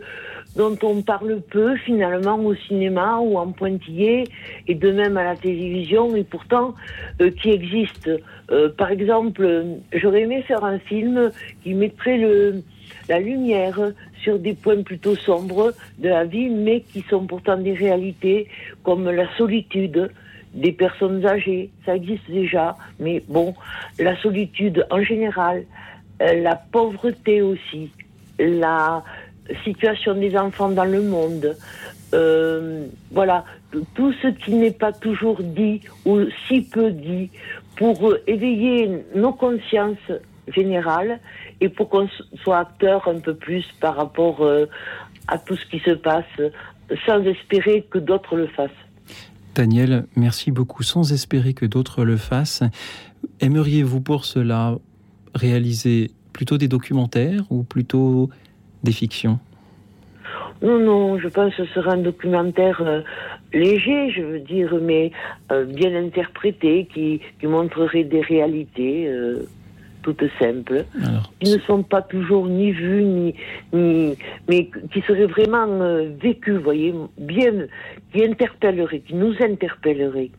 dont 0.56 0.76
on 0.82 1.02
parle 1.02 1.40
peu 1.40 1.76
finalement 1.76 2.38
au 2.38 2.54
cinéma 2.54 3.18
ou 3.18 3.36
en 3.36 3.52
pointillé 3.52 4.24
et 4.68 4.74
de 4.74 4.90
même 4.92 5.16
à 5.16 5.24
la 5.24 5.36
télévision 5.36 6.14
et 6.14 6.24
pourtant 6.24 6.74
euh, 7.20 7.30
qui 7.30 7.50
existent. 7.50 8.10
Par 8.78 8.92
exemple, 8.92 9.64
j'aurais 9.92 10.20
aimé 10.20 10.40
faire 10.46 10.64
un 10.64 10.78
film 10.78 11.32
qui 11.64 11.74
mettrait 11.74 12.16
le, 12.16 12.62
la 13.08 13.20
lumière 13.20 13.92
sur 14.22 14.38
des 14.38 14.54
points 14.54 14.82
plutôt 14.82 15.16
sombres 15.16 15.72
de 15.98 16.08
la 16.08 16.24
vie, 16.24 16.48
mais 16.48 16.80
qui 16.80 17.04
sont 17.08 17.26
pourtant 17.26 17.56
des 17.56 17.74
réalités 17.74 18.48
comme 18.82 19.10
la 19.10 19.28
solitude 19.36 20.10
des 20.54 20.72
personnes 20.72 21.24
âgées. 21.26 21.70
Ça 21.84 21.94
existe 21.94 22.30
déjà, 22.30 22.76
mais 22.98 23.22
bon, 23.28 23.54
la 23.98 24.16
solitude 24.20 24.86
en 24.90 25.02
général, 25.02 25.64
euh, 26.22 26.40
la 26.42 26.56
pauvreté 26.56 27.42
aussi, 27.42 27.90
la 28.38 29.04
situation 29.64 30.14
des 30.14 30.36
enfants 30.36 30.70
dans 30.70 30.84
le 30.84 31.02
monde. 31.02 31.56
Euh, 32.14 32.86
voilà, 33.10 33.44
tout 33.94 34.12
ce 34.22 34.28
qui 34.28 34.54
n'est 34.54 34.70
pas 34.70 34.92
toujours 34.92 35.42
dit 35.42 35.80
ou 36.04 36.20
si 36.46 36.62
peu 36.62 36.90
dit 36.90 37.30
pour 37.76 38.14
éveiller 38.26 39.04
nos 39.14 39.32
consciences 39.32 40.10
générales 40.48 41.18
et 41.60 41.68
pour 41.68 41.88
qu'on 41.88 42.08
soit 42.42 42.58
acteur 42.58 43.08
un 43.08 43.18
peu 43.18 43.34
plus 43.34 43.64
par 43.80 43.96
rapport 43.96 44.42
euh, 44.42 44.66
à 45.28 45.38
tout 45.38 45.56
ce 45.56 45.66
qui 45.66 45.78
se 45.80 45.92
passe 45.92 46.24
sans 47.06 47.22
espérer 47.22 47.86
que 47.90 47.98
d'autres 47.98 48.36
le 48.36 48.46
fassent. 48.46 48.70
Daniel, 49.54 50.04
merci 50.16 50.50
beaucoup. 50.50 50.82
Sans 50.82 51.12
espérer 51.12 51.54
que 51.54 51.66
d'autres 51.66 52.04
le 52.04 52.16
fassent, 52.16 52.62
aimeriez-vous 53.40 54.00
pour 54.00 54.24
cela 54.24 54.76
réaliser 55.34 56.10
plutôt 56.32 56.58
des 56.58 56.68
documentaires 56.68 57.44
ou 57.50 57.62
plutôt 57.62 58.28
des 58.84 58.92
fictions? 58.92 59.38
Non, 60.62 60.78
non, 60.78 61.18
je 61.18 61.28
pense 61.28 61.54
que 61.54 61.64
ce 61.64 61.72
sera 61.72 61.92
un 61.92 61.98
documentaire 61.98 62.80
euh, 62.80 63.00
léger, 63.52 64.10
je 64.10 64.22
veux 64.22 64.40
dire, 64.40 64.74
mais 64.80 65.12
euh, 65.52 65.64
bien 65.64 65.94
interprété, 65.94 66.88
qui, 66.92 67.20
qui 67.40 67.46
montrerait 67.46 68.04
des 68.04 68.20
réalités 68.20 69.06
euh, 69.08 69.46
toutes 70.06 70.30
simples, 70.38 70.84
qui 71.40 71.52
ne 71.52 71.58
sont 71.60 71.82
pas 71.82 72.00
toujours 72.02 72.46
ni 72.46 72.70
vues, 72.70 73.02
ni, 73.02 73.34
ni 73.72 74.14
mais 74.48 74.70
qui 74.92 75.00
seraient 75.02 75.26
vraiment 75.26 75.66
euh, 75.82 76.10
vécues, 76.22 76.58
voyez, 76.58 76.94
bien, 77.18 77.52
qui 78.12 78.24
interpelleraient, 78.24 79.00
qui 79.00 79.14
nous 79.14 79.34
interpelleraient. 79.40 80.30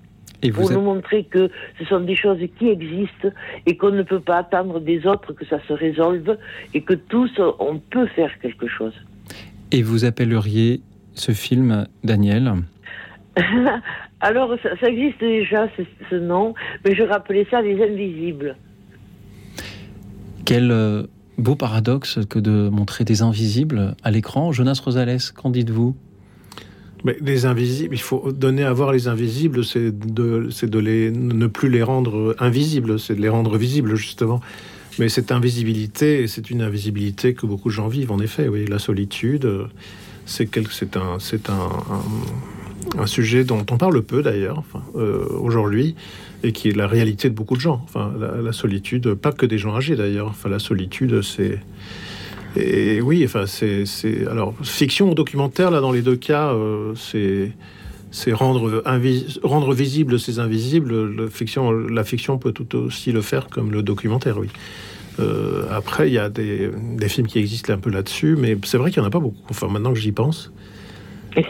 Et 0.43 0.51
vous 0.51 0.61
pour 0.61 0.71
êtes- 0.71 0.77
nous 0.77 0.83
montrer 0.83 1.23
que 1.25 1.49
ce 1.79 1.83
sont 1.85 1.99
des 1.99 2.15
choses 2.15 2.39
qui 2.57 2.69
existent 2.69 3.29
et 3.65 3.75
qu'on 3.75 3.91
ne 3.91 4.03
peut 4.03 4.19
pas 4.31 4.37
attendre 4.37 4.79
des 4.79 5.05
autres 5.05 5.33
que 5.33 5.45
ça 5.45 5.59
se 5.67 5.73
résolve 5.73 6.37
et 6.73 6.81
que 6.81 6.93
tous, 6.93 7.31
on 7.59 7.79
peut 7.79 8.07
faire 8.07 8.31
quelque 8.39 8.67
chose. 8.67 8.93
Et 9.71 9.81
vous 9.83 10.05
appelleriez 10.05 10.81
ce 11.13 11.31
film, 11.33 11.87
Daniel? 12.03 12.53
Alors, 14.19 14.55
ça, 14.63 14.69
ça 14.79 14.87
existe 14.89 15.19
déjà, 15.19 15.67
ce, 15.77 15.83
ce 16.09 16.15
nom, 16.15 16.53
mais 16.85 16.95
je 16.95 17.03
rappelais 17.03 17.45
ça 17.51 17.61
les 17.61 17.81
invisibles. 17.83 18.55
Quel 20.47 20.71
euh, 20.71 21.03
beau 21.37 21.55
paradoxe 21.55 22.19
que 22.29 22.39
de 22.39 22.69
montrer 22.69 23.03
des 23.03 23.21
invisibles 23.21 23.97
à 24.01 24.11
l'écran. 24.11 24.53
Jonas 24.53 24.79
Rosales, 24.81 25.19
qu'en 25.35 25.49
dites-vous? 25.49 25.93
Mais 27.03 27.17
les 27.19 27.45
invisibles, 27.45 27.93
il 27.93 28.01
faut 28.01 28.31
donner 28.31 28.63
à 28.63 28.71
voir 28.71 28.93
les 28.93 29.09
invisibles, 29.09 29.65
c'est 29.65 29.91
de, 29.91 30.47
de 30.63 30.79
les, 30.79 31.11
ne 31.11 31.47
plus 31.47 31.69
les 31.69 31.83
rendre 31.83 32.33
invisibles, 32.39 32.97
c'est 32.97 33.15
de 33.15 33.21
les 33.21 33.27
rendre 33.27 33.57
visibles, 33.57 33.95
justement. 33.95 34.39
Mais 34.99 35.09
cette 35.09 35.33
invisibilité, 35.33 36.27
c'est 36.27 36.49
une 36.49 36.61
invisibilité 36.61 37.33
que 37.33 37.45
beaucoup 37.45 37.67
de 37.67 37.73
gens 37.73 37.89
vivent, 37.89 38.13
en 38.13 38.19
effet. 38.19 38.47
Oui, 38.47 38.65
la 38.67 38.79
solitude, 38.79 39.45
c'est 40.25 40.55
un, 40.55 41.17
un, 41.49 41.51
un, 41.51 43.01
un 43.01 43.05
sujet 43.05 43.43
dont 43.43 43.65
on 43.69 43.77
parle 43.77 44.01
peu 44.01 44.23
d'ailleurs 44.23 44.63
euh, 44.95 45.27
aujourd'hui, 45.41 45.95
et 46.43 46.51
qui 46.51 46.69
est 46.69 46.75
la 46.75 46.87
réalité 46.87 47.29
de 47.29 47.35
beaucoup 47.35 47.55
de 47.55 47.61
gens. 47.61 47.81
Enfin, 47.83 48.13
la, 48.41 48.51
solitude, 48.51 49.13
pas 49.15 49.31
que 49.31 49.45
des 49.45 49.57
gens 49.57 49.75
âgés 49.75 49.95
d'ailleurs. 49.95 50.27
Enfin, 50.27 50.49
la 50.49 50.59
solitude, 50.59 51.21
c'est 51.21 51.59
et 52.55 53.01
oui, 53.01 53.23
enfin, 53.23 53.45
c'est, 53.45 53.85
alors 54.27 54.55
fiction 54.63 55.11
ou 55.11 55.13
documentaire 55.13 55.69
là 55.69 55.79
dans 55.79 55.91
les 55.91 56.01
deux 56.01 56.15
cas, 56.15 56.53
euh, 56.53 56.93
c'est 56.95 57.51
c'est 58.09 58.31
rendre 58.31 58.81
rendre 59.43 59.73
visible 59.73 60.19
ces 60.19 60.39
invisibles. 60.39 61.27
La 61.89 62.03
fiction 62.03 62.37
peut 62.37 62.51
tout 62.51 62.75
aussi 62.75 63.11
le 63.11 63.21
faire 63.21 63.49
comme 63.49 63.71
le 63.71 63.83
documentaire, 63.83 64.37
oui. 64.39 64.47
Euh, 65.19 65.63
après, 65.71 66.09
il 66.09 66.13
y 66.13 66.19
a 66.19 66.29
des, 66.29 66.69
des 66.95 67.09
films 67.09 67.27
qui 67.27 67.39
existent 67.39 67.73
un 67.73 67.77
peu 67.77 67.89
là-dessus, 67.89 68.35
mais 68.37 68.57
c'est 68.63 68.77
vrai 68.77 68.91
qu'il 68.91 69.01
n'y 69.01 69.05
en 69.05 69.09
a 69.09 69.11
pas 69.11 69.19
beaucoup. 69.19 69.41
Enfin, 69.49 69.67
maintenant 69.67 69.93
que 69.93 69.99
j'y 69.99 70.11
pense. 70.11 70.51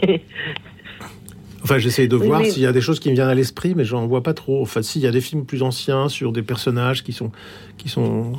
Enfin, 1.70 1.80
j'essaye 1.80 2.07
de 2.07 2.15
Oui, 2.15 2.28
voir 2.28 2.39
mais- 2.39 2.49
s'il 2.49 2.63
y 2.63 2.65
a 2.65 2.72
des 2.72 2.80
choses 2.80 3.01
qui 3.01 3.09
me 3.09 3.13
viennent 3.15 3.28
à 3.28 3.36
l'esprit, 3.36 3.74
mais 3.76 3.84
j'en 3.84 4.07
vois 4.07 4.24
pas 4.24 4.34
trop. 4.34 4.61
Enfin, 4.61 4.82
s'il 4.82 5.01
y 5.01 5.07
a 5.07 5.11
des 5.11 5.20
films 5.20 5.45
plus 5.45 5.63
anciens 5.63 6.07
sur 6.07 6.32
des 6.32 6.41
personnages 6.41 7.03
qui 7.03 7.11
sont, 7.11 7.30
qui 7.78 7.89
sont, 7.89 8.32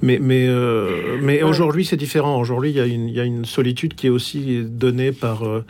mais 0.00 0.18
mais 0.18 0.46
euh, 0.48 1.18
mais 1.20 1.42
aujourd'hui 1.42 1.84
c'est 1.84 1.98
différent. 1.98 2.40
Aujourd'hui, 2.40 2.70
il 2.70 2.76
y 2.76 2.80
a 2.80 2.86
une 2.86 3.08
il 3.10 3.14
y 3.14 3.20
a 3.20 3.24
une 3.24 3.44
solitude 3.44 3.92
qui 3.94 4.06
est 4.06 4.10
aussi 4.10 4.62
donnée 4.64 5.12
par 5.12 5.46
euh, 5.46 5.62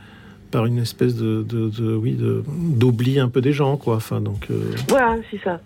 par 0.53 0.65
une 0.67 0.79
espèce 0.79 1.17
de, 1.17 1.43
de, 1.43 1.69
de- 1.71 1.95
oui 1.97 2.13
de 2.13 2.45
d'oubli 2.49 3.19
un 3.19 3.29
peu 3.29 3.41
des 3.41 3.53
gens, 3.53 3.77
quoi. 3.77 3.97
Enfin, 3.97 4.21
donc. 4.21 4.47
euh, 4.53 4.63
Voilà, 4.89 5.17
c'est 5.31 5.41
ça. 5.43 5.61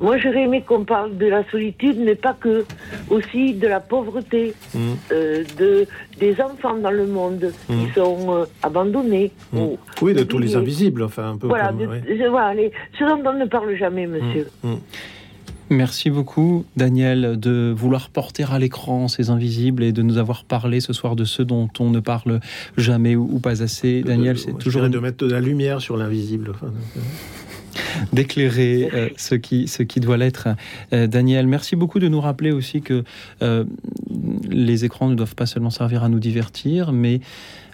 Moi, 0.00 0.18
j'aurais 0.18 0.42
aimé 0.44 0.62
qu'on 0.66 0.84
parle 0.84 1.16
de 1.16 1.26
la 1.26 1.48
solitude, 1.50 1.96
mais 1.98 2.14
pas 2.14 2.34
que, 2.38 2.64
aussi 3.10 3.54
de 3.54 3.66
la 3.66 3.80
pauvreté, 3.80 4.54
mm, 4.74 4.78
euh, 5.12 5.44
de, 5.58 5.86
des 6.18 6.40
enfants 6.40 6.76
dans 6.76 6.90
le 6.90 7.06
monde 7.06 7.52
Mm. 7.68 7.74
qui 7.86 7.92
sont 7.94 8.34
euh, 8.34 8.44
abandonnés. 8.62 9.30
mm. 9.52 9.58
ou 9.58 9.78
oui, 10.02 10.14
de 10.14 10.22
tous 10.24 10.38
les 10.38 10.56
invisibles, 10.56 11.02
enfin 11.02 11.30
un 11.32 11.36
peu. 11.36 11.46
Voilà, 11.46 11.68
comme, 11.68 11.78
de- 11.78 11.86
ouais. 11.86 12.00
de- 12.00 12.28
voilà 12.28 12.54
les, 12.54 12.72
ce 12.98 13.04
dont 13.04 13.22
on 13.28 13.38
ne 13.38 13.46
parle 13.46 13.74
jamais, 13.76 14.06
monsieur. 14.06 14.48
Mm, 14.62 14.70
mm. 14.72 14.78
Merci 15.70 16.10
beaucoup, 16.10 16.66
Daniel, 16.76 17.40
de 17.40 17.72
vouloir 17.74 18.10
porter 18.10 18.44
à 18.52 18.58
l'écran 18.58 19.08
ces 19.08 19.30
invisibles 19.30 19.82
et 19.84 19.92
de 19.92 20.02
nous 20.02 20.18
avoir 20.18 20.44
parlé 20.44 20.80
ce 20.80 20.92
soir 20.92 21.16
de 21.16 21.24
ceux 21.24 21.46
dont 21.46 21.70
on 21.80 21.88
ne 21.88 22.00
parle 22.00 22.40
jamais 22.76 23.16
ou, 23.16 23.38
pas 23.38 23.62
assez. 23.62 24.02
Daniel, 24.02 24.36
c'est 24.38 24.58
toujours 24.58 24.86
de 24.90 24.98
mettre 24.98 25.24
de 25.26 25.32
la 25.32 25.40
lumière 25.40 25.80
sur 25.80 25.96
l'invisible. 25.96 26.50
Enfin, 26.50 26.66
euh, 26.66 27.00
d'éclairer 28.12 28.88
euh, 28.92 29.08
ce, 29.16 29.34
qui, 29.34 29.68
ce 29.68 29.82
qui 29.82 30.00
doit 30.00 30.16
l'être. 30.16 30.48
Euh, 30.92 31.06
Daniel, 31.06 31.46
merci 31.46 31.76
beaucoup 31.76 31.98
de 31.98 32.08
nous 32.08 32.20
rappeler 32.20 32.52
aussi 32.52 32.82
que 32.82 33.04
euh, 33.42 33.64
les 34.50 34.84
écrans 34.84 35.08
ne 35.08 35.14
doivent 35.14 35.34
pas 35.34 35.46
seulement 35.46 35.70
servir 35.70 36.04
à 36.04 36.08
nous 36.08 36.20
divertir, 36.20 36.92
mais 36.92 37.20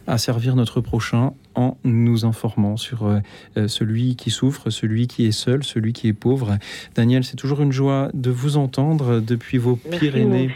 à 0.06 0.16
servir 0.16 0.56
notre 0.56 0.80
prochain 0.80 1.32
en 1.54 1.76
nous 1.84 2.24
informant 2.24 2.78
sur 2.78 3.20
celui 3.66 4.16
qui 4.16 4.30
souffre, 4.30 4.70
celui 4.70 5.06
qui 5.06 5.26
est 5.26 5.32
seul, 5.32 5.62
celui 5.64 5.92
qui 5.92 6.08
est 6.08 6.14
pauvre. 6.14 6.56
Daniel, 6.94 7.24
c'est 7.24 7.36
toujours 7.36 7.60
une 7.60 7.72
joie 7.72 8.08
de 8.14 8.30
vous 8.30 8.56
entendre 8.56 9.20
depuis 9.20 9.58
vos 9.58 9.78
Merci, 9.84 9.98
Pyrénées. 9.98 10.50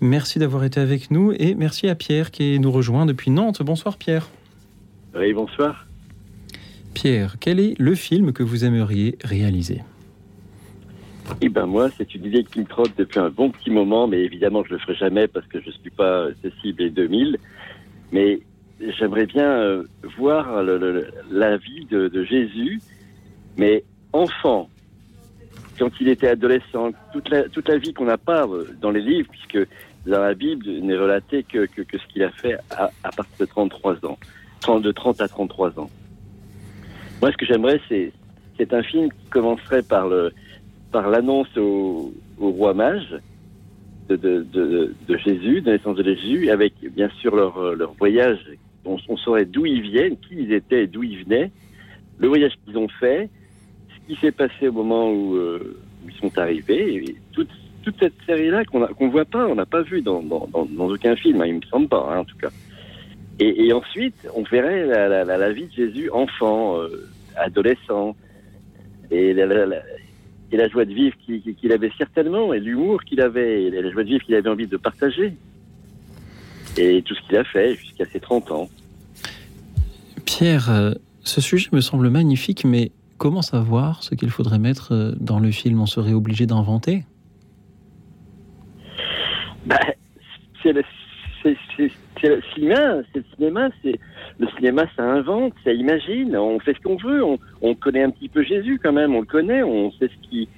Merci 0.00 0.38
d'avoir 0.38 0.62
été 0.62 0.78
avec 0.78 1.10
nous 1.10 1.32
et 1.32 1.56
merci 1.56 1.88
à 1.88 1.96
Pierre 1.96 2.30
qui 2.30 2.60
nous 2.60 2.70
rejoint 2.70 3.06
depuis 3.06 3.32
Nantes. 3.32 3.60
Bonsoir 3.60 3.96
Pierre. 3.96 4.28
Oui, 5.16 5.32
bonsoir. 5.32 5.86
Pierre, 6.94 7.36
quel 7.40 7.60
est 7.60 7.78
le 7.78 7.94
film 7.94 8.32
que 8.32 8.42
vous 8.42 8.64
aimeriez 8.64 9.18
réaliser? 9.24 9.82
Eh 11.40 11.48
ben 11.48 11.66
moi, 11.66 11.88
c'est 11.96 12.14
une 12.14 12.24
idée 12.26 12.44
qui 12.44 12.60
me 12.60 12.66
trotte 12.66 12.92
depuis 12.96 13.18
un 13.18 13.30
bon 13.30 13.50
petit 13.50 13.70
moment, 13.70 14.06
mais 14.06 14.20
évidemment, 14.20 14.62
je 14.64 14.74
le 14.74 14.78
ferai 14.78 14.94
jamais 14.94 15.26
parce 15.26 15.46
que 15.46 15.60
je 15.60 15.70
suis 15.70 15.90
pas 15.90 16.28
Cécile 16.42 16.80
et 16.80 16.90
2000. 16.90 17.38
Mais 18.12 18.40
j'aimerais 18.98 19.26
bien 19.26 19.50
euh, 19.50 19.84
voir 20.18 20.62
la 21.30 21.56
vie 21.56 21.86
de, 21.90 22.24
Jésus, 22.24 22.80
mais 23.56 23.84
enfant, 24.12 24.68
quand 25.78 25.90
il 26.00 26.08
était 26.08 26.28
adolescent, 26.28 26.90
toute 27.12 27.28
la, 27.30 27.48
toute 27.48 27.68
la 27.68 27.78
vie 27.78 27.92
qu'on 27.92 28.04
n'a 28.04 28.18
pas 28.18 28.46
euh, 28.46 28.68
dans 28.80 28.90
les 28.90 29.00
livres, 29.00 29.28
puisque 29.30 29.68
dans 30.06 30.20
la 30.20 30.34
Bible 30.34 30.66
n'est 30.68 30.96
relaté 30.96 31.42
que, 31.42 31.66
que, 31.66 31.98
ce 31.98 32.06
qu'il 32.12 32.22
a 32.22 32.30
fait 32.30 32.56
à, 32.70 32.90
à 33.02 33.10
partir 33.10 33.36
de 33.40 33.46
33 33.46 34.04
ans, 34.04 34.18
30, 34.60 34.82
de 34.82 34.92
30 34.92 35.20
à 35.22 35.28
33 35.28 35.80
ans. 35.80 35.90
Moi, 37.24 37.32
ce 37.32 37.38
que 37.38 37.46
j'aimerais, 37.46 37.80
c'est 37.88 38.12
c'est 38.58 38.74
un 38.74 38.82
film 38.82 39.10
qui 39.10 39.30
commencerait 39.30 39.82
par 39.82 40.08
le 40.08 40.30
par 40.92 41.08
l'annonce 41.08 41.48
au, 41.56 42.12
au 42.38 42.50
roi 42.50 42.74
mage 42.74 43.18
de, 44.10 44.16
de, 44.16 45.16
Jésus, 45.16 45.62
de 45.62 45.70
la 45.70 45.78
naissance 45.78 45.96
de 45.96 46.02
Jésus, 46.02 46.50
avec 46.50 46.74
bien 46.94 47.08
sûr 47.22 47.34
leur, 47.34 47.76
leur 47.76 47.94
voyage. 47.94 48.40
On, 48.84 48.98
saurait 49.16 49.46
d'où 49.46 49.64
ils 49.64 49.80
viennent, 49.80 50.18
qui 50.18 50.34
ils 50.34 50.52
étaient 50.52 50.86
d'où 50.86 51.02
ils 51.02 51.24
venaient, 51.24 51.50
le 52.18 52.28
voyage 52.28 52.52
qu'ils 52.62 52.76
ont 52.76 52.88
fait, 52.88 53.30
ce 53.88 54.06
qui 54.06 54.20
s'est 54.20 54.30
passé 54.30 54.68
au 54.68 54.72
moment 54.72 55.10
où, 55.10 55.34
euh, 55.36 55.80
ils 56.06 56.14
sont 56.16 56.38
arrivés, 56.38 57.16
toute, 57.32 57.48
toute 57.84 57.98
cette 58.00 58.20
série-là 58.26 58.66
qu'on 58.66 58.80
ne 58.80 59.10
voit 59.10 59.24
pas, 59.24 59.46
on 59.46 59.54
n'a 59.54 59.64
pas 59.64 59.80
vu 59.80 60.02
dans, 60.02 60.22
dans, 60.22 60.46
aucun 60.78 61.16
film, 61.16 61.40
hein, 61.40 61.46
il 61.46 61.54
me 61.54 61.66
semble 61.70 61.88
pas, 61.88 62.06
hein, 62.12 62.18
en 62.18 62.24
tout 62.26 62.36
cas. 62.36 62.50
Et, 63.40 63.72
ensuite, 63.72 64.28
on 64.36 64.42
verrait 64.42 64.84
la, 64.86 65.24
la 65.24 65.52
vie 65.52 65.66
de 65.66 65.72
Jésus 65.72 66.08
enfant, 66.10 66.78
euh, 66.78 67.08
adolescent, 67.36 68.16
et 69.10 69.32
la, 69.34 69.46
la, 69.46 69.66
la- 69.66 69.82
et 70.52 70.56
la 70.56 70.68
joie 70.68 70.84
de 70.84 70.92
vivre 70.94 71.16
qu'il 71.26 71.72
avait 71.72 71.90
certainement, 71.98 72.52
et 72.54 72.60
l'humour 72.60 73.02
qu'il 73.04 73.20
avait, 73.20 73.64
et 73.64 73.70
la 73.70 73.90
joie 73.90 74.04
de 74.04 74.08
vivre 74.08 74.22
qu'il 74.24 74.34
avait 74.36 74.48
envie 74.50 74.66
de 74.68 74.76
partager. 74.76 75.34
et 76.76 77.02
tout 77.02 77.14
ce 77.14 77.22
qu'il 77.26 77.36
a 77.36 77.44
fait 77.44 77.74
jusqu'à 77.76 78.04
ses 78.04 78.20
30 78.20 78.50
ans. 78.52 78.68
Pierre, 80.26 80.70
euh, 80.70 80.92
ce 81.22 81.40
sujet 81.40 81.68
me 81.72 81.80
semble 81.80 82.08
magnifique, 82.10 82.64
mais 82.64 82.90
comment 83.18 83.42
savoir 83.42 84.02
ce 84.02 84.14
qu'il 84.14 84.30
faudrait 84.30 84.58
mettre 84.58 84.92
euh, 84.92 85.12
dans 85.20 85.38
le 85.40 85.50
film? 85.50 85.80
On 85.80 85.86
serait 85.86 86.12
obligé 86.12 86.46
d'inventer? 86.46 87.04
Bah, 89.66 89.78
c'est 90.62 90.74
c'est- 91.42 91.56
c'est 92.20 92.28
le 92.28 92.42
cinéma, 92.54 93.68
c'est 93.82 93.98
le 94.38 94.48
cinéma, 94.56 94.84
ça 94.96 95.02
invente, 95.04 95.52
ça 95.62 95.72
imagine. 95.72 96.36
On 96.36 96.58
fait 96.58 96.74
ce 96.74 96.80
qu'on 96.80 96.96
veut. 96.96 97.22
On, 97.24 97.38
on 97.62 97.74
connaît 97.74 98.02
un 98.02 98.10
petit 98.10 98.28
peu 98.28 98.42
Jésus 98.42 98.80
quand 98.82 98.92
même. 98.92 99.14
On 99.14 99.20
le 99.20 99.26
connaît. 99.26 99.62
On 99.62 99.90
sait 99.92 100.08
ce 100.08 100.28
qui, 100.28 100.48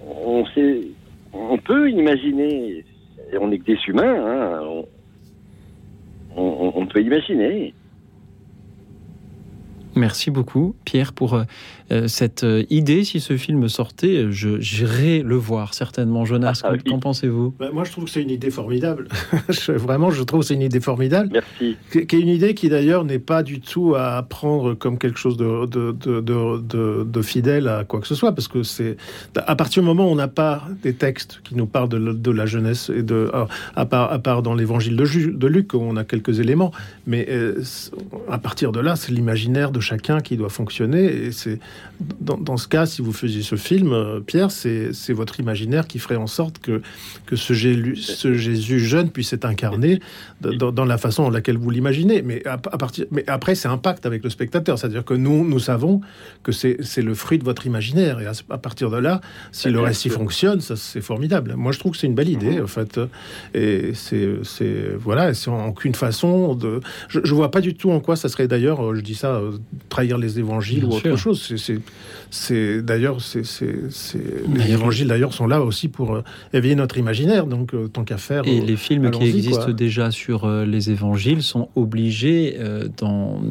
on 0.00 0.44
sait, 0.54 0.80
on 1.32 1.58
peut 1.58 1.90
imaginer. 1.90 2.84
On 3.40 3.50
est 3.50 3.58
que 3.58 3.64
des 3.64 3.78
humains. 3.88 4.14
Hein. 4.26 4.60
On- 6.36 6.72
on 6.76 6.86
peut 6.86 7.00
imaginer. 7.02 7.74
Merci 9.98 10.30
beaucoup, 10.30 10.74
Pierre, 10.84 11.12
pour 11.12 11.34
euh, 11.34 11.42
euh, 11.90 12.06
cette 12.08 12.44
euh, 12.44 12.62
idée. 12.70 13.04
Si 13.04 13.20
ce 13.20 13.36
film 13.36 13.68
sortait, 13.68 14.26
je- 14.30 14.60
j'irais 14.60 15.22
le 15.24 15.34
voir, 15.36 15.74
certainement. 15.74 16.24
Jonas, 16.24 16.60
Ah, 16.64 16.72
qu'en 16.88 16.98
pensez-vous? 17.00 17.54
Bah, 17.58 17.70
moi, 17.72 17.84
je 17.84 17.90
trouve 17.92 18.04
que 18.04 18.10
c'est 18.10 18.22
une 18.22 18.30
idée 18.30 18.50
formidable. 18.50 19.08
Je- 19.48 19.72
vraiment, 19.72 20.10
je 20.10 20.22
trouve 20.22 20.40
que 20.40 20.46
c'est 20.46 20.54
une 20.54 20.62
idée 20.62 20.80
formidable. 20.80 21.30
Merci. 21.32 21.76
Qui 21.90 21.98
est 22.16 22.20
une 22.20 22.28
idée 22.28 22.54
qui, 22.54 22.68
d'ailleurs, 22.68 23.04
n'est 23.04 23.18
pas 23.18 23.42
du 23.42 23.60
tout 23.60 23.94
à 23.96 24.22
prendre 24.22 24.74
comme 24.74 24.98
quelque 24.98 25.18
chose 25.18 25.36
de, 25.36 25.66
de, 25.66 25.92
de, 25.92 26.20
de- 26.20 26.58
de- 26.60 27.04
de 27.04 27.22
fidèle 27.22 27.66
à 27.68 27.84
quoi 27.84 28.00
que 28.00 28.06
ce 28.06 28.14
soit, 28.14 28.32
parce 28.32 28.48
que 28.48 28.62
c'est 28.62 28.96
à 29.36 29.56
partir 29.56 29.82
du 29.82 29.86
moment 29.88 30.06
où 30.08 30.12
on 30.12 30.14
n'a 30.16 30.28
pas 30.28 30.64
des 30.82 30.94
textes 30.94 31.40
qui 31.44 31.54
nous 31.56 31.66
parlent 31.66 31.88
de, 31.88 32.30
la 32.30 32.46
jeunesse 32.46 32.90
et 32.94 33.02
de 33.02 33.30
alors, 33.32 33.48
à 33.74 33.84
part 33.86 34.12
à 34.12 34.18
part 34.18 34.42
dans 34.42 34.54
l'Évangile 34.54 34.96
de, 34.96 35.46
Luc, 35.46 35.74
où 35.74 35.78
on 35.80 35.96
a 35.96 36.04
quelques 36.04 36.38
éléments, 36.40 36.70
mais 37.06 37.26
euh, 37.30 37.62
à 38.30 38.38
partir 38.38 38.72
de 38.72 38.80
là, 38.80 38.94
c'est 38.96 39.12
l'imaginaire 39.12 39.70
de 39.70 39.80
chacun 39.88 40.18
qui 40.26 40.36
doit 40.36 40.50
fonctionner. 40.60 41.04
Et 41.26 41.32
c'est 41.32 41.58
dans, 42.20 42.36
dans 42.48 42.56
ce 42.56 42.68
cas, 42.68 42.84
si 42.86 43.02
vous 43.02 43.12
faisiez 43.12 43.42
ce 43.42 43.56
film, 43.56 43.92
euh, 43.92 44.20
Pierre, 44.20 44.50
c'est 44.50 44.92
c'est 44.92 45.14
votre 45.22 45.40
imaginaire 45.40 45.86
qui 45.90 45.98
ferait 45.98 46.20
en 46.26 46.26
sorte 46.26 46.56
que 46.66 46.82
que 47.26 47.36
ce, 47.36 47.52
Jélu- 47.54 47.96
ce 47.96 48.34
Jésus 48.34 48.80
jeune 48.80 49.10
puisse 49.10 49.32
être 49.32 49.46
incarné 49.46 50.00
dans, 50.40 50.72
dans 50.78 50.84
la 50.94 50.98
façon 50.98 51.22
dans 51.24 51.30
laquelle 51.38 51.58
vous 51.58 51.70
l'imaginez. 51.70 52.22
Mais 52.22 52.38
à, 52.46 52.52
à 52.54 52.78
partir, 52.84 53.06
mais 53.10 53.24
après, 53.26 53.54
c'est 53.54 53.68
un 53.68 53.78
pacte 53.78 54.04
avec 54.06 54.22
le 54.24 54.30
spectateur, 54.30 54.78
c'est-à-dire 54.78 55.04
que 55.04 55.14
nous, 55.14 55.44
nous 55.52 55.58
savons 55.70 56.00
que 56.42 56.52
c'est 56.52 56.76
c'est 56.82 57.02
le 57.02 57.14
fruit 57.14 57.38
de 57.38 57.44
votre 57.44 57.66
imaginaire. 57.66 58.20
Et 58.20 58.26
à, 58.26 58.32
à 58.50 58.58
partir 58.58 58.90
de 58.90 58.98
là, 58.98 59.20
si 59.52 59.68
le 59.68 59.78
Bien 59.78 59.88
récit 59.88 60.10
fonctionne, 60.10 60.60
ça 60.60 60.76
c'est 60.76 61.00
formidable. 61.12 61.54
Moi, 61.56 61.72
je 61.72 61.78
trouve 61.78 61.92
que 61.92 61.98
c'est 61.98 62.06
une 62.06 62.18
belle 62.20 62.28
idée, 62.38 62.60
en 62.60 62.66
fait. 62.66 63.00
Et 63.54 63.92
c'est 63.94 64.28
c'est 64.44 64.94
voilà, 65.06 65.34
c'est 65.34 65.50
en 65.50 65.68
aucune 65.68 65.94
façon 65.94 66.54
de. 66.54 66.80
Je, 67.08 67.20
je 67.24 67.34
vois 67.34 67.50
pas 67.50 67.60
du 67.60 67.74
tout 67.74 67.90
en 67.90 68.00
quoi 68.00 68.16
ça 68.16 68.28
serait 68.28 68.48
d'ailleurs, 68.48 68.80
euh, 68.84 68.94
je 68.94 69.00
dis 69.00 69.14
ça, 69.14 69.34
euh, 69.36 69.52
trahir 69.88 70.18
les 70.18 70.38
évangiles 70.38 70.80
Bien 70.80 70.88
ou 70.88 70.92
autre 70.92 71.00
sûr. 71.02 71.18
chose. 71.18 71.54
C'est- 72.30 72.82
d'ailleurs, 72.82 73.18
les 74.54 74.72
évangiles 74.72 75.08
d'ailleurs 75.08 75.32
sont 75.32 75.46
là 75.46 75.62
aussi 75.62 75.88
pour 75.88 76.14
euh, 76.14 76.22
éveiller 76.52 76.74
notre 76.74 76.98
imaginaire. 76.98 77.46
Donc 77.46 77.72
euh, 77.74 77.88
tant 77.88 78.04
qu'à 78.04 78.18
faire. 78.18 78.46
Et 78.46 78.60
euh, 78.60 78.64
les 78.64 78.76
films 78.76 79.10
qui 79.10 79.24
existent 79.24 79.64
quoi. 79.64 79.72
déjà 79.72 80.10
sur 80.10 80.46
les 80.48 80.90
évangiles 80.90 81.42
sont 81.42 81.68
obligés 81.76 82.58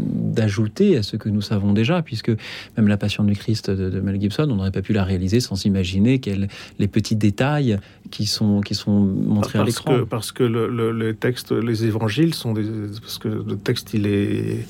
d'ajouter 0.02 0.98
à 0.98 1.04
ce 1.04 1.16
que 1.18 1.30
nous 1.30 1.42
savons 1.42 1.74
déjà, 1.74 2.02
puisque 2.02 2.32
même 2.78 2.88
la 2.88 2.98
Passion 2.98 3.24
du 3.24 3.34
Christ 3.36 3.70
de, 3.70 3.90
de 3.90 4.00
Mel 4.00 4.20
Gibson, 4.20 4.48
on 4.50 4.56
n'aurait 4.56 4.72
pas 4.72 4.82
pu 4.82 4.94
la 4.94 5.04
réaliser 5.04 5.40
sans 5.40 5.66
imaginer 5.66 6.20
quels 6.20 6.48
les 6.80 6.88
petits 6.88 7.16
détails 7.16 7.78
qui 8.12 8.26
sont, 8.26 8.62
qui 8.62 8.76
sont 8.76 9.00
montrés 9.00 9.60
à 9.60 9.64
parce 9.64 9.78
l'écran. 9.86 10.06
parce 10.10 10.32
que 10.32 10.44
le, 10.44 10.68
le- 10.70 10.92
les 10.92 11.14
textes, 11.16 11.52
les 11.52 11.86
évangiles 11.86 12.34
sont 12.34 12.54
des. 12.54 12.66
Parce 13.02 13.18
que 13.18 13.28
le 13.28 13.56
texte, 13.58 13.94
il 13.94 14.06
est. 14.08 14.66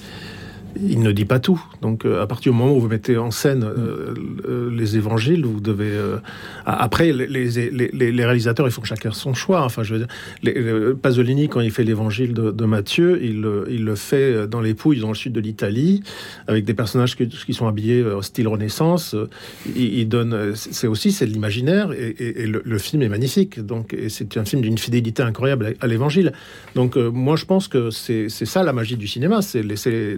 Il 0.82 1.02
ne 1.02 1.12
dit 1.12 1.26
pas 1.26 1.40
tout. 1.40 1.62
Donc, 1.82 2.06
euh, 2.06 2.22
à 2.22 2.28
partir 2.28 2.52
du 2.52 2.58
moment 2.58 2.76
où 2.76 2.80
vous 2.80 2.88
mettez 2.88 3.18
en 3.18 3.32
scène 3.32 3.64
euh, 3.64 4.70
les 4.72 4.98
évangiles, 4.98 5.46
vous 5.46 5.60
devez. 5.60 5.90
euh, 5.90 6.18
après, 6.66 7.12
les, 7.12 7.28
les, 7.28 7.70
les- 7.72 8.12
les 8.12 8.26
réalisateurs, 8.26 8.68
ils 8.68 8.72
font 8.72 8.84
chacun 8.84 9.12
son 9.12 9.34
choix. 9.34 9.64
Enfin, 9.64 9.84
je 9.84 9.96
veux 9.96 10.06
dire, 10.06 10.96
Pasolini, 11.02 11.48
quand 11.50 11.62
il 11.62 11.72
fait 11.72 11.84
l'évangile 11.84 12.34
de, 12.34 12.52
de 12.52 12.66
Matthieu, 12.66 13.20
il, 13.24 13.42
le- 13.42 13.96
fait 13.96 14.48
dans 14.48 14.62
les 14.62 14.74
Pouilles, 14.74 15.00
dans 15.00 15.10
le 15.10 15.16
sud 15.16 15.34
de 15.34 15.40
l'Italie, 15.40 16.04
avec 16.48 16.66
des 16.66 16.74
personnages 16.74 17.16
qui, 17.16 17.54
sont 17.54 17.68
habillés 17.68 18.04
au 18.04 18.22
style 18.22 18.48
Renaissance. 18.48 19.16
Il, 19.76 20.08
donne. 20.08 20.54
C'est 20.56 20.88
aussi 20.88 21.12
c'est 21.12 21.26
de 21.26 21.32
l'imaginaire 21.32 21.92
et, 21.94 22.46
le, 22.46 22.78
film 22.78 23.02
est 23.02 23.10
magnifique. 23.10 23.60
Donc, 23.60 23.96
c'est 24.10 24.38
un 24.38 24.46
film 24.46 24.62
d'une 24.62 24.78
fidélité 24.78 25.24
incroyable 25.24 25.76
à, 25.80 25.88
l'évangile. 25.88 26.34
Donc, 26.76 26.96
moi, 26.96 27.36
je 27.36 27.46
pense 27.46 27.68
que 27.68 27.90
c'est 27.90 28.30
ça 28.30 28.64
la 28.64 28.74
magie 28.74 28.98
du 28.98 29.08
cinéma, 29.08 29.42
c'est 29.42 29.64
laisser 29.64 30.16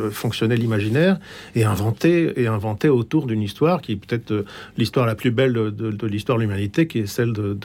euh, 0.00 0.10
fonctionner 0.10 0.56
l'imaginaire 0.56 1.18
et 1.54 1.64
inventer 1.64 2.32
et 2.36 2.48
autour 2.88 3.26
d'une 3.26 3.42
histoire 3.42 3.80
qui 3.82 3.92
est 3.92 3.96
peut-être 3.96 4.30
euh, 4.32 4.44
l'histoire 4.76 5.06
la 5.06 5.14
plus 5.14 5.30
belle 5.30 5.52
de, 5.52 5.70
de- 5.70 5.90
de 5.90 6.06
l'histoire 6.06 6.38
de 6.38 6.42
l'humanité, 6.42 6.86
qui 6.86 6.98
est 7.00 7.06
celle 7.06 7.32
de, 7.32 7.56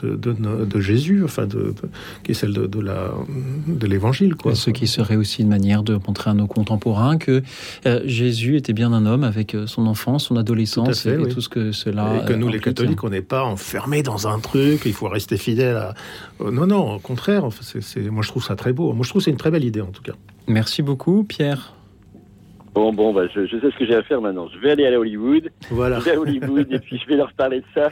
Jésus, 0.80 1.22
enfin, 1.24 1.46
qui 2.22 2.30
est 2.32 2.34
celle 2.34 2.52
de, 2.52 2.66
de 2.66 2.80
la 2.80 3.12
de 3.66 3.86
l'évangile, 3.86 4.34
quoi. 4.34 4.54
Ce 4.54 4.70
qui 4.70 4.86
serait 4.86 5.16
aussi 5.16 5.42
une 5.42 5.48
manière 5.48 5.82
de 5.82 5.98
montrer 6.06 6.30
à 6.30 6.34
nos 6.34 6.46
contemporains 6.46 7.16
que 7.18 7.42
euh, 7.86 8.00
Jésus 8.04 8.56
était 8.56 8.72
bien 8.72 8.92
un 8.92 9.06
homme 9.06 9.24
avec 9.24 9.54
euh, 9.54 9.66
son 9.66 9.86
enfance, 9.86 10.26
son 10.26 10.36
adolescence 10.36 11.02
Tout 11.02 11.08
fait, 11.08 11.14
et, 11.14 11.18
oui. 11.18 11.28
tout 11.32 11.40
ce 11.40 11.48
que 11.48 11.72
cela. 11.72 12.22
Et 12.22 12.28
que 12.28 12.32
nous, 12.34 12.48
les 12.48 12.60
catholiques, 12.60 13.02
on 13.04 13.10
n'est 13.10 13.22
pas 13.22 13.44
enfermés 13.44 14.02
dans 14.02 14.28
un 14.28 14.38
truc, 14.38 14.82
il 14.86 14.92
faut 14.92 15.08
rester 15.08 15.36
fidèle 15.36 15.76
à... 15.76 15.94
Non, 16.50 16.66
non, 16.66 16.94
au 16.96 16.98
contraire, 16.98 17.44
c'est- 17.60 17.80
c'est- 17.82 18.10
moi 18.10 18.22
je 18.22 18.28
trouve 18.28 18.44
ça 18.44 18.56
très 18.56 18.72
beau. 18.72 18.92
Moi 18.92 19.04
je 19.04 19.08
trouve 19.10 19.20
que 19.20 19.24
c'est 19.24 19.30
une 19.30 19.36
très 19.36 19.50
belle 19.50 19.64
idée 19.64 19.80
en 19.80 19.86
tout 19.86 20.02
cas. 20.02 20.12
Merci 20.48 20.82
beaucoup, 20.82 21.24
Pierre. 21.24 21.72
Bon, 22.76 22.92
bon, 22.92 23.14
bah, 23.14 23.22
je, 23.34 23.46
je 23.46 23.56
sais 23.58 23.70
ce 23.72 23.78
que 23.78 23.86
j'ai 23.86 23.94
à 23.94 24.02
faire 24.02 24.20
maintenant. 24.20 24.48
Je 24.54 24.58
vais 24.60 24.70
aller 24.72 24.86
à 24.86 25.00
Hollywood. 25.00 25.50
Voilà. 25.70 25.98
Je 25.98 26.04
vais 26.04 26.10
à 26.12 26.20
Hollywood 26.20 26.66
et 26.70 26.78
puis 26.78 27.00
je 27.02 27.08
vais 27.08 27.16
leur 27.16 27.32
parler 27.32 27.60
de 27.60 27.64
ça. 27.74 27.88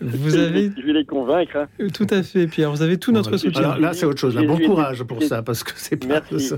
Vous 0.00 0.36
avez- 0.36 0.70
Je 0.78 0.86
vais 0.86 0.92
les 0.92 1.04
convaitre. 1.06 1.56
hein. 1.56 1.68
Euh, 1.80 1.88
Tout 1.88 2.06
à 2.10 2.22
fait, 2.22 2.46
Pierre. 2.46 2.70
Vous 2.70 2.82
avez 2.82 2.98
tout 2.98 3.12
notre 3.12 3.36
soutien. 3.38 3.62
Alors 3.62 3.78
là, 3.78 3.94
c'est 3.94 4.04
autre 4.04 4.18
chose. 4.20 4.34
Là, 4.36 4.42
bon 4.42 4.58
courage 4.58 5.02
pour 5.04 5.22
ça, 5.22 5.42
parce 5.42 5.64
que 5.64 5.70
c'est 5.76 5.96
pas, 5.96 6.06
Merci. 6.30 6.50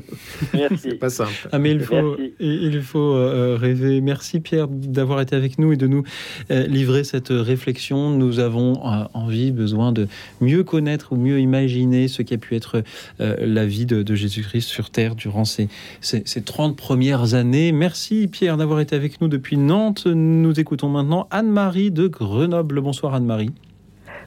Merci. 0.54 0.76
c'est 0.78 0.94
pas 0.98 1.08
simple. 1.08 1.30
Ah 1.52 1.58
mais 1.60 1.70
il 1.70 1.80
faut, 1.80 2.16
Merci. 2.18 2.32
il 2.40 2.82
faut 2.82 3.14
euh, 3.14 3.56
rêver. 3.60 4.00
Merci 4.00 4.40
Pierre 4.40 4.66
d'avoir 4.68 5.20
été 5.20 5.36
avec 5.36 5.58
nous 5.60 5.72
et 5.72 5.76
de 5.76 5.86
nous 5.86 6.02
euh, 6.50 6.66
livrer 6.66 7.04
cette 7.04 7.28
réflexion. 7.30 8.10
Nous 8.10 8.40
avons 8.40 8.72
euh, 8.84 9.04
envie, 9.14 9.52
besoin 9.52 9.92
de 9.92 10.08
mieux 10.40 10.64
connaître 10.64 11.12
ou 11.12 11.16
mieux 11.16 11.38
imaginer 11.38 12.08
ce 12.08 12.22
qui 12.22 12.34
a 12.34 12.38
pu 12.38 12.56
être 12.56 12.82
euh, 13.20 13.36
la 13.40 13.66
vie 13.66 13.86
de, 13.86 14.02
de 14.02 14.14
Jésus-Christ 14.16 14.66
sur 14.68 14.90
Terre 14.90 15.14
durant 15.14 15.44
ces, 15.44 15.68
ces, 16.00 16.22
ces 16.26 16.42
30 16.42 16.76
premières 17.04 17.34
années. 17.34 17.70
Merci 17.70 18.28
Pierre 18.28 18.56
d'avoir 18.56 18.80
été 18.80 18.96
avec 18.96 19.20
nous 19.20 19.28
depuis 19.28 19.58
Nantes. 19.58 20.06
Nous 20.06 20.58
écoutons 20.58 20.88
maintenant 20.88 21.28
Anne-Marie 21.30 21.90
de 21.90 22.08
Grenoble. 22.08 22.80
Bonsoir 22.80 23.12
Anne-Marie. 23.12 23.50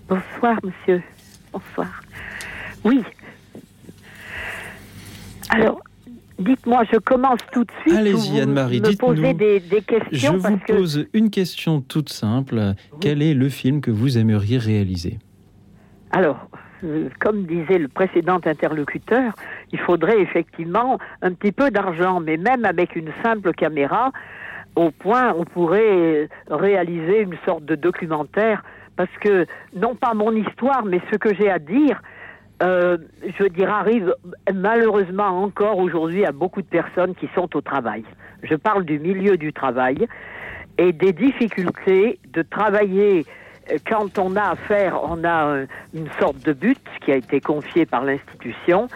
Bonsoir, 0.08 0.60
monsieur. 0.64 1.02
Bonsoir. 1.52 2.04
Oui. 2.84 3.02
Alors, 5.50 5.82
dites-moi, 6.38 6.84
je 6.94 7.00
commence 7.00 7.40
tout 7.52 7.64
de 7.64 7.72
suite. 7.82 7.96
Allez-y, 7.96 8.42
Anne-Marie, 8.42 8.80
dites-nous. 8.80 9.08
poser 9.08 9.34
des, 9.34 9.60
Je 9.60 9.78
questions 9.78 10.40
parce 10.40 10.54
vous 10.54 10.60
que 10.60 10.74
pose 10.74 11.08
une 11.14 11.32
question 11.32 11.82
toute 11.82 12.10
simple. 12.10 12.76
Quel 13.02 13.24
est 13.24 13.34
le 13.34 13.50
film 13.50 13.82
que 13.82 13.90
vous 13.90 14.20
aimeriez 14.20 14.60
réaliser? 14.60 15.18
Alors, 16.12 16.48
comme 17.20 17.44
disait 17.44 17.78
le 17.78 17.88
précédent 17.88 18.40
interlocuteur, 18.46 19.34
il 19.72 19.80
faudrait 19.80 20.20
effectivement 20.20 21.00
un 21.22 21.34
petit 21.34 21.52
peu 21.52 21.72
d'argent, 21.72 22.20
mais 22.20 22.38
même 22.38 22.66
avec 22.66 22.96
une 22.96 23.12
simple 23.24 23.54
caméra, 23.54 24.12
au 24.76 24.92
point 24.92 25.34
on 25.36 25.44
pourrait 25.44 26.30
réaliser 26.50 27.22
une 27.22 27.38
sorte 27.46 27.66
de 27.66 27.76
documentaire, 27.76 28.64
parce 28.96 29.16
que 29.22 29.46
non 29.76 29.96
pas 29.96 30.14
mon 30.14 30.32
histoire, 30.32 30.86
mais 30.86 31.02
ce 31.12 31.18
que 31.18 31.34
j'ai 31.36 31.50
à 31.50 31.60
dire, 31.60 32.02
euh, 32.64 32.98
je 33.40 33.46
dire, 33.46 33.72
arrive 33.72 34.14
malheureusement 34.54 35.44
encore 35.44 35.78
aujourd'hui 35.78 36.26
à 36.26 36.32
beaucoup 36.32 36.62
de 36.62 36.68
personnes 36.68 37.14
qui 37.16 37.30
sont 37.36 37.56
au 37.56 37.62
travail. 37.62 38.04
Je 38.44 38.56
parle 38.56 38.84
du 38.84 39.00
milieu 39.00 39.38
du 39.38 39.54
travail 39.54 40.08
et 40.80 40.92
des 40.92 41.14
difficultés 41.14 42.20
de 42.34 42.42
travailler 42.42 43.26
euh, 43.26 43.47
quand 43.88 44.18
on 44.20 44.36
a 44.36 44.52
affaire, 44.52 45.00
on 45.04 45.24
a 45.24 45.48
euh, 45.48 45.66
une 45.94 46.08
sorte 46.20 46.40
de 46.46 46.54
but 46.54 46.80
qui 47.04 47.12
a 47.12 47.16
été 47.16 47.40
confié 47.42 47.86
par 47.86 48.04
l'institution 48.04 48.88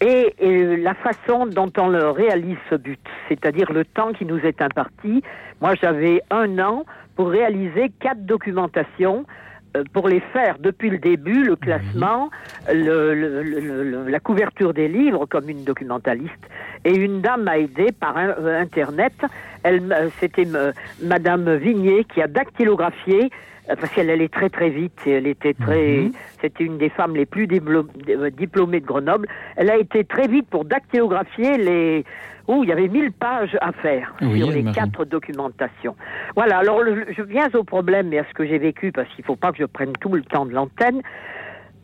et, 0.00 0.34
et 0.38 0.76
la 0.76 0.94
façon 0.94 1.46
dont 1.46 1.72
on 1.78 1.88
le 1.88 2.10
réalise 2.10 2.56
ce 2.70 2.76
but, 2.76 3.00
c'est-à-dire 3.28 3.72
le 3.72 3.84
temps 3.84 4.12
qui 4.12 4.24
nous 4.24 4.38
est 4.38 4.62
imparti. 4.62 5.22
Moi, 5.60 5.74
j'avais 5.74 6.22
un 6.30 6.58
an 6.60 6.84
pour 7.16 7.28
réaliser 7.30 7.90
quatre 8.00 8.24
documentations 8.24 9.24
euh, 9.76 9.82
pour 9.92 10.08
les 10.08 10.20
faire 10.32 10.56
depuis 10.60 10.88
le 10.88 10.98
début, 10.98 11.42
le 11.44 11.56
classement, 11.56 12.30
le- 12.72 13.12
le- 13.14 13.42
le- 13.42 13.82
le- 13.82 14.08
la 14.08 14.20
couverture 14.20 14.72
des 14.72 14.88
livres 14.88 15.26
comme 15.26 15.48
une 15.50 15.64
documentaliste. 15.64 16.32
Et 16.84 16.94
une 16.94 17.20
dame 17.20 17.42
m'a 17.42 17.58
aidé 17.58 17.88
par 17.92 18.16
un- 18.16 18.28
euh, 18.38 18.62
Internet. 18.62 19.12
Elle, 19.62 19.80
m'a- 19.82 20.08
c'était 20.20 20.46
euh, 20.54 20.72
Madame 21.02 21.54
Vignier 21.56 22.04
qui 22.04 22.20
a 22.22 22.26
dactylographié 22.26 23.30
euh, 23.70 23.74
parce 23.78 23.92
qu'elle 23.92 24.10
allait 24.10 24.28
très 24.28 24.48
très 24.50 24.70
vite 24.70 24.98
elle 25.06 25.26
était 25.26 25.54
très, 25.54 25.98
Mhm. 25.98 26.12
c'était 26.40 26.64
une 26.64 26.78
des 26.78 26.88
femmes 26.90 27.14
les 27.16 27.26
plus 27.26 27.46
euh, 27.50 28.30
diplômées 28.30 28.80
de 28.80 28.86
Grenoble. 28.86 29.26
Elle 29.56 29.70
a 29.70 29.76
été 29.76 30.04
très 30.04 30.26
vite 30.28 30.48
pour 30.48 30.64
dactylographier 30.64 31.58
les, 31.58 32.04
où 32.46 32.62
il 32.64 32.70
y 32.70 32.72
avait 32.72 32.88
1000 32.88 33.12
pages 33.12 33.56
à 33.60 33.72
faire 33.72 34.14
Oui, 34.22 34.38
sur 34.38 34.50
les 34.50 34.64
quatre 34.72 35.04
documentations. 35.04 35.96
Voilà. 36.34 36.58
Alors 36.58 36.82
le- 36.82 37.06
je 37.16 37.22
viens 37.22 37.48
au 37.54 37.64
problème 37.64 38.12
et 38.12 38.18
à 38.20 38.24
ce 38.24 38.32
que 38.34 38.46
j'ai 38.46 38.58
vécu 38.58 38.90
parce 38.92 39.08
qu'il 39.14 39.24
faut 39.24 39.36
pas 39.36 39.52
que 39.52 39.58
je 39.58 39.64
prenne 39.66 39.92
tout 40.00 40.12
le 40.14 40.22
temps 40.22 40.46
de 40.46 40.54
l'antenne. 40.54 41.02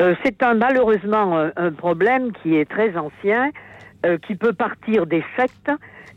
Euh, 0.02 0.14
c'est 0.24 0.42
un 0.42 0.55
malheureusement 0.55 1.38
un, 1.38 1.52
un 1.56 1.70
problème 1.70 2.32
qui 2.42 2.56
est 2.56 2.68
très 2.68 2.96
ancien, 2.96 3.51
euh, 4.05 4.18
qui 4.18 4.35
peut 4.36 4.52
partir 4.52 5.06
des 5.06 5.24
sectes 5.36 5.70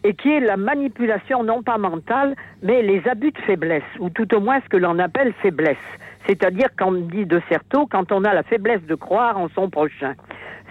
et 0.03 0.13
qui 0.13 0.31
est 0.31 0.39
la 0.39 0.57
manipulation 0.57 1.43
non 1.43 1.63
pas 1.63 1.77
mentale, 1.77 2.35
mais 2.61 2.81
les 2.81 3.01
abus 3.07 3.31
de 3.31 3.37
faiblesse, 3.39 3.83
ou 3.99 4.09
tout 4.09 4.33
au 4.35 4.39
moins 4.39 4.59
ce 4.61 4.69
que 4.69 4.77
l'on 4.77 4.99
appelle 4.99 5.33
faiblesse. 5.41 5.77
C'est-à-dire, 6.27 6.67
on 6.81 6.91
dit 6.91 7.25
de 7.25 7.41
Certeau, 7.49 7.87
quand 7.87 8.11
on 8.11 8.23
a 8.23 8.33
la 8.33 8.43
faiblesse 8.43 8.81
de 8.83 8.95
croire 8.95 9.37
en 9.37 9.47
son 9.49 9.69
prochain. 9.69 10.13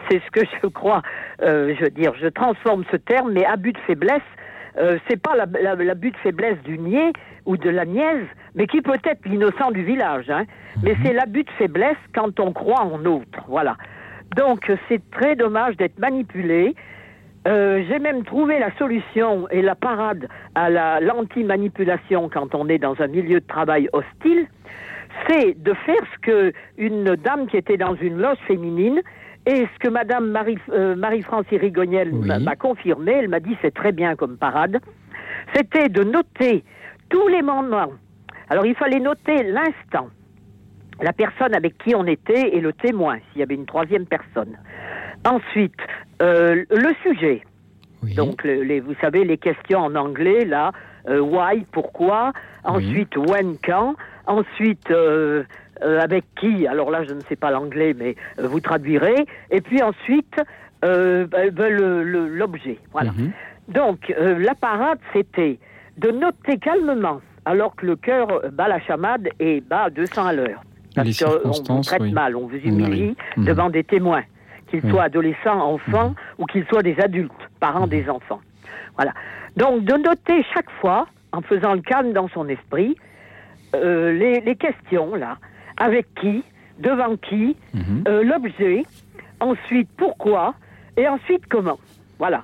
C'est 0.08 0.20
ce 0.24 0.30
que 0.30 0.40
je 0.62 0.68
crois. 0.68 1.02
euh, 1.42 1.74
je 1.76 1.84
veux 1.84 1.90
dire, 1.90 2.12
je 2.20 2.28
transforme 2.28 2.84
ce 2.90 2.96
terme, 2.96 3.32
mais 3.32 3.44
abus 3.44 3.72
de 3.72 3.78
faiblesse, 3.78 4.22
euh, 4.78 4.98
c'est 5.08 5.20
pas 5.20 5.34
la- 5.34 5.46
la- 5.60 5.74
l'abus 5.74 6.12
de 6.12 6.16
faiblesse 6.18 6.58
du 6.62 6.78
niais 6.78 7.12
ou 7.46 7.56
de 7.56 7.68
la 7.70 7.84
niaise, 7.84 8.26
mais 8.54 8.66
qui 8.66 8.80
peut 8.80 8.98
être 9.04 9.24
l'innocent 9.26 9.70
du 9.72 9.82
village. 9.82 10.30
Hein. 10.30 10.44
Mais 10.82 10.94
c'est 11.04 11.12
l'abus 11.12 11.42
de 11.44 11.50
faiblesse 11.58 11.96
quand 12.14 12.38
on 12.38 12.52
croit 12.52 12.82
en 12.82 13.04
autre. 13.06 13.40
Voilà. 13.48 13.76
Donc 14.36 14.70
c'est 14.88 15.02
très 15.10 15.34
dommage 15.36 15.76
d'être 15.76 15.98
manipulé. 15.98 16.74
Euh, 17.46 17.84
J'ai 17.88 17.98
même 17.98 18.24
trouvé 18.24 18.58
la 18.58 18.74
solution 18.76 19.48
et 19.50 19.62
la 19.62 19.74
parade 19.74 20.28
à 20.54 20.68
la- 20.68 21.00
l'anti-manipulation 21.00 22.28
quand 22.28 22.54
on 22.54 22.68
est 22.68 22.78
dans 22.78 23.00
un 23.00 23.06
milieu 23.06 23.40
de 23.40 23.46
travail 23.46 23.88
hostile, 23.92 24.46
c'est 25.28 25.54
de 25.62 25.72
faire 25.72 26.02
ce 26.14 26.18
que 26.20 26.52
une 26.76 27.14
dame 27.16 27.46
qui 27.46 27.56
était 27.56 27.76
dans 27.76 27.94
une 27.94 28.18
loge 28.18 28.38
féminine 28.46 29.00
et 29.46 29.66
ce 29.72 29.78
que 29.78 29.88
Madame 29.88 30.28
Marie, 30.30 30.58
euh, 30.70 30.96
Marie-France 30.96 31.46
Irigoniel 31.52 32.12
m'a- 32.12 32.38
m'a 32.44 32.56
confirmé, 32.56 33.12
elle 33.12 33.28
m'a 33.28 33.40
dit 33.40 33.56
c'est 33.62 33.72
très 33.74 33.92
bien 33.92 34.16
comme 34.16 34.36
parade, 34.36 34.78
c'était 35.54 35.88
de 35.88 36.02
noter 36.02 36.64
tous 37.10 37.28
les 37.28 37.42
moments. 37.42 37.92
Alors 38.50 38.66
il 38.66 38.74
fallait 38.74 38.98
noter 39.00 39.44
l'instant, 39.44 40.08
la 41.00 41.12
personne 41.12 41.54
avec 41.54 41.76
qui 41.78 41.94
on 41.94 42.06
était 42.06 42.56
et 42.56 42.60
le 42.60 42.72
témoin, 42.72 43.18
s'il 43.30 43.40
y 43.40 43.42
avait 43.42 43.54
une 43.54 43.66
troisième 43.66 44.06
personne. 44.06 44.56
Ensuite, 45.24 45.74
euh, 46.22 46.64
le 46.70 46.94
sujet. 47.02 47.42
Donc, 48.14 48.44
le- 48.44 48.62
les, 48.62 48.80
vous 48.80 48.94
savez, 49.00 49.24
les 49.24 49.38
questions 49.38 49.80
en 49.80 49.94
anglais, 49.96 50.44
là, 50.44 50.72
euh, 51.08 51.20
why, 51.20 51.64
pourquoi, 51.72 52.32
ensuite, 52.64 53.16
when, 53.16 53.56
quand, 53.64 53.94
ensuite, 54.26 54.90
euh, 54.90 55.42
euh, 55.82 56.00
avec 56.00 56.24
qui, 56.40 56.66
alors 56.66 56.90
là, 56.90 57.04
je 57.04 57.12
ne 57.12 57.20
sais 57.22 57.36
pas 57.36 57.50
l'anglais, 57.50 57.94
mais 57.98 58.14
euh, 58.38 58.46
vous 58.48 58.60
traduirez, 58.60 59.26
et 59.50 59.60
puis 59.60 59.82
ensuite, 59.82 60.40
euh, 60.84 61.26
ben, 61.26 61.50
ben, 61.50 61.72
le- 61.72 62.02
le- 62.04 62.28
l'objet, 62.28 62.78
voilà. 62.92 63.10
Donc, 63.68 64.14
euh, 64.18 64.38
la 64.38 64.54
parade, 64.54 64.98
c'était 65.12 65.58
de 65.98 66.10
noter 66.10 66.58
calmement, 66.58 67.20
alors 67.44 67.74
que 67.74 67.86
le 67.86 67.96
cœur 67.96 68.42
bat 68.52 68.68
la 68.68 68.80
chamade 68.80 69.28
et 69.40 69.60
bat 69.60 69.84
à 69.84 69.90
200 69.90 70.26
à 70.26 70.32
l'heure. 70.32 70.62
Parce 70.96 71.60
qu'on 71.62 71.80
traite 71.82 72.00
oui. 72.02 72.12
mal, 72.12 72.34
on 72.36 72.46
vous 72.46 72.56
humilie 72.56 73.16
Mhm. 73.36 73.44
devant 73.44 73.70
des 73.70 73.84
témoins, 73.84 74.22
qu'ils 74.70 74.82
soient 74.90 75.04
adolescents, 75.04 75.60
enfants, 75.74 76.14
ou 76.38 76.46
qu'ils 76.46 76.64
soient 76.66 76.82
des 76.82 76.98
adultes, 77.00 77.32
parents 77.60 77.86
des 77.86 78.08
enfants. 78.08 78.40
Voilà. 78.96 79.12
Donc, 79.56 79.84
de 79.84 79.94
noter 79.94 80.42
chaque 80.54 80.70
fois, 80.80 81.06
en 81.32 81.42
faisant 81.42 81.74
le 81.74 81.80
calme 81.82 82.12
dans 82.12 82.28
son 82.28 82.48
esprit, 82.48 82.96
euh, 83.74 84.12
les, 84.12 84.40
les 84.40 84.56
questions, 84.56 85.14
là, 85.14 85.36
avec 85.76 86.06
qui, 86.20 86.42
devant 86.78 87.16
qui, 87.16 87.56
euh, 88.08 88.22
l'objet, 88.24 88.84
ensuite 89.40 89.88
pourquoi, 89.96 90.54
et 90.96 91.06
ensuite 91.08 91.42
comment? 91.48 91.78
Voilà. 92.18 92.42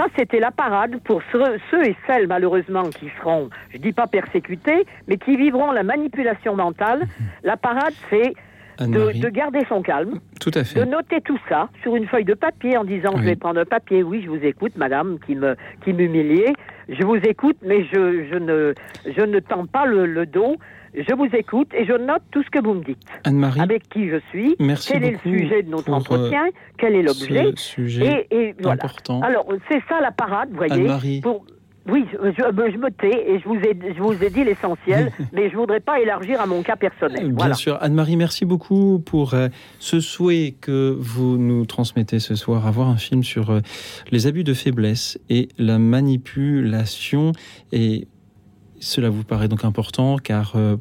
Ça, 0.00 0.06
c'était 0.16 0.40
la 0.40 0.50
parade 0.50 0.96
pour 1.04 1.20
ceux, 1.30 1.84
et 1.84 1.94
celles, 2.06 2.26
malheureusement, 2.26 2.84
qui 2.84 3.10
seront, 3.20 3.50
je 3.70 3.76
dis 3.76 3.92
pas 3.92 4.06
persécutés, 4.06 4.86
mais 5.06 5.18
qui 5.18 5.36
vivront 5.36 5.72
la 5.72 5.82
manipulation 5.82 6.56
mentale. 6.56 7.02
La 7.42 7.58
parade, 7.58 7.92
c'est 8.08 8.32
de, 8.78 9.12
de 9.20 9.28
garder 9.28 9.60
son 9.68 9.82
calme, 9.82 10.20
Tout 10.40 10.52
à 10.54 10.60
de 10.60 10.64
fait. 10.66 10.86
noter 10.86 11.20
tout 11.20 11.38
ça 11.50 11.68
sur 11.82 11.96
une 11.96 12.06
feuille 12.06 12.24
de 12.24 12.32
papier 12.32 12.78
en 12.78 12.84
disant 12.84 13.12
je 13.18 13.24
vais 13.24 13.36
prendre 13.36 13.60
un 13.60 13.66
papier, 13.66 14.02
oui, 14.02 14.22
je 14.24 14.30
vous 14.30 14.42
écoute, 14.42 14.72
madame, 14.78 15.18
qui 15.26 15.34
me 15.34 15.54
qui 15.84 15.92
m'humiliait, 15.92 16.54
je 16.88 17.04
vous 17.04 17.16
écoute, 17.16 17.58
mais 17.60 17.84
je, 17.84 18.24
je 18.32 18.36
ne 18.38 18.72
je 19.04 19.20
ne 19.20 19.38
tends 19.38 19.66
pas 19.66 19.84
le, 19.84 20.06
le 20.06 20.24
dos, 20.24 20.56
je 20.94 21.14
vous 21.14 21.28
écoute 21.34 21.68
et 21.74 21.84
je 21.84 21.92
note 21.92 22.22
tout 22.30 22.42
ce 22.42 22.50
que 22.50 22.62
vous 22.62 22.74
me 22.74 22.84
dites. 22.84 22.98
Anne-Marie. 23.24 23.60
Avec 23.60 23.88
qui 23.88 24.08
je 24.08 24.16
suis, 24.30 24.56
Merci 24.58 24.92
quel 24.92 25.04
est 25.04 25.10
le 25.12 25.18
sujet 25.18 25.62
de 25.62 25.70
notre 25.70 25.84
pour, 25.84 25.94
entretien, 25.94 26.46
euh, 26.46 26.50
quel 26.78 26.94
est 26.94 27.02
l'objet, 27.02 27.52
sujet 27.56 28.26
et, 28.30 28.36
et 28.48 28.54
voilà. 28.60 28.74
important. 28.74 29.20
Alors 29.22 29.46
c'est 29.70 29.80
ça 29.88 30.00
la 30.00 30.10
parade, 30.10 30.50
vous 30.50 30.56
voyez. 30.56 30.72
Anne-Marie. 30.74 31.20
Pour 31.20 31.44
oui, 31.88 32.04
je, 32.12 32.18
je- 32.36 32.76
me 32.78 32.90
tais 32.90 33.30
et 33.32 33.40
je 33.40 33.48
vous 33.48 33.56
ai, 33.56 33.76
je 33.96 34.00
vous 34.00 34.22
ai 34.22 34.28
dit 34.30 34.44
l'essentiel, 34.44 35.10
mais 35.32 35.50
je 35.50 35.56
voudrais 35.56 35.80
pas 35.80 35.98
élargir 35.98 36.38
à 36.40 36.46
mon 36.46 36.62
cas 36.62 36.76
personnel. 36.76 37.24
Bien 37.28 37.34
Voilà. 37.36 37.54
sûr. 37.54 37.78
Anne-Marie, 37.80 38.16
merci 38.16 38.44
beaucoup 38.44 39.00
pour 39.00 39.32
euh, 39.32 39.48
ce 39.78 39.98
souhait 39.98 40.54
que 40.60 40.94
vous 41.00 41.38
nous 41.38 41.64
transmettez 41.64 42.18
ce 42.20 42.34
soir, 42.34 42.66
avoir 42.66 42.88
un 42.88 42.96
film 42.98 43.24
sur 43.24 43.50
euh, 43.50 43.60
les 44.12 44.26
abus 44.26 44.44
de 44.44 44.52
faiblesse 44.54 45.18
et 45.30 45.48
la 45.58 45.78
manipulation. 45.78 47.32
Et 47.72 48.06
cela 48.80 49.10
vous 49.10 49.24
paraît 49.24 49.48
donc 49.48 49.64
important 49.64 50.16
car 50.16 50.54
euh, 50.56 50.76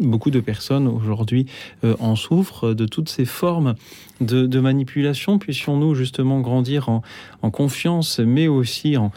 beaucoup 0.00 0.30
de 0.30 0.40
personnes 0.40 0.88
aujourd'hui 0.88 1.46
euh, 1.84 1.94
en 2.00 2.16
souffrent 2.16 2.74
de 2.74 2.86
toutes 2.86 3.08
ces 3.08 3.26
formes 3.26 3.74
de, 4.20 4.58
manipulation. 4.58 5.38
Puissions-nous 5.38 5.94
justement 5.94 6.40
grandir 6.40 6.88
en, 6.88 7.50
confiance, 7.50 8.18
mais 8.18 8.48
aussi 8.48 8.96
en, 8.96 9.12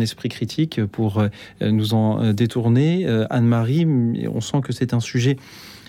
esprit 0.00 0.28
critique 0.28 0.84
pour 0.86 1.18
euh, 1.18 1.28
nous 1.60 1.94
en 1.94 2.32
détourner. 2.32 3.06
Anne-Marie, 3.30 3.86
on 3.86 4.40
sent 4.40 4.60
que 4.62 4.72
c'est 4.72 4.94
un 4.94 5.00
sujet 5.00 5.36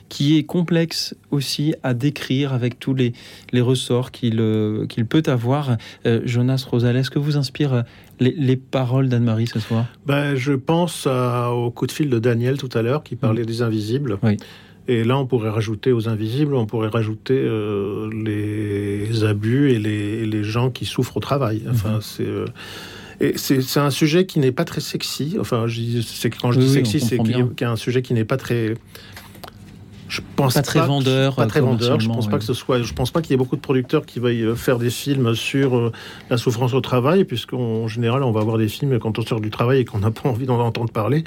qui 0.09 0.37
est 0.37 0.43
complexe 0.43 1.15
aussi 1.31 1.73
à 1.81 1.93
décrire 1.93 2.53
avec 2.53 2.79
tous 2.79 2.93
les, 2.93 3.13
ressorts 3.61 4.11
qu'il 4.11 4.35
peut 5.09 5.23
avoir. 5.25 5.77
Jonas 6.05 6.65
Rosal, 6.69 6.97
est-ce 6.97 7.09
que 7.09 7.17
vous 7.17 7.37
inspire 7.37 7.85
les, 8.23 8.31
les 8.37 8.55
paroles 8.55 9.09
d'Anne-Marie 9.09 9.47
ce 9.47 9.59
soir 9.59 9.85
Ben, 10.05 10.35
je 10.35 10.53
pense 10.53 11.07
à- 11.07 11.51
au 11.51 11.71
coup 11.71 11.87
de 11.87 11.91
fil 11.91 12.09
de 12.09 12.19
Daniel 12.19 12.57
tout 12.57 12.69
à 12.73 12.81
l'heure 12.81 13.03
qui 13.03 13.15
parlait 13.15 13.45
des 13.45 13.61
invisibles. 13.61 14.17
Et 14.87 15.05
là, 15.05 15.17
on 15.17 15.25
pourrait 15.25 15.49
rajouter 15.49 15.93
aux 15.93 16.09
invisibles, 16.09 16.55
on 16.55 16.65
pourrait 16.65 16.89
rajouter 16.89 17.37
euh, 17.37 18.09
les 18.11 19.23
abus 19.23 19.71
et 19.71 19.79
les, 19.79 20.43
gens 20.43 20.69
qui 20.71 20.85
souffrent 20.85 21.17
au 21.17 21.21
travail. 21.21 21.63
Enfin, 21.69 21.99
c'est 22.01 22.27
euh, 22.27 22.45
c'est 23.35 23.77
un 23.77 23.91
sujet 23.91 24.25
qui 24.25 24.39
n'est 24.39 24.51
pas 24.51 24.65
très 24.65 24.81
sexy. 24.81 25.37
Enfin, 25.39 25.67
je 25.67 25.79
quand 26.41 26.51
je 26.51 26.59
Oui, 26.59 26.65
dis 26.65 26.71
oui, 26.71 26.73
sexy, 26.73 26.99
c'est 26.99 27.17
qu'il 27.17 27.37
y 27.61 27.63
a 27.63 27.71
un 27.71 27.77
sujet 27.77 28.01
qui 28.01 28.13
n'est 28.13 28.25
pas 28.25 28.35
très 28.35 28.75
je 30.13 30.21
pense 30.35 30.53
Pas 30.53 30.61
très 30.61 30.79
vendeur, 30.79 31.35
pas 31.35 31.47
très 31.47 31.59
euh, 31.59 31.63
vendeur. 31.63 31.99
Je 31.99 32.07
pense 32.07 32.27
pas 32.27 32.37
que 32.37 32.43
ce 32.43 32.53
soit. 32.53 32.83
Je 32.83 32.93
pense 32.93 33.09
pas 33.09 33.23
qu'il 33.23 33.31
y 33.31 33.33
ait 33.33 33.37
beaucoup 33.37 33.55
de 33.55 33.61
producteurs 33.61 34.05
qui 34.05 34.19
veuillent 34.19 34.43
euh, 34.43 34.55
faire 34.55 34.77
des 34.77 34.91
films 34.91 35.33
sur 35.33 35.75
euh, 35.75 35.91
la 36.29 36.37
souffrance 36.37 36.75
au 36.75 36.81
travail, 36.81 37.23
puisqu'en 37.23 37.87
général, 37.87 38.21
on 38.21 38.31
va 38.31 38.41
avoir 38.41 38.59
des 38.59 38.67
films 38.67 38.99
quand 38.99 39.17
on 39.17 39.23
sort 39.23 39.41
du 39.41 39.49
travail 39.49 39.79
et 39.79 39.85
qu'on 39.85 39.97
n'a 39.97 40.11
pas 40.11 40.29
envie 40.29 40.45
d'en 40.45 40.59
entendre 40.59 40.91
parler. 40.91 41.23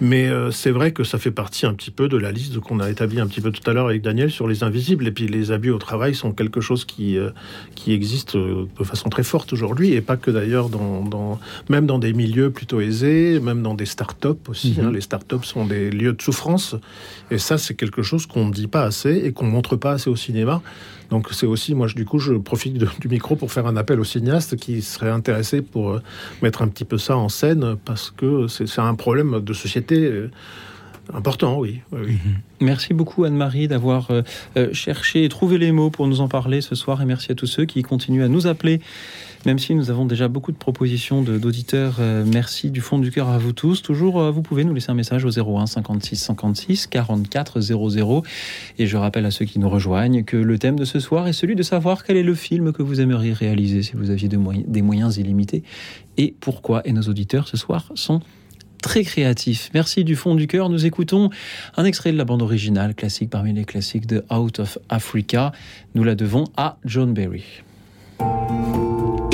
Mais 0.00 0.26
euh, 0.26 0.50
c'est 0.50 0.72
vrai 0.72 0.90
que 0.90 1.04
ça 1.04 1.18
fait 1.18 1.30
partie 1.30 1.66
un 1.66 1.74
petit 1.74 1.92
peu 1.92 2.08
de 2.08 2.16
la 2.16 2.32
liste 2.32 2.58
qu'on 2.58 2.80
a 2.80 2.90
établie 2.90 3.20
un 3.20 3.28
petit 3.28 3.40
peu 3.40 3.52
tout 3.52 3.62
à 3.70 3.72
l'heure 3.72 3.86
avec 3.86 4.02
Daniel 4.02 4.32
sur 4.32 4.48
les 4.48 4.64
invisibles. 4.64 5.06
Et 5.06 5.12
puis 5.12 5.28
les 5.28 5.52
abus 5.52 5.70
au 5.70 5.78
travail 5.78 6.16
sont 6.16 6.32
quelque 6.32 6.60
chose 6.60 6.84
qui 6.84 7.18
euh, 7.18 7.30
qui 7.76 7.92
existe 7.92 8.36
de 8.36 8.84
façon 8.84 9.08
très 9.08 9.22
forte 9.22 9.52
aujourd'hui, 9.52 9.92
et 9.92 10.00
pas 10.00 10.16
que 10.16 10.32
d'ailleurs 10.32 10.68
dans, 10.68 11.04
dans 11.04 11.38
même 11.68 11.86
dans 11.86 12.00
des 12.00 12.12
milieux 12.12 12.50
plutôt 12.50 12.80
aisés, 12.80 13.38
même 13.38 13.62
dans 13.62 13.74
des 13.74 13.86
start-up 13.86 14.48
aussi. 14.48 14.74
Mhm. 14.76 14.86
hein. 14.86 14.90
Les 14.90 15.00
start-up 15.00 15.44
sont 15.44 15.64
des 15.64 15.90
lieux 15.90 16.12
de 16.12 16.20
souffrance, 16.20 16.74
et 17.30 17.38
ça 17.38 17.56
c'est 17.56 17.74
quelque 17.74 18.02
chose 18.02 18.15
qu'on 18.24 18.46
ne 18.46 18.52
dit 18.52 18.68
pas 18.68 18.84
assez 18.84 19.14
et 19.16 19.32
qu'on 19.32 19.44
montre 19.44 19.76
pas 19.76 19.92
assez 19.92 20.08
au 20.08 20.16
cinéma. 20.16 20.62
Donc 21.10 21.28
c'est 21.32 21.46
aussi, 21.46 21.74
moi 21.74 21.86
du 21.88 22.04
coup, 22.04 22.18
je 22.18 22.34
profite 22.34 22.78
du 22.78 23.08
micro 23.08 23.36
pour 23.36 23.52
faire 23.52 23.66
un 23.66 23.76
appel 23.76 24.00
aux 24.00 24.04
cinéastes 24.04 24.56
qui 24.56 24.82
seraient 24.82 25.10
intéressés 25.10 25.62
pour 25.62 25.90
euh, 25.90 26.02
mettre 26.42 26.62
un 26.62 26.68
petit 26.68 26.84
peu 26.84 26.98
ça 26.98 27.16
en 27.16 27.28
scène 27.28 27.76
parce 27.84 28.10
que 28.10 28.46
c'est 28.48 28.80
un 28.80 28.94
problème 28.94 29.40
de 29.40 29.52
société 29.52 30.04
euh, 30.04 30.30
important, 31.12 31.58
oui. 31.58 31.80
oui. 31.92 32.18
Merci 32.60 32.94
beaucoup 32.94 33.24
Anne-Marie 33.24 33.68
d'avoir 33.68 34.08
euh, 34.10 34.22
cherché 34.72 35.24
et 35.24 35.28
trouvé 35.28 35.58
les 35.58 35.70
mots 35.70 35.90
pour 35.90 36.08
nous 36.08 36.20
en 36.20 36.28
parler 36.28 36.60
ce 36.60 36.74
soir 36.74 37.00
et 37.02 37.04
merci 37.04 37.32
à 37.32 37.34
tous 37.34 37.46
ceux 37.46 37.66
qui 37.66 37.82
continuent 37.82 38.24
à 38.24 38.28
nous 38.28 38.46
appeler 38.46 38.80
même 39.46 39.60
si 39.60 39.76
nous 39.76 39.90
avons 39.90 40.06
déjà 40.06 40.26
beaucoup 40.26 40.50
de 40.50 40.56
propositions 40.56 41.22
d'auditeurs. 41.22 41.98
euh, 42.00 42.24
merci 42.26 42.72
du 42.72 42.80
fond 42.80 42.98
du 42.98 43.12
cœur 43.12 43.28
à 43.28 43.38
vous 43.38 43.52
tous. 43.52 43.80
Toujours, 43.80 44.20
euh, 44.20 44.32
vous 44.32 44.42
pouvez 44.42 44.64
nous 44.64 44.74
laisser 44.74 44.90
un 44.90 44.94
message 44.94 45.24
au 45.24 45.30
01 45.30 45.66
56 45.66 46.16
56 46.16 46.88
44 46.88 47.60
00 47.60 48.22
et 48.78 48.86
je 48.86 48.96
rappelle 48.96 49.24
à 49.24 49.30
ceux 49.30 49.44
qui 49.44 49.60
nous 49.60 49.68
rejoignent 49.68 50.24
que 50.24 50.36
le 50.36 50.58
thème 50.58 50.76
de 50.76 50.84
ce 50.84 50.98
soir 50.98 51.28
est 51.28 51.32
celui 51.32 51.54
de 51.54 51.62
savoir 51.62 52.02
quel 52.02 52.16
est 52.16 52.24
le 52.24 52.34
film 52.34 52.72
que 52.72 52.82
vous 52.82 53.00
aimeriez 53.00 53.32
réaliser 53.32 53.82
si 53.82 53.92
vous 53.94 54.10
aviez 54.10 54.28
des 54.28 54.82
moyens 54.82 55.16
illimités 55.16 55.62
et 56.16 56.34
pourquoi. 56.40 56.82
Et 56.84 56.92
nos 56.92 57.02
auditeurs 57.02 57.46
ce 57.46 57.56
soir 57.56 57.92
sont 57.94 58.20
très 58.82 59.04
créatif. 59.04 59.70
Merci 59.74 60.02
du 60.02 60.16
fond 60.16 60.34
du 60.34 60.48
cœur. 60.48 60.70
Nous 60.70 60.86
écoutons 60.86 61.30
un 61.76 61.84
extrait 61.84 62.10
de 62.10 62.16
la 62.16 62.24
bande 62.24 62.42
originale, 62.42 62.96
classique 62.96 63.30
parmi 63.30 63.52
les 63.52 63.64
classiques 63.64 64.06
de 64.06 64.24
Out 64.28 64.58
of 64.58 64.78
Africa. 64.88 65.52
Nous 65.94 66.02
la 66.02 66.16
devons 66.16 66.44
à 66.56 66.78
John 66.84 67.14
Barry. 67.14 67.44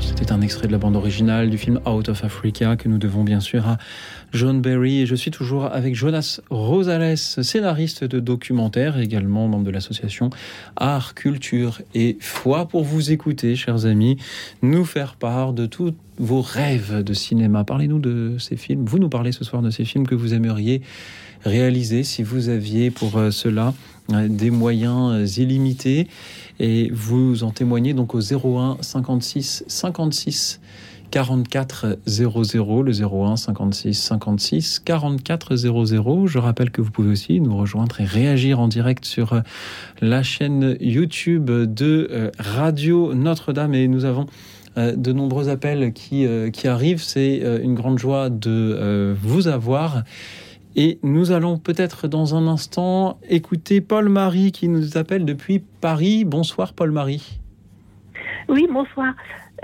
C'était 0.00 0.32
un 0.32 0.40
extrait 0.40 0.66
de 0.66 0.72
la 0.72 0.78
bande 0.78 0.96
originale 0.96 1.50
du 1.50 1.58
film 1.58 1.78
Out 1.86 2.08
of 2.08 2.24
Africa 2.24 2.76
que 2.76 2.88
nous 2.88 2.96
devons 2.96 3.22
bien 3.22 3.40
sûr 3.40 3.66
à 3.66 3.76
John 4.32 4.62
Barry. 4.62 5.00
Et 5.00 5.06
je 5.06 5.14
suis 5.14 5.30
toujours 5.30 5.66
avec 5.66 5.94
Jonas 5.94 6.40
Rosales, 6.48 7.18
scénariste 7.18 8.04
de 8.04 8.18
documentaire, 8.18 8.98
également 8.98 9.46
membre 9.46 9.64
de 9.64 9.70
l'association 9.70 10.30
Art, 10.76 11.14
Culture 11.14 11.82
et 11.94 12.16
Foi, 12.20 12.66
pour 12.66 12.82
vous 12.82 13.12
écouter, 13.12 13.56
chers 13.56 13.84
amis, 13.84 14.16
nous 14.62 14.86
faire 14.86 15.16
part 15.16 15.52
de 15.52 15.66
tous 15.66 15.92
vos 16.18 16.40
rêves 16.40 17.02
de 17.02 17.12
cinéma. 17.12 17.64
Parlez-nous 17.64 17.98
de 17.98 18.36
ces 18.38 18.56
films. 18.56 18.86
Vous 18.86 18.98
nous 18.98 19.10
parlez 19.10 19.32
ce 19.32 19.44
soir 19.44 19.60
de 19.60 19.70
ces 19.70 19.84
films 19.84 20.06
que 20.06 20.14
vous 20.14 20.32
aimeriez 20.32 20.80
réaliser 21.44 22.04
si 22.04 22.22
vous 22.22 22.48
aviez 22.48 22.90
pour 22.90 23.16
euh, 23.16 23.30
cela 23.30 23.74
euh, 24.12 24.28
des 24.28 24.50
moyens 24.50 25.38
illimités 25.38 26.08
et 26.60 26.90
vous 26.92 27.42
en 27.42 27.50
témoignez 27.50 27.94
donc 27.94 28.14
au 28.14 28.20
01 28.20 28.76
56 28.80 29.64
56 29.66 30.60
44 31.10 31.98
00 32.06 32.82
le 32.82 32.92
01 32.92 33.36
56 33.36 33.94
56 33.94 34.78
44 34.80 35.56
00 35.56 36.26
je 36.26 36.38
rappelle 36.38 36.70
que 36.70 36.80
vous 36.80 36.90
pouvez 36.90 37.10
aussi 37.10 37.40
nous 37.40 37.56
rejoindre 37.56 38.00
et 38.00 38.04
réagir 38.04 38.60
en 38.60 38.68
direct 38.68 39.04
sur 39.04 39.32
euh, 39.32 39.40
la 40.00 40.22
chaîne 40.22 40.76
YouTube 40.80 41.50
de 41.50 42.08
euh, 42.10 42.30
Radio 42.38 43.14
Notre-Dame. 43.14 43.74
Et 43.74 43.88
nous 43.88 44.04
avons 44.04 44.26
euh, 44.76 44.94
de 44.94 45.12
nombreux 45.12 45.48
appels 45.48 45.92
qui, 45.92 46.26
qui 46.52 46.68
arrivent. 46.68 47.02
C'est 47.02 47.42
une 47.62 47.74
grande 47.74 47.98
joie 47.98 48.30
de 48.30 49.16
vous 49.20 49.48
avoir 49.48 50.04
et 50.76 50.98
nous 51.02 51.32
allons 51.32 51.58
peut-être 51.58 52.08
dans 52.08 52.34
un 52.34 52.46
instant 52.46 53.18
écouter 53.28 53.80
Paul-Marie 53.80 54.52
qui 54.52 54.68
nous 54.68 54.96
appelle 54.96 55.24
depuis 55.24 55.60
Paris. 55.80 56.24
Bonsoir 56.24 56.72
Paul-Marie. 56.72 57.40
Oui, 58.48 58.66
bonsoir. 58.72 59.12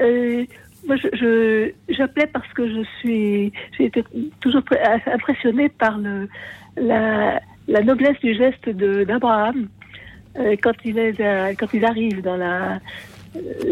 Euh, 0.01 0.45
moi, 0.87 0.97
je- 0.97 1.73
j'appelais 1.89 2.27
parce 2.27 2.53
que 2.53 2.69
je 2.69 2.83
suis, 3.01 3.53
j'ai 3.77 3.87
été 3.87 4.05
toujours 4.41 4.63
impressionnée 5.07 5.69
par 5.69 5.99
le, 5.99 6.29
la, 6.77 7.41
noblesse 7.83 8.19
du 8.21 8.35
geste 8.35 8.69
de- 8.69 9.05
d'Abraham 9.05 9.69
euh, 10.39 10.55
quand 10.63 10.75
il 10.85 10.99
est, 10.99 11.21
à- 11.21 11.55
quand 11.55 11.73
il 11.73 11.85
arrive 11.85 12.21
dans 12.23 12.37
la, 12.37 12.81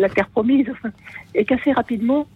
terre 0.09 0.29
promise, 0.29 0.67
et 1.35 1.45
qu'assez 1.45 1.73
rapidement, 1.73 2.27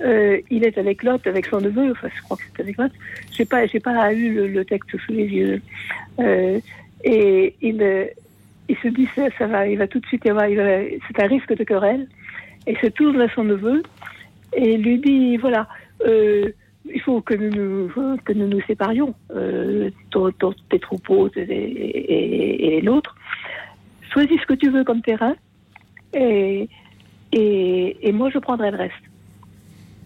euh, 0.00 0.40
il 0.50 0.64
est 0.64 0.78
avec 0.78 1.02
Lot, 1.02 1.26
avec 1.26 1.46
son 1.46 1.60
neveu, 1.60 1.90
enfin, 1.90 2.08
je 2.14 2.22
crois 2.22 2.36
que 2.36 2.42
c'est 2.56 2.62
avec 2.62 2.76
Lot. 2.78 2.92
J'ai 3.32 3.44
pas, 3.44 3.66
j'ai 3.66 3.80
pas 3.80 4.12
eu 4.12 4.48
le, 4.48 4.64
texte 4.64 4.96
sous 4.98 5.12
les 5.12 5.26
yeux. 5.26 5.60
Euh, 6.20 6.60
et 7.04 7.54
il, 7.62 7.82
euh, 7.82 8.04
il 8.68 8.76
se 8.78 8.88
dit 8.88 9.08
ça, 9.14 9.46
va, 9.46 9.66
il 9.66 9.78
va 9.78 9.86
tout 9.86 9.98
de 10.00 10.06
suite 10.06 10.24
y 10.24 10.30
avoir, 10.30 10.46
il 10.48 10.56
c'est 11.08 11.22
un 11.22 11.26
risque 11.26 11.54
de 11.56 11.64
querelle. 11.64 12.06
Et 12.66 12.76
se 12.76 12.86
tourne 12.88 13.20
à 13.20 13.28
son 13.34 13.44
neveu 13.44 13.82
et 14.52 14.76
lui 14.76 14.98
dit 14.98 15.36
voilà, 15.38 15.66
il 16.04 17.00
faut 17.02 17.20
que 17.22 17.34
nous 17.34 17.50
nous, 17.50 17.90
que 18.24 18.32
nous, 18.34 18.46
nous 18.46 18.60
séparions, 18.62 19.14
ton- 20.10 20.30
ton- 20.32 20.54
tes 20.68 20.78
troupeaux 20.78 21.28
et, 21.34 21.40
et- 21.42 22.76
et 22.76 22.82
nôtres. 22.82 23.16
choisis 24.12 24.38
ce 24.40 24.46
que 24.46 24.54
tu 24.54 24.68
veux 24.70 24.84
comme 24.84 25.00
terrain 25.02 25.34
et, 26.14 26.68
et 27.32 28.12
moi 28.12 28.28
je 28.30 28.38
prendrai 28.38 28.70
le 28.70 28.76
reste. 28.76 29.07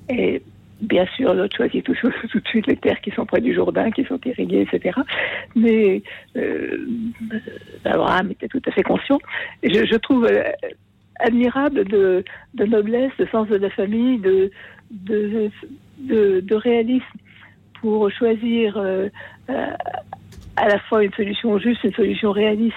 Et 0.09 0.43
bien 0.83 1.07
sûr, 1.17 1.33
l'autre 1.33 1.57
choisit 1.57 1.85
tout, 1.85 1.95
de 1.95 2.49
suite 2.49 2.67
les 2.67 2.77
terres 2.77 3.01
qui 3.01 3.11
sont 3.13 3.25
près 3.25 3.41
du 3.41 3.55
Jourdain, 3.55 3.91
qui 3.91 4.05
sont 4.05 4.21
irriguées, 4.25 4.67
etc. 4.71 4.99
Mais 5.55 6.03
euh, 6.37 6.87
Abraham 7.85 8.31
était 8.31 8.49
tout 8.49 8.63
à 8.67 8.71
fait 8.73 8.83
conscient. 8.83 9.19
Je, 9.63 9.97
trouve 9.97 10.27
euh, 10.27 10.43
admirable 11.21 11.85
de, 11.85 12.25
noblesse, 12.59 13.13
de 13.19 13.27
sens 13.27 13.49
de 13.49 13.57
la 13.57 13.71
famille, 13.71 14.19
de, 14.19 14.51
de, 14.91 16.55
réalisme 16.55 17.05
pour 17.81 18.11
choisir 18.11 18.77
euh, 18.77 19.09
à 19.49 20.69
la 20.69 20.79
fois 20.81 21.03
une 21.03 21.13
solution 21.13 21.59
juste, 21.59 21.83
une 21.85 21.95
solution 21.95 22.31
réaliste 22.31 22.77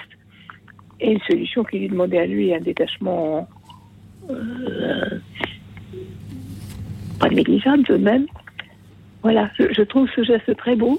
et 0.98 1.12
une 1.12 1.20
solution 1.20 1.62
qui 1.62 1.78
lui 1.78 1.88
demandait 1.88 2.18
à 2.18 2.26
lui 2.26 2.54
un 2.54 2.60
détachement 2.60 3.48
pas 7.18 7.28
négligeable 7.28 7.82
tout 7.84 7.94
de 7.98 8.04
même. 8.04 8.26
Voilà, 9.22 9.50
je, 9.58 9.72
je 9.72 9.82
trouve 9.82 10.08
ce 10.14 10.22
geste 10.22 10.56
très 10.56 10.76
beau 10.76 10.98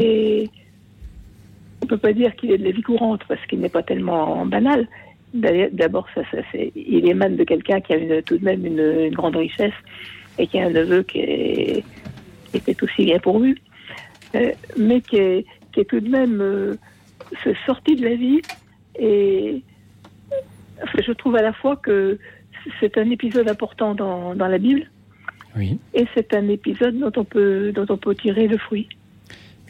et 0.00 0.50
on 1.82 1.86
peut 1.86 1.98
pas 1.98 2.12
dire 2.12 2.34
qu'il 2.36 2.50
est 2.52 2.58
de 2.58 2.64
la 2.64 2.70
vie 2.70 2.82
courante 2.82 3.22
parce 3.28 3.44
qu'il 3.46 3.60
n'est 3.60 3.68
pas 3.68 3.82
tellement 3.82 4.46
banal. 4.46 4.88
D'abord, 5.34 6.06
ça, 6.14 6.22
ça, 6.30 6.38
c'est, 6.52 6.72
il 6.76 7.08
émane 7.08 7.34
de 7.36 7.42
quelqu'un 7.44 7.80
qui 7.80 7.92
a 7.92 7.96
une- 7.96 8.22
tout 8.22 8.38
de 8.38 8.44
même 8.44 8.64
une, 8.64 8.78
une 9.06 9.14
grande 9.14 9.34
richesse 9.36 9.74
et 10.38 10.46
qui 10.46 10.58
a 10.60 10.66
un 10.66 10.70
neveu 10.70 11.02
qui, 11.02 11.18
est, 11.18 11.84
qui 12.50 12.56
était 12.58 12.82
aussi 12.84 13.04
bien 13.04 13.18
pourvu, 13.18 13.56
euh, 14.36 14.52
mais 14.76 15.00
qui 15.00 15.16
est, 15.16 15.44
qui 15.72 15.80
est 15.80 15.84
tout 15.84 15.98
de 16.00 16.08
même 16.08 16.40
euh, 16.40 16.76
sorti 17.66 17.96
de 17.96 18.04
la 18.04 18.14
vie 18.14 18.40
et 18.98 19.60
je 21.04 21.12
trouve 21.12 21.34
à 21.36 21.42
la 21.42 21.52
fois 21.52 21.76
que 21.76 22.18
c'est 22.80 22.96
un 22.96 23.10
épisode 23.10 23.48
important 23.48 23.94
dans, 23.94 24.34
dans 24.36 24.46
la 24.48 24.58
Bible 24.58 24.88
Oui. 25.56 25.78
et 25.94 26.06
c'est 26.14 26.34
un 26.34 26.48
épisode 26.48 26.98
dont 26.98 27.12
on 27.16 27.24
peut 27.24 27.72
dont 27.72 27.86
on 27.88 27.96
peut 27.96 28.14
tirer 28.14 28.48
le 28.48 28.58
fruit. 28.58 28.88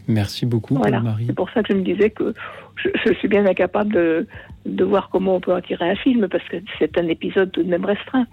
Merci 0.07 0.45
beaucoup, 0.45 0.75
Voilà. 0.75 0.99
Paul-Marie. 0.99 1.25
C'est 1.27 1.35
pour 1.35 1.49
ça 1.51 1.63
que 1.63 1.73
je 1.73 1.79
me 1.79 1.83
disais 1.85 2.11
que 2.11 2.35
je, 2.77 2.89
je 3.07 3.13
suis 3.15 3.29
bien 3.29 3.47
incapable 3.47 3.93
de, 3.95 4.27
de 4.67 4.85
voir 4.85 5.09
comment 5.09 5.37
on 5.37 5.41
peut 5.41 5.55
en 5.55 5.63
tirer 5.63 5.91
un 5.91 5.97
film, 5.97 6.29
parce 6.29 6.47
que 6.49 6.57
c'est 6.79 6.99
un 6.99 7.09
épisode 7.09 7.51
tout 7.53 7.63
de 7.63 7.69
même 7.71 7.85
restreint. 7.87 8.27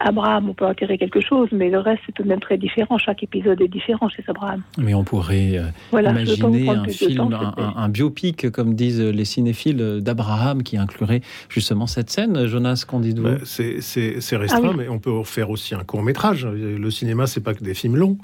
Abraham, 0.00 0.50
on 0.50 0.54
peut 0.54 0.66
en 0.66 0.74
tirer 0.74 0.98
quelque 0.98 1.20
chose, 1.20 1.48
mais 1.52 1.70
le 1.70 1.78
reste, 1.78 2.02
c'est 2.06 2.12
tout 2.12 2.22
de 2.22 2.28
même 2.28 2.40
très 2.40 2.58
différent. 2.58 2.98
Chaque 2.98 3.22
épisode 3.22 3.60
est 3.62 3.68
différent 3.68 4.08
chez 4.08 4.22
Abraham. 4.28 4.62
Mais 4.78 4.92
on 4.94 5.04
pourrait 5.04 5.56
euh, 5.58 5.64
Voilà, 5.90 6.10
imaginer 6.10 6.68
un 6.68 6.84
film, 6.84 7.30
temps, 7.30 7.52
un, 7.76 7.88
biopic, 7.88 8.50
comme 8.50 8.74
disent 8.74 9.00
les 9.00 9.24
cinéphiles, 9.24 10.00
d'Abraham, 10.02 10.62
qui 10.62 10.76
inclurait 10.76 11.22
justement 11.48 11.86
cette 11.86 12.10
scène. 12.10 12.46
Jonas, 12.46 12.84
qu'en 12.86 13.00
dites-vous 13.00 13.24
Bah, 13.24 13.36
c'est 13.44 13.80
c'est- 13.80 14.20
c'est 14.20 14.36
restreint, 14.36 14.60
Ah 14.64 14.68
oui. 14.70 14.76
mais 14.78 14.88
on 14.88 14.98
peut 14.98 15.22
faire 15.24 15.48
aussi 15.50 15.74
un 15.74 15.82
court 15.84 16.02
métrage. 16.02 16.46
Le 16.46 16.90
cinéma, 16.90 17.26
c'est 17.26 17.42
pas 17.42 17.54
que 17.54 17.64
des 17.64 17.74
films 17.74 17.96
longs. 17.96 18.18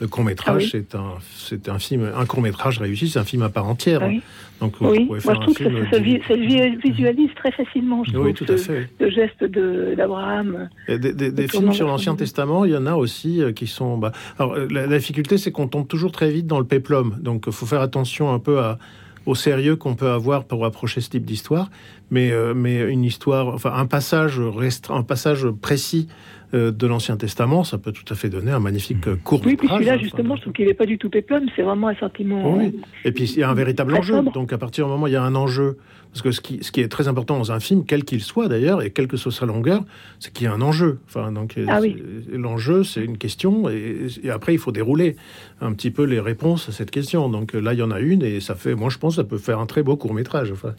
Le 0.00 0.08
court 0.08 0.24
métrage, 0.24 0.54
Ah 0.56 0.64
oui. 0.64 0.68
c'est 0.70 0.94
un, 0.94 1.14
c'est 1.36 1.68
un 1.68 1.78
film, 1.78 2.10
un 2.16 2.24
court 2.24 2.40
métrage 2.40 2.78
réussi, 2.78 3.08
c'est 3.10 3.18
un 3.18 3.24
film 3.24 3.42
à 3.42 3.50
part 3.50 3.66
entière. 3.66 4.02
Oui. 4.06 4.22
Donc, 4.60 4.74
vous 4.80 4.88
Oui, 4.90 5.04
pouvez 5.06 5.08
moi 5.08 5.20
faire 5.20 5.34
je 5.34 5.38
un 5.38 5.42
trouve 5.42 5.54
que 5.56 5.64
film 5.64 5.86
ça, 5.90 5.98
vi- 5.98 6.20
ça 6.22 6.28
se 6.34 6.40
vi- 6.40 6.76
visualise 6.82 7.30
très 7.36 7.52
facilement, 7.52 8.02
je 8.04 8.16
Oui, 8.16 8.32
tout 8.34 8.44
à 8.48 8.56
fait. 8.56 8.88
ce 8.98 9.10
geste 9.10 9.44
de- 9.44 9.94
d'Abraham. 9.96 10.68
Des, 10.88 10.98
des- 10.98 11.12
des 11.30 11.42
Le 11.42 11.48
films 11.48 11.72
sur 11.72 11.86
l'Ancien. 11.86 12.14
Testament, 12.14 12.64
il 12.64 12.72
y 12.72 12.76
en 12.76 12.86
a 12.86 12.94
aussi 12.94 13.42
euh, 13.42 13.52
qui 13.52 13.66
sont. 13.66 13.98
bah, 13.98 14.12
alors, 14.38 14.54
euh, 14.54 14.66
la, 14.70 14.86
la 14.86 14.98
difficulté, 14.98 15.36
c'est 15.38 15.52
qu'on 15.52 15.68
tombe 15.68 15.86
toujours 15.86 16.12
très 16.12 16.30
vite 16.30 16.46
dans 16.46 16.58
le 16.58 16.66
péplum. 16.66 17.16
Donc, 17.20 17.44
il 17.46 17.52
faut 17.52 17.66
faire 17.66 17.80
attention 17.82 18.32
un 18.32 18.38
peu 18.38 18.58
à, 18.58 18.78
au 19.26 19.34
sérieux 19.34 19.76
qu'on 19.76 19.94
peut 19.96 20.08
avoir 20.10 20.44
pour 20.44 20.64
approcher 20.64 21.00
ce 21.02 21.10
type 21.10 21.24
d'histoire. 21.26 21.70
Mais, 22.10 22.30
euh, 22.32 22.54
mais 22.54 22.80
une 22.90 23.04
histoire, 23.04 23.48
enfin, 23.48 23.72
un 23.74 23.86
passage 23.86 24.40
restreint, 24.40 24.96
un 24.96 25.02
passage 25.02 25.46
précis 25.62 26.08
euh, 26.54 26.70
de 26.72 26.86
l'Ancien 26.86 27.16
Testament, 27.16 27.64
ça 27.64 27.78
peut 27.78 27.92
tout 27.92 28.10
à 28.12 28.16
fait 28.16 28.28
donner 28.28 28.50
un 28.50 28.58
magnifique 28.58 29.06
euh, 29.06 29.16
court 29.22 29.40
Oui, 29.44 29.56
puis 29.56 29.68
celui-là, 29.68 29.94
hein, 29.94 29.98
justement, 30.00 30.36
je 30.36 30.42
trouve 30.42 30.52
qu'il 30.52 30.66
n'est 30.66 30.74
pas 30.74 30.86
du 30.86 30.98
tout 30.98 31.08
péplum, 31.10 31.44
c'est 31.54 31.62
vraiment 31.62 31.88
un 31.88 31.94
sentiment. 31.94 32.56
oui. 32.56 32.80
Et 33.04 33.12
puis 33.12 33.24
il 33.24 33.38
y 33.38 33.42
a 33.42 33.50
un 33.50 33.54
véritable 33.54 33.94
enjeu. 33.94 34.22
Donc 34.34 34.52
à 34.52 34.58
partir 34.58 34.84
du 34.86 34.90
moment 34.90 35.04
où 35.04 35.06
il 35.08 35.12
y 35.12 35.16
a 35.16 35.22
un 35.22 35.34
enjeu, 35.34 35.78
parce 36.12 36.22
que 36.22 36.32
ce 36.32 36.40
qui, 36.40 36.58
ce 36.64 36.72
qui 36.72 36.80
est 36.80 36.88
très 36.88 37.06
important 37.06 37.38
dans 37.38 37.52
un 37.52 37.60
film, 37.60 37.84
quel 37.86 38.04
qu'il 38.04 38.20
soit 38.20 38.48
d'ailleurs, 38.48 38.82
et 38.82 38.90
quelle 38.90 39.06
que 39.06 39.16
soit 39.16 39.30
sa 39.30 39.46
longueur, 39.46 39.84
c'est 40.18 40.32
qu'il 40.32 40.44
y 40.44 40.48
a 40.48 40.52
un 40.52 40.60
enjeu. 40.60 40.98
Enfin, 41.06 41.30
donc 41.30 41.56
euh, 41.56 41.66
Ah 41.68 41.78
oui. 41.80 42.02
l'enjeu, 42.32 42.82
c'est 42.82 43.04
une 43.04 43.16
question, 43.16 43.68
et, 43.70 44.08
et 44.24 44.30
après 44.30 44.52
il 44.52 44.58
faut 44.58 44.72
dérouler 44.72 45.14
un 45.60 45.72
petit 45.72 45.92
peu 45.92 46.02
les 46.02 46.18
réponses 46.18 46.68
à 46.68 46.72
cette 46.72 46.90
question. 46.90 47.28
Donc 47.28 47.54
euh, 47.54 47.60
là, 47.60 47.74
il 47.74 47.78
y 47.78 47.82
en 47.82 47.92
a 47.92 48.00
une, 48.00 48.22
et 48.24 48.40
ça 48.40 48.56
fait, 48.56 48.74
moi 48.74 48.88
je 48.90 48.98
pense, 48.98 49.14
que 49.14 49.22
ça 49.22 49.24
peut 49.24 49.38
faire 49.38 49.60
un 49.60 49.66
très 49.66 49.84
beau 49.84 49.96
court 49.96 50.12
métrage. 50.14 50.50
Enfin, 50.50 50.74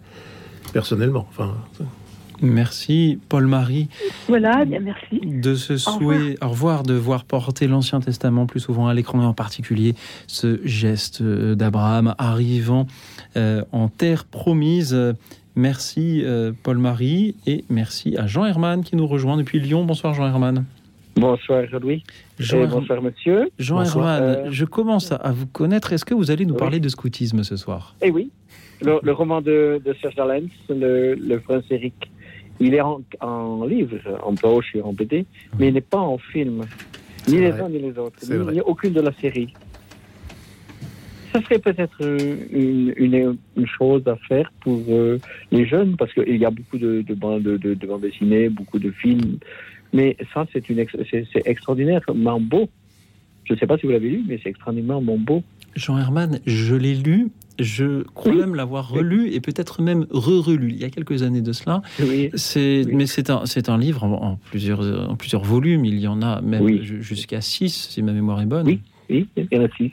personnellement. 0.73 1.27
Enfin, 1.29 1.55
Merci, 2.41 3.19
Paul-Marie. 3.29 3.87
Voilà, 4.27 4.65
bien 4.65 4.79
merci. 4.79 5.19
de 5.23 5.53
ce 5.55 5.73
Au 5.73 5.77
souhait, 5.77 6.35
au 6.41 6.49
revoir, 6.49 6.83
de 6.83 6.93
voir 6.93 7.23
porter 7.23 7.67
l'Ancien 7.67 7.99
Testament 7.99 8.45
plus 8.47 8.59
souvent 8.59 8.87
à 8.87 8.93
l'écran 8.93 9.21
et 9.21 9.25
en 9.25 9.33
particulier 9.33 9.93
ce 10.27 10.59
geste 10.65 11.21
euh, 11.21 11.55
d'Abraham 11.55 12.15
arrivant 12.17 12.87
euh, 13.37 13.63
en 13.71 13.87
terre 13.89 14.25
promise. 14.25 14.97
Merci 15.55 16.21
euh, 16.23 16.51
Paul-Marie 16.63 17.35
et 17.45 17.63
merci 17.69 18.15
à 18.17 18.25
Jean 18.25 18.45
Herman 18.45 18.83
qui 18.83 18.95
nous 18.95 19.05
rejoint 19.07 19.37
depuis 19.37 19.59
Lyon. 19.59 19.83
Bonsoir 19.85 20.13
Jean 20.13 20.25
Herman. 20.27 20.65
Bonsoir 21.17 21.63
Louis. 21.81 22.03
Jean 22.39 22.57
Et 22.57 22.61
Herman- 22.61 22.79
bonsoir 22.79 23.01
monsieur. 23.01 23.49
Jean 23.59 23.75
Bonsoir. 23.79 24.15
Herman, 24.21 24.29
Euh, 24.47 24.51
je 24.51 24.65
commence 24.65 25.11
à- 25.11 25.31
vous 25.31 25.45
connaître. 25.47 25.91
Est-ce 25.93 26.05
que 26.05 26.13
vous 26.13 26.31
allez 26.31 26.45
nous 26.45 26.53
Oui. 26.53 26.59
parler 26.59 26.79
de 26.79 26.87
scoutisme 26.89 27.43
ce 27.43 27.57
soir? 27.57 27.95
Eh 28.01 28.09
oui, 28.11 28.31
le, 28.81 28.99
le 29.03 29.11
roman 29.11 29.41
de, 29.41 29.81
de 29.85 29.93
Serge 30.01 30.15
Dalens, 30.15 30.47
le, 30.69 31.15
le 31.15 31.39
prince 31.41 31.65
Eric, 31.69 31.93
il 32.61 32.73
est 32.75 32.81
en, 32.81 33.01
en 33.19 33.65
livre, 33.65 33.97
en 34.23 34.33
poche 34.35 34.75
et 34.75 34.81
en 34.81 34.93
BD, 34.93 35.25
mais 35.57 35.67
il 35.69 35.73
n'est 35.73 35.81
pas 35.81 35.99
en 35.99 36.17
film. 36.17 36.61
Ni 37.27 37.37
les 37.39 37.51
vrai. 37.51 37.61
uns 37.61 37.69
ni 37.69 37.79
les 37.79 37.97
autres, 37.97 38.19
vrai. 38.25 38.53
ni 38.53 38.61
aucune 38.61 38.93
de 38.93 39.01
la 39.01 39.11
série. 39.13 39.53
Ça 41.31 41.41
serait 41.43 41.59
peut-être 41.59 41.99
une, 42.01 42.93
une, 42.97 43.37
une 43.55 43.67
chose 43.67 44.05
à 44.07 44.15
faire 44.17 44.51
pour 44.61 44.81
euh, 44.89 45.17
les 45.51 45.65
jeunes, 45.65 45.95
parce 45.95 46.13
qu'il 46.13 46.35
y 46.35 46.45
a 46.45 46.51
beaucoup 46.51 46.77
de, 46.77 47.01
de, 47.01 47.13
bandes, 47.13 47.43
de, 47.43 47.57
de, 47.57 47.73
de 47.73 47.87
bandes 47.87 48.01
dessinées, 48.01 48.49
beaucoup 48.49 48.79
de 48.79 48.91
films, 48.91 49.37
mais 49.93 50.17
ça, 50.33 50.45
c'est 50.51 50.69
ex- 50.69 50.95
extraordinairement 51.45 52.39
beau. 52.39 52.69
Je 53.45 53.53
ne 53.53 53.57
sais 53.59 53.67
pas 53.67 53.77
si 53.77 53.85
vous 53.85 53.91
l'avez 53.93 54.09
lu, 54.09 54.23
mais 54.27 54.39
c'est 54.43 54.49
extraordinairement 54.49 55.17
beau. 55.17 55.41
Jean 55.75 55.97
Herman, 55.97 56.39
je 56.45 56.75
l'ai 56.75 56.95
lu. 56.95 57.31
Je 57.59 58.03
crois 58.15 58.33
même 58.33 58.55
l'avoir 58.55 58.89
relu 58.89 59.29
et 59.33 59.39
peut-être 59.39 59.81
même 59.83 60.07
re-relu 60.09 60.69
il 60.71 60.77
y 60.77 60.83
a 60.83 60.89
quelques 60.89 61.21
années 61.21 61.41
de 61.41 61.51
cela. 61.51 61.81
C'est, 62.33 62.85
mais 62.91 63.05
c'est 63.05 63.29
un, 63.29 63.45
c'est 63.45 63.69
un 63.69 63.77
livre 63.77 64.03
en, 64.03 64.11
en 64.13 64.35
plusieurs, 64.37 65.09
en 65.09 65.15
plusieurs 65.15 65.43
volumes. 65.43 65.85
Il 65.85 65.99
y 65.99 66.07
en 66.07 66.21
a 66.23 66.41
même 66.41 66.63
jusqu'à 66.81 67.39
six, 67.41 67.69
si 67.91 68.01
ma 68.01 68.13
mémoire 68.13 68.41
est 68.41 68.45
bonne. 68.47 68.65
Oui, 68.65 68.79
oui, 69.09 69.27
il 69.37 69.47
y 69.51 69.57
en 69.57 69.63
a 69.65 69.67
six. 69.77 69.91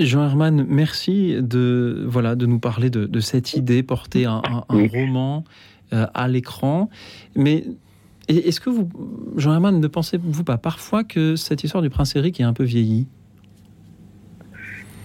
Jean 0.00 0.24
Herman, 0.24 0.64
merci 0.68 1.36
de, 1.40 2.04
voilà, 2.08 2.34
de 2.34 2.46
nous 2.46 2.58
parler 2.58 2.88
de, 2.90 3.06
de 3.06 3.20
cette 3.20 3.54
idée, 3.54 3.82
porter 3.82 4.24
un, 4.26 4.42
un- 4.48 4.64
un 4.68 4.86
roman 4.88 5.44
euh, 5.92 6.06
à 6.14 6.26
l'écran. 6.28 6.88
Mais 7.36 7.64
est-ce 8.28 8.60
que 8.60 8.70
vous, 8.70 8.88
Jean 9.36 9.54
Herman, 9.54 9.78
ne 9.80 9.86
pensez-vous 9.86 10.44
pas 10.44 10.56
parfois 10.58 11.04
que 11.04 11.36
cette 11.36 11.62
histoire 11.62 11.82
du 11.82 11.90
prince 11.90 12.16
Eric 12.16 12.40
est 12.40 12.44
un 12.44 12.52
peu 12.52 12.64
vieillie? 12.64 13.06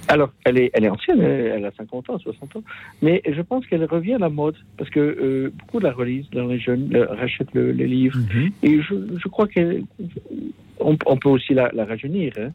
Alors, 0.09 0.31
elle 0.45 0.57
est, 0.57 0.69
elle 0.73 0.83
est 0.85 0.89
ancienne, 0.89 1.21
elle 1.21 1.53
elle 1.57 1.65
a 1.65 1.71
50 1.71 2.09
ans, 2.09 2.17
60 2.19 2.57
ans, 2.57 2.63
mais 3.01 3.21
je 3.25 3.41
pense 3.41 3.65
qu'elle 3.67 3.85
revient 3.85 4.13
à 4.15 4.19
la 4.19 4.29
mode, 4.29 4.55
parce 4.77 4.89
que 4.89 4.99
euh, 4.99 5.51
beaucoup 5.59 5.79
la 5.79 5.91
relisent 5.93 6.29
dans 6.31 6.47
les 6.47 6.59
jeunes, 6.59 6.89
le- 6.89 7.03
rachètent 7.05 7.53
le- 7.53 7.71
les 7.71 7.87
livres, 7.87 8.19
et 8.61 8.81
je, 8.81 8.93
je 9.17 9.27
crois 9.29 9.47
qu'on 9.47 10.97
on 11.05 11.17
peut 11.17 11.29
aussi 11.29 11.53
la, 11.53 11.69
la 11.73 11.85
rajeunir. 11.85 12.33
Hein. 12.37 12.51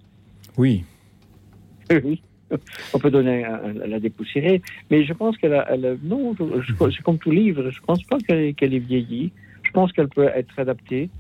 Oui. 0.57 0.85
Oui. 2.05 2.21
On 2.95 2.99
peut 2.99 3.11
donner 3.11 3.45
un- 3.45 3.73
la 3.87 4.01
dépoussiérer, 4.01 4.63
mais 4.91 5.05
je 5.05 5.13
pense 5.13 5.37
qu'elle 5.39 5.55
a, 5.55 5.67
elle 5.71 5.85
a- 5.87 5.95
non, 6.03 6.35
je- 6.39 6.91
c'est 6.91 7.03
comme 7.03 7.19
tout 7.19 7.31
livre, 7.31 7.71
je 7.71 7.81
pense 7.81 8.03
pas 8.05 8.19
qu'elle 8.19 8.55
qu'elle 8.55 8.73
est 8.75 8.79
vieillie, 8.79 9.33
je 9.63 9.71
pense 9.71 9.93
qu'elle 9.93 10.09
peut 10.09 10.29
être 10.35 10.59
adaptée. 10.59 11.11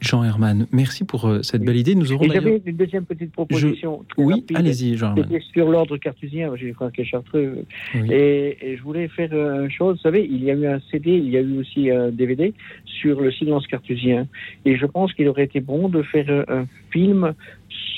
Jean 0.00 0.24
Herman, 0.24 0.66
merci 0.72 1.04
pour 1.04 1.26
euh, 1.26 1.42
cette 1.42 1.62
belle 1.62 1.76
idée. 1.76 1.94
Nous 1.94 2.12
aurons 2.12 2.24
j'avais 2.24 2.60
une 2.64 2.76
deuxième 2.76 3.04
petite 3.04 3.32
proposition. 3.32 4.04
Oui, 4.16 4.44
allez-y, 4.54 4.96
Jean 4.96 5.08
Herman. 5.10 5.24
C'était 5.24 5.44
sur 5.52 5.70
l'ordre 5.70 5.96
cartésien, 5.96 6.52
j'ai 6.56 6.74
est 6.98 7.04
chartreux. 7.04 7.64
Oui. 7.94 8.12
Et, 8.12 8.58
et 8.72 8.76
je 8.76 8.82
voulais 8.82 9.08
faire 9.08 9.30
euh, 9.32 9.64
une 9.64 9.70
chose, 9.70 9.96
vous 9.96 10.02
savez, 10.02 10.26
il 10.28 10.42
y 10.42 10.50
a 10.50 10.54
eu 10.54 10.66
un 10.66 10.80
CD, 10.90 11.12
il 11.16 11.28
y 11.30 11.36
a 11.36 11.40
eu 11.40 11.58
aussi 11.58 11.90
un 11.90 12.10
DVD 12.10 12.52
sur 12.84 13.20
le 13.20 13.30
silence 13.32 13.66
cartésien. 13.66 14.26
Et 14.64 14.76
je 14.76 14.86
pense 14.86 15.12
qu'il 15.14 15.28
aurait 15.28 15.44
été 15.44 15.60
bon 15.60 15.88
de 15.88 16.02
faire 16.02 16.26
euh, 16.28 16.44
un 16.48 16.66
film 16.90 17.32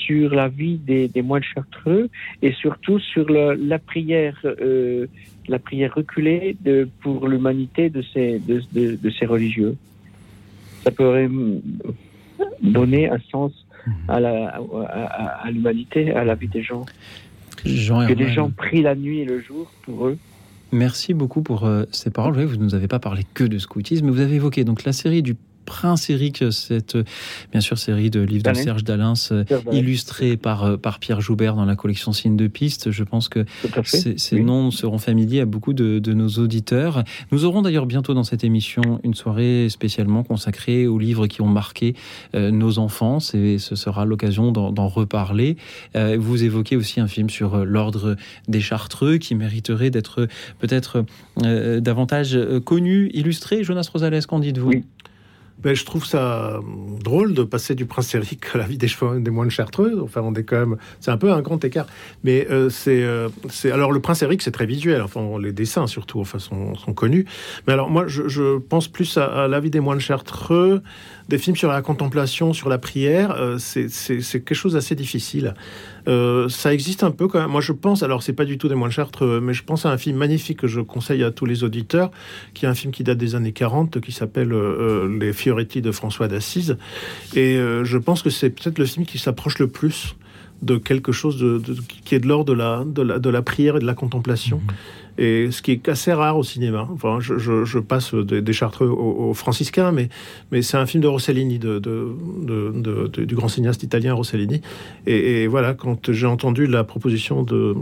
sur 0.05 0.33
la 0.35 0.47
vie 0.47 0.77
des, 0.77 1.07
des 1.07 1.21
moines 1.23 1.43
chartreux 1.43 2.09
et 2.43 2.51
surtout 2.53 2.99
sur 2.99 3.27
la 3.29 3.79
prière, 3.79 4.39
euh, 4.45 5.07
la 5.47 5.57
prière 5.59 5.93
reculée 5.95 6.55
de, 6.63 6.87
pour 7.01 7.27
l'humanité 7.27 7.89
de 7.89 8.03
ces, 8.13 8.39
de, 8.39 8.61
de- 8.73 8.95
de 8.95 9.09
ces 9.09 9.25
religieux. 9.25 9.75
Ça 10.85 10.91
pourrait 10.91 11.29
donner 12.61 13.09
un 13.09 13.17
sens 13.31 13.51
à 14.07 14.19
la- 14.19 14.55
à, 14.55 14.59
à- 14.59 15.47
à 15.47 15.51
l'humanité, 15.51 16.11
à 16.13 16.23
la 16.23 16.35
vie 16.35 16.47
des 16.47 16.63
gens. 16.63 16.85
Jean 17.65 18.05
que 18.07 18.13
des 18.13 18.23
Herman. 18.23 18.35
gens 18.35 18.49
prient 18.51 18.81
la 18.83 18.95
nuit 18.95 19.19
et 19.19 19.25
le 19.25 19.39
jour 19.41 19.71
pour 19.83 20.07
eux. 20.07 20.17
Merci 20.71 21.13
beaucoup 21.13 21.41
pour 21.41 21.65
euh, 21.65 21.83
ces 21.91 22.11
paroles. 22.11 22.31
Vous 22.33 22.39
voyez, 22.41 22.49
vous 22.49 22.57
ne 22.57 22.63
nous 22.63 22.75
avez 22.75 22.87
pas 22.87 22.99
parlé 22.99 23.23
que 23.33 23.43
de 23.43 23.57
scoutisme, 23.57 24.05
mais 24.05 24.11
vous 24.11 24.19
avez 24.19 24.35
évoqué 24.35 24.63
donc 24.63 24.83
la 24.83 24.93
série 24.93 25.21
du 25.23 25.35
Prince 25.65 26.09
Eric, 26.09 26.43
cette 26.51 26.97
bien 27.51 27.61
sûr 27.61 27.77
série 27.77 28.09
de 28.09 28.21
livres 28.21 28.43
de. 28.43 28.53
Serge 28.55 28.83
Dalins, 28.83 29.13
illustrés 29.71 30.37
par, 30.37 30.63
euh, 30.63 30.77
par 30.77 30.99
Pierre 30.99 31.21
Joubert 31.21 31.55
dans 31.55 31.65
la 31.65 31.75
collection 31.75 32.13
Signes 32.13 32.37
de 32.37 32.47
piste. 32.47 32.91
Je 32.91 33.03
pense 33.03 33.29
que 33.29 33.45
ces, 33.83 34.39
noms 34.39 34.71
seront 34.71 34.97
familiers 34.97 35.41
à 35.41 35.45
beaucoup 35.45 35.73
de, 35.73 35.99
de 35.99 36.13
nos 36.13 36.29
auditeurs. 36.29 37.03
Nous 37.31 37.45
aurons 37.45 37.61
d'ailleurs 37.61 37.85
bientôt 37.85 38.13
dans 38.13 38.23
cette 38.23 38.43
émission 38.43 38.99
une 39.03 39.13
soirée 39.13 39.67
spécialement 39.69 40.23
consacrée 40.23 40.87
aux 40.87 40.99
livres 40.99 41.27
qui 41.27 41.41
ont 41.41 41.47
marqué 41.47 41.95
euh, 42.33 42.51
nos 42.51 42.79
enfances 42.79 43.33
et 43.33 43.57
ce 43.57 43.75
sera 43.75 44.05
l'occasion 44.05 44.51
d'en 44.51 44.87
reparler. 44.87 45.57
Euh, 45.95 46.17
vous 46.19 46.43
évoquez 46.43 46.75
aussi 46.75 46.99
un 46.99 47.07
film 47.07 47.29
sur 47.29 47.55
euh, 47.55 47.63
l'ordre 47.65 48.15
des 48.47 48.61
Chartreux 48.61 49.17
qui 49.17 49.35
mériterait 49.35 49.89
d'être 49.89 50.27
peut-être 50.59 51.05
davantage 51.37 52.37
connu, 52.63 53.09
illustré. 53.13 53.63
Jonas 53.63 53.89
Rosales, 53.91 54.25
qu'en 54.25 54.39
dites-vous? 54.39 54.83
Ben, 55.59 55.73
je 55.73 55.85
trouve 55.85 56.05
ça 56.05 56.57
euh, 56.57 56.61
drôle 57.01 57.33
de 57.33 57.43
passer 57.43 57.75
du 57.75 57.85
prince 57.85 58.13
Eric 58.13 58.45
à 58.53 58.57
la 58.57 58.65
vie 58.65 58.77
des 58.77 59.31
moines 59.31 59.49
chartreux. 59.49 59.99
Enfin, 60.03 60.21
on 60.21 60.33
est 60.33 60.43
quand 60.43 60.57
même, 60.57 60.77
c'est 60.99 61.11
un 61.11 61.17
peu 61.17 61.31
un 61.31 61.41
grand 61.41 61.63
écart. 61.63 61.87
Mais 62.23 62.45
euh, 62.51 62.69
c'est, 62.69 63.03
euh, 63.03 63.29
c'est, 63.49 63.71
alors 63.71 63.91
le 63.91 64.01
prince 64.01 64.21
Eric, 64.21 64.41
c'est 64.41 64.51
très 64.51 64.65
visuel. 64.65 65.01
Enfin, 65.01 65.21
les 65.41 65.53
dessins 65.53 65.87
surtout, 65.87 66.19
enfin, 66.19 66.39
sont, 66.39 66.75
sont 66.75 66.93
connus. 66.93 67.25
Mais 67.67 67.73
alors 67.73 67.89
moi, 67.89 68.05
je, 68.07 68.27
je 68.27 68.57
pense 68.59 68.87
plus 68.89 69.17
à, 69.17 69.25
à 69.25 69.47
la 69.47 69.59
vie 69.59 69.69
des 69.69 69.79
moines 69.79 70.01
chartreux, 70.01 70.81
des 71.29 71.37
films 71.37 71.55
sur 71.55 71.71
la 71.71 71.81
contemplation, 71.81 72.53
sur 72.53 72.69
la 72.69 72.77
prière. 72.77 73.31
euh, 73.31 73.57
c'est, 73.57 73.87
quelque 74.19 74.53
chose 74.53 74.73
d'assez 74.73 74.95
difficile. 74.95 75.53
Euh, 76.07 76.49
ça 76.49 76.73
existe 76.73 77.03
un 77.03 77.11
peu 77.11 77.27
quand 77.27 77.39
même. 77.39 77.49
Moi, 77.49 77.61
je 77.61 77.71
pense, 77.71 78.03
alors 78.03 78.21
c'est 78.23 78.33
pas 78.33 78.45
du 78.45 78.57
tout 78.57 78.67
des 78.67 78.75
moines 78.75 78.91
chartreux, 78.91 79.39
mais 79.41 79.53
je 79.53 79.63
pense 79.63 79.85
à 79.85 79.91
un 79.91 79.97
film 79.97 80.17
magnifique 80.17 80.59
que 80.59 80.67
je 80.67 80.81
conseille 80.81 81.23
à 81.23 81.31
tous 81.31 81.45
les 81.45 81.63
auditeurs, 81.63 82.11
qui 82.53 82.65
est 82.65 82.67
un 82.67 82.75
film 82.75 82.93
qui 82.93 83.03
date 83.03 83.17
des 83.17 83.35
années 83.35 83.53
40, 83.53 83.99
qui 84.01 84.11
s'appelle 84.11 84.53
euh, 84.53 85.17
Les 85.19 85.33
Fioretti 85.33 85.81
de 85.81 85.91
François 85.91 86.27
d'Assise. 86.27 86.77
Et 87.35 87.57
euh, 87.57 87.83
je 87.83 87.97
pense 87.97 88.21
que 88.21 88.29
c'est 88.29 88.49
peut-être 88.49 88.77
le 88.77 88.85
film 88.85 89.05
qui 89.05 89.17
s'approche 89.17 89.59
le 89.59 89.67
plus 89.67 90.15
de 90.61 90.77
quelque 90.77 91.11
chose 91.11 91.37
de, 91.37 91.57
de- 91.59 91.75
qui 92.05 92.15
est 92.15 92.19
de 92.19 92.27
l'ordre 92.27 92.45
de 92.45 92.57
la, 92.57 92.83
de, 92.85 93.01
la, 93.01 93.19
de 93.19 93.29
la 93.29 93.41
prière 93.41 93.77
et 93.77 93.79
de 93.79 93.85
la 93.85 93.93
contemplation. 93.93 94.61
Et 95.17 95.49
ce 95.51 95.61
qui 95.61 95.71
est 95.71 95.87
assez 95.87 96.11
rare 96.11 96.37
au 96.37 96.43
cinéma. 96.43 96.89
Enfin, 96.91 97.19
je, 97.21 97.37
je- 97.37 97.63
je 97.63 97.79
passe 97.79 98.13
des, 98.13 98.41
des 98.41 98.53
Chartreux 98.53 98.87
aux, 98.87 99.29
aux 99.29 99.33
franciscains, 99.33 99.91
mais, 99.93 100.09
mais 100.51 100.61
c'est 100.61 100.75
un 100.77 100.85
film 100.85 101.01
de 101.03 101.07
Rossellini, 101.07 101.57
de, 101.57 101.81
du 103.25 103.35
grand 103.35 103.47
cinéaste 103.47 103.83
italien 103.83 104.13
Rossellini. 104.13 104.61
Et, 105.07 105.43
et 105.43 105.47
voilà, 105.47 105.73
quand 105.73 106.11
j'ai 106.11 106.27
entendu 106.27 106.67
la 106.67 106.83
proposition 106.83 107.43
de, 107.43 107.75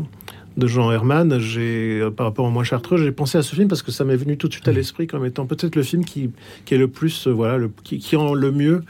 de 0.58 0.68
Jean 0.68 0.92
Herman, 0.92 1.40
j'ai, 1.40 2.02
par 2.16 2.28
rapport 2.28 2.46
au 2.46 2.52
moins 2.52 2.64
Chartreux, 2.64 2.98
j'ai 2.98 3.12
pensé 3.12 3.38
à 3.38 3.42
ce 3.42 3.56
film 3.56 3.68
parce 3.68 3.82
que 3.82 3.92
ça 3.92 4.04
m'est 4.04 4.16
venu 4.18 4.38
tout 4.38 4.48
de 4.48 4.54
suite 4.54 4.68
à 4.68 4.72
l'esprit 4.72 5.08
comme 5.08 5.26
étant 5.26 5.46
peut-être 5.46 5.76
le 5.76 5.84
film 5.84 6.06
qui, 6.06 6.30
qui 6.66 6.76
est 6.76 6.78
le 6.78 6.88
plus, 6.88 7.28
euh, 7.28 7.32
voilà, 7.32 7.58
le, 7.58 7.72
qui, 7.84 7.98
qui 7.98 8.16
rend 8.16 8.34
le 8.36 8.52
mieux 8.52 8.84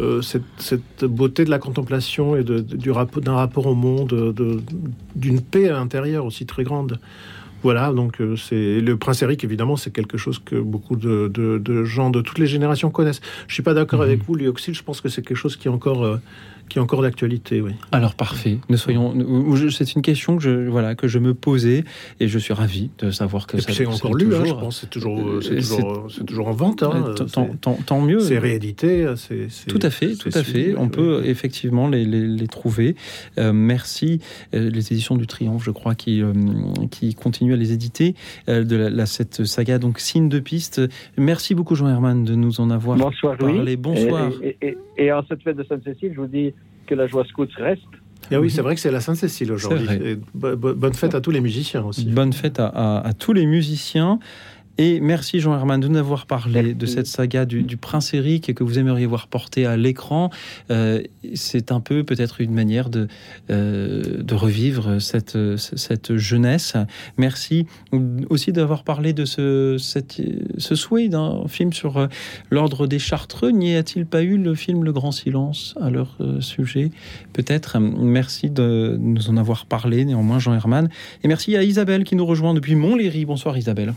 euh, 0.00 0.20
cette, 0.22 0.42
cette 0.58 1.04
beauté 1.04 1.44
de 1.44 1.50
la 1.50 1.58
contemplation 1.58 2.36
et 2.36 2.44
de, 2.44 2.60
de- 2.60 2.76
du 2.76 2.90
d'un 3.22 3.34
rapport 3.34 3.66
au 3.66 3.74
monde, 3.74 4.08
de- 4.08 4.32
de- 4.32 4.60
d'une 5.14 5.40
paix 5.40 5.68
à 5.68 5.72
l'intérieur 5.72 6.24
aussi 6.24 6.46
très 6.46 6.64
grande. 6.64 6.98
Voilà, 7.62 7.92
donc 7.92 8.20
euh, 8.20 8.36
c'est 8.36 8.80
le 8.80 8.96
prince 8.96 9.22
Eric, 9.22 9.42
évidemment, 9.42 9.76
c'est 9.76 9.90
quelque 9.90 10.18
chose 10.18 10.38
que 10.38 10.56
beaucoup 10.56 10.94
de, 10.94 11.28
de- 11.32 11.58
de 11.58 11.84
gens 11.84 12.10
de 12.10 12.20
toutes 12.20 12.38
les 12.38 12.46
générations 12.46 12.90
connaissent. 12.90 13.22
Je 13.48 13.54
suis 13.54 13.62
pas 13.62 13.74
d'accord 13.74 14.02
avec 14.02 14.22
vous, 14.24 14.34
Lyoxil, 14.36 14.74
je 14.74 14.82
pense 14.82 15.00
que 15.00 15.08
c'est 15.08 15.22
quelque 15.22 15.36
chose 15.38 15.56
qui 15.56 15.66
est 15.68 15.70
encore, 15.70 16.04
euh, 16.04 16.18
qui 16.68 16.78
est 16.78 16.80
encore 16.82 17.02
d'actualité, 17.02 17.60
oui. 17.60 17.72
Alors 17.92 18.14
parfait. 18.14 18.58
Ne 18.68 18.76
soyons. 18.76 19.14
je- 19.54 19.68
C'est 19.68 19.94
une 19.94 20.02
question 20.02 20.36
que 20.36 20.42
je 20.42 20.68
voilà 20.68 20.94
que 20.94 21.06
je 21.08 21.18
me 21.18 21.34
posais 21.34 21.84
et 22.20 22.28
je 22.28 22.38
suis 22.38 22.52
ravi 22.54 22.90
de 22.98 23.10
savoir 23.10 23.46
que 23.46 23.56
Et 23.56 23.60
ça. 23.60 23.72
c'est 23.72 23.86
encore 23.86 24.14
lu, 24.14 24.26
hein, 24.26 24.38
je 24.38 24.42
toujours- 24.42 24.58
pense, 24.60 24.80
c'est 24.80 24.90
toujours, 24.90 25.18
euh, 25.20 25.40
c'est 25.40 25.52
Euh, 25.52 25.56
toujours, 25.56 26.06
c'est 26.10 26.24
toujours 26.26 26.48
en 26.48 26.52
vente. 26.52 26.82
hein, 26.82 27.14
tant- 27.86 28.00
mieux. 28.00 28.20
C'est 28.20 28.38
réédité. 28.38 29.06
c'est- 29.16 29.48
c'est- 29.48 29.66
Tout 29.68 29.78
à 29.82 29.90
fait, 29.90 30.14
tout 30.14 30.28
à 30.34 30.42
suivi, 30.42 30.64
fait. 30.70 30.74
On 30.76 30.84
oui. 30.84 30.88
peut 30.90 31.22
effectivement 31.24 31.88
les, 31.88 32.04
les- 32.04 32.26
les 32.26 32.48
trouver. 32.48 32.96
Euh, 33.38 33.52
merci. 33.52 34.20
Les 34.52 34.92
éditions 34.92 35.16
du 35.16 35.26
Triomphe, 35.26 35.64
je 35.64 35.70
crois, 35.70 35.94
qui, 35.94 36.22
euh, 36.22 36.32
qui 36.90 37.14
continuent 37.14 37.52
à 37.54 37.56
les 37.56 37.72
éditer 37.72 38.14
euh, 38.48 38.64
de 38.64 38.76
la, 38.76 38.90
la- 38.90 39.06
cette 39.06 39.44
saga, 39.44 39.78
donc 39.78 39.98
Signe 40.00 40.28
de 40.28 40.38
piste. 40.38 40.80
Merci 41.16 41.54
beaucoup, 41.54 41.74
Jean 41.74 41.88
Herman, 41.88 42.24
de 42.24 42.34
nous 42.34 42.60
en 42.60 42.70
avoir 42.70 42.96
Bonsoir, 42.96 43.36
parlé. 43.36 43.76
Bonsoir. 43.76 44.30
Et, 44.42 44.56
et- 44.62 44.68
et- 44.98 45.04
et 45.06 45.12
en 45.12 45.22
cette 45.28 45.42
fête 45.42 45.56
de 45.56 45.64
Sainte-Cécile, 45.64 46.12
je 46.14 46.20
vous 46.20 46.26
dis 46.26 46.52
que 46.86 46.94
la 46.94 47.06
joie 47.06 47.24
scout 47.24 47.48
reste. 47.56 47.82
Ah 48.32 48.40
oui, 48.40 48.50
c'est 48.50 48.62
vrai 48.62 48.74
que 48.74 48.80
c'est 48.80 48.90
la 48.90 49.00
Sainte-Cécile 49.00 49.52
aujourd'hui. 49.52 49.86
Et 50.02 50.18
Bonne 50.34 50.94
fête 50.94 51.14
à 51.14 51.20
tous 51.20 51.30
les 51.30 51.40
musiciens 51.40 51.84
aussi. 51.84 52.06
Bonne 52.06 52.32
fête 52.32 52.58
à, 52.58 52.66
à- 52.66 53.06
à 53.06 53.12
tous 53.12 53.32
les 53.32 53.46
musiciens. 53.46 54.18
Et 54.78 55.00
merci 55.00 55.40
Jean 55.40 55.54
Herman 55.54 55.80
de 55.80 55.88
nous 55.88 55.98
avoir 55.98 56.26
parlé 56.26 56.74
de 56.74 56.84
cette 56.86 57.06
saga 57.06 57.46
du, 57.46 57.62
du 57.62 57.78
prince 57.78 58.12
Eric 58.12 58.50
et 58.50 58.54
que 58.54 58.62
vous 58.62 58.78
aimeriez 58.78 59.06
voir 59.06 59.26
porter 59.26 59.64
à 59.64 59.74
l'écran. 59.78 60.28
Euh, 60.70 61.00
c'est 61.34 61.72
un 61.72 61.80
peu 61.80 62.04
peut-être 62.04 62.42
une 62.42 62.52
manière 62.52 62.90
de, 62.90 63.08
euh, 63.48 64.22
de 64.22 64.34
revivre 64.34 65.00
cette, 65.00 65.38
cette 65.56 66.16
jeunesse. 66.16 66.74
Merci 67.16 67.66
aussi 68.28 68.52
d'avoir 68.52 68.84
parlé 68.84 69.14
de 69.14 69.24
ce, 69.24 69.76
cette- 69.78 70.20
ce 70.58 70.74
souhait 70.74 71.08
d'un 71.08 71.48
film 71.48 71.72
sur 71.72 71.96
euh, 71.96 72.06
l'ordre 72.50 72.86
des 72.86 72.98
Chartreux. 72.98 73.52
N'y 73.52 73.76
a-t-il 73.76 74.04
pas 74.04 74.22
eu 74.22 74.36
le 74.36 74.54
film 74.54 74.84
Le 74.84 74.92
Grand 74.92 75.12
Silence 75.12 75.74
à 75.80 75.88
leur 75.88 76.18
sujet 76.40 76.90
Peut-être? 77.32 77.78
Merci 77.78 78.50
de 78.50 78.98
nous 79.00 79.30
en 79.30 79.38
avoir 79.38 79.64
parlé, 79.64 80.04
néanmoins, 80.04 80.38
Jean 80.38 80.52
Herman. 80.54 80.90
Et 81.24 81.28
merci 81.28 81.56
à 81.56 81.62
Isabelle 81.62 82.04
qui 82.04 82.14
nous 82.14 82.26
rejoint 82.26 82.52
depuis 82.52 82.74
Montlhéry. 82.74 83.24
Bonsoir 83.24 83.56
Isabelle. 83.56 83.94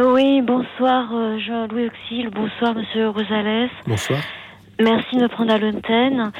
Oui, 0.00 0.42
bonsoir 0.42 1.08
euh, 1.14 1.38
Jean-Louis 1.38 1.86
Auxil, 1.86 2.28
bonsoir 2.30 2.74
Monsieur 2.74 3.08
Rosales. 3.10 3.70
Bonsoir. 3.86 4.18
Merci 4.80 5.16
de 5.16 5.22
me 5.22 5.28
prendre 5.28 5.52
à 5.52 5.58
l'antenne. 5.58 6.32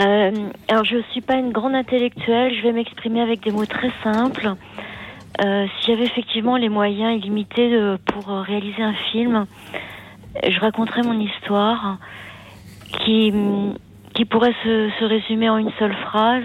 Euh, 0.00 0.30
alors, 0.68 0.84
je 0.84 0.96
ne 0.96 1.02
suis 1.12 1.20
pas 1.20 1.34
une 1.36 1.52
grande 1.52 1.74
intellectuelle, 1.74 2.54
je 2.54 2.62
vais 2.62 2.72
m'exprimer 2.72 3.20
avec 3.20 3.42
des 3.42 3.50
mots 3.50 3.66
très 3.66 3.90
simples. 4.02 4.54
Euh, 5.44 5.66
si 5.80 5.90
j'avais 5.90 6.04
effectivement 6.04 6.56
les 6.56 6.70
moyens 6.70 7.18
illimités 7.18 7.70
de- 7.70 7.98
pour 8.06 8.30
euh, 8.30 8.40
réaliser 8.40 8.82
un 8.82 8.94
film, 9.12 9.44
je 10.46 10.58
raconterais 10.60 11.02
mon 11.02 11.18
histoire 11.20 11.98
qui, 13.04 13.32
qui 14.14 14.24
pourrait 14.24 14.54
se, 14.64 14.90
se 14.98 15.04
résumer 15.04 15.50
en 15.50 15.58
une 15.58 15.72
seule 15.78 15.94
phrase. 15.96 16.44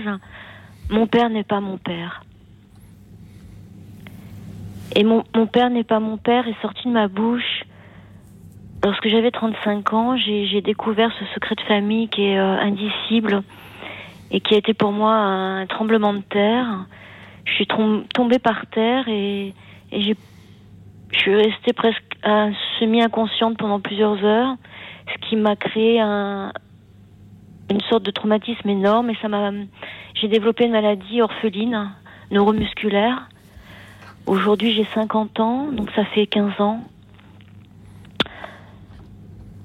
Mon 0.90 1.08
père 1.08 1.30
n'est 1.30 1.44
pas 1.44 1.62
mon 1.62 1.78
père. 1.78 2.24
Et 4.96 5.04
mon, 5.04 5.24
mon 5.36 5.48
père 5.48 5.70
n'est 5.70 5.84
pas 5.84 6.00
mon 6.00 6.18
père 6.18 6.48
est 6.48 6.60
sorti 6.62 6.88
de 6.88 6.94
ma 6.94 7.08
bouche 7.08 7.64
lorsque 8.84 9.08
j'avais 9.08 9.32
35 9.32 9.94
ans. 9.94 10.18
J'ai 10.18 10.62
découvert 10.62 11.12
ce 11.20 11.26
secret 11.34 11.56
de 11.56 11.62
famille 11.62 12.10
qui 12.10 12.24
est 12.24 12.40
euh, 12.40 12.60
indicible 12.60 13.44
et 14.32 14.40
qui 14.40 14.56
a 14.56 14.58
été 14.58 14.74
pour 14.74 14.92
moi 14.92 15.14
un 15.14 15.66
tremblement 15.68 16.14
de 16.14 16.22
terre. 16.22 16.86
Je 17.46 17.54
suis 17.54 17.68
tombée 18.14 18.40
par 18.40 18.66
terre 18.68 19.08
et, 19.08 19.54
et 19.92 20.02
je 20.02 20.14
suis 21.18 21.36
restée 21.36 21.74
presque 21.74 22.04
semi-inconsciente 22.80 23.58
pendant 23.58 23.80
plusieurs 23.80 24.24
heures, 24.26 24.56
ce 25.08 25.30
qui 25.30 25.38
m'a 25.38 25.56
créé 25.56 26.02
un, 26.02 26.52
une 27.70 27.82
sorte 27.82 28.04
de 28.04 28.12
traumatisme 28.12 28.68
énorme 28.70 29.10
et 29.10 29.18
ça 29.22 29.28
m'a 29.28 29.52
j'ai 30.16 30.28
développé 30.28 30.66
une 30.66 30.72
maladie 30.72 31.22
orpheline 31.22 31.92
neuromusculaire 32.32 33.30
Aujourd'hui, 34.28 34.74
j'ai 34.74 34.86
50 34.94 35.40
ans, 35.40 35.72
donc 35.72 35.90
ça 35.96 36.04
fait 36.04 36.28
15 36.28 36.60
ans. 36.60 36.82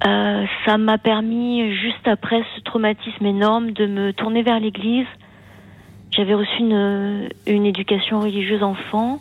Euh, 0.06 0.46
ça 0.64 0.78
m'a 0.78 0.98
permis, 0.98 1.74
juste 1.74 2.06
après 2.06 2.44
ce 2.54 2.60
traumatisme 2.60 3.26
énorme, 3.26 3.72
de 3.72 3.86
me 3.86 4.12
tourner 4.12 4.42
vers 4.42 4.60
l'Église. 4.60 5.06
J'avais 6.12 6.34
reçu 6.34 6.60
une, 6.60 7.66
éducation 7.66 8.20
religieuse 8.20 8.62
enfant. 8.62 9.18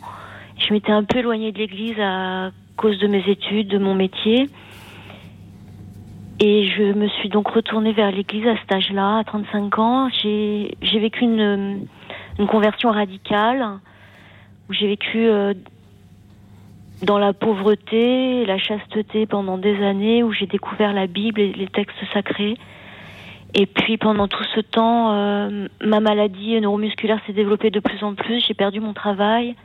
Je 0.60 0.72
m'étais 0.74 0.92
un 0.92 1.04
peu 1.04 1.20
éloignée 1.20 1.52
de 1.52 1.58
l'Église 1.58 2.00
à 2.00 2.52
cause 2.78 3.00
de 3.00 3.08
mes 3.08 3.28
études, 3.28 3.68
de 3.68 3.80
mon 3.80 3.96
métier. 3.96 4.48
Et 6.40 6.68
je 6.68 6.84
me 6.84 7.08
suis 7.08 7.30
donc 7.30 7.48
retournée 7.48 7.94
vers 7.94 8.12
l'Église 8.12 8.46
à 8.46 8.58
cet 8.58 8.72
âge-là, 8.72 9.18
à 9.18 9.24
35 9.24 9.80
ans. 9.80 10.10
J'ai 10.22 10.76
vécu 11.00 11.24
une 11.24 11.88
conversion 12.48 12.92
radicale 12.92 13.80
où 14.70 14.74
j'ai 14.74 14.88
vécu 14.88 15.28
euh, 15.28 15.54
dans 17.04 17.18
la 17.18 17.34
pauvreté 17.34 18.42
et 18.42 18.46
la 18.46 18.58
chasteté 18.58 19.26
pendant 19.26 19.58
des 19.58 19.84
années, 19.84 20.24
où 20.24 20.32
j'ai 20.32 20.46
découvert 20.46 20.94
la 20.94 21.08
Bible 21.08 21.42
et 21.42 21.52
les 21.54 21.68
textes 21.68 21.98
sacrés. 22.14 22.56
Et 23.54 23.66
puis 23.66 23.98
pendant 23.98 24.28
tout 24.28 24.44
ce 24.56 24.62
temps, 24.62 25.12
euh, 25.12 25.68
ma 25.84 26.00
maladie 26.00 26.60
neuromusculaire 26.62 27.20
s'est 27.28 27.34
développée 27.34 27.70
de 27.70 27.80
plus 27.80 28.02
en 28.04 28.14
plus. 28.16 28.40
J'ai 28.48 28.54
perdu 28.54 28.80
mon 28.80 28.94
travail, 28.94 29.56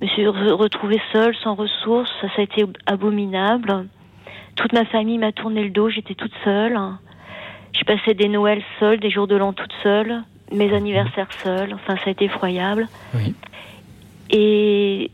me 0.00 0.06
suis 0.06 0.22
re- 0.22 0.52
retrouvée 0.52 1.00
seule, 1.12 1.34
sans 1.42 1.54
ressources. 1.54 2.10
Ça, 2.22 2.28
a 2.38 2.42
été 2.42 2.64
abominable. 2.86 3.86
Toute 4.56 4.72
ma 4.72 4.84
famille 4.86 5.18
m'a 5.18 5.32
tourné 5.32 5.64
le 5.64 5.70
dos. 5.70 5.90
J'étais 5.90 6.14
toute 6.14 6.32
seule. 6.44 6.78
Je 7.76 7.84
passais 7.84 8.14
des 8.14 8.28
Noëls 8.28 8.62
seuls, 8.78 9.00
des 9.00 9.10
jours 9.10 9.26
de 9.26 9.36
l'an 9.36 9.52
toute 9.52 9.72
seule, 9.82 10.22
mes 10.52 10.72
anniversaires 10.72 11.32
seuls. 11.42 11.74
Enfin, 11.74 11.96
ça 11.96 12.04
a 12.06 12.10
été 12.10 12.26
effroyable. 12.26 12.88
Oui. 13.14 13.34
Et, 14.30 15.10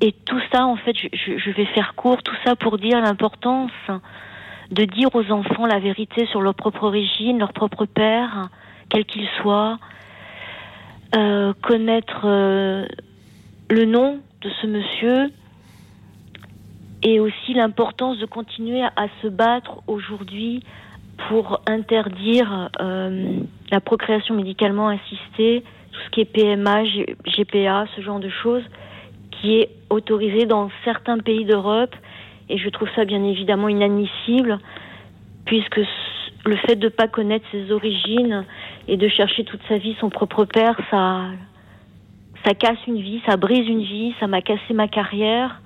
et 0.00 0.12
tout 0.12 0.40
ça, 0.52 0.66
en 0.66 0.76
fait, 0.76 0.96
je, 0.96 1.08
je- 1.38 1.50
vais 1.50 1.64
faire 1.66 1.94
court, 1.94 2.22
tout 2.22 2.36
ça 2.44 2.56
pour 2.56 2.78
dire 2.78 3.00
l'importance 3.00 3.70
de 4.70 4.84
dire 4.84 5.08
aux 5.14 5.30
enfants 5.30 5.66
la 5.66 5.78
vérité 5.78 6.26
sur 6.26 6.40
leur 6.40 6.54
propre 6.54 6.84
origine, 6.84 7.38
leur 7.38 7.52
propre 7.52 7.84
père, 7.86 8.48
quel 8.88 9.04
qu'il 9.04 9.26
soit, 9.40 9.78
Euh, 11.14 11.52
connaître 11.60 12.22
euh, 12.24 12.86
le 13.68 13.84
nom 13.84 14.20
de 14.40 14.48
ce 14.62 14.66
monsieur 14.66 15.30
et 17.02 17.20
aussi 17.20 17.52
l'importance 17.52 18.16
de 18.18 18.24
continuer 18.24 18.82
à, 18.82 18.90
à 18.96 19.08
se 19.20 19.28
battre 19.28 19.82
aujourd'hui 19.86 20.62
pour 21.28 21.60
interdire 21.66 22.70
euh, 22.80 23.40
la 23.70 23.80
procréation 23.80 24.34
médicalement 24.34 24.88
assistée, 24.88 25.64
tout 25.92 26.00
ce 26.06 26.10
qui 26.10 26.20
est 26.22 26.24
PMA, 26.24 26.84
G- 26.84 27.16
GPA, 27.26 27.86
ce 27.94 28.00
genre 28.00 28.18
de 28.20 28.28
choses, 28.30 28.62
qui 29.30 29.56
est 29.58 29.70
autorisé 29.90 30.46
dans 30.46 30.70
certains 30.84 31.18
pays 31.18 31.44
d'Europe. 31.44 31.94
Et 32.48 32.58
je 32.58 32.68
trouve 32.70 32.88
ça 32.96 33.04
bien 33.04 33.22
évidemment 33.24 33.68
inadmissible, 33.68 34.58
puisque 35.44 35.80
le 36.44 36.56
fait 36.56 36.76
de 36.76 36.86
ne 36.86 36.90
pas 36.90 37.08
connaître 37.08 37.44
ses 37.52 37.70
origines 37.70 38.44
et 38.88 38.96
de 38.96 39.08
chercher 39.08 39.44
toute 39.44 39.60
sa 39.68 39.78
vie 39.78 39.94
son 40.00 40.10
propre 40.10 40.44
père, 40.44 40.76
ça, 40.90 41.22
ça 42.44 42.54
casse 42.54 42.78
une 42.86 43.00
vie, 43.00 43.20
ça 43.26 43.36
brise 43.36 43.66
une 43.68 43.82
vie, 43.82 44.14
ça 44.18 44.26
m'a 44.26 44.42
cassé 44.42 44.74
ma 44.74 44.88
carrière. 44.88 45.60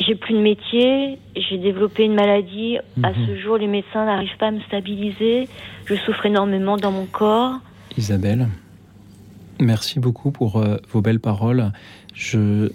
J'ai 0.00 0.16
plus 0.16 0.34
de 0.34 0.40
métier, 0.40 1.18
j'ai 1.36 1.56
développé 1.58 2.04
une 2.04 2.14
maladie. 2.14 2.78
À 3.04 3.12
ce 3.14 3.36
jour, 3.36 3.56
les 3.56 3.68
médecins 3.68 4.04
n'arrivent 4.04 4.36
pas 4.38 4.48
à 4.48 4.50
me 4.50 4.60
stabiliser. 4.62 5.48
Je 5.86 5.94
souffre 5.94 6.26
énormément 6.26 6.76
dans 6.76 6.90
mon 6.90 7.06
corps. 7.06 7.54
Isabelle, 7.96 8.48
merci 9.60 10.00
beaucoup 10.00 10.30
pour 10.30 10.56
euh, 10.56 10.76
vos 10.90 11.00
belles 11.00 11.20
paroles. 11.20 11.72
Je 12.14 12.70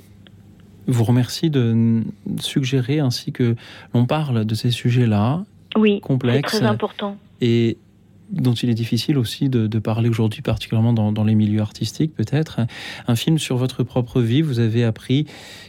vous 0.87 1.03
remercie 1.03 1.49
de 1.49 2.03
suggérer 2.39 2.99
ainsi 2.99 3.31
que 3.31 3.55
l'on 3.93 4.05
parle 4.05 4.45
de 4.45 4.55
ces 4.55 4.71
sujets-là, 4.71 5.43
Oui, 5.77 5.99
complexes 6.01 6.51
très 6.57 6.65
important. 6.65 7.17
et 7.41 7.77
dont 8.31 8.53
il 8.53 8.69
est 8.69 8.75
difficile 8.75 9.17
aussi 9.17 9.49
de, 9.49 9.65
de 9.67 9.79
parler 9.79 10.07
aujourd'hui, 10.07 10.41
particulièrement 10.41 10.93
dans, 10.93 11.11
dans 11.11 11.23
les 11.23 11.33
milieux 11.35 11.61
artistiques 11.61 12.13
peut-être. 12.13 12.59
Un 13.07 13.15
film 13.15 13.39
sur 13.39 13.57
votre 13.57 13.83
propre 13.83 14.21
vie, 14.21 14.41
vous 14.43 14.59
avez 14.59 14.83
appris 14.83 15.25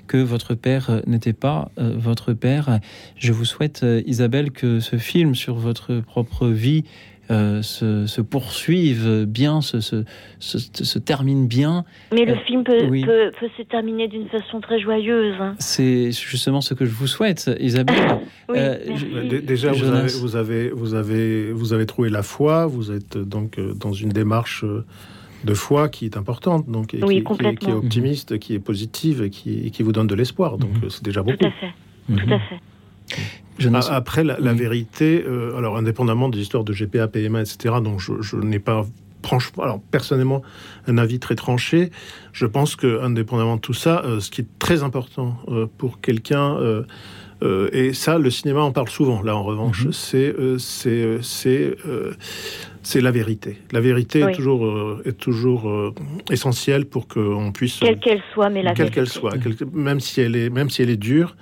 que 0.07 0.19
votre 0.19 0.55
père 0.55 0.91
euh, 0.91 1.01
n'était 1.07 1.33
pas 1.33 1.71
euh, 1.79 1.95
votre 1.97 2.35
père. 2.35 2.81
Je 3.17 3.33
vous 3.33 3.47
souhaite, 3.47 3.81
euh, 3.83 4.03
Isabelle, 4.07 4.51
que 4.51 4.79
ce 4.81 4.97
film 4.97 5.35
sur 5.35 5.55
votre 5.55 6.01
propre 6.01 6.49
vie 6.49 6.85
euh, 7.31 7.63
se, 7.63 8.07
se 8.07 8.21
poursuive 8.21 9.25
bien, 9.27 9.61
se, 9.61 9.81
se, 9.81 10.05
se, 10.41 10.59
se 10.59 10.99
termine 10.99 11.47
bien. 11.47 11.85
Mais 12.13 12.25
le 12.25 12.33
Euh, 12.33 12.37
film 12.47 12.65
peut, 12.65 12.87
oui. 12.89 13.05
peut, 13.05 13.31
peut 13.39 13.49
se 13.57 13.63
terminer 13.63 14.09
d'une 14.09 14.29
façon 14.29 14.61
très 14.61 14.81
joyeuse. 14.81 15.37
hein. 15.41 15.55
C'est 15.59 16.11
justement 16.13 16.61
ce 16.61 16.75
que 16.75 16.85
je 16.85 16.91
vous 16.93 17.07
souhaite, 17.07 17.51
Isabelle. 17.61 17.97
Oui, 18.49 18.57
Euh, 18.59 19.41
Déjà, 19.43 19.71
vous 19.71 19.85
avez, 19.89 20.09
vous, 20.13 20.35
avez, 20.37 20.71
vous, 20.71 20.95
avez, 20.95 21.53
vous 21.53 21.73
avez 21.73 21.87
trouvé 21.87 22.11
la 22.11 22.23
foi, 22.25 22.67
vous 22.67 22.91
êtes 22.91 23.17
donc 23.17 23.61
dans 23.61 23.93
une 23.93 24.09
démarche 24.09 24.65
de 25.45 25.55
foi 25.55 25.89
qui 25.89 26.05
est 26.05 26.17
importante, 26.17 26.69
donc, 26.69 26.93
et 26.95 26.99
Oui, 27.03 27.03
qui, 27.03 27.07
qui 27.09 27.15
est- 27.15 27.17
qui, 27.19 27.23
complètement. 27.25 27.69
est 27.69 27.73
optimiste, 27.73 28.39
qui 28.41 28.55
est 28.55 28.59
positive 28.59 29.23
et 29.23 29.31
qui, 29.31 29.67
et 29.67 29.71
qui 29.71 29.83
vous 29.85 29.93
donne 29.93 30.09
de 30.09 30.15
l'espoir. 30.17 30.59
Donc, 30.59 30.71
euh, 30.83 30.89
c'est 30.89 31.05
déjà 31.05 31.23
beaucoup. 31.23 31.37
Tout 31.39 31.47
à 31.47 31.51
fait. 31.53 31.73
Tout 32.27 32.35
à 32.35 32.39
fait. 32.41 32.61
A- 33.69 33.95
Après, 33.95 34.25
la, 34.25 34.39
la 34.41 34.53
vérité, 34.53 35.25
euh, 35.27 35.57
alors 35.57 35.77
indépendamment 35.77 36.29
des 36.29 36.39
histoires 36.41 36.65
de 36.65 36.73
GPA, 36.73 37.09
PMA, 37.09 37.41
etc., 37.41 37.77
donc 37.83 38.01
je, 38.01 38.13
je 38.21 38.37
n'ai 38.37 38.59
pas, 38.59 38.87
franchement, 39.23 39.63
alors 39.65 39.81
personnellement, 39.91 40.43
un 40.87 40.99
avis 40.99 41.19
très 41.19 41.35
tranché. 41.35 41.91
Je 42.33 42.47
pense 42.47 42.77
que, 42.77 43.03
indépendamment 43.03 43.57
de 43.57 43.61
tout 43.61 43.75
ça, 43.75 44.03
euh, 44.05 44.21
ce 44.21 44.31
qui 44.31 44.41
est 44.43 44.47
très 44.59 44.83
important 44.83 45.37
euh, 45.49 45.67
pour 45.79 46.01
quelqu'un, 46.01 46.57
euh, 46.57 46.83
euh, 47.43 47.71
et 47.73 47.95
ça, 47.95 48.19
le 48.19 48.29
cinéma 48.31 48.61
en 48.61 48.71
parle 48.73 48.91
souvent, 48.91 49.23
là 49.23 49.35
en 49.35 49.43
revanche, 49.43 49.89
c'est 49.93 50.29
euh, 50.39 50.59
c'est 50.59 50.91
euh, 50.91 51.23
c'est 51.23 51.75
euh, 51.87 52.13
c'est 52.83 53.01
la 53.01 53.11
vérité. 53.11 53.59
La 53.73 53.81
vérité 53.81 54.23
Oui. 54.25 54.31
est 54.33 54.35
toujours, 54.35 54.67
euh, 54.67 55.03
est 55.07 55.17
toujours 55.19 55.69
euh, 55.71 55.95
essentielle 56.31 56.85
pour 56.85 57.09
qu'on 57.09 57.51
puisse 57.53 57.79
Quelle 57.81 57.99
qu'elle 57.99 58.23
soit, 58.35 58.51
mais 58.51 58.63
la 58.63 58.75
quelle 58.75 58.91
vérité. 58.91 58.95
qu'elle 58.95 59.09
soit, 59.09 59.39
quelle- 59.39 59.57
même 59.73 60.01
si 60.01 60.21
elle 60.21 60.37
est, 60.37 60.51
même 60.51 60.69
si 60.69 60.83
elle 60.83 60.91
est 60.91 60.97
dure, 60.99 61.35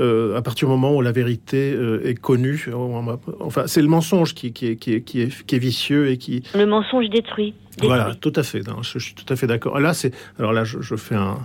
euh, 0.00 0.36
à 0.36 0.42
partir 0.42 0.66
du 0.66 0.72
moment 0.72 0.94
où 0.96 1.02
la 1.02 1.12
vérité 1.12 1.72
euh, 1.72 2.04
est 2.04 2.14
connue, 2.14 2.68
enfin, 3.40 3.64
c'est 3.66 3.82
le 3.82 3.88
mensonge 3.88 4.34
qui, 4.34 4.52
qui, 4.52 4.68
est, 4.68 4.76
qui, 4.76 4.94
est, 4.94 5.02
qui, 5.02 5.20
est, 5.22 5.46
qui 5.46 5.54
est 5.54 5.58
vicieux 5.58 6.08
et 6.08 6.16
qui, 6.16 6.42
Le 6.54 6.66
mensonge 6.66 7.08
détruit. 7.10 7.54
voilà, 7.78 8.14
tout 8.20 8.32
à 8.36 8.42
fait. 8.42 8.66
non, 8.66 8.82
je, 8.82 8.98
je 8.98 9.04
suis 9.04 9.14
tout 9.14 9.30
à 9.32 9.36
fait 9.36 9.46
d'accord. 9.46 9.78
Là, 9.78 9.94
c'est, 9.94 10.12
alors 10.38 10.52
là, 10.52 10.64
je, 10.64 10.80
je 10.80 10.96
fais 10.96 11.14
un, 11.16 11.38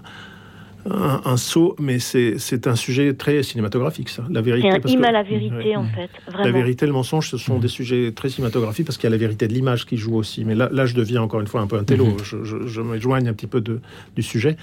un, 0.89 1.21
un 1.25 1.37
saut, 1.37 1.75
mais 1.79 1.99
c'est, 1.99 2.37
c'est 2.37 2.67
un 2.67 2.75
sujet 2.75 3.13
très 3.13 3.41
cinématographique, 3.43 4.09
ça. 4.09 4.23
La 4.29 4.41
vérité. 4.41 4.67
C'est 4.69 4.75
un 4.75 4.79
parce 4.79 4.93
hymne 4.93 5.01
que- 5.01 5.07
à 5.07 5.11
la 5.11 5.23
vérité, 5.23 5.55
Ouais. 5.55 5.75
en 5.75 5.85
fait. 5.85 6.09
La 6.37 6.51
vérité 6.51 6.85
et 6.85 6.87
le 6.87 6.93
mensonge, 6.93 7.29
ce 7.29 7.37
sont 7.37 7.57
des 7.59 7.67
sujets 7.67 8.11
très 8.11 8.29
cinématographiques 8.29 8.85
parce 8.85 8.97
qu'il 8.97 9.05
y 9.05 9.11
a 9.13 9.15
la 9.15 9.17
vérité 9.17 9.47
de 9.47 9.53
l'image 9.53 9.85
qui 9.85 9.97
joue 9.97 10.15
aussi. 10.15 10.45
Mais 10.45 10.53
là, 10.55 10.69
là, 10.71 10.85
je 10.85 10.93
deviens 10.95 11.21
encore 11.21 11.39
une 11.41 11.47
fois 11.47 11.61
un 11.61 11.67
peu 11.67 11.77
un 11.77 11.83
télo. 11.83 12.05
Mhm. 12.05 12.17
Je, 12.23 12.43
je, 12.43 12.67
je 12.67 12.81
m'éloigne 12.81 13.27
un 13.27 13.33
petit 13.33 13.47
peu 13.47 13.61
de, 13.61 13.79
du 14.15 14.21
sujet. 14.21 14.57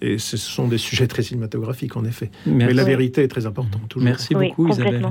Et 0.00 0.18
ce 0.18 0.36
sont 0.36 0.68
des 0.68 0.78
sujets 0.78 1.06
très 1.06 1.22
cinématographiques, 1.22 1.96
en 1.96 2.04
effet. 2.04 2.30
Merci. 2.46 2.66
Mais 2.66 2.72
la 2.74 2.84
vérité 2.84 3.22
est 3.22 3.28
très 3.28 3.46
importante. 3.46 3.80
Toujours. 3.88 4.04
Merci 4.04 4.34
Oui, 4.36 4.48
beaucoup, 4.48 4.68
Isabelle. 4.68 5.02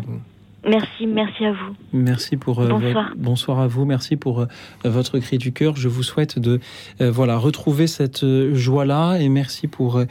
Merci, 0.66 1.08
merci 1.08 1.46
à 1.46 1.52
vous. 1.52 1.76
Merci 1.92 2.38
pour 2.38 2.60
euh, 2.62 2.68
Bonsoir. 2.70 2.94
votre- 3.10 3.16
bonsoir 3.18 3.60
à 3.60 3.68
vous. 3.68 3.84
Merci 3.86 4.16
pour 4.16 4.42
euh, 4.42 4.46
votre 4.86 5.20
cri 5.20 5.38
du 5.38 5.52
cœur. 5.52 5.76
Je 5.76 5.90
vous 5.90 6.04
souhaite 6.04 6.40
de 6.40 6.60
euh, 7.02 7.12
voilà 7.12 7.38
retrouver 7.38 7.88
cette 7.88 8.24
euh, 8.24 8.56
joie-là 8.56 9.18
et 9.18 9.28
merci 9.30 9.68
pour 9.68 10.02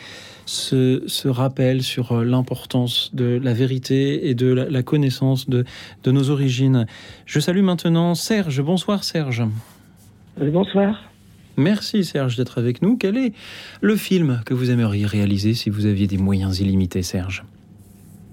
ce, 0.45 1.03
ce 1.07 1.29
rappel 1.29 1.83
sur 1.83 2.23
l'importance 2.23 3.11
de 3.15 3.41
la 3.43 3.55
vérité 3.55 4.29
et 4.29 4.35
de 4.35 4.53
la, 4.53 4.69
la 4.69 4.83
connaissance 4.83 5.49
de, 5.49 5.65
de 6.05 6.11
nos 6.13 6.29
origines. 6.31 6.87
Je 7.27 7.41
salue 7.41 7.63
maintenant 7.63 8.15
Serge. 8.15 8.61
Bonsoir 8.61 9.05
Serge. 9.05 9.43
Bonsoir. 10.39 11.01
Merci 11.57 12.05
Serge 12.05 12.37
d'être 12.37 12.59
avec 12.59 12.83
nous. 12.83 12.97
Quel 12.97 13.17
est 13.17 13.33
le 13.81 13.97
film 13.97 14.41
que 14.47 14.55
vous 14.55 14.71
aimeriez 14.71 15.07
réaliser 15.07 15.55
si 15.55 15.71
vous 15.71 15.87
aviez 15.87 16.07
des 16.07 16.19
moyens 16.19 16.61
illimités, 16.61 17.03
Serge? 17.03 17.45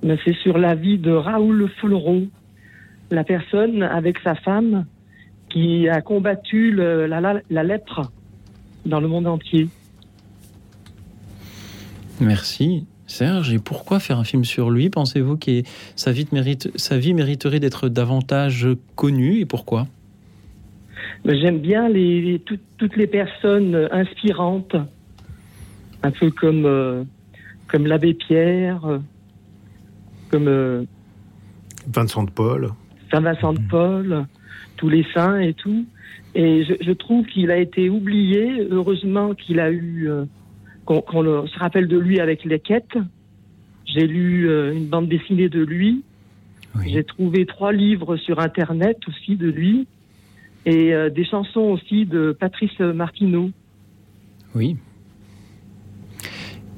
C'est 0.04 0.36
sur 0.36 0.58
la 0.58 0.76
vie 0.76 0.98
de 0.98 1.12
Raoul 1.12 1.70
Follereau, 1.82 2.24
la 3.12 3.24
personne 3.24 3.84
avec 3.84 4.20
sa 4.20 4.36
femme 4.36 4.86
qui 5.50 5.90
a 5.90 6.02
combattu 6.02 6.72
le- 6.72 7.06
la, 7.08 7.20
la- 7.20 7.42
la 7.50 7.64
lèpre 7.64 8.12
dans 8.86 9.00
le 9.02 9.08
monde 9.08 9.28
entier. 9.28 9.68
Merci. 12.22 12.86
Serge, 13.08 13.52
et 13.54 13.58
pourquoi 13.60 14.00
faire 14.00 14.20
un 14.20 14.24
film 14.24 14.46
sur 14.46 14.70
lui 14.70 14.90
Pensez-vous 14.92 15.36
que 15.38 15.64
sa 15.96 16.12
vie, 16.12 16.28
mérite, 16.32 16.70
sa 16.78 16.98
vie 16.98 17.14
mériterait 17.16 17.60
d'être 17.60 17.90
davantage 17.90 18.68
connue 18.96 19.40
et 19.40 19.46
pourquoi? 19.46 19.88
J'aime 21.26 21.58
bien 21.60 21.90
les, 21.90 22.22
les- 22.22 22.40
tout- 22.40 22.60
toutes 22.78 22.96
les 22.96 23.08
personnes 23.08 23.88
inspirantes, 23.92 24.76
un 26.04 26.12
peu 26.12 26.30
comme, 26.30 26.66
euh, 26.66 27.04
comme 27.68 27.88
l'abbé 27.88 28.14
Pierre, 28.14 29.00
comme 30.30 30.48
euh, 30.48 30.84
Vincent 31.88 32.24
de 32.24 32.32
Paul. 32.32 32.70
Saint-Vincent 33.12 33.54
de 33.54 33.62
Paul, 33.70 34.26
tous 34.78 34.90
les 34.90 35.06
saints 35.14 35.40
et 35.40 35.54
tout. 35.54 35.86
Et 36.36 36.64
je, 36.64 36.74
je 36.82 36.92
trouve 36.92 37.26
qu'il 37.26 37.52
a 37.52 37.58
été 37.58 37.90
oublié. 37.90 38.68
Heureusement 38.70 39.34
qu'il 39.34 39.60
a 39.60 39.72
eu, 39.72 40.10
euh, 40.10 40.26
qu'on 40.86 41.48
se 41.48 41.60
rappelle 41.60 41.88
de 41.88 41.98
lui 41.98 42.20
avec 42.20 42.44
les 42.46 42.60
quêtes. 42.60 42.98
J'ai 43.86 44.06
lu 44.06 44.48
euh, 44.48 44.74
une 44.74 44.86
bande 44.86 45.08
dessinée 45.08 45.50
de 45.50 45.64
lui. 45.64 46.04
J'ai 46.86 47.04
trouvé 47.04 47.46
trois 47.46 47.74
livres 47.74 48.16
sur 48.16 48.40
Internet 48.40 49.00
aussi 49.08 49.36
de 49.36 49.50
lui. 49.50 49.88
Et 50.66 50.94
euh, 50.94 51.10
des 51.10 51.26
chansons 51.26 51.62
aussi 51.62 52.06
de 52.06 52.32
Patrice 52.32 52.80
Martineau. 52.80 53.50
Oui. 54.56 54.78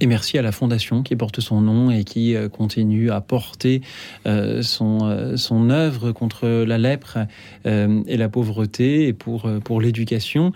Et 0.01 0.07
merci 0.07 0.39
à 0.39 0.41
la 0.41 0.51
fondation 0.51 1.03
qui 1.03 1.15
porte 1.15 1.41
son 1.41 1.61
nom 1.61 1.91
et 1.91 2.03
qui 2.03 2.35
euh, 2.35 2.49
continue 2.49 3.11
à 3.11 3.21
porter 3.21 3.81
euh, 4.25 4.63
son, 4.63 4.97
euh, 5.03 5.37
son 5.37 5.69
œuvre 5.69 6.11
contre 6.11 6.47
la 6.47 6.79
lèpre 6.79 7.19
et 7.65 8.17
la 8.17 8.29
pauvreté 8.29 9.07
et 9.07 9.13
pour, 9.13 9.47
l'éducation. 9.79 10.51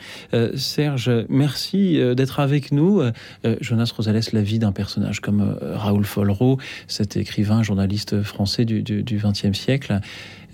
Serge, 0.55 1.11
merci 1.29 1.99
d'être 2.15 2.39
avec 2.39 2.71
nous. 2.71 3.01
Jonas 3.61 3.91
Rosales, 3.95 4.21
la 4.33 4.41
vie 4.41 4.59
d'un 4.59 4.71
personnage 4.71 5.19
comme 5.19 5.57
Raoul 5.61 6.05
Follereau, 6.05 6.57
cet 6.87 7.17
écrivain, 7.17 7.61
journaliste 7.61 8.23
français 8.23 8.65
du 8.65 9.03
XXe 9.03 9.57
siècle, 9.57 10.01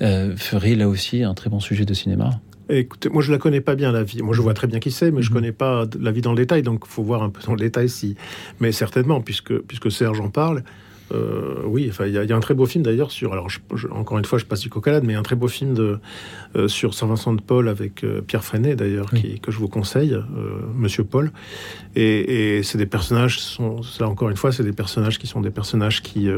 euh, 0.02 0.36
ferait 0.36 0.76
là 0.76 0.88
aussi 0.88 1.24
un 1.24 1.36
très 1.36 1.50
bon 1.50 1.60
sujet 1.60 1.86
de 1.86 1.94
cinéma. 1.94 2.32
Écoutez, 2.74 3.10
moi 3.10 3.22
je 3.22 3.32
la 3.32 3.38
connais 3.38 3.60
pas 3.62 3.76
bien 3.76 3.92
la 3.92 4.04
vie. 4.04 4.22
Moi 4.22 4.34
je 4.34 4.42
vois 4.42 4.54
très 4.54 4.68
bien 4.68 4.80
qui 4.80 4.92
c'est, 4.92 5.12
mais 5.12 5.18
Mhm. 5.18 5.24
je 5.24 5.32
connais 5.32 5.52
pas 5.52 5.86
la 6.00 6.12
vie 6.12 6.22
dans 6.22 6.32
le 6.32 6.38
détail, 6.38 6.62
donc 6.64 6.84
il 6.86 6.90
faut 6.90 7.04
voir 7.04 7.22
un 7.22 7.30
peu 7.30 7.42
dans 7.46 7.52
le 7.54 7.60
détail 7.60 7.90
si. 7.90 8.16
Mais 8.62 8.72
certainement, 8.72 9.20
puisque 9.22 9.58
puisque 9.60 9.92
Serge 9.92 10.22
en 10.22 10.30
parle, 10.30 10.64
euh, 11.14 11.56
oui, 11.66 11.88
enfin, 11.90 12.06
il 12.06 12.14
y, 12.14 12.18
a- 12.18 12.24
il 12.24 12.30
y 12.30 12.32
a 12.32 12.38
un 12.38 12.40
très 12.40 12.54
beau 12.54 12.66
film 12.66 12.86
d'ailleurs 12.86 13.12
sur. 13.12 13.34
Alors, 13.34 13.50
je- 13.50 13.60
je- 13.76 13.90
encore 13.90 14.18
une 14.18 14.24
fois, 14.24 14.40
je 14.40 14.46
passe 14.46 14.62
du 14.62 14.70
l'âne, 14.86 15.04
mais 15.06 15.16
un 15.16 15.24
très 15.24 15.36
beau 15.36 15.50
film 15.50 15.74
de, 15.74 16.00
euh, 16.56 16.70
sur 16.70 16.94
Saint-Vincent 16.94 17.34
de 17.34 17.42
Paul 17.42 17.68
avec 17.68 18.06
euh, 18.06 18.22
Pierre 18.22 18.46
Freinet 18.46 18.78
d'ailleurs, 18.78 19.10
qui- 19.12 19.42
que 19.42 19.52
je 19.52 19.58
vous 19.58 19.68
conseille, 19.68 20.16
Monsieur 20.74 21.04
Paul. 21.04 21.32
Et, 21.98 22.58
et 22.60 22.64
c'est 22.64 22.78
des 22.78 22.86
personnages, 22.86 23.40
sont, 23.42 23.82
ça, 23.84 24.08
encore 24.08 24.30
une 24.30 24.38
fois, 24.38 24.54
c'est 24.54 24.64
des 24.64 24.72
personnages 24.72 25.20
qui 25.20 25.28
sont 25.28 25.42
des 25.42 25.52
personnages 25.52 26.02
qui, 26.02 26.30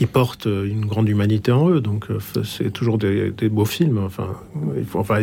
qui 0.00 0.06
portent 0.06 0.46
euh, 0.46 0.64
une 0.66 0.86
grande 0.86 1.10
humanité 1.10 1.52
en 1.52 1.68
eux. 1.68 1.82
Donc, 1.82 2.06
euh, 2.10 2.20
c'est 2.42 2.70
toujours 2.70 2.96
des, 2.96 3.32
des 3.32 3.50
beaux 3.50 3.66
films. 3.66 3.98
Enfin, 3.98 4.28
il 4.78 4.84
faut, 4.86 4.98
enfin, 4.98 5.18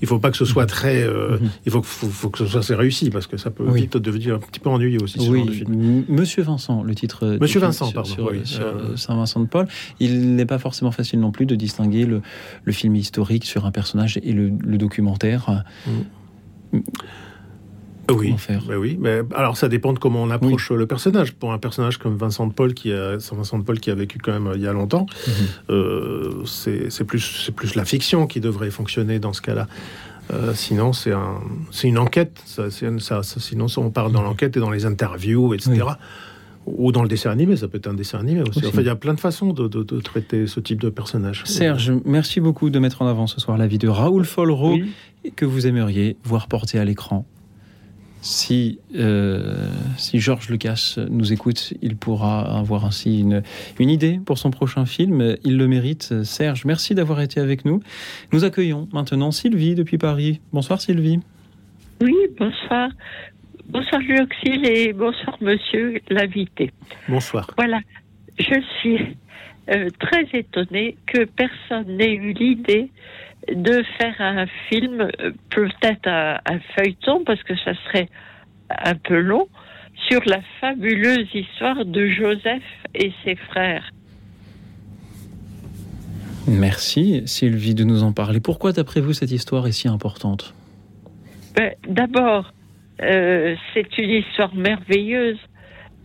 il 0.00 0.08
faut, 0.08 0.18
pas 0.18 0.30
que 0.30 0.38
ce 0.38 0.46
soit 0.46 0.64
très. 0.64 1.02
euh, 1.02 1.36
Il 1.66 1.72
faut, 1.72 1.82
que- 1.82 1.86
faut, 1.86 2.06
faut 2.06 2.30
que 2.30 2.38
ce 2.38 2.46
soit 2.46 2.60
assez 2.60 2.74
réussi 2.74 3.10
parce 3.10 3.26
que 3.26 3.36
ça 3.36 3.50
peut 3.50 3.64
Oui. 3.68 3.82
vite 3.82 3.98
devenir 3.98 4.36
un 4.36 4.38
petit 4.38 4.60
peu 4.60 4.70
ennuyeux 4.70 5.02
aussi. 5.02 5.18
ce 5.18 5.24
genre 5.26 5.34
de 5.44 5.50
Oui, 5.50 5.56
film. 5.58 6.04
Monsieur 6.08 6.42
Vincent, 6.42 6.82
le 6.82 6.94
titre. 6.94 7.36
Monsieur 7.38 7.60
Vincent, 7.60 7.84
sur- 7.84 7.94
pardon, 7.96 8.08
Sur, 8.14 8.30
oui. 8.32 8.40
sur, 8.44 8.62
Euh, 8.62 8.92
euh, 8.92 8.96
Saint-Vincent 8.96 9.40
de 9.40 9.46
Paul. 9.46 9.66
Il 10.00 10.34
n'est 10.36 10.46
pas 10.46 10.58
forcément 10.58 10.90
facile 10.90 11.20
non 11.20 11.30
plus 11.30 11.44
de 11.44 11.54
distinguer 11.54 12.06
le, 12.06 12.22
le 12.64 12.72
film 12.72 12.96
historique 12.96 13.44
sur 13.44 13.66
un 13.66 13.72
personnage 13.72 14.18
et 14.22 14.32
le, 14.32 14.52
le 14.58 14.78
documentaire. 14.78 15.64
Oui, 18.10 18.32
bah 18.68 18.74
oui, 18.78 18.98
mais 19.00 19.20
alors 19.34 19.56
ça 19.56 19.68
dépend 19.68 19.92
de 19.92 19.98
comment 19.98 20.22
on 20.22 20.30
approche 20.30 20.70
le 20.70 20.86
personnage. 20.86 21.32
Pour 21.32 21.52
un 21.52 21.58
personnage 21.58 21.96
comme 21.98 22.16
Vincent 22.16 22.46
de 22.46 22.52
Paul, 22.52 22.74
qui 22.74 22.92
a 22.92 23.18
Saint 23.20 23.36
Vincent 23.36 23.58
de 23.58 23.64
Paul 23.64 23.80
qui 23.80 23.90
a 23.90 23.94
vécu 23.94 24.18
quand 24.18 24.32
même 24.32 24.46
euh, 24.48 24.56
il 24.56 24.62
y 24.62 24.66
a 24.66 24.72
longtemps, 24.72 25.06
euh, 25.70 26.42
c'est 26.44 27.04
plus 27.04 27.42
c'est 27.44 27.52
plus 27.54 27.74
la 27.74 27.84
fiction 27.84 28.26
qui 28.26 28.40
devrait 28.40 28.70
fonctionner 28.70 29.18
dans 29.18 29.32
ce 29.32 29.40
cas-là. 29.42 29.66
Euh, 30.32 30.54
sinon, 30.54 30.92
c'est 30.92 31.12
un, 31.12 31.40
c'est 31.70 31.86
une 31.88 31.98
enquête. 31.98 32.40
Ça, 32.46 32.70
c'est- 32.70 32.98
ça- 33.00 33.22
ça- 33.22 33.40
sinon, 33.40 33.66
on 33.76 33.90
part 33.90 34.10
dans 34.10 34.22
l'enquête 34.22 34.56
et 34.56 34.60
dans 34.60 34.70
les 34.70 34.86
interviews, 34.86 35.52
etc. 35.54 35.72
Ou 36.66 36.92
dans 36.92 37.02
le 37.02 37.08
dessin 37.08 37.30
animé, 37.30 37.56
ça 37.56 37.68
peut 37.68 37.76
être 37.76 37.88
un 37.88 37.94
dessin 37.94 38.18
animé 38.20 38.40
aussi. 38.40 38.58
Aussi. 38.60 38.68
Enfin, 38.68 38.80
il 38.80 38.86
y 38.86 38.90
a 38.90 38.96
plein 38.96 39.12
de 39.12 39.20
façons 39.20 39.52
de, 39.52 39.68
de- 39.68 39.82
de 39.82 40.00
traiter 40.00 40.46
ce 40.46 40.60
type 40.60 40.80
de 40.80 40.88
personnage. 40.88 41.42
Serge, 41.44 41.92
merci 42.06 42.40
beaucoup 42.40 42.70
de 42.70 42.78
mettre 42.78 43.02
en 43.02 43.06
avant 43.06 43.26
ce 43.26 43.38
soir 43.38 43.58
la 43.58 43.66
vie 43.66 43.76
de 43.76 43.88
Raoul 43.88 44.24
Follereau 44.24 44.76
que 45.36 45.44
vous 45.44 45.66
aimeriez 45.66 46.16
voir 46.24 46.48
porter 46.48 46.78
à 46.78 46.84
l'écran. 46.86 47.26
Si, 48.24 48.78
euh, 48.96 49.68
si 49.98 50.18
Georges 50.18 50.48
Lucas 50.48 50.96
nous 51.10 51.34
écoute, 51.34 51.74
il 51.82 51.94
pourra 51.94 52.58
avoir 52.58 52.86
ainsi 52.86 53.20
une, 53.20 53.42
une 53.78 53.90
idée 53.90 54.18
pour 54.24 54.38
son 54.38 54.50
prochain 54.50 54.86
film. 54.86 55.36
Il 55.44 55.58
le 55.58 55.68
mérite. 55.68 56.24
Serge, 56.24 56.64
merci 56.64 56.94
d'avoir 56.94 57.20
été 57.20 57.38
avec 57.38 57.66
nous. 57.66 57.82
Nous 58.32 58.44
accueillons 58.44 58.88
maintenant 58.94 59.30
Sylvie 59.30 59.74
depuis 59.74 59.98
Paris. 59.98 60.40
Bonsoir 60.54 60.80
Sylvie. 60.80 61.20
Oui, 62.00 62.14
bonsoir. 62.38 62.88
Bonsoir 63.68 64.00
Luoxil 64.00 64.66
et 64.70 64.94
bonsoir 64.94 65.36
monsieur 65.42 66.00
l'invité. 66.08 66.72
Bonsoir. 67.10 67.50
Voilà, 67.58 67.80
je 68.38 68.58
suis 68.80 69.18
euh, 69.68 69.90
très 70.00 70.26
étonnée 70.32 70.96
que 71.06 71.26
personne 71.26 71.98
n'ait 71.98 72.14
eu 72.14 72.32
l'idée 72.32 72.88
de 73.52 73.82
faire 73.98 74.14
un 74.20 74.46
film, 74.68 75.00
euh, 75.00 75.32
peut-être 75.50 76.06
un, 76.06 76.38
un 76.46 76.58
feuilleton, 76.76 77.24
parce 77.24 77.42
que 77.42 77.56
ça 77.56 77.72
serait 77.86 78.08
un 78.70 78.94
peu 78.94 79.18
long, 79.18 79.48
sur 80.08 80.20
la 80.26 80.40
fabuleuse 80.60 81.28
histoire 81.34 81.84
de 81.84 82.08
Joseph 82.08 82.62
et 82.94 83.12
ses 83.24 83.36
frères. 83.36 83.90
Merci 86.46 87.22
Sylvie 87.26 87.74
de 87.74 87.84
nous 87.84 88.02
en 88.02 88.12
parler. 88.12 88.40
Pourquoi 88.40 88.72
d'après 88.72 89.00
vous 89.00 89.14
cette 89.14 89.30
histoire 89.30 89.66
est 89.66 89.72
si 89.72 89.88
importante? 89.88 90.54
Ben, 91.54 91.72
D'abord, 91.88 92.52
euh, 93.02 93.56
c'est 93.72 93.98
une 93.98 94.10
histoire 94.10 94.54
merveilleuse 94.54 95.38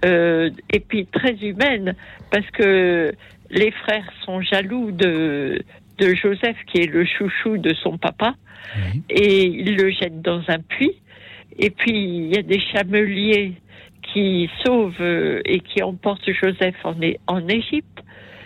euh, 0.05 0.49
et 0.71 0.79
puis 0.79 1.05
très 1.07 1.33
humaine 1.33 1.93
parce 2.31 2.49
que 2.51 3.11
les 3.49 3.71
frères 3.71 4.09
sont 4.25 4.41
jaloux 4.41 4.91
de, 4.91 5.61
de 5.99 6.13
Joseph 6.15 6.57
qui 6.67 6.81
est 6.81 6.91
le 6.91 7.05
chouchou 7.05 7.57
de 7.57 7.73
son 7.75 7.97
papa 7.97 8.35
et 9.09 9.45
ils 9.45 9.75
le 9.75 9.89
jettent 9.91 10.21
dans 10.21 10.41
un 10.47 10.59
puits 10.59 10.95
et 11.57 11.69
puis 11.69 11.91
il 11.91 12.35
y 12.35 12.37
a 12.37 12.41
des 12.41 12.59
chameliers 12.59 13.53
qui 14.01 14.49
sauvent 14.63 15.01
euh, 15.01 15.41
et 15.45 15.59
qui 15.59 15.83
emportent 15.83 16.31
Joseph 16.31 16.75
en, 16.83 16.95
en 17.27 17.47
Égypte 17.47 18.03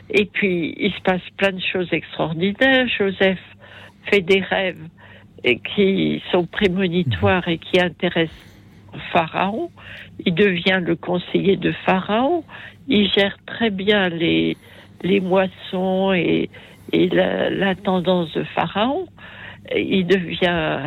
et 0.09 0.25
puis 0.25 0.73
il 0.77 0.91
se 0.93 1.01
passe 1.01 1.21
plein 1.38 1.51
de 1.51 1.61
choses 1.61 1.88
extraordinaires. 1.91 2.88
Joseph 2.97 3.39
fait 4.09 4.21
des 4.21 4.41
rêves 4.41 4.88
et 5.43 5.59
qui 5.59 6.21
sont 6.31 6.45
prémonitoires 6.45 7.47
et 7.47 7.57
qui 7.57 7.80
intéressent 7.80 8.53
Pharaon. 9.11 9.71
Il 10.25 10.35
devient 10.35 10.80
le 10.81 10.95
conseiller 10.95 11.57
de 11.57 11.71
Pharaon. 11.85 12.43
Il 12.88 13.09
gère 13.09 13.38
très 13.45 13.69
bien 13.69 14.09
les, 14.09 14.57
les 15.01 15.19
moissons 15.19 16.13
et, 16.13 16.49
et 16.91 17.07
la, 17.10 17.49
la 17.49 17.76
tendance 17.76 18.31
de 18.34 18.43
Pharaon. 18.43 19.07
Il 19.76 20.05
devient 20.05 20.80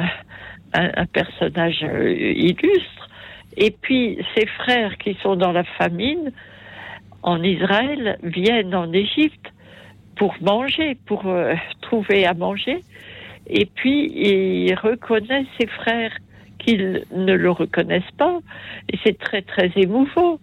un, 0.74 1.06
personnage 1.06 1.82
euh, 1.82 2.12
illustre. 2.12 3.08
Et 3.56 3.70
puis 3.70 4.18
ses 4.36 4.46
frères 4.46 4.98
qui 4.98 5.16
sont 5.22 5.36
dans 5.36 5.52
la 5.52 5.64
famine 5.64 6.32
en 7.22 7.42
Israël 7.42 8.18
viennent 8.22 8.74
en 8.74 8.92
Égypte 8.92 9.52
pour 10.16 10.34
manger, 10.40 10.96
pour 11.06 11.26
euh, 11.26 11.54
trouver 11.80 12.26
à 12.26 12.34
manger. 12.34 12.82
Et 13.48 13.66
puis, 13.66 14.10
il 14.12 14.74
reconnaît 14.74 15.46
ses 15.58 15.66
frères 15.66 16.12
qu'ils 16.58 17.04
ne 17.14 17.34
le 17.34 17.50
reconnaissent 17.50 18.02
pas. 18.18 18.40
Et 18.92 18.98
c'est 19.04 19.18
très, 19.18 19.42
très 19.42 19.70
émouvant 19.76 20.38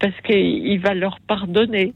parce 0.00 0.18
qu'il 0.22 0.80
va 0.80 0.94
leur 0.94 1.20
pardonner. 1.20 1.92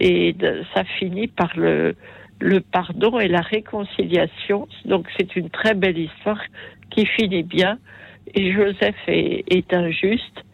Et 0.00 0.34
ça 0.74 0.82
finit 0.98 1.28
par 1.28 1.52
le, 1.56 1.94
le 2.40 2.60
pardon 2.60 3.18
et 3.18 3.28
la 3.28 3.40
réconciliation. 3.40 4.68
Donc, 4.84 5.08
c'est 5.16 5.36
une 5.36 5.50
très 5.50 5.74
belle 5.74 5.98
histoire 5.98 6.40
qui 6.90 7.06
finit 7.06 7.42
bien. 7.42 7.78
Et 8.34 8.52
Joseph 8.52 8.96
est, 9.06 9.72
injuste. 9.72 10.44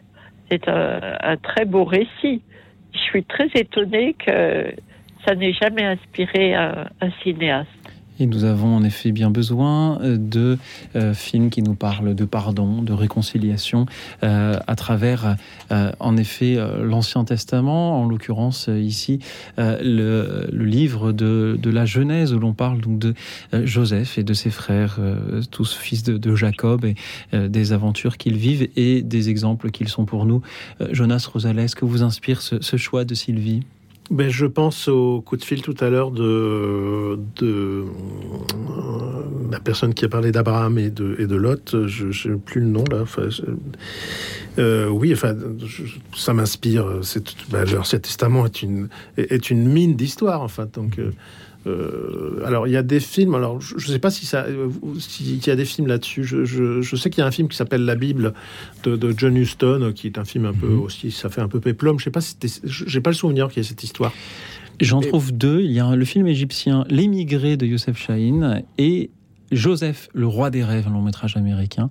C'est 0.49 0.67
un, 0.67 1.37
très 1.41 1.65
beau 1.65 1.83
récit. 1.83 2.41
Je 2.93 2.99
suis 2.99 3.23
très 3.23 3.47
étonnée 3.55 4.13
que 4.13 4.73
ça 5.25 5.35
n'ait 5.35 5.53
jamais 5.53 5.83
inspiré 5.83 6.53
un 6.55 7.11
cinéaste. 7.23 7.80
Nous 8.27 8.43
avons 8.43 8.75
en 8.75 8.83
effet 8.83 9.11
bien 9.11 9.31
besoin 9.31 9.99
euh, 10.01 10.17
de 10.17 10.57
euh, 10.95 11.13
films 11.13 11.49
qui 11.49 11.61
nous 11.61 11.73
parlent 11.73 12.13
de 12.15 12.25
pardon, 12.25 12.81
de 12.81 12.93
réconciliation, 12.93 13.85
euh, 14.23 14.57
à 14.67 14.75
travers, 14.75 15.37
en 15.99 16.17
effet, 16.17 16.57
l'Ancien 16.81 17.23
Testament, 17.23 18.01
en 18.01 18.07
l'occurrence 18.07 18.67
ici, 18.67 19.19
le, 19.57 20.49
livre 20.51 21.11
de, 21.11 21.57
la 21.63 21.85
Genèse, 21.85 22.33
où 22.33 22.39
l'on 22.39 22.53
parle 22.53 22.81
de 22.85 23.13
Joseph 23.53 24.17
et 24.17 24.23
de 24.23 24.33
ses 24.33 24.49
frères, 24.49 24.99
tous 25.49 25.73
fils 25.73 26.03
de, 26.03 26.35
Jacob, 26.35 26.85
et 26.85 26.95
des 27.33 27.73
aventures 27.73 28.17
qu'ils 28.17 28.37
vivent 28.37 28.67
et 28.75 29.01
des 29.01 29.29
exemples 29.29 29.71
qu'ils 29.71 29.89
sont 29.89 30.05
pour 30.05 30.25
nous. 30.25 30.41
Jonas 30.91 31.27
Rosales, 31.31 31.69
que 31.75 31.85
vous 31.85 32.03
inspire 32.03 32.41
ce 32.41 32.77
choix 32.77 33.05
de 33.05 33.15
Sylvie? 33.15 33.61
Ben, 34.11 34.29
je 34.29 34.45
pense 34.45 34.89
au 34.89 35.21
coup 35.21 35.37
de 35.37 35.43
fil 35.43 35.61
tout 35.61 35.75
à 35.79 35.89
l'heure 35.89 36.11
de, 36.11 37.17
la 39.49 39.59
personne 39.61 39.93
qui 39.93 40.03
a 40.03 40.09
parlé 40.09 40.33
d'Abraham 40.33 40.77
et 40.77 40.89
de, 40.89 41.15
et 41.17 41.27
de 41.27 41.35
Lot. 41.35 41.87
Je 41.87 42.29
n'ai 42.29 42.37
plus 42.37 42.59
le 42.59 42.67
nom 42.67 42.83
là. 42.91 43.05
Euh, 44.59 44.89
oui, 44.89 45.13
enfin, 45.13 45.33
ça 46.13 46.33
m'inspire. 46.33 46.85
L'Ancien 47.53 47.99
Testament 47.99 48.45
est 48.45 48.61
une, 48.61 48.89
est 49.15 49.49
une 49.49 49.67
mine 49.67 49.95
d'histoire. 49.95 50.41
Enfin, 50.41 50.67
donc. 50.71 50.99
euh, 50.99 51.11
euh, 51.67 52.41
alors 52.45 52.67
il 52.67 52.71
y 52.73 52.77
a 52.77 52.83
des 52.83 52.99
films. 52.99 53.35
Alors 53.35 53.61
je 53.61 53.75
ne 53.75 53.79
sais 53.93 53.99
pas 53.99 54.09
si 54.11 54.25
ça, 54.25 54.45
euh, 54.45 54.69
s'il 54.99 55.45
y 55.45 55.49
a 55.49 55.55
des 55.55 55.65
films 55.65 55.87
là-dessus. 55.87 56.23
Je, 56.23 56.43
je- 56.45 56.81
je 56.81 56.95
sais 56.95 57.09
qu'il 57.09 57.19
y 57.21 57.23
a 57.23 57.27
un 57.27 57.31
film 57.31 57.47
qui 57.47 57.57
s'appelle 57.57 57.85
La 57.85 57.95
Bible 57.95 58.33
de, 58.83 58.95
de 58.95 59.13
John 59.17 59.35
Huston, 59.37 59.91
qui 59.95 60.07
est 60.07 60.17
un 60.17 60.25
film 60.25 60.45
un 60.45 60.53
peu 60.53 60.67
aussi. 60.67 61.11
Ça 61.11 61.29
fait 61.29 61.41
un 61.41 61.47
peu 61.47 61.59
péplum. 61.59 61.99
Je 61.99 62.05
sais 62.05 62.11
pas 62.11 62.21
si 62.21 62.35
j'ai 62.65 63.01
pas 63.01 63.11
le 63.11 63.15
souvenir 63.15 63.47
qu'il 63.49 63.57
y 63.57 63.65
ait 63.65 63.69
cette 63.69 63.83
histoire. 63.83 64.13
J'en 64.79 64.99
trouve 65.01 65.31
deux. 65.31 65.61
Il 65.61 65.71
y 65.71 65.79
a 65.79 65.95
le 65.95 66.05
film 66.05 66.25
égyptien 66.25 66.85
L'émigré 66.89 67.55
de 67.57 67.67
Youssef 67.67 67.97
Chahine 67.97 68.63
et 68.79 69.11
Joseph, 69.51 70.09
le 70.13 70.25
roi 70.27 70.49
des 70.49 70.63
rêves, 70.63 70.87
un 70.87 70.91
long 70.91 71.01
métrage 71.01 71.35
américain 71.37 71.89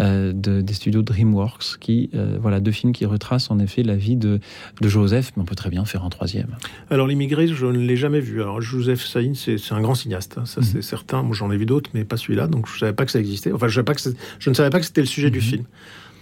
euh, 0.00 0.32
de- 0.32 0.60
des 0.60 0.72
studios 0.74 1.02
DreamWorks, 1.02 1.78
qui 1.80 2.10
euh, 2.14 2.38
voilà 2.40 2.60
deux 2.60 2.70
films 2.72 2.92
qui 2.92 3.04
retracent 3.06 3.50
en 3.50 3.58
effet 3.58 3.82
la 3.82 3.96
vie 3.96 4.16
de, 4.16 4.40
de 4.80 4.88
Joseph, 4.88 5.32
mais 5.36 5.42
on 5.42 5.44
peut 5.44 5.54
très 5.54 5.68
bien 5.70 5.84
faire 5.84 6.04
un 6.04 6.08
troisième. 6.10 6.56
Alors 6.90 7.06
l'immigré, 7.06 7.46
je 7.48 7.66
ne 7.66 7.78
l'ai 7.78 7.96
jamais 7.96 8.20
vu. 8.20 8.40
Alors 8.40 8.60
Joseph 8.60 9.04
Saïn, 9.04 9.34
c'est 9.34 9.56
un 9.72 9.80
grand 9.80 9.94
cinéaste, 9.94 10.36
hein, 10.38 10.46
ça 10.46 10.60
Mhm. 10.60 10.66
c'est 10.66 10.82
certain. 10.82 11.22
Moi 11.22 11.34
j'en 11.36 11.50
ai 11.50 11.56
vu 11.56 11.66
d'autres, 11.66 11.90
mais 11.94 12.04
pas 12.04 12.16
celui-là, 12.16 12.46
donc 12.46 12.68
je 12.72 12.78
savais 12.78 12.92
pas 12.94 13.04
que 13.04 13.10
ça 13.12 13.20
existait. 13.20 13.52
Enfin, 13.52 13.68
je, 13.68 13.74
savais 13.74 13.84
pas 13.84 13.94
que 13.94 14.00
je 14.38 14.48
ne 14.50 14.54
savais 14.54 14.70
pas 14.70 14.80
que 14.80 14.86
c'était 14.86 15.00
le 15.02 15.06
sujet 15.06 15.26
Mhm. 15.28 15.32
du 15.32 15.40
film. 15.40 15.64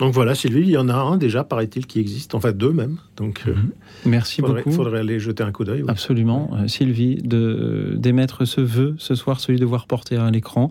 Donc 0.01 0.13
voilà, 0.15 0.35
Sylvie, 0.35 0.61
il 0.63 0.71
y 0.71 0.77
en 0.77 0.89
a 0.89 0.95
un 0.95 1.17
déjà, 1.19 1.45
paraît-il, 1.45 1.87
qui 1.87 2.01
existe. 2.01 2.35
Enfin 2.35 2.51
deux 2.53 2.73
même. 2.73 2.97
Donc 3.17 3.45
euh, 3.47 3.55
Merci 4.07 4.41
faudrait, 4.41 4.63
beaucoup. 4.63 4.75
faudrait 4.75 5.01
aller 5.01 5.21
jeter 5.21 5.43
un 5.45 5.53
coup 5.53 5.65
d'œil. 5.65 5.85
Absolument. 5.87 6.51
Euh, 6.55 6.67
Sylvie, 6.67 7.17
de- 7.23 7.95
d'émettre 7.97 8.45
ce 8.47 8.61
vœu 8.63 8.95
ce 8.99 9.15
soir, 9.15 9.39
celui 9.41 9.61
de 9.61 9.67
voir 9.67 9.87
porter 9.87 10.17
à 10.17 10.31
l'écran 10.31 10.71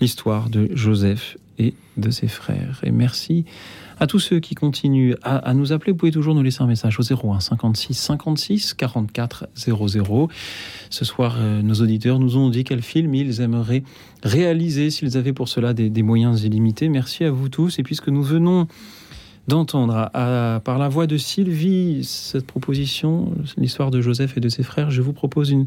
l'histoire 0.00 0.48
de 0.50 0.68
Joseph 0.72 1.36
et 1.58 1.74
de 1.98 2.10
ses 2.10 2.26
frères. 2.28 2.80
Et 2.82 2.90
merci 2.90 3.44
À 4.02 4.06
tous 4.06 4.18
ceux 4.18 4.40
qui 4.40 4.54
continuent 4.54 5.14
à, 5.22 5.52
nous 5.52 5.72
appeler, 5.72 5.92
vous 5.92 5.98
pouvez 5.98 6.10
toujours 6.10 6.34
nous 6.34 6.42
laisser 6.42 6.62
un 6.62 6.66
message 6.66 6.98
au 6.98 7.02
01 7.02 7.38
56 7.40 7.92
56 7.92 8.72
44 8.72 9.48
00. 9.54 10.28
Ce 10.88 11.04
soir, 11.04 11.36
euh, 11.38 11.60
nos 11.60 11.74
auditeurs 11.74 12.18
nous 12.18 12.38
ont 12.38 12.48
dit 12.48 12.64
quel 12.64 12.80
film 12.80 13.14
ils 13.14 13.42
aimeraient 13.42 13.82
réaliser 14.22 14.88
s'ils 14.88 15.18
avaient 15.18 15.34
pour 15.34 15.50
cela 15.50 15.74
des, 15.74 16.02
moyens 16.02 16.44
illimités. 16.44 16.88
Merci 16.88 17.24
à 17.24 17.30
vous 17.30 17.50
tous. 17.50 17.78
Et 17.78 17.82
puisque 17.82 18.08
nous 18.08 18.22
venons 18.22 18.68
d'entendre 19.48 20.08
par 20.64 20.78
la 20.78 20.88
voix 20.88 21.06
de 21.06 21.18
Sylvie 21.18 22.02
cette 22.02 22.46
proposition, 22.46 23.34
l'histoire 23.58 23.90
de 23.90 24.00
Joseph 24.00 24.38
et 24.38 24.40
de 24.40 24.48
ses 24.48 24.62
frères, 24.62 24.90
je 24.90 25.02
vous 25.02 25.12
propose 25.12 25.50
une 25.50 25.66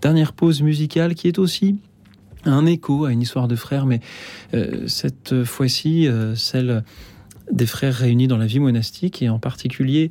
dernière 0.00 0.32
pause 0.32 0.62
musicale 0.62 1.14
qui 1.14 1.28
est 1.28 1.38
aussi 1.38 1.76
un 2.46 2.64
écho 2.64 3.04
à 3.04 3.12
une 3.12 3.20
histoire 3.20 3.48
de 3.48 3.56
frères, 3.56 3.84
mais 3.84 4.00
euh, 4.54 4.86
cette 4.86 5.44
fois-ci, 5.44 6.06
euh, 6.06 6.34
celle 6.34 6.82
des 7.50 7.66
frères 7.66 7.94
réunis 7.94 8.28
dans 8.28 8.38
la 8.38 8.46
vie 8.46 8.60
monastique 8.60 9.22
et 9.22 9.28
en 9.28 9.38
particulier 9.38 10.10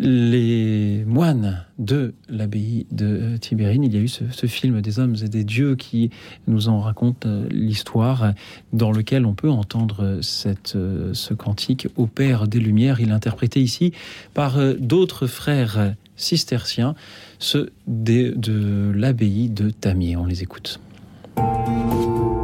les 0.00 1.04
moines 1.06 1.64
de 1.78 2.14
l'abbaye 2.28 2.86
de 2.90 3.06
euh, 3.06 3.38
Tibérine. 3.38 3.84
Il 3.84 3.94
y 3.94 3.98
a 3.98 4.00
eu 4.00 4.08
ce, 4.08 4.46
film 4.46 4.80
des 4.80 4.98
hommes 4.98 5.16
et 5.22 5.28
des 5.28 5.44
dieux 5.44 5.76
qui 5.76 6.10
nous 6.46 6.68
en 6.68 6.80
raconte 6.80 7.26
euh, 7.26 7.46
l'histoire, 7.50 8.32
dans 8.72 8.92
lequel 8.92 9.26
on 9.26 9.34
peut 9.34 9.50
entendre 9.50 10.20
euh, 10.22 10.22
ce 10.22 11.34
cantique 11.34 11.88
au 11.96 12.06
Père 12.06 12.48
des 12.48 12.60
Lumières. 12.60 13.00
Il 13.00 13.10
est 13.10 13.12
interprété 13.12 13.60
ici 13.60 13.92
par 14.32 14.58
d'autres 14.78 15.26
frères 15.26 15.94
cisterciens, 16.16 16.94
ceux 17.38 17.70
de 17.86 18.92
l'abbaye 18.94 19.48
de 19.48 19.70
Tamier. 19.70 20.16
On 20.16 20.26
les 20.26 20.42
écoute. 20.42 20.80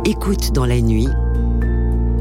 Écoute 0.04 0.52
dans 0.52 0.66
la 0.66 0.80
nuit, 0.80 1.08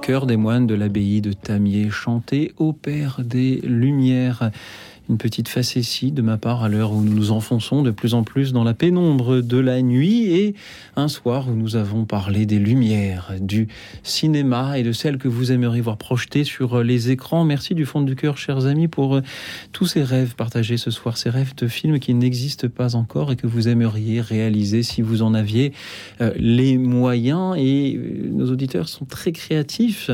Chœur 0.00 0.26
des 0.26 0.36
moines 0.36 0.66
de 0.66 0.74
l'abbaye 0.74 1.20
de 1.20 1.32
Tamier 1.32 1.90
chantait 1.90 2.52
au 2.56 2.72
Père 2.72 3.20
des 3.22 3.60
Lumières. 3.62 4.50
Une 5.10 5.18
petite 5.18 5.48
facétie 5.48 6.12
de 6.12 6.22
ma 6.22 6.38
part 6.38 6.62
à 6.62 6.68
l'heure 6.68 6.92
où 6.92 7.02
nous 7.02 7.12
nous 7.12 7.32
enfonçons 7.32 7.82
de 7.82 7.90
plus 7.90 8.14
en 8.14 8.22
plus 8.22 8.52
dans 8.52 8.64
la 8.64 8.74
pénombre 8.74 9.40
de 9.40 9.58
la 9.58 9.82
nuit 9.82 10.32
et 10.32 10.54
un 10.96 11.08
soir 11.08 11.48
où 11.48 11.54
nous 11.54 11.76
avons 11.76 12.04
parlé 12.04 12.46
des 12.46 12.58
lumières, 12.58 13.32
du 13.40 13.68
cinéma 14.02 14.78
et 14.78 14.84
de 14.84 14.92
celles 14.92 15.18
que 15.18 15.28
vous 15.28 15.52
aimeriez 15.52 15.80
voir 15.80 15.96
projetées 15.96 16.44
sur 16.44 16.82
les 16.82 17.10
écrans. 17.10 17.44
Merci 17.44 17.74
du 17.74 17.84
fond 17.84 18.00
du 18.00 18.14
cœur, 18.14 18.38
chers 18.38 18.66
amis, 18.66 18.88
pour 18.88 19.20
tous 19.80 19.86
ces 19.86 20.02
rêves 20.02 20.34
partagés 20.34 20.76
ce 20.76 20.90
soir, 20.90 21.16
ces 21.16 21.30
rêves 21.30 21.54
de 21.54 21.66
films 21.66 22.00
qui 22.00 22.12
n'existent 22.12 22.68
pas 22.68 22.96
encore 22.96 23.32
et 23.32 23.36
que 23.36 23.46
vous 23.46 23.66
aimeriez 23.66 24.20
réaliser 24.20 24.82
si 24.82 25.00
vous 25.00 25.22
en 25.22 25.32
aviez 25.32 25.72
euh, 26.20 26.34
les 26.36 26.76
moyens. 26.76 27.54
Et 27.56 27.96
euh, 27.96 28.28
nos 28.30 28.52
auditeurs 28.52 28.90
sont 28.90 29.06
très 29.06 29.32
créatifs. 29.32 30.10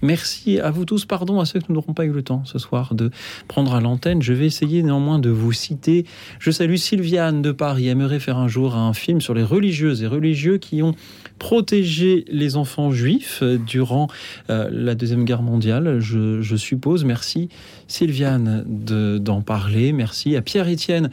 Merci 0.00 0.58
à 0.58 0.70
vous 0.70 0.86
tous. 0.86 1.04
Pardon 1.04 1.38
à 1.38 1.44
ceux 1.44 1.60
qui 1.60 1.70
n'auront 1.70 1.92
pas 1.92 2.06
eu 2.06 2.12
le 2.12 2.22
temps 2.22 2.46
ce 2.46 2.58
soir 2.58 2.94
de 2.94 3.10
prendre 3.46 3.74
à 3.74 3.82
l'antenne. 3.82 4.22
Je 4.22 4.32
vais 4.32 4.46
essayer 4.46 4.82
néanmoins 4.82 5.18
de 5.18 5.28
vous 5.28 5.52
citer. 5.52 6.06
Je 6.38 6.50
salue 6.50 6.76
Sylviane 6.76 7.42
de 7.42 7.52
Paris. 7.52 7.88
Aimerait 7.88 8.20
faire 8.20 8.38
un 8.38 8.48
jour 8.48 8.74
un 8.74 8.94
film 8.94 9.20
sur 9.20 9.34
les 9.34 9.44
religieuses 9.44 10.02
et 10.02 10.06
religieux 10.06 10.56
qui 10.56 10.82
ont 10.82 10.94
protégé 11.40 12.24
les 12.28 12.56
enfants 12.56 12.92
juifs 12.92 13.40
euh, 13.42 13.58
durant 13.58 14.06
euh, 14.50 14.68
la 14.70 14.94
Deuxième 14.94 15.24
Guerre 15.24 15.42
mondiale, 15.42 15.98
je, 15.98 16.56
suppose. 16.56 17.04
Merci 17.04 17.48
Sylviane 17.88 18.62
de- 18.68 19.18
d'en 19.18 19.40
parler. 19.40 19.92
Merci 19.92 20.36
à 20.36 20.42
Pierre-Étienne. 20.42 21.10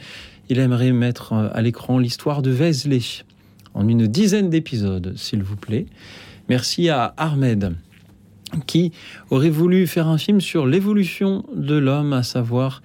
Il 0.50 0.58
aimerait 0.60 0.92
mettre 0.92 1.32
euh, 1.32 1.48
à 1.52 1.62
l'écran 1.62 1.98
l'histoire 1.98 2.42
de 2.42 2.50
Vézelay 2.50 3.00
en 3.74 3.88
une 3.88 4.06
dizaine 4.06 4.50
d'épisodes, 4.50 5.14
s'il 5.16 5.42
vous 5.42 5.56
plaît. 5.56 5.86
Merci 6.48 6.90
à 6.90 7.14
Ahmed 7.16 7.74
qui 8.66 8.92
aurait 9.30 9.50
voulu 9.50 9.86
faire 9.86 10.08
un 10.08 10.16
film 10.18 10.40
sur 10.40 10.66
l'évolution 10.66 11.44
de 11.54 11.74
l'homme, 11.74 12.12
à 12.12 12.22
savoir 12.22 12.82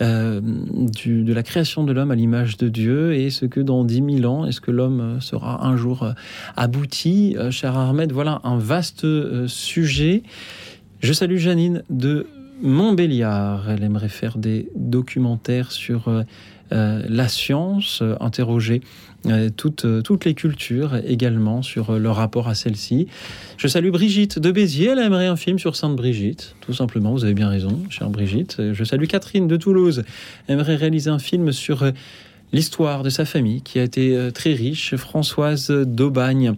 euh, 0.00 0.40
de 0.42 1.32
la 1.32 1.42
création 1.42 1.84
de 1.84 1.92
l'homme 1.92 2.10
à 2.10 2.14
l'image 2.14 2.56
de 2.56 2.68
Dieu 2.68 3.14
et 3.14 3.30
ce 3.30 3.46
que 3.46 3.60
dans 3.60 3.84
10 3.84 4.18
000 4.20 4.32
ans, 4.32 4.44
est-ce 4.44 4.60
que 4.60 4.70
l'homme 4.70 5.00
euh, 5.00 5.20
sera 5.20 5.66
un 5.66 5.76
jour 5.76 6.02
euh, 6.02 6.12
abouti 6.56 7.36
Cher 7.50 7.76
Ahmed, 7.76 8.12
voilà 8.12 8.40
un 8.44 8.58
vaste 8.58 9.06
sujet. 9.46 10.22
Je 11.00 11.12
salue 11.12 11.36
Janine 11.36 11.82
de 11.90 12.26
Montbéliard. 12.62 13.70
Elle 13.70 13.84
aimerait 13.84 14.08
faire 14.08 14.38
des 14.38 14.68
documentaires 14.74 15.70
sur 15.70 16.24
la 16.70 17.28
science, 17.28 18.00
euh, 18.02 18.16
interroger 18.20 18.80
euh, 19.26 19.48
toutes, 19.54 19.86
euh, 19.86 20.02
toutes 20.02 20.26
les 20.26 20.34
cultures 20.34 20.96
également 21.06 21.62
sur 21.62 21.90
euh, 21.90 21.98
leur 21.98 22.16
rapport 22.16 22.48
à 22.48 22.54
celle-ci. 22.54 23.06
Je 23.56 23.68
salue 23.68 23.90
Brigitte 23.90 24.38
de 24.38 24.50
Béziers. 24.52 24.88
Elle 24.88 24.98
aimerait 24.98 25.28
un 25.28 25.36
film 25.36 25.58
sur 25.58 25.76
Sainte 25.76 25.96
Brigitte, 25.96 26.54
tout 26.60 26.74
simplement. 26.74 27.12
Vous 27.12 27.24
avez 27.24 27.32
bien 27.32 27.48
raison, 27.48 27.82
chère 27.88 28.10
Brigitte. 28.10 28.56
Euh, 28.60 28.74
Je 28.74 28.84
salue 28.84 29.06
Catherine 29.06 29.48
de 29.48 29.56
Toulouse. 29.56 30.04
Elle 30.46 30.54
aimerait 30.54 30.76
réaliser 30.76 31.08
un 31.08 31.18
film 31.18 31.52
sur 31.52 31.84
euh, 31.84 31.92
l'histoire 32.52 33.02
de 33.02 33.08
sa 33.08 33.24
famille 33.24 33.62
qui 33.62 33.78
a 33.78 33.82
été 33.82 34.14
euh, 34.14 34.30
très 34.30 34.52
riche. 34.52 34.94
Françoise 34.96 35.70
d'Aubagne 35.70 36.54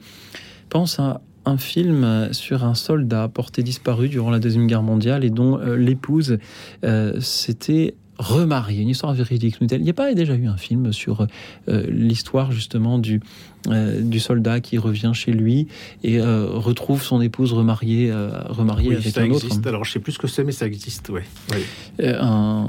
pense 0.68 0.98
à 0.98 1.20
un 1.44 1.58
film 1.58 2.02
euh, 2.02 2.32
sur 2.32 2.64
un 2.64 2.74
soldat 2.74 3.28
porté 3.28 3.62
disparu 3.62 4.08
durant 4.08 4.30
la 4.30 4.40
Deuxième 4.40 4.66
Guerre 4.66 4.82
mondiale 4.82 5.24
et 5.24 5.30
dont 5.30 5.58
euh, 5.58 5.76
l'épouse 5.76 6.38
euh, 6.84 7.20
s'était 7.20 7.94
remariée. 8.18 8.82
Une 8.82 8.88
histoire 8.88 9.12
véridique. 9.12 9.56
Il 9.60 9.82
n'y 9.82 9.90
a 9.90 9.94
pas 9.94 10.12
déjà 10.14 10.34
eu 10.34 10.46
un 10.46 10.56
film 10.56 10.92
sur 10.92 11.26
euh, 11.68 11.86
l'histoire 11.88 12.52
justement 12.52 12.98
du, 12.98 13.20
euh, 13.68 14.00
du 14.00 14.20
soldat 14.20 14.60
qui 14.60 14.78
revient 14.78 15.10
chez 15.14 15.32
lui 15.32 15.66
et 16.04 16.20
euh, 16.20 16.46
retrouve 16.50 17.02
son 17.02 17.20
épouse 17.20 17.52
remariée, 17.52 18.10
euh, 18.10 18.30
remariée 18.48 18.90
Oui, 18.90 18.96
avec 18.96 19.08
ça 19.12 19.22
un 19.22 19.30
autre. 19.30 19.44
existe. 19.46 19.66
Alors, 19.66 19.84
je 19.84 19.92
sais 19.92 19.98
plus 19.98 20.12
ce 20.12 20.18
que 20.18 20.28
c'est, 20.28 20.44
mais 20.44 20.52
ça 20.52 20.66
existe, 20.66 21.08
ouais. 21.08 21.24
Oui. 21.52 21.62
Euh, 22.00 22.16
un 22.20 22.68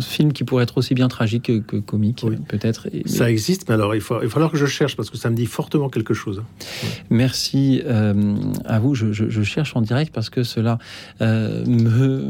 film 0.00 0.32
qui 0.32 0.44
pourrait 0.44 0.64
être 0.64 0.78
aussi 0.78 0.94
bien 0.94 1.08
tragique 1.08 1.44
que, 1.44 1.58
que 1.58 1.76
comique, 1.76 2.24
peut-être. 2.48 2.88
Ça 3.06 3.30
existe, 3.30 3.68
mais 3.68 3.74
alors 3.74 3.94
il, 3.94 4.00
faut, 4.00 4.16
il 4.20 4.24
va 4.24 4.30
falloir 4.30 4.50
que 4.50 4.58
je 4.58 4.66
cherche 4.66 4.96
parce 4.96 5.10
que 5.10 5.16
ça 5.16 5.30
me 5.30 5.36
dit 5.36 5.46
fortement 5.46 5.88
quelque 5.88 6.14
chose. 6.14 6.42
Merci 7.10 7.82
à 8.64 8.78
vous. 8.80 8.94
Je, 8.94 9.12
je- 9.12 9.28
je 9.30 9.42
cherche 9.42 9.76
en 9.76 9.80
direct 9.80 10.12
parce 10.12 10.28
que 10.30 10.42
cela 10.42 10.78
me 11.20 12.28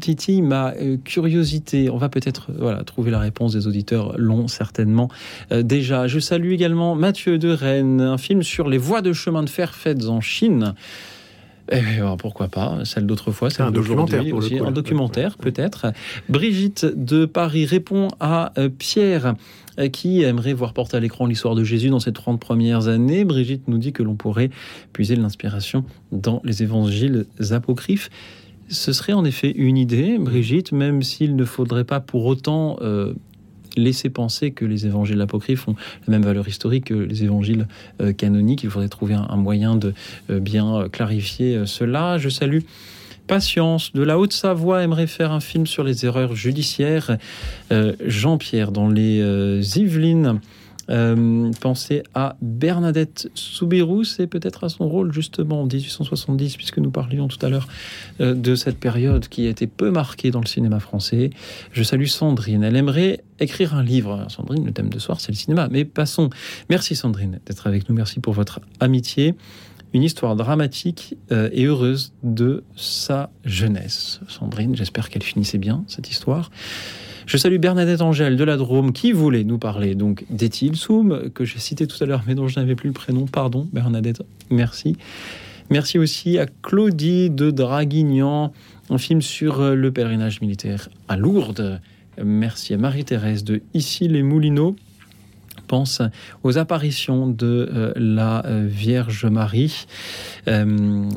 titille 0.00 0.42
ma 0.42 0.72
curiosité. 1.04 1.90
On 1.90 1.96
va 1.96 2.08
peut-être 2.08 2.50
voilà, 2.58 2.82
trouver 2.84 3.10
la 3.10 3.18
réponse 3.18 3.52
des 3.52 3.66
auditeurs 3.66 4.14
l'ont 4.18 4.48
certainement 4.48 5.08
déjà. 5.50 6.06
Je 6.06 6.18
salue 6.18 6.54
également 6.62 6.94
Mathieu 6.94 7.38
de 7.38 7.48
Rennes, 7.48 8.00
un 8.00 8.18
film 8.18 8.44
sur 8.44 8.68
les 8.68 8.78
voies 8.78 9.02
de 9.02 9.12
chemin 9.12 9.42
de 9.42 9.48
fer 9.48 9.74
faites 9.74 10.04
en 10.04 10.20
Chine. 10.20 10.74
Eh 11.72 11.80
bien, 11.80 12.16
pourquoi 12.16 12.46
pas, 12.46 12.84
celle 12.84 13.04
d'autrefois, 13.04 13.50
celle 13.50 13.66
un 13.66 13.72
documentaire, 13.72 14.20
pour 14.20 14.38
le 14.38 14.46
aussi, 14.46 14.58
coup, 14.58 14.64
un 14.64 14.70
documentaire 14.70 15.38
peut-être. 15.38 15.92
Brigitte 16.28 16.86
de 16.86 17.24
Paris 17.24 17.66
répond 17.66 18.06
à 18.20 18.52
euh, 18.58 18.68
Pierre 18.68 19.34
euh, 19.80 19.88
qui 19.88 20.22
aimerait 20.22 20.52
voir 20.52 20.72
porter 20.72 20.98
à 20.98 21.00
l'écran 21.00 21.26
l'histoire 21.26 21.56
de 21.56 21.64
Jésus 21.64 21.88
dans 21.90 21.98
ses 21.98 22.12
30 22.12 22.38
premières 22.38 22.86
années. 22.86 23.24
Brigitte 23.24 23.66
nous 23.66 23.78
dit 23.78 23.92
que 23.92 24.04
l'on 24.04 24.14
pourrait 24.14 24.50
puiser 24.92 25.16
de 25.16 25.20
l'inspiration 25.20 25.84
dans 26.12 26.40
les 26.44 26.62
évangiles 26.62 27.26
apocryphes. 27.50 28.08
Ce 28.68 28.92
serait 28.92 29.14
en 29.14 29.24
effet 29.24 29.50
une 29.50 29.76
idée, 29.76 30.16
Brigitte, 30.16 30.70
même 30.70 31.02
s'il 31.02 31.34
ne 31.34 31.44
faudrait 31.44 31.82
pas 31.82 31.98
pour 31.98 32.24
autant 32.26 32.76
euh, 32.82 33.14
laisser 33.76 34.10
penser 34.10 34.50
que 34.50 34.64
les 34.64 34.86
évangiles 34.86 35.20
apocryphes 35.20 35.68
ont 35.68 35.76
la 36.06 36.12
même 36.12 36.22
valeur 36.22 36.46
historique 36.48 36.86
que 36.86 36.94
les 36.94 37.24
évangiles 37.24 37.66
euh, 38.00 38.12
canoniques. 38.12 38.62
Il 38.64 38.70
faudrait 38.70 38.88
trouver 38.88 39.14
un, 39.14 39.36
moyen 39.36 39.76
de 39.76 39.94
euh, 40.30 40.40
bien 40.40 40.76
euh, 40.76 40.88
clarifier 40.88 41.62
cela. 41.66 42.18
Je 42.18 42.28
salue 42.28 42.60
Patience 43.28 43.92
de 43.92 44.02
la 44.02 44.18
Haute-Savoie 44.18 44.82
aimerait 44.82 45.06
faire 45.06 45.30
un 45.30 45.40
film 45.40 45.66
sur 45.66 45.84
les 45.84 46.04
erreurs 46.04 46.34
judiciaires. 46.34 47.16
Jean-Pierre 48.04 48.72
dans 48.72 48.88
les 48.88 49.78
Yvelines. 49.78 50.40
Euh, 50.92 51.50
pensez 51.60 52.02
à 52.14 52.36
Bernadette 52.42 53.30
Soubirous 53.34 54.04
et 54.18 54.26
peut-être 54.26 54.64
à 54.64 54.68
son 54.68 54.88
rôle 54.88 55.12
justement 55.12 55.62
en 55.62 55.66
1870 55.66 56.56
puisque 56.56 56.78
nous 56.78 56.90
parlions 56.90 57.28
tout 57.28 57.44
à 57.44 57.48
l'heure 57.48 57.66
euh, 58.20 58.34
de 58.34 58.54
cette 58.54 58.78
période 58.78 59.26
qui 59.28 59.46
a 59.46 59.50
été 59.50 59.66
peu 59.66 59.90
marquée 59.90 60.30
dans 60.30 60.40
le 60.40 60.46
cinéma 60.46 60.80
français. 60.80 61.30
Je 61.72 61.82
salue 61.82 62.06
Sandrine, 62.06 62.62
elle 62.62 62.76
aimerait 62.76 63.22
écrire 63.40 63.74
un 63.74 63.82
livre. 63.82 64.26
Sandrine, 64.28 64.66
le 64.66 64.72
thème 64.72 64.90
de 64.90 64.98
soir 64.98 65.20
c'est 65.20 65.32
le 65.32 65.36
cinéma, 65.36 65.68
mais 65.70 65.84
passons. 65.84 66.28
Merci 66.68 66.94
Sandrine 66.94 67.40
d'être 67.46 67.66
avec 67.66 67.88
nous, 67.88 67.94
merci 67.94 68.20
pour 68.20 68.34
votre 68.34 68.60
amitié. 68.80 69.34
Une 69.94 70.02
histoire 70.02 70.36
dramatique 70.36 71.16
euh, 71.32 71.50
et 71.52 71.64
heureuse 71.66 72.12
de 72.22 72.64
sa 72.76 73.30
jeunesse. 73.44 74.20
Sandrine, 74.26 74.74
j'espère 74.74 75.10
qu'elle 75.10 75.22
finissait 75.22 75.58
bien 75.58 75.84
cette 75.86 76.10
histoire. 76.10 76.50
Je 77.32 77.38
salue 77.38 77.56
Bernadette 77.56 78.02
Angèle 78.02 78.36
de 78.36 78.44
la 78.44 78.58
Drôme 78.58 78.92
qui 78.92 79.10
voulait 79.10 79.42
nous 79.42 79.56
parler 79.56 79.94
donc 79.94 80.26
d'Etil 80.28 80.72
que 81.32 81.46
j'ai 81.46 81.58
cité 81.58 81.86
tout 81.86 81.96
à 82.04 82.06
l'heure 82.06 82.24
mais 82.26 82.34
dont 82.34 82.46
je 82.46 82.60
n'avais 82.60 82.74
plus 82.74 82.88
le 82.88 82.92
prénom. 82.92 83.24
Pardon, 83.24 83.66
Bernadette, 83.72 84.20
merci. 84.50 84.98
Merci 85.70 85.98
aussi 85.98 86.38
à 86.38 86.44
Claudie 86.44 87.30
de 87.30 87.50
Draguignan, 87.50 88.52
un 88.90 88.98
film 88.98 89.22
sur 89.22 89.62
euh, 89.62 89.74
le 89.74 89.90
pèlerinage 89.90 90.42
militaire 90.42 90.90
à 91.08 91.16
Lourdes. 91.16 91.80
Merci 92.22 92.74
à 92.74 92.76
Marie-Thérèse 92.76 93.44
de 93.44 93.62
Ici 93.72 94.08
les 94.08 94.22
Moulineaux 94.22 94.76
pense 95.72 96.02
aux 96.42 96.58
apparitions 96.58 97.26
de 97.26 97.66
euh, 97.72 97.92
la 97.96 98.44
euh, 98.44 98.66
Vierge 98.68 99.24
Marie. 99.24 99.86
Euh, 100.46 101.08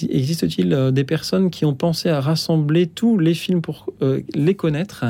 existe-t-il 0.00 0.72
euh, 0.72 0.90
des 0.90 1.04
personnes 1.04 1.50
qui 1.50 1.66
ont 1.66 1.74
pensé 1.74 2.08
à 2.08 2.22
rassembler 2.22 2.86
tous 2.86 3.18
les 3.18 3.34
films 3.34 3.60
pour 3.60 3.90
les 4.34 4.54
connaître? 4.54 5.04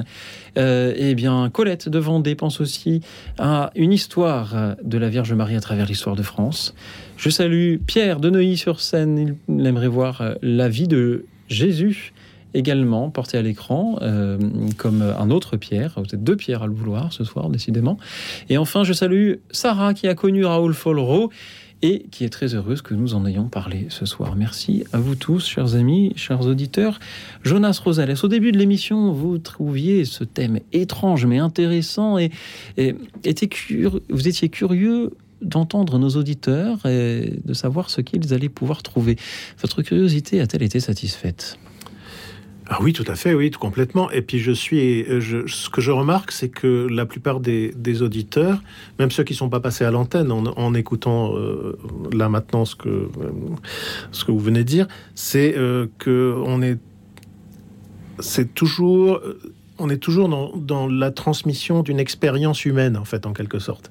Eh 0.57 1.15
bien, 1.15 1.49
Colette 1.51 1.89
de 1.89 1.99
Vendée 2.01 2.35
pense 2.35 2.61
aussi 2.61 3.03
à 3.39 3.71
une 3.77 3.93
histoire 3.93 4.77
de 4.83 4.99
la 4.99 5.09
Vierge 5.09 5.33
Marie 5.33 5.57
à 5.57 5.61
travers 5.61 5.87
l'histoire 5.87 6.17
de 6.17 6.23
France. 6.23 6.75
Je 7.17 7.31
salue 7.31 7.77
Pierre 7.87 8.19
de 8.19 8.31
Neuilly-sur-Seine. 8.31 9.37
Il 9.49 9.67
aimerait 9.67 9.89
voir 9.89 10.23
la 10.43 10.69
vie 10.69 10.89
de 10.89 11.27
Jésus 11.49 12.14
également 12.55 13.11
porté 13.11 13.37
à 13.37 13.43
l'écran, 13.43 13.99
euh, 14.03 14.39
comme 14.77 15.03
un 15.03 15.31
autre 15.31 15.57
Pierre. 15.57 15.95
Vous 15.97 16.15
êtes 16.15 16.25
deux 16.25 16.37
Pierres 16.37 16.63
à 16.63 16.67
le 16.67 16.73
vouloir 16.75 17.13
ce 17.13 17.25
soir, 17.25 17.51
décidément. 17.51 17.99
Et 18.49 18.57
enfin, 18.59 18.85
je 18.85 18.93
salue 18.93 19.35
Sarah 19.51 19.93
qui 19.95 20.09
a 20.09 20.15
connu 20.15 20.45
Raoul 20.45 20.73
Folro 20.75 21.31
et 21.83 22.07
qui 22.11 22.25
est 22.25 22.31
très 22.31 22.55
heureuse 22.55 22.81
que 22.81 22.95
nous 22.95 23.15
en 23.15 23.27
ayons 23.27 23.49
parlé 23.49 23.87
ce 23.91 24.07
soir. 24.07 24.37
Merci 24.37 24.85
à 24.95 24.99
vous 24.99 25.17
tous, 25.17 25.47
chers 25.47 25.75
amis, 25.75 26.13
chers 26.17 26.41
auditeurs. 26.47 26.99
Jonas 27.43 27.79
Rosales, 27.85 28.15
au 28.23 28.29
début 28.29 28.53
de 28.53 28.59
l'émission, 28.59 29.13
vous 29.13 29.37
trouviez 29.37 30.07
ce 30.07 30.25
thème 30.25 30.61
étrange 30.73 31.27
mais 31.27 31.39
intéressant 31.39 32.17
et, 32.17 32.31
était 33.25 33.49
cur- 33.49 34.01
vous 34.09 34.29
étiez 34.29 34.49
curieux 34.49 35.11
d'entendre 35.43 35.99
nos 35.99 36.11
auditeurs 36.11 36.87
et 36.87 37.35
de 37.45 37.53
savoir 37.53 37.91
ce 37.91 38.01
qu'ils 38.01 38.33
allaient 38.33 38.49
pouvoir 38.49 38.83
trouver. 38.83 39.17
Votre 39.61 39.83
curiosité 39.83 40.41
a-t-elle 40.41 40.63
été 40.63 40.81
satisfaite? 40.81 41.59
Ah 42.67 42.79
oui, 42.81 42.95
tout 42.95 43.05
à 43.07 43.15
fait, 43.15 43.35
oui, 43.35 43.51
tout 43.51 43.59
complètement. 43.59 44.11
Et 44.11 44.23
puis 44.23 44.39
je 44.39 44.51
suis, 44.51 45.03
euh, 45.05 45.45
ce 45.47 45.69
que 45.69 45.83
je 45.83 45.91
remarque, 45.91 46.33
c'est 46.33 46.49
que 46.49 46.87
la 46.91 47.05
plupart 47.05 47.41
des, 47.41 48.03
auditeurs, 48.03 48.63
même 48.99 49.11
ceux 49.11 49.23
qui 49.23 49.35
sont 49.35 49.51
pas 49.51 49.61
passés 49.61 49.85
à 49.85 49.91
l'antenne, 49.91 50.33
en, 50.33 50.75
écoutant 50.75 51.37
euh, 51.37 51.79
là 52.13 52.29
maintenant 52.29 52.65
ce 52.65 52.75
que 52.75 52.89
euh, 52.89 53.09
ce 54.13 54.25
que 54.25 54.33
vous 54.33 54.39
venez 54.39 54.61
de 54.61 54.69
dire, 54.69 54.89
c'est 55.15 55.55
euh, 55.57 55.87
que 55.99 56.35
on 56.47 56.63
est, 56.63 56.79
c'est 58.19 58.55
toujours, 58.55 59.21
on 59.79 59.91
est 59.91 59.99
toujours 59.99 60.31
dans, 60.57 60.87
la 60.87 61.11
transmission 61.11 61.83
d'une 61.83 62.01
expérience 62.01 62.65
humaine 62.65 62.97
en 62.97 63.05
fait, 63.05 63.27
en 63.27 63.35
quelque 63.35 63.59
sorte. 63.59 63.91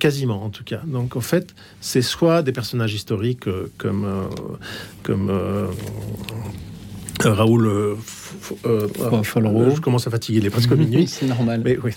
Quasiment 0.00 0.42
en 0.42 0.50
tout 0.50 0.64
cas. 0.64 0.82
Donc 0.84 1.14
en 1.14 1.20
fait, 1.20 1.54
c'est 1.80 2.02
soit 2.02 2.42
des 2.42 2.50
personnages 2.50 2.92
historiques 2.92 3.44
comme 3.78 4.28
comme 5.04 5.30
euh, 7.24 7.32
Raoul 7.32 7.66
euh, 7.66 7.94
F- 7.94 8.54
euh, 8.66 8.86
je 9.74 9.80
commence 9.80 10.06
à 10.06 10.10
fatiguer, 10.10 10.38
il 10.38 10.46
est 10.46 10.50
presque 10.50 10.72
minuit. 10.76 11.06
C'est 11.06 11.26
normal. 11.26 11.62
Mais 11.64 11.78
oui. 11.82 11.92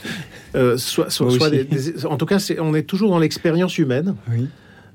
Euh, 0.56 0.78
soit, 0.78 1.10
soit- 1.10 1.28
Moi 1.28 1.36
soit 1.38 1.48
aussi. 1.50 1.58
des- 1.58 1.92
des- 1.92 2.06
en 2.06 2.18
tout 2.18 2.26
cas, 2.26 2.38
on 2.60 2.74
est 2.76 2.84
toujours 2.84 3.10
dans 3.10 3.20
l'expérience 3.20 3.78
humaine. 3.78 4.16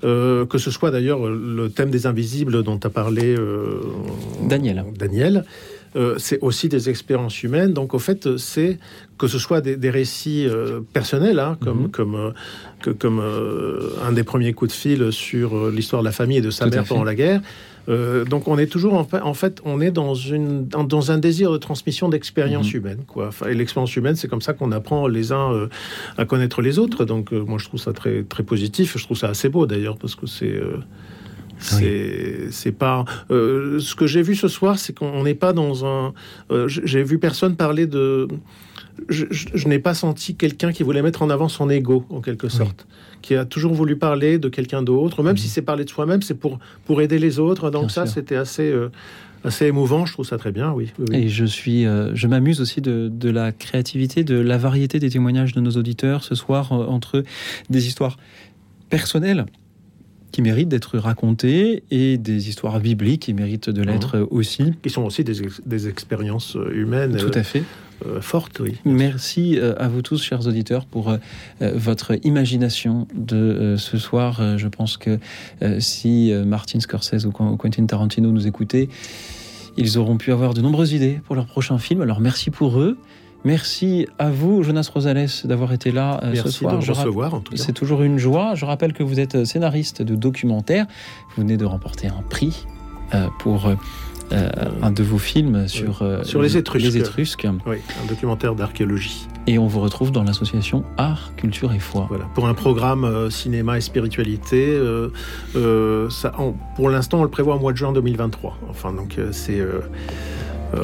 Que 0.03 0.59
ce 0.59 0.71
soit 0.71 0.91
d'ailleurs 0.91 1.27
le 1.31 1.69
thème 1.71 1.91
des 1.91 2.07
invisibles 2.07 2.63
dont 2.63 2.79
a 2.85 2.91
parlé 2.91 3.35
Daniel. 4.47 4.85
Daniel. 4.99 5.45
c'est 6.19 6.41
aussi 6.41 6.69
des 6.69 6.91
expériences 6.91 7.43
humaines. 7.43 7.73
Donc, 7.73 7.95
au 7.95 7.99
fait, 7.99 8.37
c'est 8.37 8.79
que 9.17 9.29
ce 9.29 9.39
soit 9.39 9.61
des, 9.61 9.77
des 9.77 9.91
récits 9.91 10.45
euh, 10.47 10.81
personnels, 10.93 11.39
hein, 11.39 11.57
comme, 11.63 11.83
Mhm. 11.85 11.91
comme, 11.91 12.15
euh, 12.17 12.31
que- 12.83 12.91
comme 12.91 13.21
euh, 13.21 13.91
un 14.07 14.13
des 14.13 14.25
premiers 14.25 14.53
coups 14.53 14.73
de 14.73 14.77
fil 14.77 15.13
sur 15.13 15.71
l'histoire 15.71 16.03
de 16.03 16.07
la 16.09 16.13
famille 16.13 16.39
et 16.39 16.43
de 16.43 16.51
sa 16.51 16.65
Tout 16.67 16.73
mère 16.73 16.85
pendant 16.85 17.05
la 17.05 17.15
guerre. 17.15 17.41
Euh, 17.89 18.25
donc, 18.25 18.49
on 18.49 18.57
est 18.59 18.67
toujours 18.67 18.95
en 18.95 19.05
fait, 19.05 19.21
en 19.21 19.35
fait, 19.35 19.61
on 19.65 19.81
est 19.81 19.91
dans 19.91 20.15
une 20.15 20.67
dans, 20.67 20.85
dans 20.85 21.11
un 21.13 21.19
désir 21.19 21.53
de 21.53 21.59
transmission 21.59 22.09
d'expérience 22.09 22.73
Mhm. 22.73 22.79
humaine, 22.81 22.99
quoi. 23.07 23.29
Enfin, 23.29 23.47
et 23.49 23.55
l'expérience 23.55 23.95
humaine, 23.97 24.17
c'est 24.17 24.29
comme 24.29 24.41
ça 24.41 24.53
qu'on 24.55 24.73
apprend 24.73 25.07
les 25.07 25.33
uns 25.33 25.53
euh, 25.53 25.69
à 26.17 26.25
connaître 26.25 26.63
les 26.63 26.79
autres. 26.79 27.05
Donc, 27.05 27.33
euh, 27.33 27.41
moi, 27.45 27.59
je 27.59 27.67
trouve 27.67 27.81
ça 27.81 27.93
très 27.93 28.23
très 28.23 28.43
positif. 28.43 28.97
Je 28.97 29.05
trouve 29.05 29.17
ça 29.19 29.29
assez 29.29 29.49
beau 29.49 29.67
d'ailleurs 29.67 29.99
parce 29.99 30.15
que 30.15 30.27
c'est 30.27 30.47
euh, 30.53 30.79
c'est 31.59 32.47
c'est 32.51 32.73
pas 32.73 33.05
ce 33.31 33.95
que 33.95 34.07
j'ai 34.07 34.23
vu 34.23 34.35
ce 34.35 34.49
soir, 34.49 34.79
c'est 34.79 34.93
qu'on 34.97 35.23
n'est 35.23 35.35
pas 35.35 35.53
dans 35.53 35.85
un. 35.87 36.13
j'ai 36.67 37.03
vu 37.03 37.19
personne 37.19 37.57
parler 37.57 37.87
de. 37.87 38.29
Je, 39.09 39.25
je- 39.31 39.49
je 39.55 39.69
n'ai 39.69 39.79
pas 39.81 39.93
senti 39.95 40.37
quelqu'un 40.37 40.73
qui 40.73 40.83
voulait 40.85 41.03
mettre 41.03 41.23
en 41.23 41.31
avant 41.31 41.49
son 41.49 41.69
ego 41.69 42.05
en 42.11 42.21
quelque 42.21 42.49
sorte, 42.49 42.87
qui 43.25 43.35
a 43.35 43.47
toujours 43.47 43.73
voulu 43.73 43.97
parler 43.97 44.39
de 44.39 44.51
quelqu'un 44.51 44.83
d'autre, 44.83 45.23
même 45.23 45.39
si 45.39 45.49
c'est 45.49 45.63
parler 45.63 45.85
de 45.85 45.91
soi-même, 45.91 46.21
c'est 46.21 46.35
pour 46.35 46.59
pour 46.85 47.01
aider 47.01 47.19
les 47.19 47.39
autres. 47.39 47.71
Donc 47.71 47.85
Bien 47.85 47.89
ça, 47.89 48.07
c'était 48.07 48.37
assez 48.37 48.71
euh, 48.71 48.91
assez 49.45 49.65
émouvant. 49.65 50.05
Je 50.05 50.13
trouve 50.13 50.27
ça 50.27 50.37
très 50.37 50.53
bien. 50.53 50.73
Oui. 50.73 50.93
oui, 50.99 51.07
oui. 51.09 51.17
Et 51.17 51.29
je 51.29 51.47
suis, 51.47 51.87
euh, 51.87 52.15
je 52.15 52.27
m'amuse 52.27 52.61
aussi 52.61 52.83
de, 52.83 53.09
de 53.11 53.31
la 53.31 53.51
créativité, 53.51 54.25
de 54.25 54.39
la 54.39 54.59
variété 54.59 54.99
des 54.99 55.09
témoignages 55.09 55.55
de 55.55 55.61
nos 55.61 55.71
auditeurs 55.71 56.23
ce 56.23 56.35
soir 56.35 56.73
euh, 56.73 56.85
entre 56.85 57.25
des 57.71 57.87
histoires 57.87 58.19
personnelles 58.91 59.47
qui 60.35 60.43
méritent 60.43 60.69
d'être 60.69 60.99
racontées 60.99 61.85
et 61.93 62.19
des 62.19 62.49
histoires 62.49 62.81
bibliques 62.81 63.23
qui 63.23 63.35
méritent 63.35 63.71
de 63.71 63.83
l'être 63.83 64.17
euh, 64.17 64.27
aussi. 64.33 64.73
Qui 64.83 64.91
sont 64.91 65.03
aussi 65.05 65.23
des, 65.23 65.43
ex- 65.45 65.63
des 65.65 65.87
expériences 65.87 66.57
euh, 66.57 66.73
humaines. 66.75 67.17
Tout 67.17 67.37
euh, 67.37 67.41
à 67.41 67.45
fait. 67.45 67.63
euh, 68.05 68.21
fortes, 68.21 68.59
oui. 68.59 68.75
Merci 68.85 69.57
euh, 69.61 69.75
à 69.79 69.87
vous 69.87 70.03
tous, 70.03 70.21
chers 70.21 70.45
auditeurs, 70.49 70.87
pour 70.87 71.09
euh, 71.11 71.19
euh, 71.63 71.71
votre 71.77 72.19
imagination 72.27 73.07
de 73.15 73.37
euh, 73.37 73.77
ce 73.77 73.97
soir. 73.97 74.41
Euh, 74.41 74.59
Je 74.59 74.67
pense 74.67 74.97
que 74.97 75.21
euh, 75.63 75.79
si 75.79 76.33
euh, 76.33 76.45
Martin 76.45 76.81
Scorsese 76.81 77.27
ou 77.27 77.31
Quentin 77.31 77.87
Tarantino 77.87 78.33
nous 78.33 78.49
écoutaient, 78.49 78.89
ils 79.77 79.99
auront 79.99 80.17
pu 80.17 80.33
avoir 80.33 80.53
de 80.53 80.63
nombreuses 80.63 80.93
idées 80.93 81.21
pour 81.27 81.37
leur 81.37 81.47
prochain 81.47 81.79
film. 81.79 82.01
Alors 82.01 82.21
merci 82.21 82.51
pour 82.51 82.81
eux. 82.81 82.99
Merci 83.45 84.07
à 84.19 84.31
vous, 84.31 84.63
Jonas 84.63 84.89
Rosales, 84.93 85.29
d'avoir 85.45 85.73
été 85.73 85.93
là 85.93 86.19
euh, 86.23 86.33
Merci 86.33 86.43
ce 86.45 86.51
soir. 86.51 86.79
de 86.79 86.85
recevoir, 86.91 87.35
en 87.35 87.41
tout 87.41 87.53
cas. 87.53 87.63
C'est 87.63 87.73
toujours 87.73 88.03
une 88.03 88.19
joie. 88.19 88.55
Je 88.55 88.65
rappelle 88.65 88.93
que 88.95 89.03
vous 89.03 89.21
êtes 89.21 89.45
scénariste 89.45 90.03
de 90.03 90.15
documentaire. 90.15 90.87
Vous 91.37 91.43
venez 91.43 91.57
de 91.57 91.65
remporter 91.67 92.07
un 92.09 92.23
prix 92.31 92.67
euh, 93.15 93.27
pour 93.41 93.67
euh, 93.67 93.75
euh, 94.33 94.49
un 94.83 94.91
de 94.91 95.03
vos 95.03 95.19
films 95.19 95.69
sur, 95.69 96.01
euh, 96.01 96.25
Sur 96.25 96.41
les 96.41 96.57
Étrusques. 96.57 96.85
les 96.87 96.97
Étrusques. 96.97 97.47
Oui, 97.67 97.77
un 98.03 98.07
documentaire 98.09 98.55
d'archéologie. 98.55 99.27
Et 99.47 99.59
on 99.59 99.67
vous 99.67 99.81
retrouve 99.81 100.11
dans 100.11 100.25
l'association 100.25 100.83
Art, 100.97 101.33
Culture 101.37 101.75
et 101.75 101.79
Foi. 101.79 102.07
Voilà, 102.09 102.25
pour 102.35 102.49
un 102.49 102.55
programme 102.55 103.05
euh, 103.05 103.29
cinéma 103.29 103.77
et 103.77 103.83
spiritualité. 103.83 104.69
euh, 104.71 105.11
euh, 105.55 106.09
ça, 106.09 106.33
on- 106.39 106.55
pour 106.77 106.89
l'instant, 106.89 107.21
on 107.21 107.25
le 107.25 107.29
prévoit 107.29 107.57
au 107.57 107.61
mois 107.61 107.73
de 107.73 107.77
juin 107.77 107.93
2023. 107.93 108.57
Enfin, 108.71 108.95
donc 108.95 109.17
euh, 109.19 109.29
c'est. 109.33 109.61
euh, 109.61 109.81
euh, 110.75 110.79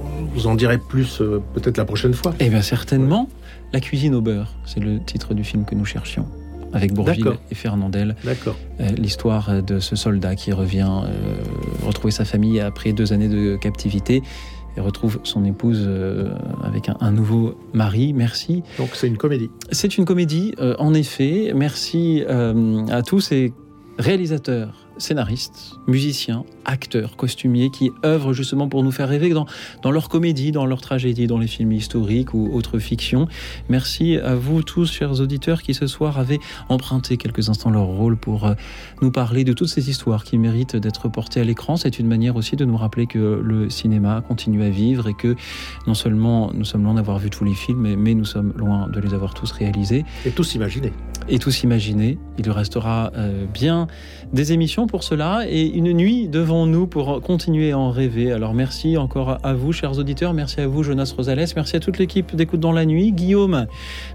vous 0.21 0.47
en 0.47 0.55
dirai 0.55 0.77
plus 0.77 1.21
euh, 1.21 1.41
peut-être 1.53 1.77
la 1.77 1.85
prochaine 1.85 2.13
fois. 2.13 2.33
Eh 2.39 2.49
bien 2.49 2.61
certainement, 2.61 3.29
La 3.73 3.79
cuisine 3.79 4.15
au 4.15 4.21
beurre, 4.21 4.53
c'est 4.65 4.79
le 4.81 4.99
titre 4.99 5.33
du 5.33 5.43
film 5.43 5.63
que 5.65 5.75
nous 5.75 5.85
cherchions. 5.85 6.25
Avec 6.73 6.93
Bourville 6.93 7.23
D'accord. 7.23 7.39
et 7.51 7.55
Fernandel. 7.55 8.15
D'accord. 8.23 8.57
Euh, 8.79 8.87
L'histoire 8.97 9.61
de 9.61 9.79
ce 9.79 9.95
soldat 9.95 10.35
qui 10.35 10.51
revient 10.53 10.89
euh, 11.03 11.35
retrouver 11.85 12.11
sa 12.11 12.23
famille 12.25 12.59
après 12.61 12.93
deux 12.93 13.11
années 13.11 13.27
de 13.27 13.57
captivité 13.57 14.21
et 14.77 14.81
retrouve 14.81 15.19
son 15.23 15.43
épouse 15.43 15.85
avec 16.63 16.87
un, 16.87 16.95
un 17.01 17.11
nouveau 17.11 17.55
mari. 17.73 18.13
Merci. 18.13 18.63
Donc 18.77 18.91
c'est 18.93 19.07
une 19.07 19.17
comédie. 19.17 19.49
C'est 19.71 19.97
une 19.97 20.05
comédie, 20.05 20.55
en 20.79 20.93
effet. 20.93 21.51
Merci 21.53 22.23
à 22.27 23.01
tous 23.01 23.19
ces 23.19 23.51
réalisateurs, 23.99 24.87
scénaristes, 25.01 25.73
musiciens, 25.87 26.45
acteurs, 26.65 27.15
costumiers 27.17 27.69
qui 27.69 27.91
œuvrent 28.05 28.33
justement 28.33 28.67
pour 28.67 28.83
nous 28.83 28.91
faire 28.91 29.09
rêver 29.09 29.29
dans, 29.29 29.45
dans 29.81 29.91
leur 29.91 30.09
comédie, 30.09 30.51
dans 30.51 30.65
leur 30.65 30.81
tragédie, 30.81 31.27
dans 31.27 31.37
les 31.37 31.47
films 31.47 31.71
historiques 31.71 32.33
ou 32.33 32.49
autres 32.53 32.79
fictions. 32.79 33.27
Merci 33.69 34.17
à 34.17 34.35
vous 34.35 34.63
tous, 34.63 34.91
chers 34.91 35.19
auditeurs, 35.19 35.61
qui 35.61 35.73
ce 35.73 35.87
soir 35.87 36.19
avaient 36.19 36.39
emprunté 36.69 37.17
quelques 37.17 37.49
instants 37.49 37.71
leur 37.71 37.85
rôle 37.85 38.17
pour 38.17 38.45
euh, 38.45 38.53
nous 39.01 39.11
parler 39.11 39.43
de 39.43 39.53
toutes 39.53 39.69
ces 39.69 39.89
histoires 39.89 40.23
qui 40.23 40.37
méritent 40.37 40.75
d'être 40.75 41.09
portées 41.09 41.41
à 41.41 41.43
l'écran. 41.43 41.75
C'est 41.75 41.99
une 41.99 42.07
manière 42.07 42.35
aussi 42.35 42.55
de 42.55 42.65
nous 42.65 42.77
rappeler 42.77 43.07
que 43.07 43.41
le 43.43 43.69
cinéma 43.69 44.21
continue 44.27 44.63
à 44.63 44.69
vivre 44.69 45.07
et 45.07 45.13
que 45.13 45.35
non 45.87 45.93
seulement 45.93 46.51
nous 46.53 46.65
sommes 46.65 46.83
loin 46.83 46.93
d'avoir 46.93 47.19
vu 47.19 47.29
tous 47.29 47.43
les 47.43 47.53
films, 47.53 47.81
mais, 47.81 47.95
mais 47.95 48.13
nous 48.13 48.25
sommes 48.25 48.53
loin 48.55 48.87
de 48.87 48.99
les 48.99 49.13
avoir 49.13 49.33
tous 49.33 49.51
réalisés. 49.51 50.05
Et 50.25 50.31
tous 50.31 50.55
imaginés. 50.55 50.93
Et 51.29 51.39
tous 51.39 51.63
imaginés. 51.63 52.17
Il 52.37 52.49
restera 52.49 53.11
euh, 53.15 53.45
bien 53.45 53.87
des 54.33 54.53
émissions 54.53 54.87
pour 54.91 55.03
cela 55.03 55.45
et 55.47 55.65
une 55.67 55.93
nuit 55.93 56.27
devant 56.27 56.67
nous 56.67 56.85
pour 56.85 57.21
continuer 57.21 57.71
à 57.71 57.79
en 57.79 57.91
rêver. 57.91 58.33
Alors 58.33 58.53
merci 58.53 58.97
encore 58.97 59.37
à 59.41 59.53
vous, 59.53 59.71
chers 59.71 59.97
auditeurs. 59.97 60.33
Merci 60.33 60.59
à 60.59 60.67
vous, 60.67 60.83
Jonas 60.83 61.13
Rosales. 61.15 61.47
Merci 61.55 61.77
à 61.77 61.79
toute 61.79 61.97
l'équipe 61.97 62.35
d'Écoute 62.35 62.59
dans 62.59 62.73
la 62.73 62.85
nuit, 62.85 63.13
Guillaume, 63.13 63.67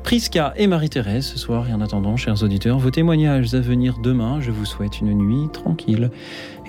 Prisca 0.03 0.53
et 0.57 0.67
Marie-Thérèse 0.67 1.25
ce 1.25 1.39
soir. 1.39 1.67
Et 1.71 1.73
en 1.73 1.81
attendant, 1.81 2.19
chers 2.19 2.43
auditeurs, 2.43 2.79
vos 2.79 2.91
témoignages 2.91 3.55
à 3.55 3.61
venir 3.61 3.97
demain. 4.03 4.39
Je 4.41 4.51
vous 4.51 4.67
souhaite 4.67 5.01
une 5.01 5.15
nuit 5.15 5.49
tranquille 5.51 6.11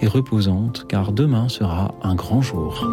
et 0.02 0.08
reposante, 0.08 0.86
car 0.88 1.12
demain 1.12 1.50
sera 1.50 1.94
un 2.02 2.16
grand 2.16 2.42
jour. 2.42 2.88